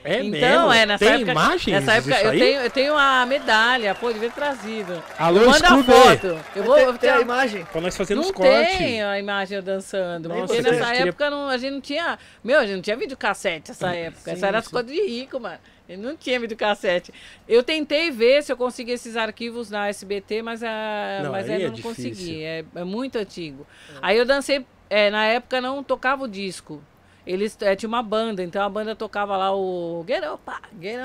[0.07, 0.31] É então,
[0.69, 0.73] mesmo?
[0.73, 1.31] é, nessa Tem época.
[1.31, 2.39] imagens nessa época disso eu aí?
[2.39, 5.03] tenho, eu tenho a medalha, pô, devia ter trazido.
[5.19, 5.93] Alô, eu mando a Scooby!
[5.93, 6.41] foto.
[6.55, 7.65] Eu vou, tem, eu tem a imagem?
[7.65, 8.77] Pra nós fazermos não corte.
[8.79, 10.29] tem a imagem eu dançando.
[10.29, 12.19] Nem porque nessa Queria- época não, a gente não tinha.
[12.45, 14.21] Meu, a gente não tinha videocassete nessa época.
[14.25, 15.59] Sim, Essa era as coisas de rico, mano.
[15.89, 17.13] Eu não tinha videocassete.
[17.49, 21.53] Eu tentei ver se eu conseguia esses arquivos na SBT, mas, a, Não, mas aí
[21.53, 22.11] ainda é não difícil.
[22.11, 22.43] consegui.
[22.43, 23.67] É, é muito antigo.
[24.03, 24.67] Aí eu dancei.
[24.91, 26.83] é, na época não tocava o disco.
[27.27, 30.39] Eles é, tinha uma banda, então a banda tocava lá o Down.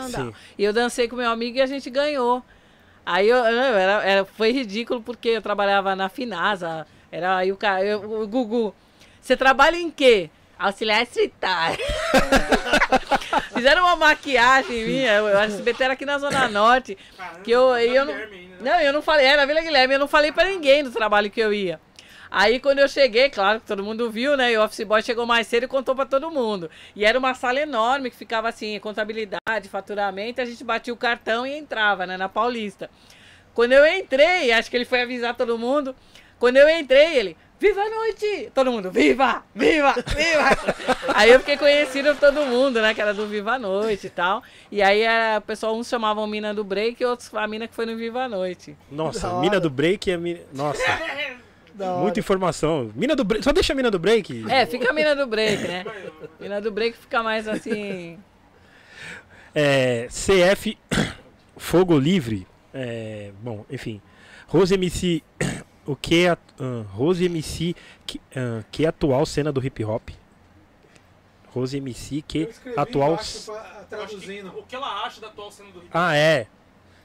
[0.10, 0.34] Sim.
[0.58, 2.44] E eu dancei com meu amigo e a gente ganhou.
[3.06, 6.86] Aí eu, eu- era, era- foi ridículo porque eu trabalhava na Finasa.
[7.12, 8.76] Era aí o cara, eu- o Gugu.
[9.22, 10.30] Você trabalha em quê?
[10.58, 11.80] Auxiliar sanitário.
[13.54, 16.98] Fizeram uma maquiagem minha, o SBT era aqui na Zona Norte.
[17.44, 18.14] Que eu, eu não,
[18.62, 21.40] não, eu não falei, era Vila Guilherme, eu não falei pra ninguém do trabalho que
[21.40, 21.80] eu ia.
[22.32, 24.52] Aí quando eu cheguei, claro que todo mundo viu, né?
[24.52, 26.70] E o office boy chegou mais cedo e contou pra todo mundo.
[26.96, 31.46] E era uma sala enorme que ficava assim, contabilidade, faturamento, a gente batia o cartão
[31.46, 32.90] e entrava, né, na Paulista.
[33.54, 35.96] Quando eu entrei, acho que ele foi avisar todo mundo.
[36.40, 38.50] Quando eu entrei, ele, viva a noite!
[38.56, 40.50] Todo mundo, viva, viva, viva!
[41.14, 42.94] aí eu fiquei conhecido por todo mundo, né?
[42.94, 44.42] Que era do Viva a Noite e tal.
[44.72, 47.76] E aí a, o pessoal, uns chamavam mina do break e outros a mina que
[47.76, 48.78] foi no Viva a Noite.
[48.90, 50.16] Nossa, mina do break é.
[50.16, 50.40] Mina...
[50.54, 50.82] Nossa.
[52.02, 52.92] muita informação.
[52.96, 53.44] Mina do break.
[53.44, 54.46] Só deixa a mina do break.
[54.50, 55.86] É, fica a mina do break, né?
[56.40, 58.18] Mina do break fica mais assim.
[59.54, 60.78] É, CF
[61.58, 62.48] Fogo Livre.
[62.74, 64.02] É, bom, enfim.
[64.48, 65.24] Rose MC.
[65.86, 66.30] O que é.
[66.30, 67.76] a- ah, Rose MC.
[68.06, 70.10] Que, ah, que é atual cena do hip hop.
[71.48, 72.48] Rose MC, que
[72.78, 73.18] atual.
[73.90, 74.50] traduzindo.
[74.56, 76.46] O que ela acha da atual cena do hip Ah, é.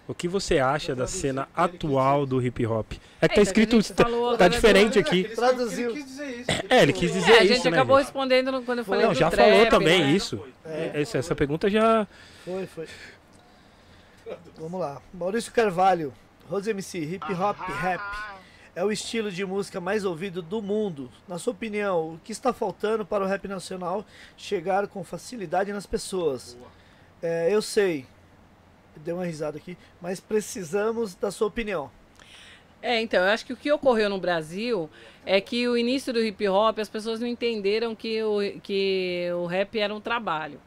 [0.07, 2.93] O que você acha da cena atual do hip hop?
[3.23, 3.79] É que tá É, escrito.
[3.95, 5.25] Tá agora diferente aqui.
[5.25, 5.91] Traduziu.
[5.91, 6.51] Ele quis dizer isso.
[6.69, 8.07] É, ele quis dizer É, a gente né, acabou gente?
[8.07, 10.11] respondendo quando eu falei Não, do já trap, falou também né?
[10.11, 10.45] isso.
[10.65, 11.01] É.
[11.01, 12.07] Essa, essa pergunta já.
[12.45, 12.87] Foi, foi.
[14.59, 15.01] Vamos lá.
[15.13, 16.13] Maurício Carvalho,
[16.51, 18.01] Rose MC, hip hop, rap.
[18.77, 21.11] É o estilo de música mais ouvido do mundo.
[21.29, 24.05] Na sua opinião, o que está faltando para o rap nacional
[24.37, 26.57] chegar com facilidade nas pessoas?
[27.23, 28.05] É, eu sei.
[28.97, 31.91] Deu uma risada aqui, mas precisamos da sua opinião.
[32.81, 34.91] É, então, eu acho que o que ocorreu no Brasil
[35.25, 39.47] é que o início do hip hop, as pessoas não entenderam que o, que o
[39.47, 40.61] rap era um trabalho.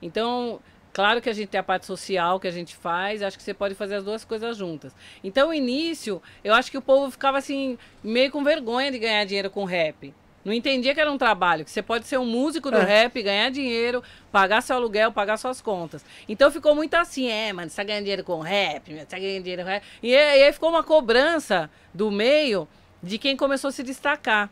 [0.00, 0.58] Então,
[0.90, 3.52] claro que a gente tem a parte social que a gente faz, acho que você
[3.52, 4.94] pode fazer as duas coisas juntas.
[5.22, 9.24] Então, o início, eu acho que o povo ficava assim, meio com vergonha de ganhar
[9.26, 10.14] dinheiro com rap.
[10.44, 12.82] Não entendia que era um trabalho, que você pode ser um músico do É.
[12.84, 14.02] rap, ganhar dinheiro,
[14.32, 16.04] pagar seu aluguel, pagar suas contas.
[16.28, 19.42] Então ficou muito assim, é, mano, você tá ganhando dinheiro com rap, você tá ganhando
[19.42, 19.82] dinheiro com rap.
[20.02, 22.66] E, aí- e aí ficou uma cobrança do meio
[23.02, 24.48] de quem começou a se destacar.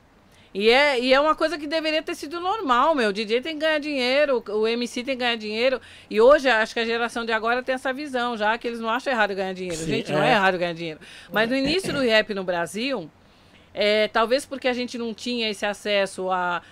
[0.54, 3.10] E é, e é uma coisa que deveria ter sido normal, meu.
[3.10, 5.78] O DJ tem que ganhar dinheiro, o MC tem que ganhar dinheiro.
[6.08, 8.88] E hoje, acho que a geração de agora tem essa visão, já que eles não
[8.88, 9.76] acham errado ganhar dinheiro.
[9.76, 10.32] Sim, Gente, não é é.
[10.32, 11.00] errado ganhar dinheiro.
[11.30, 13.10] Mas no início do rap no Brasil,
[13.80, 16.26] é, talvez porque a gente não tinha esse acesso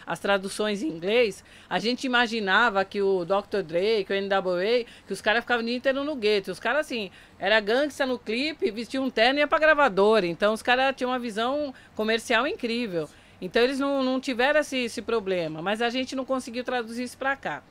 [0.05, 3.62] às traduções em inglês, a gente imaginava que o Dr.
[3.65, 6.51] Dre, que o NWA, que os caras ficavam o no gueto.
[6.51, 10.27] Os caras, assim, era gangsta no clipe, vestia um terno e ia pra gravadora.
[10.27, 13.09] Então os caras tinham uma visão comercial incrível.
[13.41, 17.16] Então eles não, não tiveram esse, esse problema, mas a gente não conseguiu traduzir isso
[17.16, 17.62] pra cá.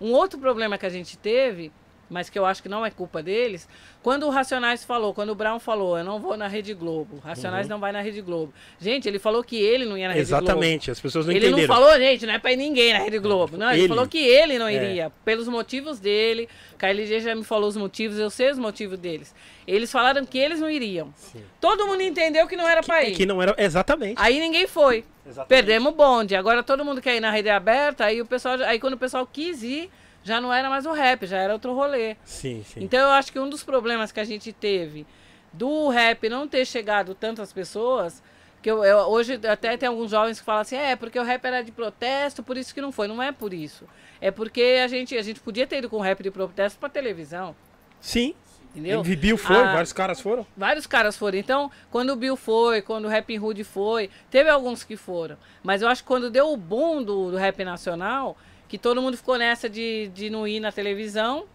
[0.00, 1.70] Um outro problema que a gente teve,
[2.10, 3.68] mas que eu acho que não é culpa deles,
[4.02, 7.66] quando o Racionais falou, quando o Brown falou, eu não vou na Rede Globo, Racionais
[7.66, 7.72] Uhum.
[7.72, 8.52] não vai na Rede Globo.
[8.80, 10.44] Gente, ele falou que ele não ia na Rede Globo.
[10.44, 11.68] Exatamente, as pessoas não ele entenderam.
[11.68, 13.56] não falou, gente, não é pra ir ninguém na Rede Globo.
[13.56, 13.88] Não, ele, Ele.
[13.88, 14.74] falou que ele não É.
[14.74, 16.48] iria, pelos motivos dele.
[16.78, 19.34] KLG já me falou os motivos, eu sei os motivos deles.
[19.66, 21.12] Eles falaram que eles não iriam.
[21.16, 21.42] Sim.
[21.60, 23.14] Todo mundo entendeu que não era pra ir.
[23.14, 23.54] Que não era.
[23.58, 24.14] Exatamente.
[24.16, 25.04] Aí ninguém foi.
[25.26, 25.48] Exatamente.
[25.48, 26.34] Perdemos o bonde.
[26.34, 29.28] Agora todo mundo quer ir na rede aberta, aí o pessoal, aí quando o pessoal
[29.30, 29.90] quis ir,
[30.28, 32.16] já não era mais o rap, já era outro rolê.
[32.24, 32.84] Sim, sim.
[32.84, 35.04] Então eu acho que um dos problemas que a gente teve
[35.52, 38.22] do rap não ter chegado tantas pessoas,
[38.62, 41.44] que eu, eu- hoje até tem alguns jovens que falam assim, é porque o rap
[41.44, 43.08] era de protesto, por isso que não foi.
[43.08, 43.84] Não é por isso.
[44.20, 47.56] É porque a gente, a gente podia ter ido com rap de protesto pra televisão.
[48.00, 48.34] Sim.
[48.74, 48.98] Entendeu?
[49.00, 49.72] MV Bill foi, Ah.
[49.72, 50.46] vários caras foram.
[50.56, 51.38] Vários caras foram.
[51.38, 55.36] Então, quando o Bill foi, quando o Rap Hood foi, teve alguns que foram.
[55.62, 58.36] Mas eu acho que quando deu o boom do, do rap nacional,
[58.68, 61.46] que todo mundo ficou nessa de, de não ir na televisão.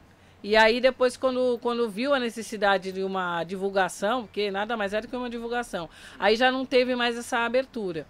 [0.43, 5.08] E aí depois, quando, quando viu a necessidade de uma divulgação, porque nada mais era
[5.08, 8.06] que uma divulgação, aí já não teve mais essa abertura.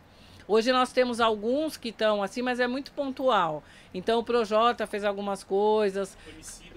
[0.48, 3.64] Hoje nós temos alguns que estão assim, mas é muito pontual.
[3.94, 6.18] Então o Projota fez algumas coisas,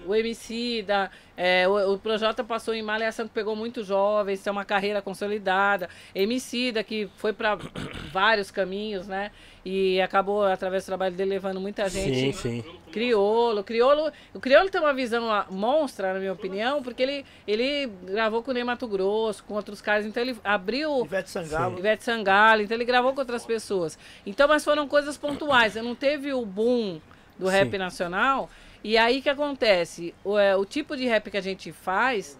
[0.05, 1.09] o MC da.
[1.35, 5.89] É, o, o Projota passou em Malhação que pegou muito jovens, tem uma carreira consolidada.
[6.15, 7.57] MC da que foi para
[8.11, 9.31] vários caminhos, né?
[9.69, 12.31] E acabou, através do trabalho dele, levando muita gente.
[12.37, 12.65] Sim, sim.
[12.89, 18.41] Criolo, Criolo, o Criolo tem uma visão monstra, na minha opinião, porque ele, ele gravou
[18.41, 21.79] com o Ney Mato Grosso, com outros caras, então ele abriu Ivete Sangalo.
[21.79, 23.99] Ivete Sangalo, então ele gravou com outras pessoas.
[24.25, 27.01] Então, mas foram coisas pontuais, não teve o boom
[27.37, 27.77] do rap Sim.
[27.77, 28.49] nacional.
[28.81, 30.15] E aí que acontece?
[30.23, 32.39] O, é, o tipo de rap que a gente faz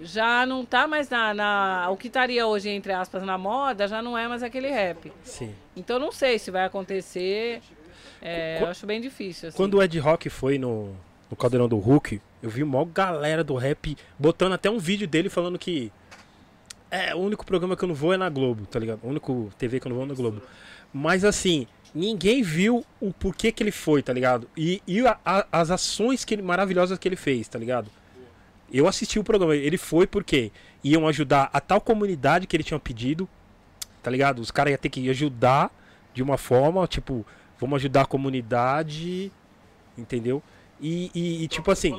[0.00, 4.02] já não tá mais na, na- O que estaria hoje, entre aspas, na moda, já
[4.02, 5.12] não é mais aquele rap.
[5.24, 5.54] sim.
[5.76, 7.60] Então não sei se vai acontecer.
[8.22, 9.48] É, eu acho bem difícil.
[9.48, 9.56] Assim.
[9.56, 10.94] Quando o Ed Rock foi no,
[11.30, 15.28] no Caldeirão do Hulk, eu vi uma galera do rap botando até um vídeo dele
[15.28, 15.92] falando que.
[16.90, 19.00] É, o único programa que eu não vou é na Globo, tá ligado?
[19.02, 20.40] O único TV que eu não vou é na Globo.
[20.92, 24.48] Mas assim, ninguém viu o porquê que ele foi, tá ligado?
[24.56, 27.90] E, e a- a- as ações que ele, maravilhosas que ele fez, tá ligado?
[28.72, 30.50] Eu assisti o programa, ele foi porque
[30.82, 33.28] iam ajudar a tal comunidade que ele tinha pedido,
[34.02, 34.40] tá ligado?
[34.40, 35.70] Os caras iam ter que ajudar
[36.12, 37.24] de uma forma, tipo,
[37.60, 39.30] vamos ajudar a comunidade,
[39.96, 40.42] entendeu?
[40.80, 41.92] E, e- e, tipo assim,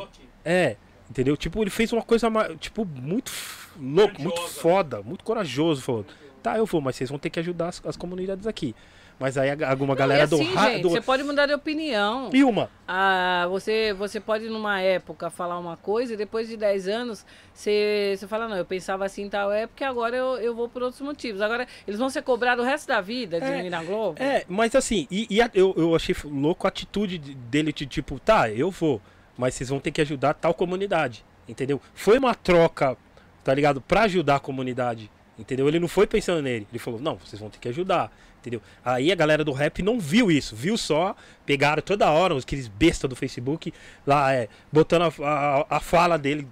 [0.46, 0.76] é,
[1.10, 1.36] entendeu?
[1.38, 2.30] Tipo, ele fez uma coisa,
[2.60, 3.32] tipo, muito
[3.80, 6.06] louco, muito foda, muito corajoso, falou,
[6.44, 8.76] tá, eu vou, mas vocês vão ter que ajudar as, as comunidades aqui.
[9.20, 10.90] Mas aí alguma Não, galera assim, do, do...
[10.90, 12.30] Você pode mudar de opinião.
[12.32, 16.88] E uma, Ah, você, você pode, numa época, falar uma coisa e depois de 10
[16.88, 20.56] anos você, você fala, não, eu pensava assim em tal época e agora eu, eu
[20.56, 21.42] vou por outros motivos.
[21.42, 24.22] Agora, eles vão ser cobrados o resto da vida de É, ir na Globo?
[24.22, 27.88] É, mas assim, e, e a- eu, eu achei louco a atitude de- dele de
[27.88, 29.02] tipo, tá, eu vou,
[29.36, 31.82] mas vocês vão ter que ajudar tal comunidade, entendeu?
[31.96, 32.96] Foi uma troca,
[33.44, 33.82] tá ligado?
[33.82, 35.68] Pra ajudar a comunidade, entendeu?
[35.68, 38.62] Ele não foi pensando nele, ele falou, não, vocês vão ter que ajudar, entendeu?
[38.84, 43.08] Aí a galera do rap não viu isso, viu só, pegaram toda hora aqueles besta
[43.08, 43.74] do Facebook
[44.06, 45.28] lá, é, botando a,
[45.70, 46.48] a, a fala dele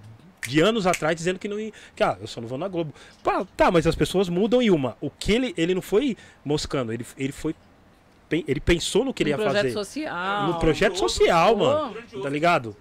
[0.46, 1.72] de anos atrás dizendo que não ia.
[1.94, 2.94] Que, ah, eu só não vou na Globo.
[3.22, 4.96] Pá, tá, mas as pessoas mudam e uma.
[5.00, 7.54] O que ele, ele não foi moscando, ele, ele foi.
[8.30, 9.72] Ele pensou no que ele no ia projeto fazer.
[9.72, 10.46] social.
[10.48, 11.96] No projeto social, mano.
[12.22, 12.76] Tá ligado?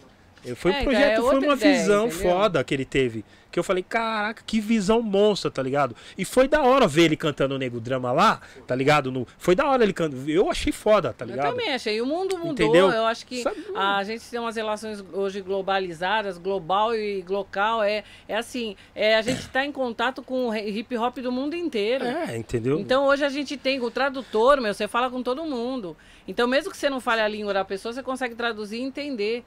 [0.55, 2.29] Foi um É, projeto, cara, é foi uma ideia, visão entendeu?
[2.29, 3.25] foda que ele teve.
[3.55, 5.95] Que eu falei, caraca, que visão monstra, tá ligado?
[6.17, 9.13] E foi da hora ver ele cantando o Nego Drama lá, tá ligado?
[9.13, 10.29] No, foi da hora ele cantando.
[10.29, 11.51] Eu achei foda, tá Eu ligado?
[11.51, 12.01] também achei.
[12.01, 12.51] O mundo mudou.
[12.51, 12.91] Entendeu?
[12.91, 17.81] Eu acho que Sabe, a gente tem umas relações hoje globalizadas, global e local.
[17.81, 21.55] É, é assim, é, a gente está em contato com o hip hop do mundo
[21.55, 22.03] inteiro.
[22.03, 22.77] É, entendeu?
[22.77, 25.95] Então hoje a gente tem o tradutor, meu, você fala com todo mundo.
[26.27, 29.45] Então mesmo que você não fale a língua da pessoa, você consegue traduzir e entender.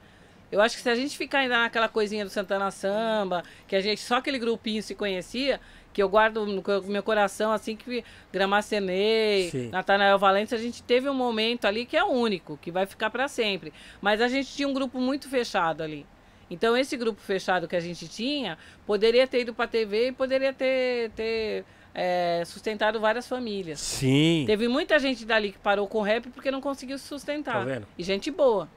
[0.51, 3.81] Eu acho que se a gente ficar ainda naquela coisinha do Santana Samba, que a
[3.81, 5.59] gente só aquele grupinho se conhecia,
[5.93, 9.69] que eu guardo no meu coração assim que Gramacenei.
[9.71, 13.27] Natanael Valente, a gente teve um momento ali que é único, que vai ficar para
[13.27, 13.73] sempre.
[14.01, 16.05] Mas a gente tinha um grupo muito fechado ali.
[16.49, 20.51] Então esse grupo fechado que a gente tinha poderia ter ido para TV e poderia
[20.51, 21.63] ter, ter
[21.93, 23.79] é, sustentado várias famílias.
[23.79, 24.45] Sim.
[24.47, 27.53] Teve muita gente dali que parou com o rap porque não conseguiu se sustentar.
[27.53, 27.87] Tá vendo?
[27.97, 28.67] E gente boa.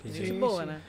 [0.00, 0.18] Entendi.
[0.18, 0.66] Gente Sim, boa, sim.
[0.66, 0.80] né?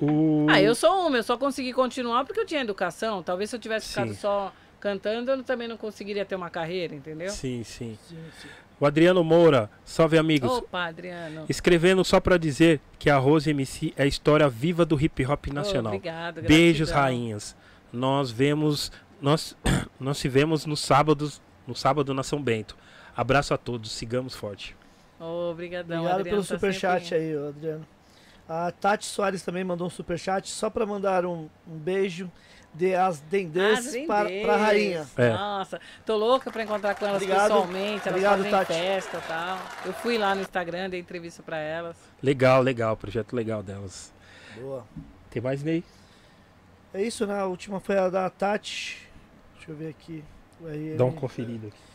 [0.00, 0.46] O...
[0.48, 3.22] Ah, eu sou uma, eu só consegui continuar porque eu tinha educação.
[3.22, 4.14] Talvez se eu tivesse ficado Sim.
[4.14, 7.30] só cantando, eu também não conseguiria ter uma carreira, entendeu?
[7.30, 7.98] Sim, sim.
[8.08, 8.48] Sim, sim.
[8.80, 10.48] O Adriano Moura, salve amigos.
[10.48, 11.46] Opa, Adriano.
[11.48, 15.48] Escrevendo só pra dizer que a Rose MC é a história viva do hip hop
[15.48, 15.92] nacional.
[15.94, 17.02] Oh, obrigado, Beijos, gratidão.
[17.02, 17.56] rainhas.
[17.92, 19.56] Nós vemos, nós,
[19.98, 22.76] nós se vemos nos sábados, no sábado na São Bento.
[23.16, 24.76] Abraço a todos, sigamos forte.
[25.18, 27.86] Oh, obrigadão, Obrigado Adriano, pelo tá superchat sempre- aí, Adriano.
[28.48, 32.30] A Tati Soares também mandou um superchat, só pra mandar um, um beijo
[32.72, 35.06] de as dendês para, pra rainha.
[35.16, 35.30] É.
[35.30, 37.48] Nossa, tô louca pra encontrar com elas Obrigado.
[37.48, 38.08] pessoalmente.
[38.08, 38.72] Elas Obrigado, fazem Tati.
[38.72, 39.58] festa e tal.
[39.84, 41.96] Eu fui lá no Instagram, dei entrevista pra elas.
[42.22, 44.12] Legal, legal, projeto legal delas.
[44.58, 44.86] Boa.
[45.30, 45.84] Tem mais, Ney?
[46.94, 47.38] É isso, né?
[47.38, 49.08] A última foi a da Tati.
[49.56, 50.24] Deixa eu ver aqui.
[50.96, 51.87] Dá um conferido aqui.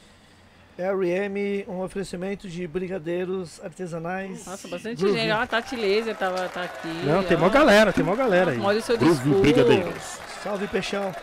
[0.77, 4.45] RM, um oferecimento de brigadeiros artesanais.
[4.45, 5.19] Nossa, bastante Groovy.
[5.19, 5.31] gente.
[5.31, 6.87] Ó, a Tati Laser tava, tá aqui.
[7.05, 7.39] Não, tem ó.
[7.39, 8.59] mó galera, tem mó galera aí.
[8.59, 9.41] Olha o seu Groovy discurso.
[9.41, 10.19] Brigadeiros.
[10.43, 11.13] Salve, Peixão.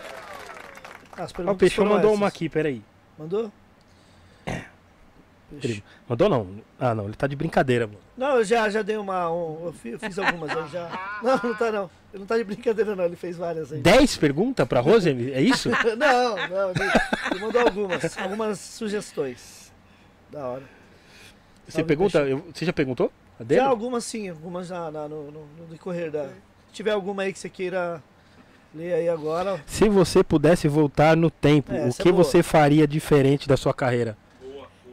[1.17, 2.17] As Ó, o perguntas Peixão mandou essas.
[2.17, 2.83] uma aqui, peraí.
[3.19, 3.51] Mandou?
[5.63, 6.47] Ele- Mandou não.
[6.79, 7.99] Ah, não, ele tá de brincadeira, mano.
[8.17, 9.31] Não, eu já, já dei uma.
[9.33, 10.89] um- eu fi- eu fiz algumas aí já.
[11.23, 11.91] Não, não tá não.
[12.13, 13.05] Ele não tá de brincadeira, não.
[13.05, 13.81] Ele fez várias aí.
[13.81, 15.09] 10 perguntas pra Rose?
[15.33, 15.69] É isso?
[15.97, 16.71] Não, não.
[16.71, 16.91] Ele,
[17.33, 18.19] ele mandou algumas.
[18.19, 19.73] Algumas sugestões.
[20.31, 20.63] Da hora.
[21.67, 22.19] Você Salve, pergunta?
[22.21, 23.13] Eu- você já perguntou?
[23.49, 26.25] Já algumas sim, algumas já na- no, no, no decorrer da.
[26.69, 28.03] Se tiver alguma aí que você queira
[28.75, 29.61] ler aí agora.
[29.67, 32.23] Se você pudesse voltar no tempo, É, o é que boa.
[32.25, 34.17] você faria diferente da sua carreira?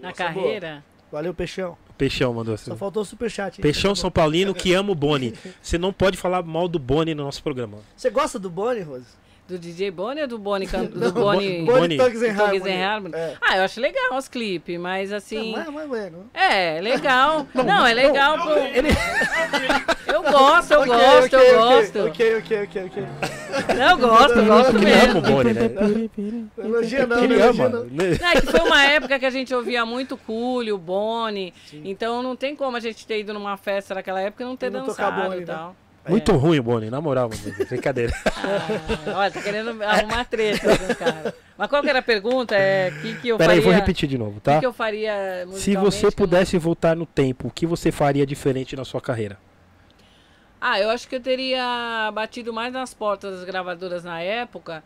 [0.07, 0.43] Na Essa é boa.
[0.43, 0.83] carreira.
[1.11, 1.77] Valeu, Peixão.
[1.97, 2.69] Peixão mandou assim.
[2.69, 3.57] Só faltou o superchat.
[3.57, 3.61] hein?
[3.61, 5.33] Peixão São Paulino que ama o Boni.
[5.61, 7.77] Você não pode falar mal do Boni no nosso programa.
[7.95, 9.05] Você gosta do Boni, Rose?
[9.47, 10.67] Do DJ Boni ou do Boni?
[10.67, 11.61] can- Do Não, Boni...
[11.63, 13.15] Boni- Boni Tugs and Harmony.
[13.15, 13.35] É.
[13.41, 15.53] Ah, eu acho legal os clipes, mas assim...
[15.53, 16.29] Não, mas, mas, bueno.
[16.33, 17.47] É, legal.
[17.53, 18.37] Não, é legal.
[18.43, 18.89] pro- Ele...
[20.07, 21.99] Eu gosto, eu Ok, gosto, ok, eu gosto.
[22.07, 23.03] Ok, ok, ok, ok.
[23.77, 25.19] Não, eu gosto, eu gosto Ele ama mesmo.
[25.19, 25.69] o Boni, né?
[26.57, 27.69] Elogia não, Ele não ama.
[27.69, 27.83] não.
[27.83, 28.17] né?
[28.21, 31.53] Não, é que foi uma época que a gente ouvia muito Coolio, Boni.
[31.83, 34.67] Então não tem como a gente ter ido numa festa naquela época e não ter
[34.67, 35.45] E não tocar dançado Boni, e né?
[36.07, 36.11] Tal.
[36.11, 37.65] Muito ruim o Boni, na moral, mano.
[37.67, 38.13] Brincadeira.
[39.07, 41.35] Ah, olha, tá querendo arrumar treta com o cara.
[41.57, 42.55] Mas qual que era a pergunta?
[42.55, 43.71] É que que eu Peraí, faria?
[43.71, 44.53] vou repetir de novo, O tá?
[44.55, 48.25] que, que eu faria Se você eu pudesse voltar no tempo, o que você faria
[48.25, 49.37] diferente na sua carreira?
[50.59, 54.83] Ah, eu acho que eu teria batido mais nas portas das gravadoras na época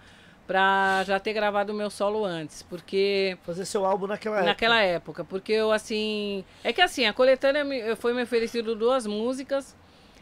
[0.47, 4.49] pra já ter gravado o meu solo antes, porque Fazer seu álbum naquela época.
[4.49, 9.05] naquela época, porque eu assim, é que assim, a coletânea me, foi me oferecido duas
[9.07, 9.75] músicas.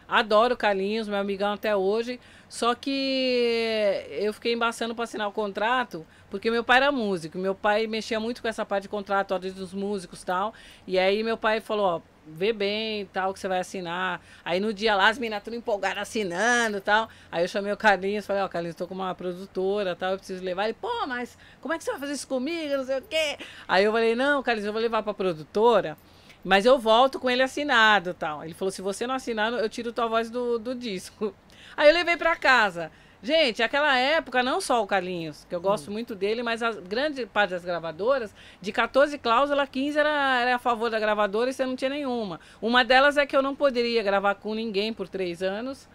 [0.10, 2.20] Adoro o Carlinhos, meu amigão até hoje.
[2.50, 7.38] Só que eu fiquei embaçando para assinar o contrato, porque meu pai era músico.
[7.38, 10.54] Meu pai mexia muito com essa parte de contrato ó, dos músicos e tal.
[10.88, 14.20] E aí meu pai falou, ó, vê bem tal que você vai assinar.
[14.44, 17.08] Aí no dia lá as meninas tudo empolgadas assinando tal.
[17.32, 20.44] Aí eu chamei o Carlinhos, falei, ó, Carlinhos, tô com uma produtora tal, eu preciso
[20.44, 20.64] levar.
[20.66, 22.78] Ele, pô, mas como é que você vai fazer isso comigo?
[22.78, 23.38] Não sei o quê.
[23.68, 25.96] Aí eu falei, não, Carlinhos, eu vou levar pra produtora.
[26.44, 28.44] Mas eu volto com ele assinado tal.
[28.44, 31.34] Ele falou: se você não assinar, eu tiro tua voz do, do disco.
[31.76, 32.92] Aí eu levei pra casa.
[33.22, 37.26] Gente, aquela época, não só o Carlinhos, que eu gosto muito dele, mas a grande
[37.26, 41.66] parte das gravadoras, de 14 cláusulas, 15 era, era a favor da gravadora e você
[41.66, 42.40] não tinha nenhuma.
[42.62, 45.90] Uma delas é que eu não poderia gravar com ninguém por três anos,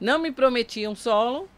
[0.00, 1.50] não me prometiam solo.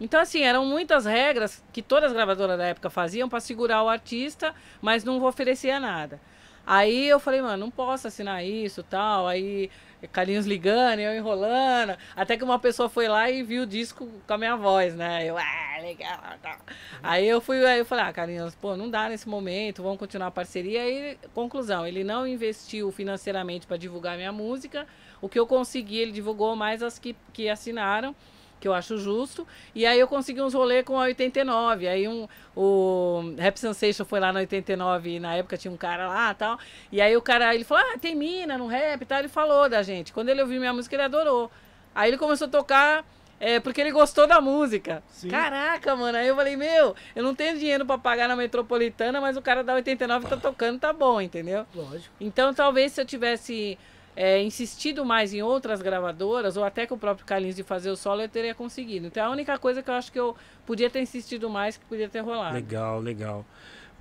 [0.00, 3.90] Então, assim, eram muitas regras que todas as gravadoras da época faziam para segurar o
[3.90, 6.18] artista, mas não oferecia nada.
[6.66, 9.26] Aí eu falei, mano, não posso assinar isso tal.
[9.26, 9.70] Aí
[10.08, 11.96] Carlinhos ligando, eu enrolando.
[12.16, 15.24] Até que uma pessoa foi lá e viu o disco com a minha voz, né?
[15.24, 16.56] Eu, ah, legal, tal.
[17.02, 20.28] Aí eu fui, aí eu falei, ah, Carlinhos, pô, não dá nesse momento, vamos continuar
[20.28, 20.82] a parceria.
[20.82, 24.86] Aí, conclusão, ele não investiu financeiramente para divulgar minha música.
[25.20, 28.14] O que eu consegui, ele divulgou mais as que, que assinaram
[28.62, 29.46] que eu acho justo.
[29.74, 31.88] E aí eu consegui uns rolês com a 89.
[31.88, 36.06] Aí um, o Rap Sensation foi lá na 89 e na época tinha um cara
[36.06, 36.58] lá tal.
[36.92, 39.18] E aí o cara, ele falou, ah, tem mina no rap e tal.
[39.18, 40.12] Ele falou da gente.
[40.12, 41.50] Quando ele ouviu minha música, ele adorou.
[41.92, 43.04] Aí ele começou a tocar...
[43.44, 45.02] É, porque ele gostou da música.
[45.08, 45.28] Sim.
[45.28, 46.16] Caraca, mano.
[46.16, 49.64] Aí eu falei, meu, eu não tenho dinheiro pra pagar na metropolitana, mas o cara
[49.64, 51.66] da 89 tá tocando, tá bom, entendeu?
[51.74, 52.14] Lógico.
[52.20, 53.76] Então, talvez se eu tivesse
[54.14, 57.96] é, insistido mais em outras gravadoras, ou até com o próprio Carlinhos de fazer o
[57.96, 59.06] solo, eu teria conseguido.
[59.06, 61.84] Então, é a única coisa que eu acho que eu podia ter insistido mais, que
[61.86, 62.54] podia ter rolado.
[62.54, 63.44] Legal, legal.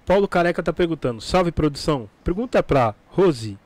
[0.06, 2.10] Paulo Careca tá perguntando: Salve produção.
[2.24, 3.58] Pergunta pra Rose: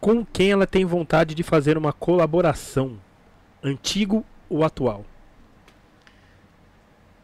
[0.00, 2.98] Com quem ela tem vontade de fazer uma colaboração?
[3.62, 5.04] Antigo ou atual?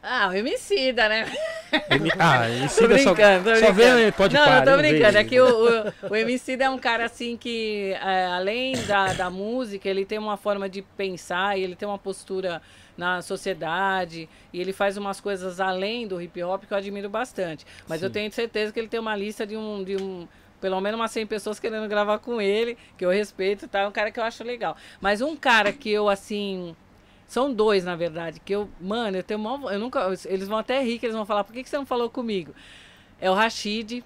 [0.02, 1.26] Ah, o Emicida, né?
[2.18, 3.96] Ah, Tô Emicida só, brincando, tô só brincando.
[3.96, 4.66] vê, pode não, parar.
[4.66, 5.18] não tô brincando.
[5.18, 9.30] É que o, o, o Emicida é um cara assim que, é, além da, da
[9.30, 12.60] música, ele tem uma forma de pensar e ele tem uma postura
[12.96, 17.64] na sociedade e ele faz umas coisas além do hip hop que eu admiro bastante.
[17.88, 18.14] Mas eu Sim.
[18.14, 19.82] tenho certeza que ele tem uma lista de um.
[19.82, 20.28] De um
[20.60, 23.80] pelo menos umas 100 pessoas querendo gravar com ele, que eu respeito, tá?
[23.80, 24.76] É um cara que eu acho legal.
[25.00, 26.76] Mas um cara que eu, assim,
[27.32, 30.82] são dois, na verdade, que eu, mano, eu tenho mó, eu nunca, eles vão até
[30.82, 32.54] rir, que eles vão falar, por que, que você não falou comigo?
[33.20, 34.04] É o Rashid.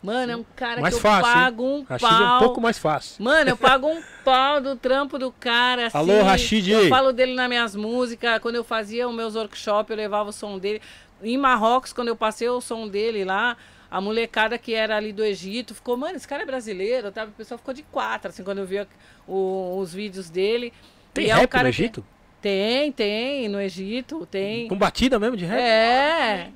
[0.00, 2.22] Mano, é um cara Mais que eu fácil, pago um Rashid pau.
[2.22, 3.24] é um pouco mais fácil.
[3.24, 5.98] Mano, eu pago um pau do trampo do cara, assim.
[5.98, 6.70] Alô, Rashid.
[6.70, 8.38] Eu falo dele nas minhas músicas.
[8.38, 10.80] Quando eu fazia os meus workshops, eu levava o som dele.
[11.20, 13.56] Em Marrocos, quando eu passei o som dele lá,
[13.90, 17.24] a molecada que era ali do Egito ficou, mano, esse cara é brasileiro, tá?
[17.24, 18.86] O pessoal ficou de quatro, assim, quando eu vi
[19.26, 20.72] o- os vídeos dele.
[21.12, 22.06] Tem E é rap cara no que- Egito?
[22.40, 24.68] Tem, tem, no Egito, tem.
[24.68, 25.58] Com batida mesmo de rap?
[25.60, 26.48] É,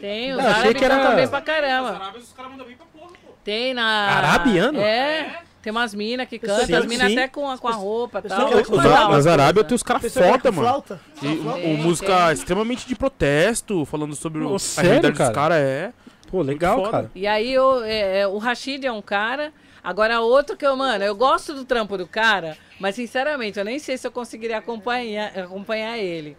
[0.00, 1.88] tem, os Não, eu achei árabes que era- cantam bem pra caramba.
[1.90, 3.32] Arábias, os caras mandam bem pra porra, pô.
[3.44, 3.84] Tem na.
[3.84, 4.80] Arabiano?
[4.80, 5.40] É.
[5.62, 8.48] Tem umas minas que cantam, as minas até com a, com a roupa e tal.
[8.48, 10.66] os- Nas as Arábia tem os caras foda, mano.
[10.66, 11.00] flauta?
[11.22, 12.32] E, o Tem, música tem.
[12.32, 15.30] extremamente de protesto, falando sobre Pô, o, a sério, realidade cara?
[15.30, 15.92] dos caras, é.
[16.28, 17.10] Pô, legal, cara.
[17.14, 19.52] E aí eu, é, é, o Rashid é um cara.
[19.84, 23.78] Agora outro que eu, mano, eu gosto do trampo do cara, mas sinceramente, eu nem
[23.78, 26.36] sei se eu conseguiria acompanhar, acompanhar ele.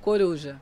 [0.00, 0.60] Coruja.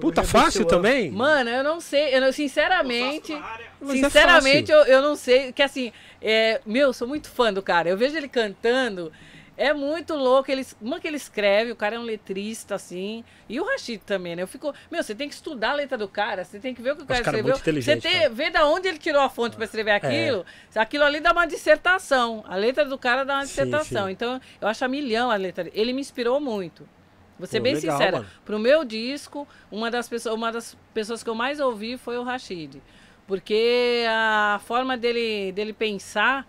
[0.00, 1.10] Puta, fácil também?
[1.10, 3.32] Mano, eu não sei, eu não- sinceramente,
[3.80, 7.60] Mas é sinceramente eu, eu não sei, que assim, é, meu, sou muito fã do
[7.62, 7.88] cara.
[7.88, 9.12] Eu vejo ele cantando,
[9.58, 13.60] é muito louco, ele, uma que ele escreve, o cara é um letrista assim, e
[13.60, 14.42] o Rashid também, né?
[14.42, 16.92] Eu fico, meu, você tem que estudar a letra do cara, você tem que ver
[16.92, 17.58] o que o cara cara é escreveu.
[17.60, 20.46] inteligente, você tem, ver da onde ele tirou a fonte pra escrever aquilo.
[20.76, 22.44] Aquilo ali dá uma dissertação.
[22.46, 24.06] A letra do cara dá uma Sim, dissertação.
[24.06, 24.12] sim.
[24.12, 25.76] Então, eu acho a milhão a letra dele.
[25.78, 26.88] Ele me inspirou muito.
[27.36, 28.16] Vou ser Pô, bem legal, sincera.
[28.18, 28.30] mano.
[28.44, 32.22] Pro meu disco, uma das, pessoas, uma das pessoas que eu mais ouvi foi o
[32.22, 32.80] Rashid.
[33.26, 36.46] Porque a forma dele, dele pensar.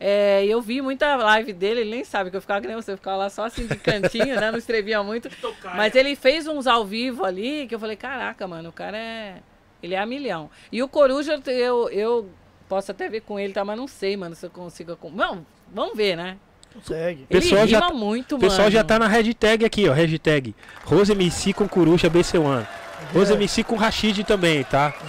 [0.00, 2.92] É, eu vi muita live dele, ele nem sabe que eu ficava que nem você,
[2.92, 4.50] eu ficava lá só assim de cantinho, né?
[4.50, 5.28] Não escrevia muito.
[5.74, 9.36] Mas ele fez uns ao vivo ali que eu falei, caraca, mano, o cara é.
[9.82, 10.50] Ele é a milhão.
[10.72, 12.28] E o Coruja, eu, eu
[12.68, 13.64] posso até ver com ele, tá?
[13.64, 14.98] Mas não sei, mano, se eu consigo.
[15.14, 16.36] Não, vamos ver, né?
[16.74, 17.26] Consegue.
[17.26, 18.70] Pessoal ele já rima tá- muito, O pessoal mano.
[18.72, 19.92] já tá na hashtag aqui, ó.
[19.92, 20.54] Hashtag
[20.84, 22.66] Rose MC com Coruja BC1.
[23.14, 24.92] Rose MC com Rashid também, tá?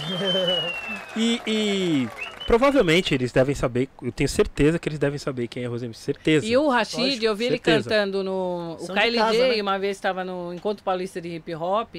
[1.16, 2.08] E, e
[2.50, 6.02] provavelmente eles devem saber, eu tenho certeza que eles devem saber quem é Rose MC.
[6.02, 6.44] Certeza.
[6.46, 7.88] E o Rashid, Lógico, eu vi ele certeza.
[7.88, 8.74] cantando no.
[8.74, 9.62] O São de KLJ, né?
[9.62, 11.94] uma vez estava no Encontro Paulista de Hip Hop.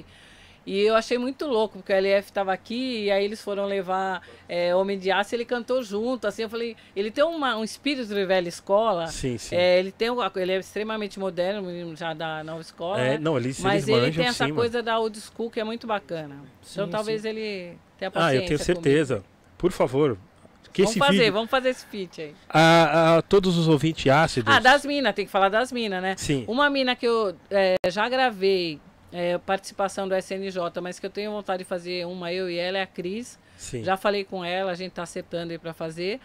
[0.63, 4.21] E eu achei muito louco, porque o LF estava aqui, e aí eles foram levar
[4.47, 6.27] é, Homem de Aço e ele cantou junto.
[6.27, 9.07] Assim, eu falei, ele tem uma- um espírito de velha escola.
[9.07, 9.55] Sim, sim.
[9.55, 12.99] É, ele, tem, ele é extremamente moderno, menino já da nova escola.
[13.01, 13.17] É, né?
[13.19, 15.63] não, eles, Mas eles ele manjam tem essa sim, coisa da old school que é
[15.63, 16.35] muito bacana.
[16.69, 17.29] então Sim, talvez sim.
[17.29, 18.11] ele tenha mano.
[18.11, 18.29] paciência.
[18.29, 18.63] Ah, eu tenho comigo.
[18.83, 19.23] certeza.
[19.57, 20.17] Por favor.
[20.71, 22.35] Que Vamos fazer, vídeo, vamos fazer esse feat aí.
[22.49, 24.53] a, a todos os ouvintes ácidos.
[24.53, 26.15] Ah, das minas, tem que falar das minas, né?
[26.17, 26.45] Sim.
[26.47, 28.79] Uma mina que eu é, já gravei
[29.11, 32.77] é, participação do SNJ, mas que eu tenho vontade de fazer uma, eu e ela,
[32.77, 33.37] é a Cris.
[33.57, 33.83] Sim.
[33.83, 36.19] Já falei com ela, a gente tá acertando aí pra fazer.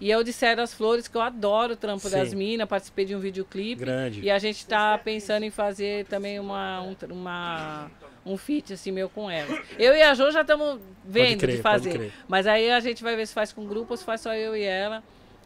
[0.00, 2.16] E é o de Serra das Flores, que eu adoro o trampo Sim.
[2.16, 3.84] das minas, participei de um videoclipe.
[3.84, 4.22] Grande.
[4.22, 7.90] E a gente tá pensando em fazer também uma, um, uma,
[8.24, 9.58] um feat assim meu com ela.
[9.78, 12.12] Eu e a Jo já estamos vendo crer, de fazer.
[12.28, 14.56] Mas aí a gente vai ver se faz com grupo ou se faz só eu
[14.56, 15.02] e ela.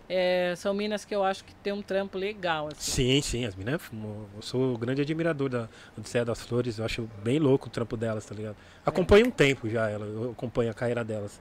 [0.06, 2.68] É, são minas que eu acho que tem um trampo legal.
[2.68, 3.20] Assim.
[3.20, 3.80] Sim, sim, as meninas.
[3.92, 6.78] Eu sou grande admirador da Odisseia das Flores.
[6.78, 8.56] Eu acho bem louco o trampo delas, tá ligado?
[8.84, 11.40] Acompanho um tempo já ela, eu acompanho a carreira delas.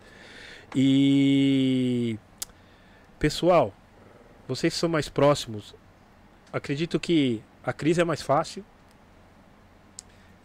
[0.75, 2.17] E.
[3.19, 3.73] Pessoal,
[4.47, 5.73] vocês são mais próximos,
[6.51, 8.65] acredito que a crise é mais fácil.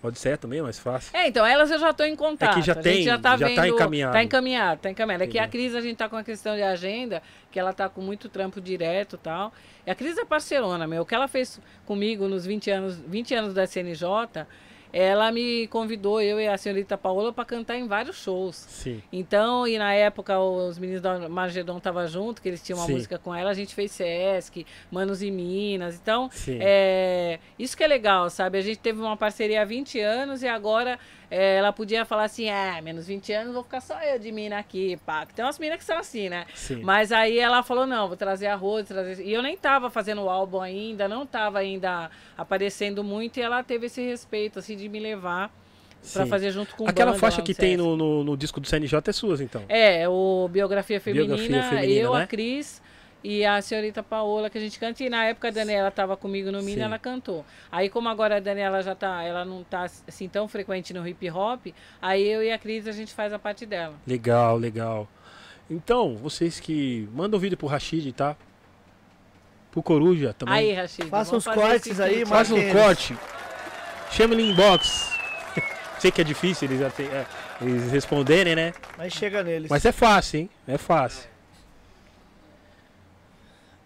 [0.02, 1.10] A Odisseia também é mais fácil.
[1.17, 2.52] É, então, elas eu já estou em contato.
[2.52, 4.12] É que já a tem- já tá já tá vendo, encaminhado.
[4.12, 5.25] Tá encaminhado, tá encaminhado.
[5.25, 5.49] É que a.
[5.49, 7.20] Cris, a gente tá com a questão de agenda,
[7.51, 9.52] que ela tá com muito trampo direto e tal.
[9.85, 11.02] E a Cris é parceirona, meu.
[11.02, 14.47] O que ela fez comigo nos 20 anos, 20 anos da CNJ,
[14.92, 18.57] ela me convidou, eu e a senhorita Paola, para cantar em vários shows.
[18.57, 19.02] Sim.
[19.12, 22.94] Então, e na época os meninos da Margedon estavam junto, que eles tinham uma Sim.
[22.94, 25.97] música com ela, a gente fez Sesc, Manos e Minas.
[25.97, 28.58] Então, é, isso que é legal, sabe?
[28.58, 30.99] A gente teve uma parceria há 20 anos e agora
[31.31, 34.59] é, ela podia falar assim, ah, menos 20 anos, vou ficar só eu de mina
[34.59, 35.27] aqui, pá.
[35.27, 36.47] Tem umas minas que são assim, né?
[36.55, 36.83] Sim.
[36.83, 39.23] Mas aí ela falou, não, vou trazer a Rose, trazer...
[39.23, 43.63] E eu nem tava fazendo o álbum ainda, não tava ainda aparecendo muito, e ela
[43.63, 45.51] teve esse respeito, assim, de me levar
[46.13, 46.31] pra Sim.
[46.31, 49.13] fazer junto com Aquela banda faixa que tem no, no, no disco do CNJ é
[49.13, 49.63] suas, então.
[49.69, 52.23] É, o Biografia Feminina, Biografia Feminina, eu, né?
[52.23, 52.81] a Cris
[53.23, 55.03] e a senhorita Paola, que a gente canta.
[55.03, 56.85] E na época a Daniela estava comigo no Mina, Sim.
[56.85, 57.45] ela cantou.
[57.71, 61.31] Aí, como agora a Daniela já tá, ela não tá assim tão frequente no hip
[61.31, 61.67] hop,
[62.01, 63.95] aí eu e a Cris a gente faz a parte dela.
[64.07, 65.09] Legal, legal.
[65.71, 68.37] Então, vocês que mandam vídeo pro Rashid, tá?
[69.71, 70.55] Pro Coruja também.
[70.55, 71.09] Aí, Rachid.
[71.09, 72.25] Faça uns cortes aí.
[72.25, 73.17] Faz um corte.
[74.11, 75.13] Chama ele inbox.
[75.99, 77.27] Sei que é difícil eles, até- é,
[77.61, 78.73] eles responderem, né?
[78.97, 79.69] Mas chega neles.
[79.69, 80.51] Mas é fácil, hein?
[80.67, 81.29] É fácil.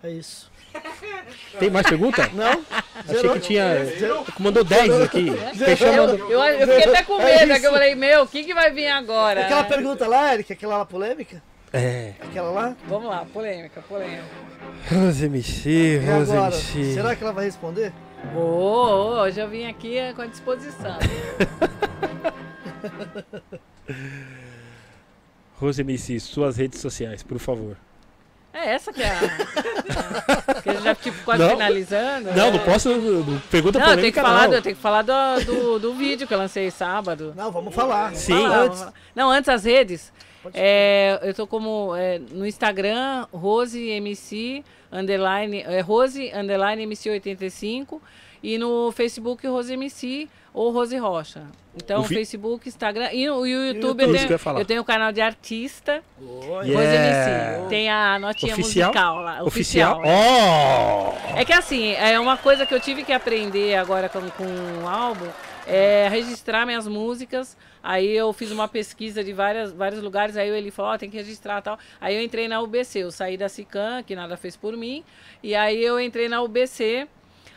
[0.02, 0.50] É isso.
[1.58, 2.28] Tem mais pergunta?
[2.32, 2.64] Não?
[3.08, 3.84] Achei que tinha.
[3.84, 4.24] Zero.
[4.39, 5.31] Mandou 10 aqui.
[5.56, 7.60] Fechou, Eu, eu, eu fiquei até com É medo, isso.
[7.60, 9.42] que eu falei, meu, o que, que vai vir agora?
[9.44, 9.68] Aquela né?
[9.68, 11.42] pergunta lá, Eric, aquela lá polêmica?
[11.72, 12.14] É.
[12.20, 12.76] Aquela lá?
[12.86, 14.24] Vamos lá, polêmica, polêmica.
[14.90, 16.32] Rose MC, E Rose?
[16.34, 16.94] MC.
[16.94, 17.92] Será que ela vai responder?
[18.34, 20.98] Ô, hoje eu vim aqui é, com a disposição.
[25.56, 27.76] Rose MC, suas redes sociais, por favor.
[28.52, 29.20] É essa que é a.
[30.62, 31.50] que a gente já tipo quase Não.
[31.50, 32.32] finalizando.
[32.34, 32.50] Não, é.
[32.50, 32.90] não posso.
[33.50, 34.50] Pergunta Não, eu tenho que polêmica, falar, não.
[34.50, 37.32] do, eu tenho que falar do, do, do vídeo que eu lancei sábado.
[37.34, 38.14] Não, vamos falar.
[38.14, 38.42] Sim.
[38.42, 38.78] Falar, Antes.
[38.78, 38.94] vamos falar.
[39.14, 40.12] Não, antes as redes.
[40.52, 48.02] É, eu tô como é, no Instagram, Rose MC, underline, é, Rose, underline MC 85
[48.42, 51.42] e no Facebook Rose MC ou Rose Rocha.
[51.74, 54.60] Então, O Facebook, Instagram e o, e o YouTube, YouTube, eu, tenho, eu ia falar.
[54.60, 56.68] eu tenho o canal de artista, Oi.
[56.68, 56.74] Yeah.
[56.74, 57.56] Rose É.
[57.56, 57.68] MC.
[57.70, 58.89] Tem a notinha Oficial?
[58.90, 59.42] musical lá.
[59.42, 59.98] Oficial?
[60.00, 60.12] Oficial.
[60.14, 61.14] Ó!
[61.39, 64.44] É que assim, é uma coisa que eu tive que aprender agora com, com
[64.84, 65.26] o álbum,
[65.66, 67.56] é registrar minhas músicas.
[67.82, 71.16] Aí eu fiz uma pesquisa de várias, vários lugares, aí ele falou, ó, tem que
[71.16, 71.78] registrar e tal.
[72.00, 75.02] Aí eu entrei na UBC, eu saí da Cican, que nada fez por mim,
[75.42, 77.08] e aí eu entrei na UBC.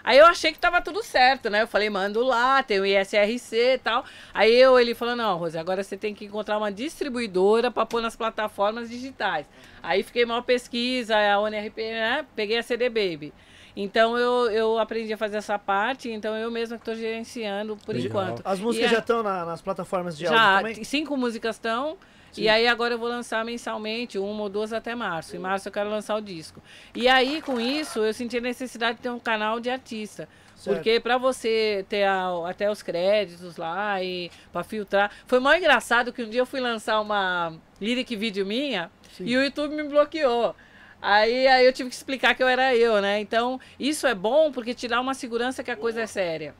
[0.08, 1.64] Aí eu achei que tava tudo certo, né?
[1.64, 4.06] Eu falei, mando lá, tem o ISRC e tal.
[4.32, 8.01] Aí eu, ele falou, não, Rose, agora você tem que encontrar uma distribuidora para pôr
[8.03, 9.48] nas plataformas digitais.
[9.82, 12.25] Aí fiquei mal pesquisa, a ONRP, né?
[12.35, 13.34] Peguei a CD Baby.
[13.75, 17.93] Então eu, eu aprendi a fazer essa parte, então eu mesma que estou gerenciando por
[17.95, 18.08] Legal.
[18.08, 18.42] enquanto.
[18.45, 20.84] As músicas E já a- estão nas plataformas de áudio já, também?
[20.84, 21.98] cinco músicas estão.
[22.42, 25.36] E aí agora eu vou lançar mensalmente, uma ou duas até março.
[25.36, 26.62] Em março eu quero lançar o disco.
[26.94, 30.28] E aí, com isso, eu senti a necessidade de ter um canal de artista.
[30.56, 30.76] Certo.
[30.78, 35.12] Porque pra você ter a- até os créditos lá e pra filtrar.
[35.28, 39.26] Foi mó engraçado que um dia eu fui lançar uma lyric vídeo minha Sim.
[39.26, 40.56] e o YouTube me bloqueou.
[41.02, 43.20] Aí, aí eu tive que explicar que eu era eu, né?
[43.20, 46.56] Então, isso é bom porque te dá uma segurança que a coisa é séria.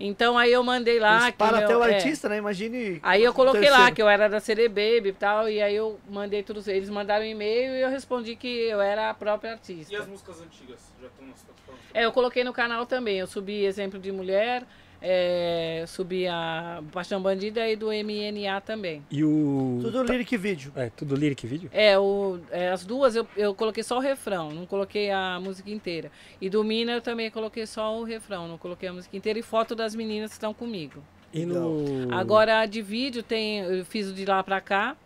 [0.00, 1.28] Então aí eu mandei lá.
[1.28, 1.94] Eles meu- até o é.
[1.94, 2.38] artista, né?
[2.38, 3.00] Imagine.
[3.02, 3.94] Aí eu coloquei lá terceiro.
[3.96, 6.62] que eu era da CD Baby e tal, e aí eu mandei tudo.
[6.70, 9.92] Eles mandaram um e-mail e eu respondi que eu era a própria artista.
[9.92, 10.80] E as músicas antigas?
[11.00, 11.82] Já estão nas plataformas?
[11.92, 13.18] É, eu coloquei no canal também.
[13.18, 14.64] Eu subi exemplo de mulher,
[15.06, 19.02] é, subi a Paixão Bandida e do MNA também.
[19.10, 19.78] E o.
[19.82, 20.72] Tudo lyric vídeo.
[20.74, 21.68] É, tudo lyric vídeo?
[21.74, 25.70] É, o, é, as duas eu, eu coloquei só o refrão, não coloquei a música
[25.70, 26.10] inteira.
[26.40, 29.42] E do Mina eu também coloquei só o refrão, não coloquei a música inteira e
[29.42, 31.04] foto das meninas que estão comigo.
[31.34, 32.10] E no.
[32.14, 34.96] Agora de vídeo tem, eu fiz o de lá pra cá.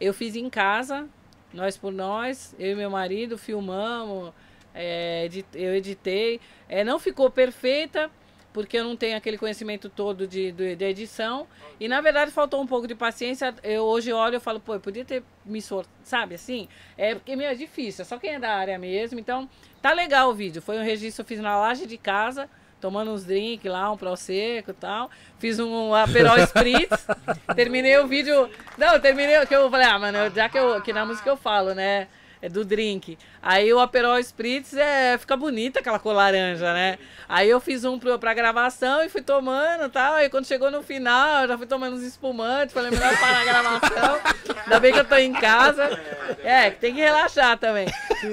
[0.00, 1.06] Eu fiz em casa,
[1.52, 4.32] nós por nós, eu e meu marido filmamos,
[4.74, 6.40] é, edi- eu editei.
[6.66, 8.10] É, não ficou perfeita,
[8.52, 11.46] porque eu não tenho aquele conhecimento todo de, de, de edição.
[11.78, 13.54] E na verdade faltou um pouco de paciência.
[13.62, 16.68] Eu hoje olho e falo, pô, eu podia ter me esforçado, sabe assim?
[16.96, 19.18] É porque meu, é difícil, é só quem é da área mesmo.
[19.18, 19.48] Então,
[19.80, 20.60] tá legal o vídeo.
[20.60, 22.48] Foi um registro, eu fiz na laje de casa
[22.80, 25.10] tomando uns drinks lá, um prosecco e tal.
[25.38, 27.06] Fiz um Aperol Spritz.
[27.54, 28.50] terminei o vídeo.
[28.78, 31.74] Não, terminei que eu falei, ah, mano, já que, eu, que na música eu falo,
[31.74, 32.08] né?
[32.42, 33.18] É do drink.
[33.42, 36.98] Aí o Aperol Spritz é, fica bonita aquela cor laranja, né?
[37.28, 40.14] Aí eu fiz um pro, pra gravação e fui tomando e tal.
[40.14, 42.72] Aí quando chegou no final, eu já fui tomando uns espumantes.
[42.72, 44.20] Falei, melhor parar a gravação.
[44.64, 46.00] Ainda bem que eu tô em casa.
[46.42, 47.86] É, tem que relaxar também.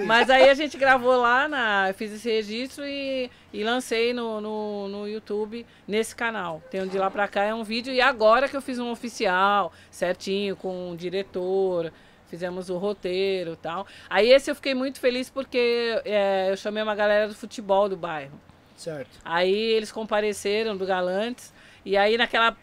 [0.05, 4.87] Mas aí a gente gravou lá, na, fiz esse registro e, e lancei no, no,
[4.87, 6.61] no YouTube nesse canal.
[6.71, 7.93] Tem um de lá pra cá, é um vídeo.
[7.93, 11.91] E agora que eu fiz um oficial, certinho, com o diretor
[12.29, 13.87] fizemos o roteiro e tal.
[14.09, 17.97] Aí esse eu fiquei muito feliz porque é, eu chamei uma galera do futebol do
[17.97, 18.39] bairro.
[18.75, 19.09] Certo.
[19.25, 21.53] Aí eles compareceram do Galantes.
[21.83, 22.55] E aí naquela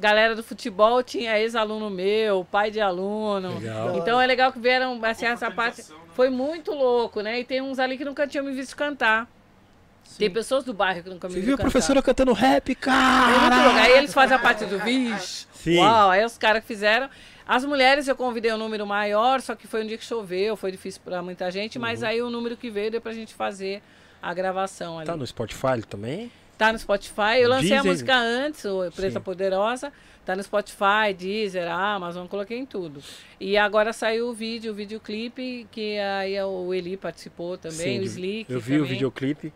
[0.00, 3.58] galera do futebol tinha ex-aluno meu, pai de aluno.
[3.58, 3.96] Legal.
[3.98, 5.84] Então é legal que vieram, assim, essa parte.
[6.14, 7.40] Foi muito louco, né?
[7.40, 9.28] E tem uns ali que nunca tinham me visto cantar.
[10.18, 11.70] Tem pessoas do bairro que nunca me Você viu a cantar.
[11.70, 13.82] professora cantando rap, cara?
[13.82, 15.46] Aí eles fazem a parte do vixe.
[15.54, 15.78] Sim.
[15.78, 17.08] Uau, aí os caras que fizeram.
[17.52, 20.72] As mulheres eu convidei um número maior, só que foi um dia que choveu, foi
[20.72, 23.82] difícil pra muita gente, mas aí o número que veio deu pra gente fazer
[24.22, 25.04] a gravação ali.
[25.06, 26.32] Tá no Spotify também?
[26.56, 27.42] Tá no Spotify.
[27.42, 27.92] Eu lancei a Deezer.
[27.92, 29.20] música antes, o Preta Sim.
[29.20, 29.92] Poderosa.
[30.24, 33.02] Tá no Spotify, Deezer, Amazon, coloquei em tudo.
[33.38, 38.12] E agora saiu o vídeo, o videoclipe, que aí o Eli participou também, o Sim,
[38.14, 38.50] Slick.
[38.50, 38.92] Eu vi o também.
[38.92, 39.52] videoclipe.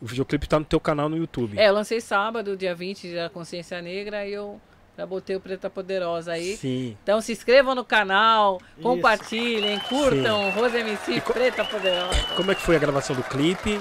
[0.00, 1.58] O videoclipe tá no teu canal no YouTube.
[1.58, 4.60] É, eu lancei sábado, dia 20 da Consciência Negra, e eu
[4.98, 6.56] já botei o Preta Poderosa aí.
[6.56, 6.96] Sim.
[7.04, 12.20] Então se inscrevam no canal, compartilhem, curtam, Rose MC co- Preta Poderosa.
[12.34, 13.80] Como é que foi a gravação do clipe?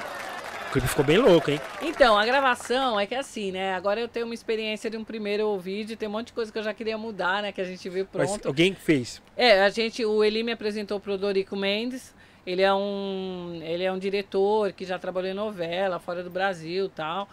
[0.67, 1.59] O clipe ficou bem louco, hein?
[1.81, 3.73] Então, a gravação é que assim, né?
[3.73, 6.59] Agora eu tenho uma experiência de um primeiro vídeo, tem um monte de coisa que
[6.59, 7.51] eu já queria mudar, né?
[7.51, 8.47] Que a gente viu Mas pronto.
[8.47, 9.19] alguém fez.
[9.35, 12.13] É, a gente, o Eli me apresentou pro Dorico Mendes.
[12.45, 16.85] Ele é um, ele é um diretor que já trabalhou em novela fora do Brasil,
[16.85, 17.27] e tal.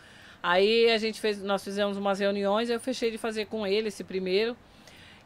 [0.47, 4.05] Aí a gente fez, nós fizemos umas reuniões, eu fechei de fazer com ele esse
[4.05, 4.55] primeiro.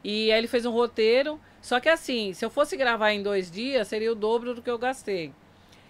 [0.04, 1.40] E aí ele fez um roteiro.
[1.60, 4.70] Só que assim, se eu fosse gravar em dois dias, seria o dobro do que
[4.70, 5.32] eu gastei.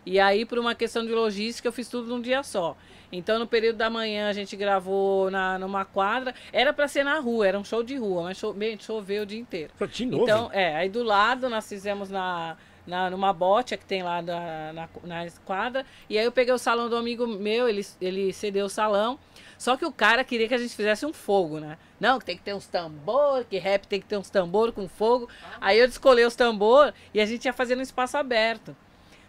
[0.07, 2.75] E aí, por uma questão de logística, eu fiz tudo num dia só.
[3.13, 6.35] Então, no período da manhã, a gente gravou na, numa quadra.
[6.51, 9.27] Era para ser na rua, era um show de rua, mas cho bem, choveu o
[9.27, 9.75] dia inteiro.
[9.93, 10.25] De novo?
[10.25, 12.57] Então, é, aí do lado nós fizemos na,
[12.89, 15.84] na, numa bote que tem lá na, na, na quadra.
[16.08, 19.18] E aí eu peguei o salão do amigo meu, ele, ele cedeu o salão.
[19.58, 21.76] Só que o cara queria que a gente fizesse um fogo, né?
[22.00, 24.89] Não, que tem que ter uns tambor, que rap tem que ter uns tambor com
[24.89, 25.28] fogo.
[25.60, 28.76] Aí eu descolei os tambor e a gente ia fazer no espaço aberto.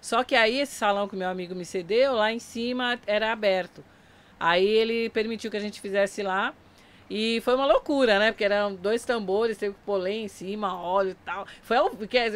[0.01, 3.83] Só que aí esse salão que meu amigo me cedeu, lá em cima era aberto.
[4.39, 6.53] Aí ele permitiu que a gente fizesse lá.
[7.09, 8.31] E foi uma loucura, né?
[8.31, 11.47] Porque eram dois tambores, teve que pôr em cima, óleo e tal.
[11.63, 11.77] Foi,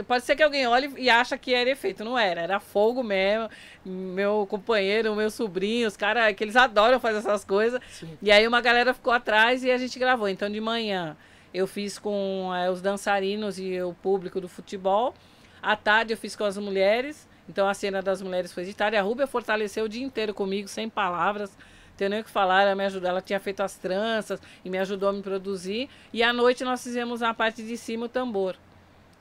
[0.08, 2.04] pode ser que alguém olhe e acha que era efeito.
[2.04, 3.50] Não era, era fogo mesmo.
[3.86, 7.80] Meu companheiro, meu sobrinho, os caras que eles adoram fazer essas coisas.
[8.22, 10.28] E aí uma galera ficou atrás e a gente gravou.
[10.28, 11.16] Então de manhã
[11.54, 15.14] eu fiz com eh, os dançarinos e o público do futebol.
[15.62, 17.30] À tarde eu fiz com as mulheres.
[17.48, 18.98] Então a cena das mulheres foi de tarde.
[18.98, 21.56] A Rúbia fortaleceu o dia inteiro comigo, sem palavras.
[21.98, 23.10] Tenho nem o que falar, ela me ajudou.
[23.10, 25.90] Ela tinha feito as tranças e me ajudou a me produzir.
[26.12, 28.56] E à noite nós fizemos a parte de cima o tambor.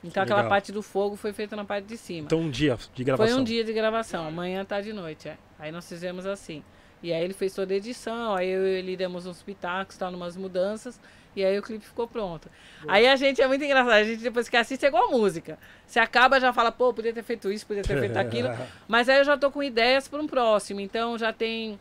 [0.03, 0.49] Então aquela Legal.
[0.49, 2.25] parte do fogo foi feita na parte de cima.
[2.25, 3.33] Então um dia de gravação.
[3.33, 5.37] Foi um dia de gravação, amanhã, tarde e noite, é.
[5.57, 6.61] Aí nós fizemos assim.
[7.01, 10.11] E aí ele fez toda a edição, aí eu e ele demos uns pitacos, tal,
[10.13, 10.99] umas mudanças,
[11.35, 12.49] e aí o clipe ficou pronto.
[12.87, 15.59] Aí a gente é muito engraçado, a gente depois que assiste é igual música.
[15.85, 18.49] Você acaba já fala, pô, podia ter feito isso, podia ter feito aquilo.
[18.87, 21.77] Mas aí eu já tô com ideias para um próximo, então já tem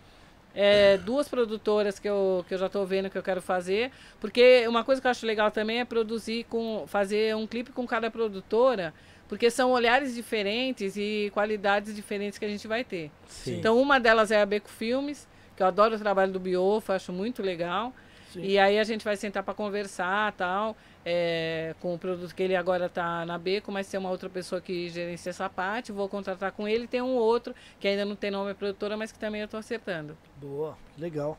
[0.55, 3.91] é, duas produtoras que eu, que eu já tô vendo que eu quero fazer.
[4.21, 6.85] Porque uma coisa que eu acho legal também é produzir com.
[6.87, 8.93] fazer um clipe com cada produtora,
[9.29, 13.11] porque são olhares diferentes e qualidades diferentes que a gente vai ter.
[13.27, 13.59] Sim.
[13.59, 17.13] Então uma delas é a Beco Filmes, que eu adoro o trabalho do Biofa, acho
[17.13, 17.93] muito legal.
[18.33, 18.43] Sim.
[18.43, 22.57] E aí a gente vai sentar para conversar tal, é, com o produto que ele
[22.57, 26.53] agora está na Beco, mas tem uma outra pessoa que gerencia essa parte, vou contratar
[26.53, 26.87] com ele.
[26.87, 30.17] Tem um outro que ainda não tem nome produtora, mas que também eu estou acertando.
[30.37, 31.39] Boa, legal.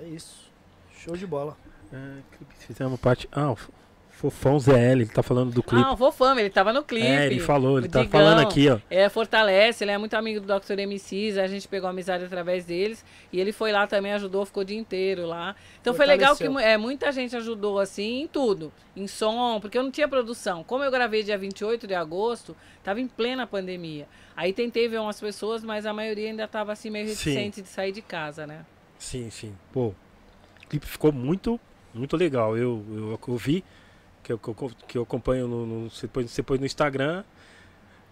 [0.00, 0.50] É isso.
[0.98, 1.56] Show de bola.
[2.36, 3.28] Clipe, Fizemos parte.
[3.32, 3.54] Ah,
[4.20, 5.82] Fofão ZL, ele tá falando do clipe.
[5.82, 7.06] Ah, o Vofama, ele estava no clipe.
[7.06, 8.20] é, ele falou, ele tá Digão.
[8.20, 8.78] falando aqui, ó.
[8.90, 10.74] É, fortalece, ele é muito amigo do Dr.
[10.86, 13.02] MCs, a gente pegou amizade através deles.
[13.32, 15.56] E ele foi lá também, ajudou, ficou o dia inteiro lá.
[15.80, 18.70] Então foi legal que é, muita gente ajudou, assim, em tudo.
[18.94, 20.62] Em som, porque eu não tinha produção.
[20.64, 24.06] Como eu gravei dia 28 de agosto, tava em plena pandemia.
[24.36, 27.30] Aí tentei ver umas pessoas, mas a maioria ainda tava assim, meio Sim.
[27.30, 28.66] reticente de sair de casa, né?
[28.98, 29.54] Sim, sim.
[29.72, 31.58] Pô, o clipe ficou muito,
[31.94, 32.54] muito legal.
[32.54, 33.64] Eu, eu, eu vi,
[34.22, 37.24] que eu, que eu, acompanho no, no- você, pôs, você pôs no Instagram.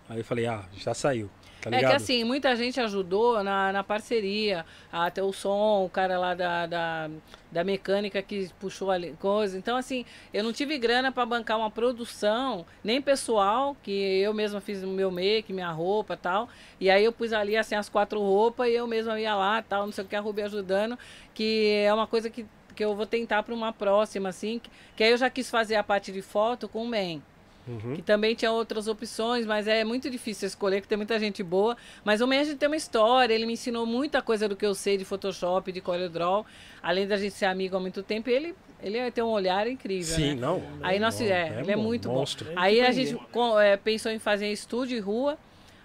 [0.09, 1.29] Aí eu falei, ah, já saiu.
[1.61, 4.65] Tá É que assim, muita gente ajudou na, na parceria.
[4.93, 7.11] Até o som, o cara lá da, da,
[7.51, 9.59] da mecânica que puxou ali coisa.
[9.59, 14.61] Então, assim, eu não tive grana para bancar uma produção, nem pessoal, que eu mesma
[14.61, 16.49] fiz o meu make, minha roupa e tal.
[16.81, 19.85] E aí eu pus ali assim as quatro roupas e eu mesma ia lá tal,
[19.85, 20.97] não sei o que, a Ruby ajudando.
[21.35, 22.47] Que é uma coisa que,
[22.79, 24.61] que eu vou tentar para uma próxima, assim.
[24.61, 27.21] Que, que aí eu já quis fazer a parte de foto com o Man.
[27.67, 27.97] Uhum.
[27.97, 31.77] Que também tinha outras opções, mas é muito difícil escolher, porque tem muita gente boa.
[32.05, 34.97] Mas o Mendes tem uma história, ele me ensinou muita coisa do que eu sei
[34.97, 36.47] de Photoshop, de CorelDRAW.
[36.81, 40.35] Além da gente ser amigo há muito tempo, ele, ele tem um olhar incrível, Sim,
[40.37, 40.41] né?
[40.41, 40.63] não.
[40.81, 42.47] Aí nós, é, ele é muito monstro.
[42.47, 42.53] bom.
[42.55, 43.19] Aí a pra gente
[43.61, 45.37] é, pensou em fazer estúdio e rua,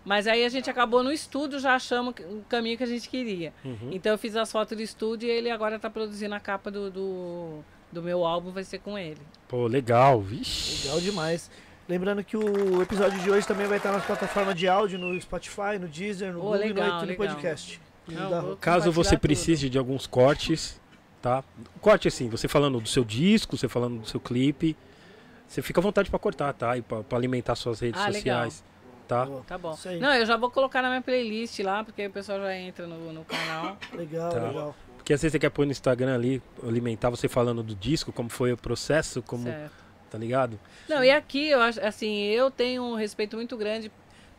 [0.06, 3.54] mas aí a gente acabou no estúdio, já achamos o caminho que a gente queria.
[3.64, 3.90] Uhum.
[3.92, 6.92] Então eu fiz as fotos do estúdio e ele agora está produzindo a capa do,
[6.92, 7.60] do,
[7.92, 9.22] do meu álbum, vai ser com ele.
[9.48, 10.20] Pô, legal.
[10.22, 10.88] Vixe.
[10.88, 11.50] Legal demais.
[11.88, 15.78] Lembrando que o episódio de hoje também vai estar nas plataformas de áudio, no Spotify,
[15.80, 17.16] no Deezer, no Google e no.
[17.16, 17.82] Podcast.
[18.08, 20.80] Não, Caso você precise de alguns cortes,
[21.22, 21.44] tá?
[21.80, 24.76] Corte assim, você falando do seu disco, você falando do seu clipe,
[25.48, 26.78] você fica à vontade pra cortar, tá?
[26.78, 28.50] E pra, pra alimentar suas redes Ah, legal.
[29.08, 29.26] Tá?
[29.26, 29.42] Boa.
[29.48, 29.78] Tá bom.
[30.00, 33.12] Não, eu já vou colocar na minha playlist lá, porque o pessoal já entra no,
[33.14, 33.78] no canal.
[33.94, 34.40] Legal, Tá.
[34.40, 34.76] legal.
[34.98, 38.30] Porque às vezes você quer pôr no Instagram ali, alimentar você falando do disco, como
[38.30, 39.72] foi o processo, como, Certo.
[40.10, 40.58] tá ligado?
[40.88, 43.92] Não, e aqui, eu acho, assim, eu tenho um respeito muito grande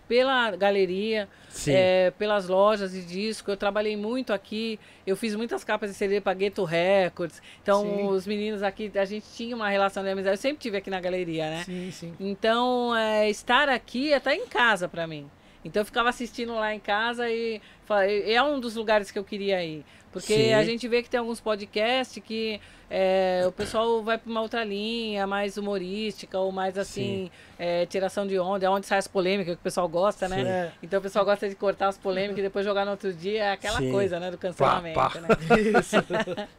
[0.08, 1.28] pela galeria,
[1.72, 3.50] é, pelas lojas de disco.
[3.50, 7.40] Eu trabalhei muito aqui, eu fiz muitas capas de CD para Ghetto Records.
[7.62, 8.06] Então, Sim.
[8.08, 10.34] os meninos aqui, a gente tinha uma relação de amizade.
[10.34, 11.62] Eu sempre tive aqui na galeria, né?
[11.64, 12.14] Sim, sim.
[12.20, 15.30] Então, é, estar aqui é estar em casa para mim.
[15.64, 19.24] Então, eu ficava assistindo lá em casa e fa- é um dos lugares que eu
[19.24, 19.82] queria ir.
[20.14, 20.52] Porque Sim.
[20.54, 24.62] a gente vê que tem alguns podcasts que é, o pessoal vai para uma outra
[24.64, 27.28] linha, mais humorística ou mais assim,
[27.58, 30.36] é, tiração de onda, é onde sai as polêmicas que o pessoal gosta, né?
[30.36, 30.48] Sim.
[30.48, 33.42] É, Então o pessoal gosta de cortar as polêmicas e depois jogar no outro dia,
[33.42, 33.90] é aquela Sim.
[33.90, 34.30] coisa, né?
[34.30, 35.20] Do cancelamento, Pá, pá.
[35.20, 35.28] né?
[35.80, 35.96] isso.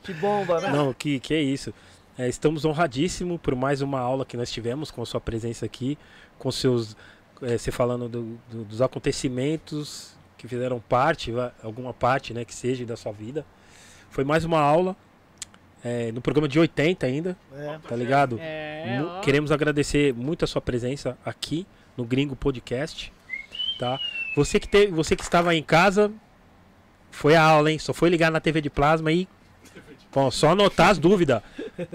[0.03, 0.69] que bomba, né?
[0.69, 1.73] Não, que, que é isso.
[2.17, 5.97] É, estamos honradíssimos por mais uma aula que nós tivemos com a sua presença aqui,
[6.37, 6.95] com seus.
[7.41, 10.14] é, você falando do- do- dos acontecimentos
[10.45, 11.33] que fizeram parte,
[11.63, 13.45] alguma parte, né, que seja da sua vida.
[14.09, 14.95] Foi mais uma aula.
[15.83, 17.77] é, no programa de 80 ainda, É.
[17.87, 18.39] tá ligado?
[18.41, 18.97] É.
[19.21, 23.13] Queremos agradecer muito a sua presença aqui no Gringo Podcast,
[23.77, 23.99] tá?
[24.35, 26.11] Você que teve, você que estava aí em casa,
[27.11, 27.77] foi a aula, hein?
[27.77, 29.27] Só foi ligar na TV de plasma e
[30.11, 31.41] bom, só anotar as dúvidas.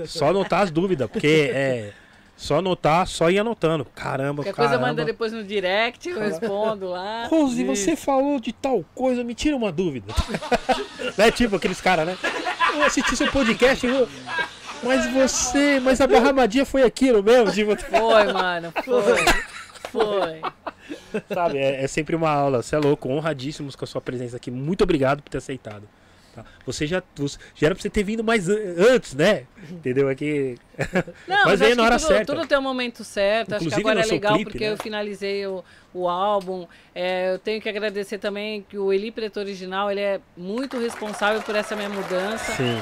[0.06, 1.92] Só anotar as dúvidas, porque é
[2.40, 3.84] só anotar, só ir anotando.
[3.94, 4.88] Caramba, Qualquer coisa caramba.
[4.88, 7.26] manda depois no direct, eu respondo lá.
[7.26, 10.06] Rose, você falou de tal coisa, me tira uma dúvida.
[11.18, 11.30] né?
[11.30, 12.16] Tipo aqueles caras, né?
[12.74, 14.08] Eu assisti seu podcast, eu...
[14.82, 19.24] mas você, mas a barramadinha foi aquilo mesmo, tipo, Foi, mano, foi.
[19.90, 20.40] Foi.
[21.34, 22.62] Sabe, é, é sempre uma aula.
[22.62, 24.50] Você é louco, honradíssimos com a sua presença aqui.
[24.50, 25.86] Muito obrigado por ter aceitado.
[26.34, 26.44] Tá?
[26.66, 28.56] Você já, você- já era pra você ter vindo mais an-
[28.94, 29.44] antes, né?
[29.70, 30.08] Entendeu?
[30.08, 30.56] Aqui.
[31.28, 32.34] Não, Mas veio acho na hora tudo, certa.
[32.34, 33.54] tudo tem um momento certo.
[33.54, 34.72] acho Inclusive que agora é legal clipe, porque né?
[34.72, 36.66] eu finalizei o, o álbum.
[36.94, 41.42] É, eu tenho que agradecer também que o Eli Preto Original ele é muito responsável
[41.42, 42.52] por essa minha mudança.
[42.52, 42.80] Sim.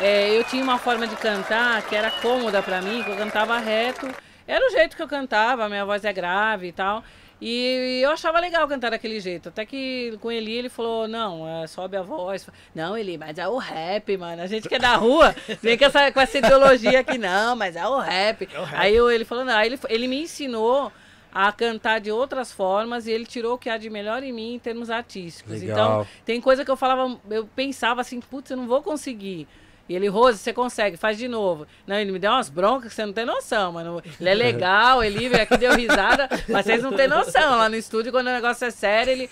[0.00, 3.58] É, eu tinha uma forma de cantar que era cômoda pra mim, que eu cantava
[3.58, 4.08] reto.
[4.46, 7.04] Era o jeito que eu cantava, a minha voz é grave e tal.
[7.40, 9.48] E eu achava legal cantar daquele jeito.
[9.48, 12.46] Até que com ele ele falou: não, é, sobe a voz.
[12.74, 14.42] Não, Eli, mas é o rap, mano.
[14.42, 17.76] A gente que é da rua, vem com essa, com essa ideologia aqui, não, mas
[17.76, 18.48] é o rap.
[18.72, 20.92] Aí eu, ele falou: não, aí ele, ele me ensinou
[21.32, 24.54] a cantar de outras formas e ele tirou o que há de melhor em mim
[24.54, 25.60] em termos artísticos.
[25.60, 26.02] Legal.
[26.02, 29.46] Então, tem coisa que eu falava, eu pensava assim, putz, eu não vou conseguir.
[29.90, 31.66] E ele, Rose, você consegue, faz de novo.
[31.84, 34.00] Não, ele me deu umas broncas que você não tem noção, mano.
[34.20, 37.58] Ele é legal, ele veio aqui, deu risada, mas vocês não têm noção.
[37.58, 39.28] Lá no estúdio, quando o negócio é sério, ele.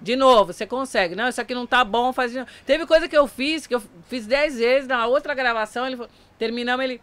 [0.00, 1.14] De novo, você consegue.
[1.14, 2.50] Não, isso aqui não tá bom, faz de novo.
[2.64, 5.98] Teve coisa que eu fiz, que eu fiz dez vezes, na outra gravação, ele
[6.38, 7.02] terminamos, ele.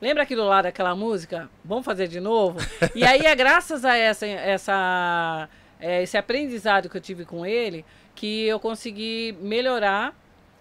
[0.00, 1.50] Lembra aquilo lá daquela música?
[1.62, 2.58] Vamos fazer de novo?
[2.94, 5.46] E aí é graças a essa, essa,
[5.78, 10.14] é, esse aprendizado que eu tive com ele que eu consegui melhorar.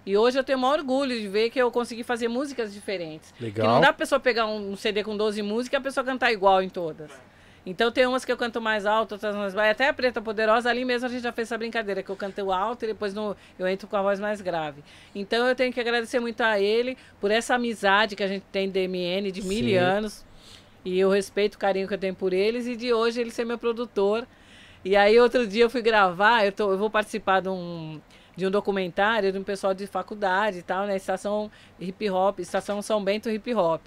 [0.05, 3.33] E hoje eu tenho o maior orgulho de ver que eu consegui fazer músicas diferentes.
[3.39, 3.65] Legal.
[3.65, 6.31] Que não dá pra pessoa pegar um CD com 12 músicas e a pessoa cantar
[6.31, 7.11] igual em todas.
[7.65, 9.71] Então tem umas que eu canto mais alto, outras mais baixo.
[9.71, 12.51] Até a Preta Poderosa, ali mesmo a gente já fez essa brincadeira, que eu canto
[12.51, 14.83] alto e depois no, eu entro com a voz mais grave.
[15.13, 18.69] Então eu tenho que agradecer muito a ele por essa amizade que a gente tem
[18.69, 19.75] de MN de mil Sim.
[19.75, 20.25] anos.
[20.83, 22.65] E o respeito, o carinho que eu tenho por eles.
[22.65, 24.25] E de hoje ele ser meu produtor.
[24.83, 27.99] E aí outro dia eu fui gravar, eu, tô, eu vou participar de um,
[28.39, 30.95] de um documentário de um pessoal de faculdade e tal, né?
[30.95, 33.81] Estação hip hop, Estação São Bento hip hop.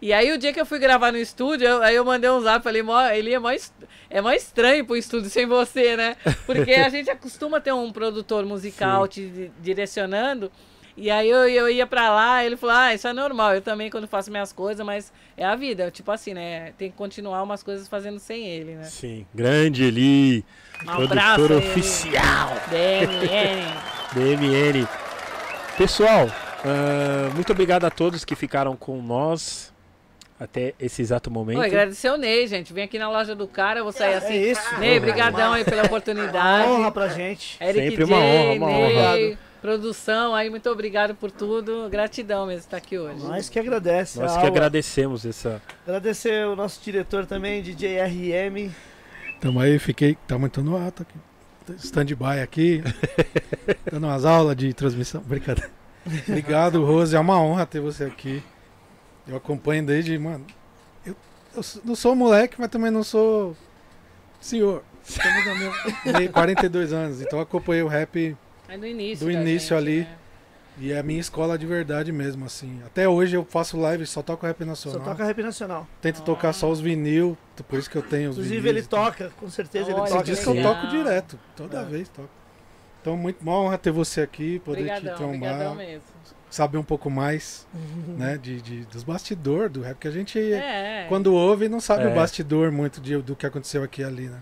[0.00, 2.40] E aí o dia que eu fui gravar no estúdio, eu- aí eu mandei um
[2.40, 2.82] zap, falei,
[3.14, 3.72] ele é est-
[4.10, 6.16] é mó estranho pro estúdio sem você, né?
[6.44, 10.50] Porque a gente acostuma ter um produtor musical te di- direcionando.
[10.96, 13.90] E aí eu, eu ia pra lá, ele falou, ah, isso é normal, eu também
[13.90, 16.72] quando faço minhas coisas, mas é a vida, tipo assim, né?
[16.76, 18.84] Tem que continuar umas coisas fazendo sem ele, né?
[18.84, 20.44] Sim, grande Eli,
[20.86, 21.70] Um abraço produtor Eli.
[21.70, 23.74] oficial DMN.
[24.12, 24.88] BMN.
[25.78, 26.28] Pessoal,
[26.64, 29.72] ah, muito obrigado a todos que ficaram com nós
[30.38, 31.58] até esse exato momento.
[31.60, 32.72] Oi, agradecer o Ney, gente.
[32.72, 34.34] Vem aqui na loja do cara, eu vou sair assim.
[34.34, 34.78] É isso.
[34.78, 36.68] Ney, brigadão aí pela Uma oportunidade.
[36.68, 37.56] honra pra gente.
[37.62, 38.96] Eric Sempre J, uma honra, uma Ney,
[39.30, 39.38] honra.
[39.62, 41.88] Produção aí, muito obrigado por tudo.
[41.88, 43.24] Gratidão mesmo estar aqui hoje.
[43.24, 44.18] Nós que agradece.
[44.18, 44.48] Nós que aula.
[44.50, 45.62] agradecemos essa.
[45.86, 48.70] Agradecer o nosso diretor também, DJ RM.
[49.40, 50.18] Tamo aí, fiquei.
[50.26, 51.14] Tá muito no alto aqui.
[51.78, 52.82] Stand-by aqui.
[53.90, 55.22] dando umas aulas de transmissão.
[55.22, 55.70] Brincadeira.
[56.28, 57.14] Obrigado, Rose.
[57.14, 58.42] É uma honra ter você aqui.
[59.26, 60.44] Eu acompanho desde, mano.
[61.06, 61.16] Eu,
[61.54, 63.56] eu não sou moleque, mas também não sou
[64.40, 64.82] senhor.
[65.04, 68.36] Estamos na mesma- Tenho 42 anos, então eu acompanhei o rap
[68.68, 69.26] Aí no início.
[69.26, 70.00] Do início gente, ali.
[70.00, 70.16] né?
[70.78, 72.80] e é a minha escola de verdade mesmo, assim.
[72.86, 75.00] Até hoje eu faço live, só toco rap Só nacional.
[75.04, 75.86] toca rap nacional.
[76.00, 77.36] Tento tocar só os vinil,
[77.68, 80.22] por isso que eu tenho os Inclusive vinis ele toca, com certeza ele Olha, toca.
[80.22, 81.84] Esse disco eu toco direto, toda É.
[81.84, 82.28] vez toco.
[83.02, 86.02] Então, muito uma honra ter você aqui, poder Obrigadão, te trombar, mesmo.
[86.48, 87.66] saber um pouco mais,
[88.16, 92.04] né, de, de- dos bastidores do rap, que a gente, É, quando ouve, não sabe
[92.04, 92.06] É.
[92.08, 94.38] o bastidor muito de- do que aconteceu aqui e ali, né?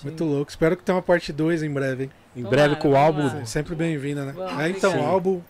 [0.00, 0.08] Sim.
[0.08, 0.50] Muito louco.
[0.50, 2.10] Espero que tenha uma parte 2 em breve, hein?
[2.36, 3.28] Em Tomara, breve com o álbum.
[3.28, 3.44] tomara.
[3.46, 4.32] Sempre bem-vinda, né?
[4.34, 5.04] Vamos, É, então, sim.
[5.04, 5.40] álbum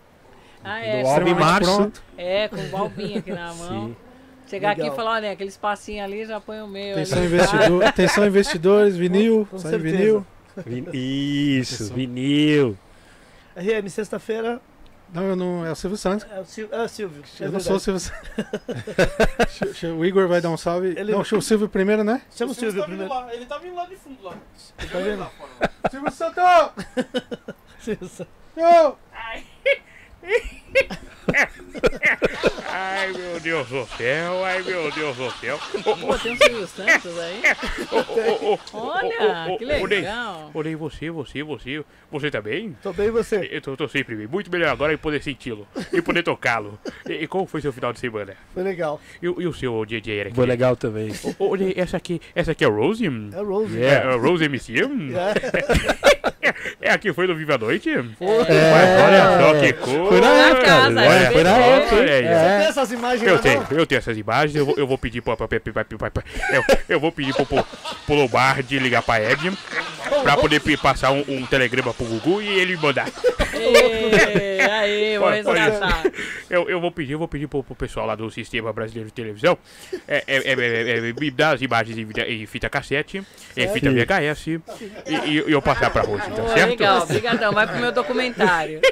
[0.63, 1.75] Ah, é, do álbum em março.
[1.75, 2.03] pronto.
[2.17, 3.95] é, com o balbinho aqui na mão.
[4.49, 4.95] Chegar aqui Legal.
[4.95, 6.93] e falar, olha, aquele espacinho ali, já põe o meu.
[6.93, 10.25] Atenção, investidor, atenção investidores, vinil, Com vinil.
[10.65, 11.95] Vin- Isso, Atenção.
[11.95, 12.77] vinil.
[13.55, 14.59] RM, sexta-feira
[15.13, 16.25] Não, eu não, é o Silvio Santos.
[16.31, 17.23] é o Sil- é o Silvio.
[17.39, 17.83] é eu não sou o verdade.
[17.83, 19.79] Silvio Santos.
[19.97, 20.89] O Igor vai dar um salve.
[20.97, 22.21] Ele- Não, o Silvio primeiro, né?
[22.31, 23.11] Chama o Silvio primeiro.
[23.11, 24.35] lá, ele tá vindo lá de fundo lá.
[24.77, 25.27] Tá vendo?
[25.89, 26.43] Silvio Santos!
[27.79, 28.27] Silvio.
[28.55, 28.97] Não!
[29.11, 29.43] Ai,
[33.15, 35.59] meu Deus do céu, ai, meu Deus do céu.
[35.83, 37.41] Pô, tem um Silvio Santos aí.
[38.73, 40.51] Olha, que legal.
[40.63, 42.75] Ney, você, você, você, você tá bem?
[42.83, 43.47] Tô bem e você?
[43.51, 46.77] Eu tô, tô sempre bem, muito melhor agora em poder senti-lo e poder tocá-lo.
[47.07, 48.35] E, e como foi seu final de semana?
[48.53, 48.99] Foi legal.
[49.21, 50.35] E, o- e o seu DJ Eric?
[50.35, 51.11] Foi legal também.
[51.57, 53.05] Ney, essa aqui, essa aqui é Rose?
[53.05, 53.81] É o Rose.
[53.81, 54.73] É, a Rose MC?
[54.79, 56.39] É.
[56.81, 57.89] É a que foi no Viva a Noite?
[57.89, 58.01] É.
[58.01, 60.05] Mas olha só que coisa.
[60.07, 61.95] Foi na Na casa, Olha, é foi na época.
[61.95, 63.77] Você tem essas imagens Eu lá, tenho, não?
[63.77, 67.45] eu tenho essas imagens, eu vou, eu vou pedir pro, eu, eu vou pedir pro,
[67.45, 67.63] pro,
[68.05, 69.51] pro Lombardi ligar pra Ed
[70.23, 73.07] pra poder passar um, um telegrama pro Gugu e ele me mandar.
[74.71, 76.03] Aí, vou resgatar.
[76.49, 79.13] Eu, eu vou pedir, eu vou pedir pro, pro pessoal lá do Sistema Brasileiro de
[79.13, 79.57] Televisão
[80.07, 83.23] é, é, é, é, é, me dar as imagens em, em fita cassete,
[83.55, 83.89] em fita.
[83.91, 84.61] VHS e,
[85.07, 86.69] e, e eu passar pra Rose, tá certo?
[86.69, 87.53] legal, obrigadão.
[87.53, 88.81] Vai pro meu documentário.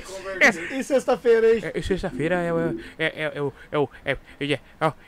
[0.72, 1.57] E sexta-feira, hein?
[1.64, 2.80] É, Sexta-feira é o.
[3.00, 3.54] É, é, é o.
[3.72, 3.90] É o.
[4.06, 4.60] É, é, é,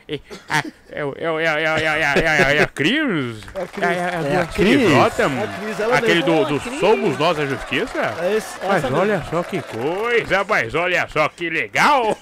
[0.07, 0.19] é,
[0.49, 1.15] ah, é o.
[1.17, 3.37] É o- é a- é é é é é Cris?
[3.55, 3.83] É a Cris.
[3.83, 5.79] É a- É Cris.
[5.79, 6.59] É Aquele do, do.
[6.79, 7.99] Somos Nós a Justiça?
[7.99, 12.17] É Mas olha só que coisa, mas olha só que legal!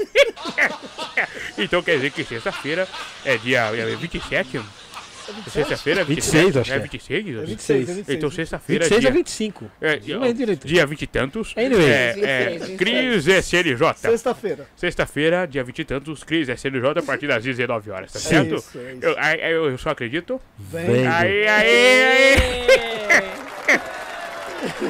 [1.58, 2.88] então quer dizer que sexta-feira
[3.26, 3.70] é dia
[5.30, 5.52] é 27?
[5.52, 6.84] Sexta-feira é 26, acho É que é.
[6.84, 7.28] 26?
[7.28, 8.18] É 26, é 26.
[8.18, 9.72] Então sexta-feira é 26 a dia, 25.
[9.82, 10.68] é, Não lembro direito.
[10.68, 11.54] dia 20 e tantos.
[11.58, 11.86] Anyway.
[11.90, 12.78] É, 26, é, 26.
[12.78, 13.94] Cris SLJ.
[13.98, 14.68] Sexta-feira.
[14.76, 18.56] Sexta-feira, dia 20 e tantos, Cris SLJ a partir das 19 horas, tá É certo?
[18.56, 19.00] isso, é isso.
[19.06, 20.40] Eu, aí- aí eu só acredito.
[20.58, 21.08] Vem.
[21.08, 22.36] Aí, aí.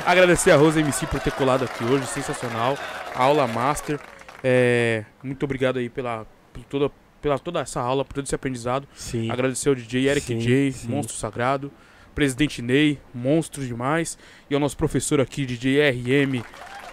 [0.06, 2.77] Agradecer a Rosa MC por ter colado aqui hoje, sensacional.
[3.14, 3.99] Aula master.
[4.43, 6.91] É, muito obrigado aí pela, por toda,
[7.27, 8.88] pela toda essa aula, por todo esse aprendizado.
[8.95, 9.30] Sim.
[9.30, 10.88] Agradecer ao DJ Eric Sim, J, sim.
[10.88, 11.69] monstro sagrado.
[12.15, 14.17] Presidente Ney, monstro demais.
[14.49, 16.41] E ao nosso professor aqui, DJ RM,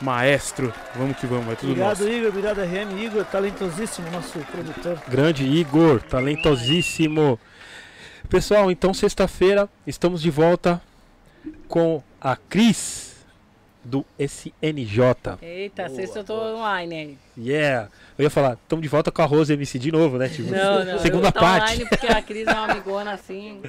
[0.03, 0.75] maestro.
[0.97, 2.11] Vamos que vamos, é tudo Obrigado, nosso.
[2.11, 2.29] Igor.
[2.29, 2.99] Obrigado, RM.
[2.99, 4.99] Igor, talentosíssimo, nosso produtor.
[5.09, 7.39] Grande Igor, talentosíssimo.
[8.29, 10.83] Pessoal, então sexta-feira estamos de volta
[11.69, 13.14] com a Cris
[13.85, 15.39] do SNJ.
[15.43, 17.19] Eita, sexta eu tô online aí.
[17.37, 17.89] Yeah.
[18.19, 20.29] Eu ia falar, estamos de volta com a Rose MC de novo, né?
[20.29, 20.99] Tipo, Não, não.
[21.01, 21.65] segunda eu tô parte.
[21.75, 23.61] online porque a Cris é uma amigona assim.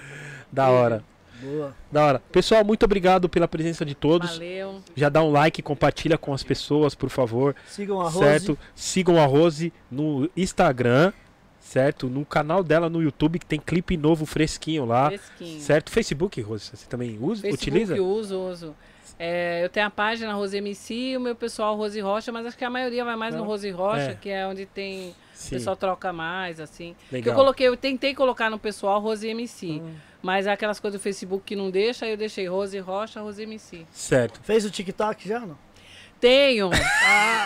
[0.51, 1.03] Da hora.
[1.41, 1.75] Boa.
[1.91, 2.21] Da hora.
[2.31, 4.31] Pessoal, muito obrigado pela presença de todos.
[4.33, 4.81] Valeu.
[4.95, 7.53] Já dá um like, compartilha com as pessoas, por favor.
[7.67, 8.19] Sigam a Rose.
[8.19, 8.57] certo?
[8.73, 11.11] Sigam a Rose no Instagram,
[11.59, 12.07] certo?
[12.07, 15.59] No canal dela no YouTube que tem clipe novo fresquinho lá, Fresquinho.
[15.61, 15.91] certo?
[15.91, 18.01] Facebook, Rose, você também usa, Facebook utiliza?
[18.01, 18.75] uso, uso.
[19.17, 22.57] É, eu tenho a página Rose MC e o meu pessoal Rose Rocha, mas acho
[22.57, 24.15] que a maioria vai mais no Rose Rocha, É.
[24.15, 25.09] que é onde tem.
[25.11, 26.95] O Sim, pessoal troca mais, assim.
[27.11, 29.81] Eu coloquei, eu tentei colocar no pessoal Rose MC.
[30.21, 33.85] Mas aquelas coisas do Facebook que não deixa, aí eu deixei Rose Rocha, Rose MC.
[33.91, 34.39] Certo.
[34.43, 35.57] Fez o TikTok já, não?
[36.25, 36.71] Tenho!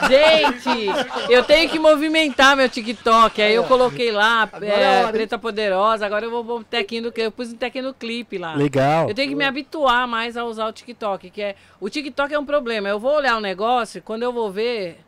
[0.07, 0.87] Gente,
[1.29, 3.41] eu tenho que movimentar meu TikTok.
[3.41, 5.11] Aí eu coloquei lá, é, é?
[5.11, 6.05] Preta Poderosa.
[6.05, 8.55] Agora eu vou pôr um tequinho do Eu pus um tequinho no clipe lá.
[8.55, 9.09] Legal.
[9.09, 12.39] Eu tenho que me habituar mais a usar o TikTok, que é o TikTok é
[12.39, 12.87] um problema.
[12.87, 14.99] Eu vou olhar um negócio, quando eu vou ver,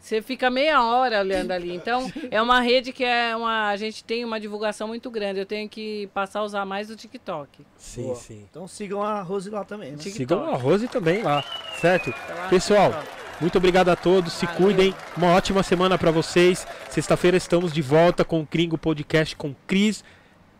[0.00, 1.74] você fica meia hora olhando ali.
[1.74, 5.38] Então, é uma rede que é uma a gente tem uma divulgação muito grande.
[5.38, 7.66] Eu tenho que passar a usar mais o TikTok.
[7.76, 8.14] Sim, Boa.
[8.16, 8.46] sim.
[8.48, 9.98] Então sigam a Rose lá também, né?
[9.98, 11.44] Sigam a Rose também lá,
[11.78, 12.10] certo?
[12.10, 13.17] Tá Pessoal, TikTok.
[13.40, 14.60] Muito obrigado a todos, se Valeu.
[14.60, 14.94] cuidem.
[15.16, 16.66] Uma ótima semana para vocês.
[16.90, 20.02] Sexta-feira estamos de volta com o Cringo Podcast com Cris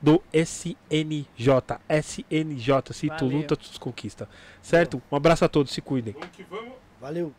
[0.00, 1.26] do SNJ.
[1.88, 4.28] SNJ, se tu luta, tu conquista.
[4.62, 5.02] Certo?
[5.10, 6.14] Um abraço a todos, se cuidem.
[6.14, 6.72] Vamos que vamos.
[7.00, 7.32] Valeu.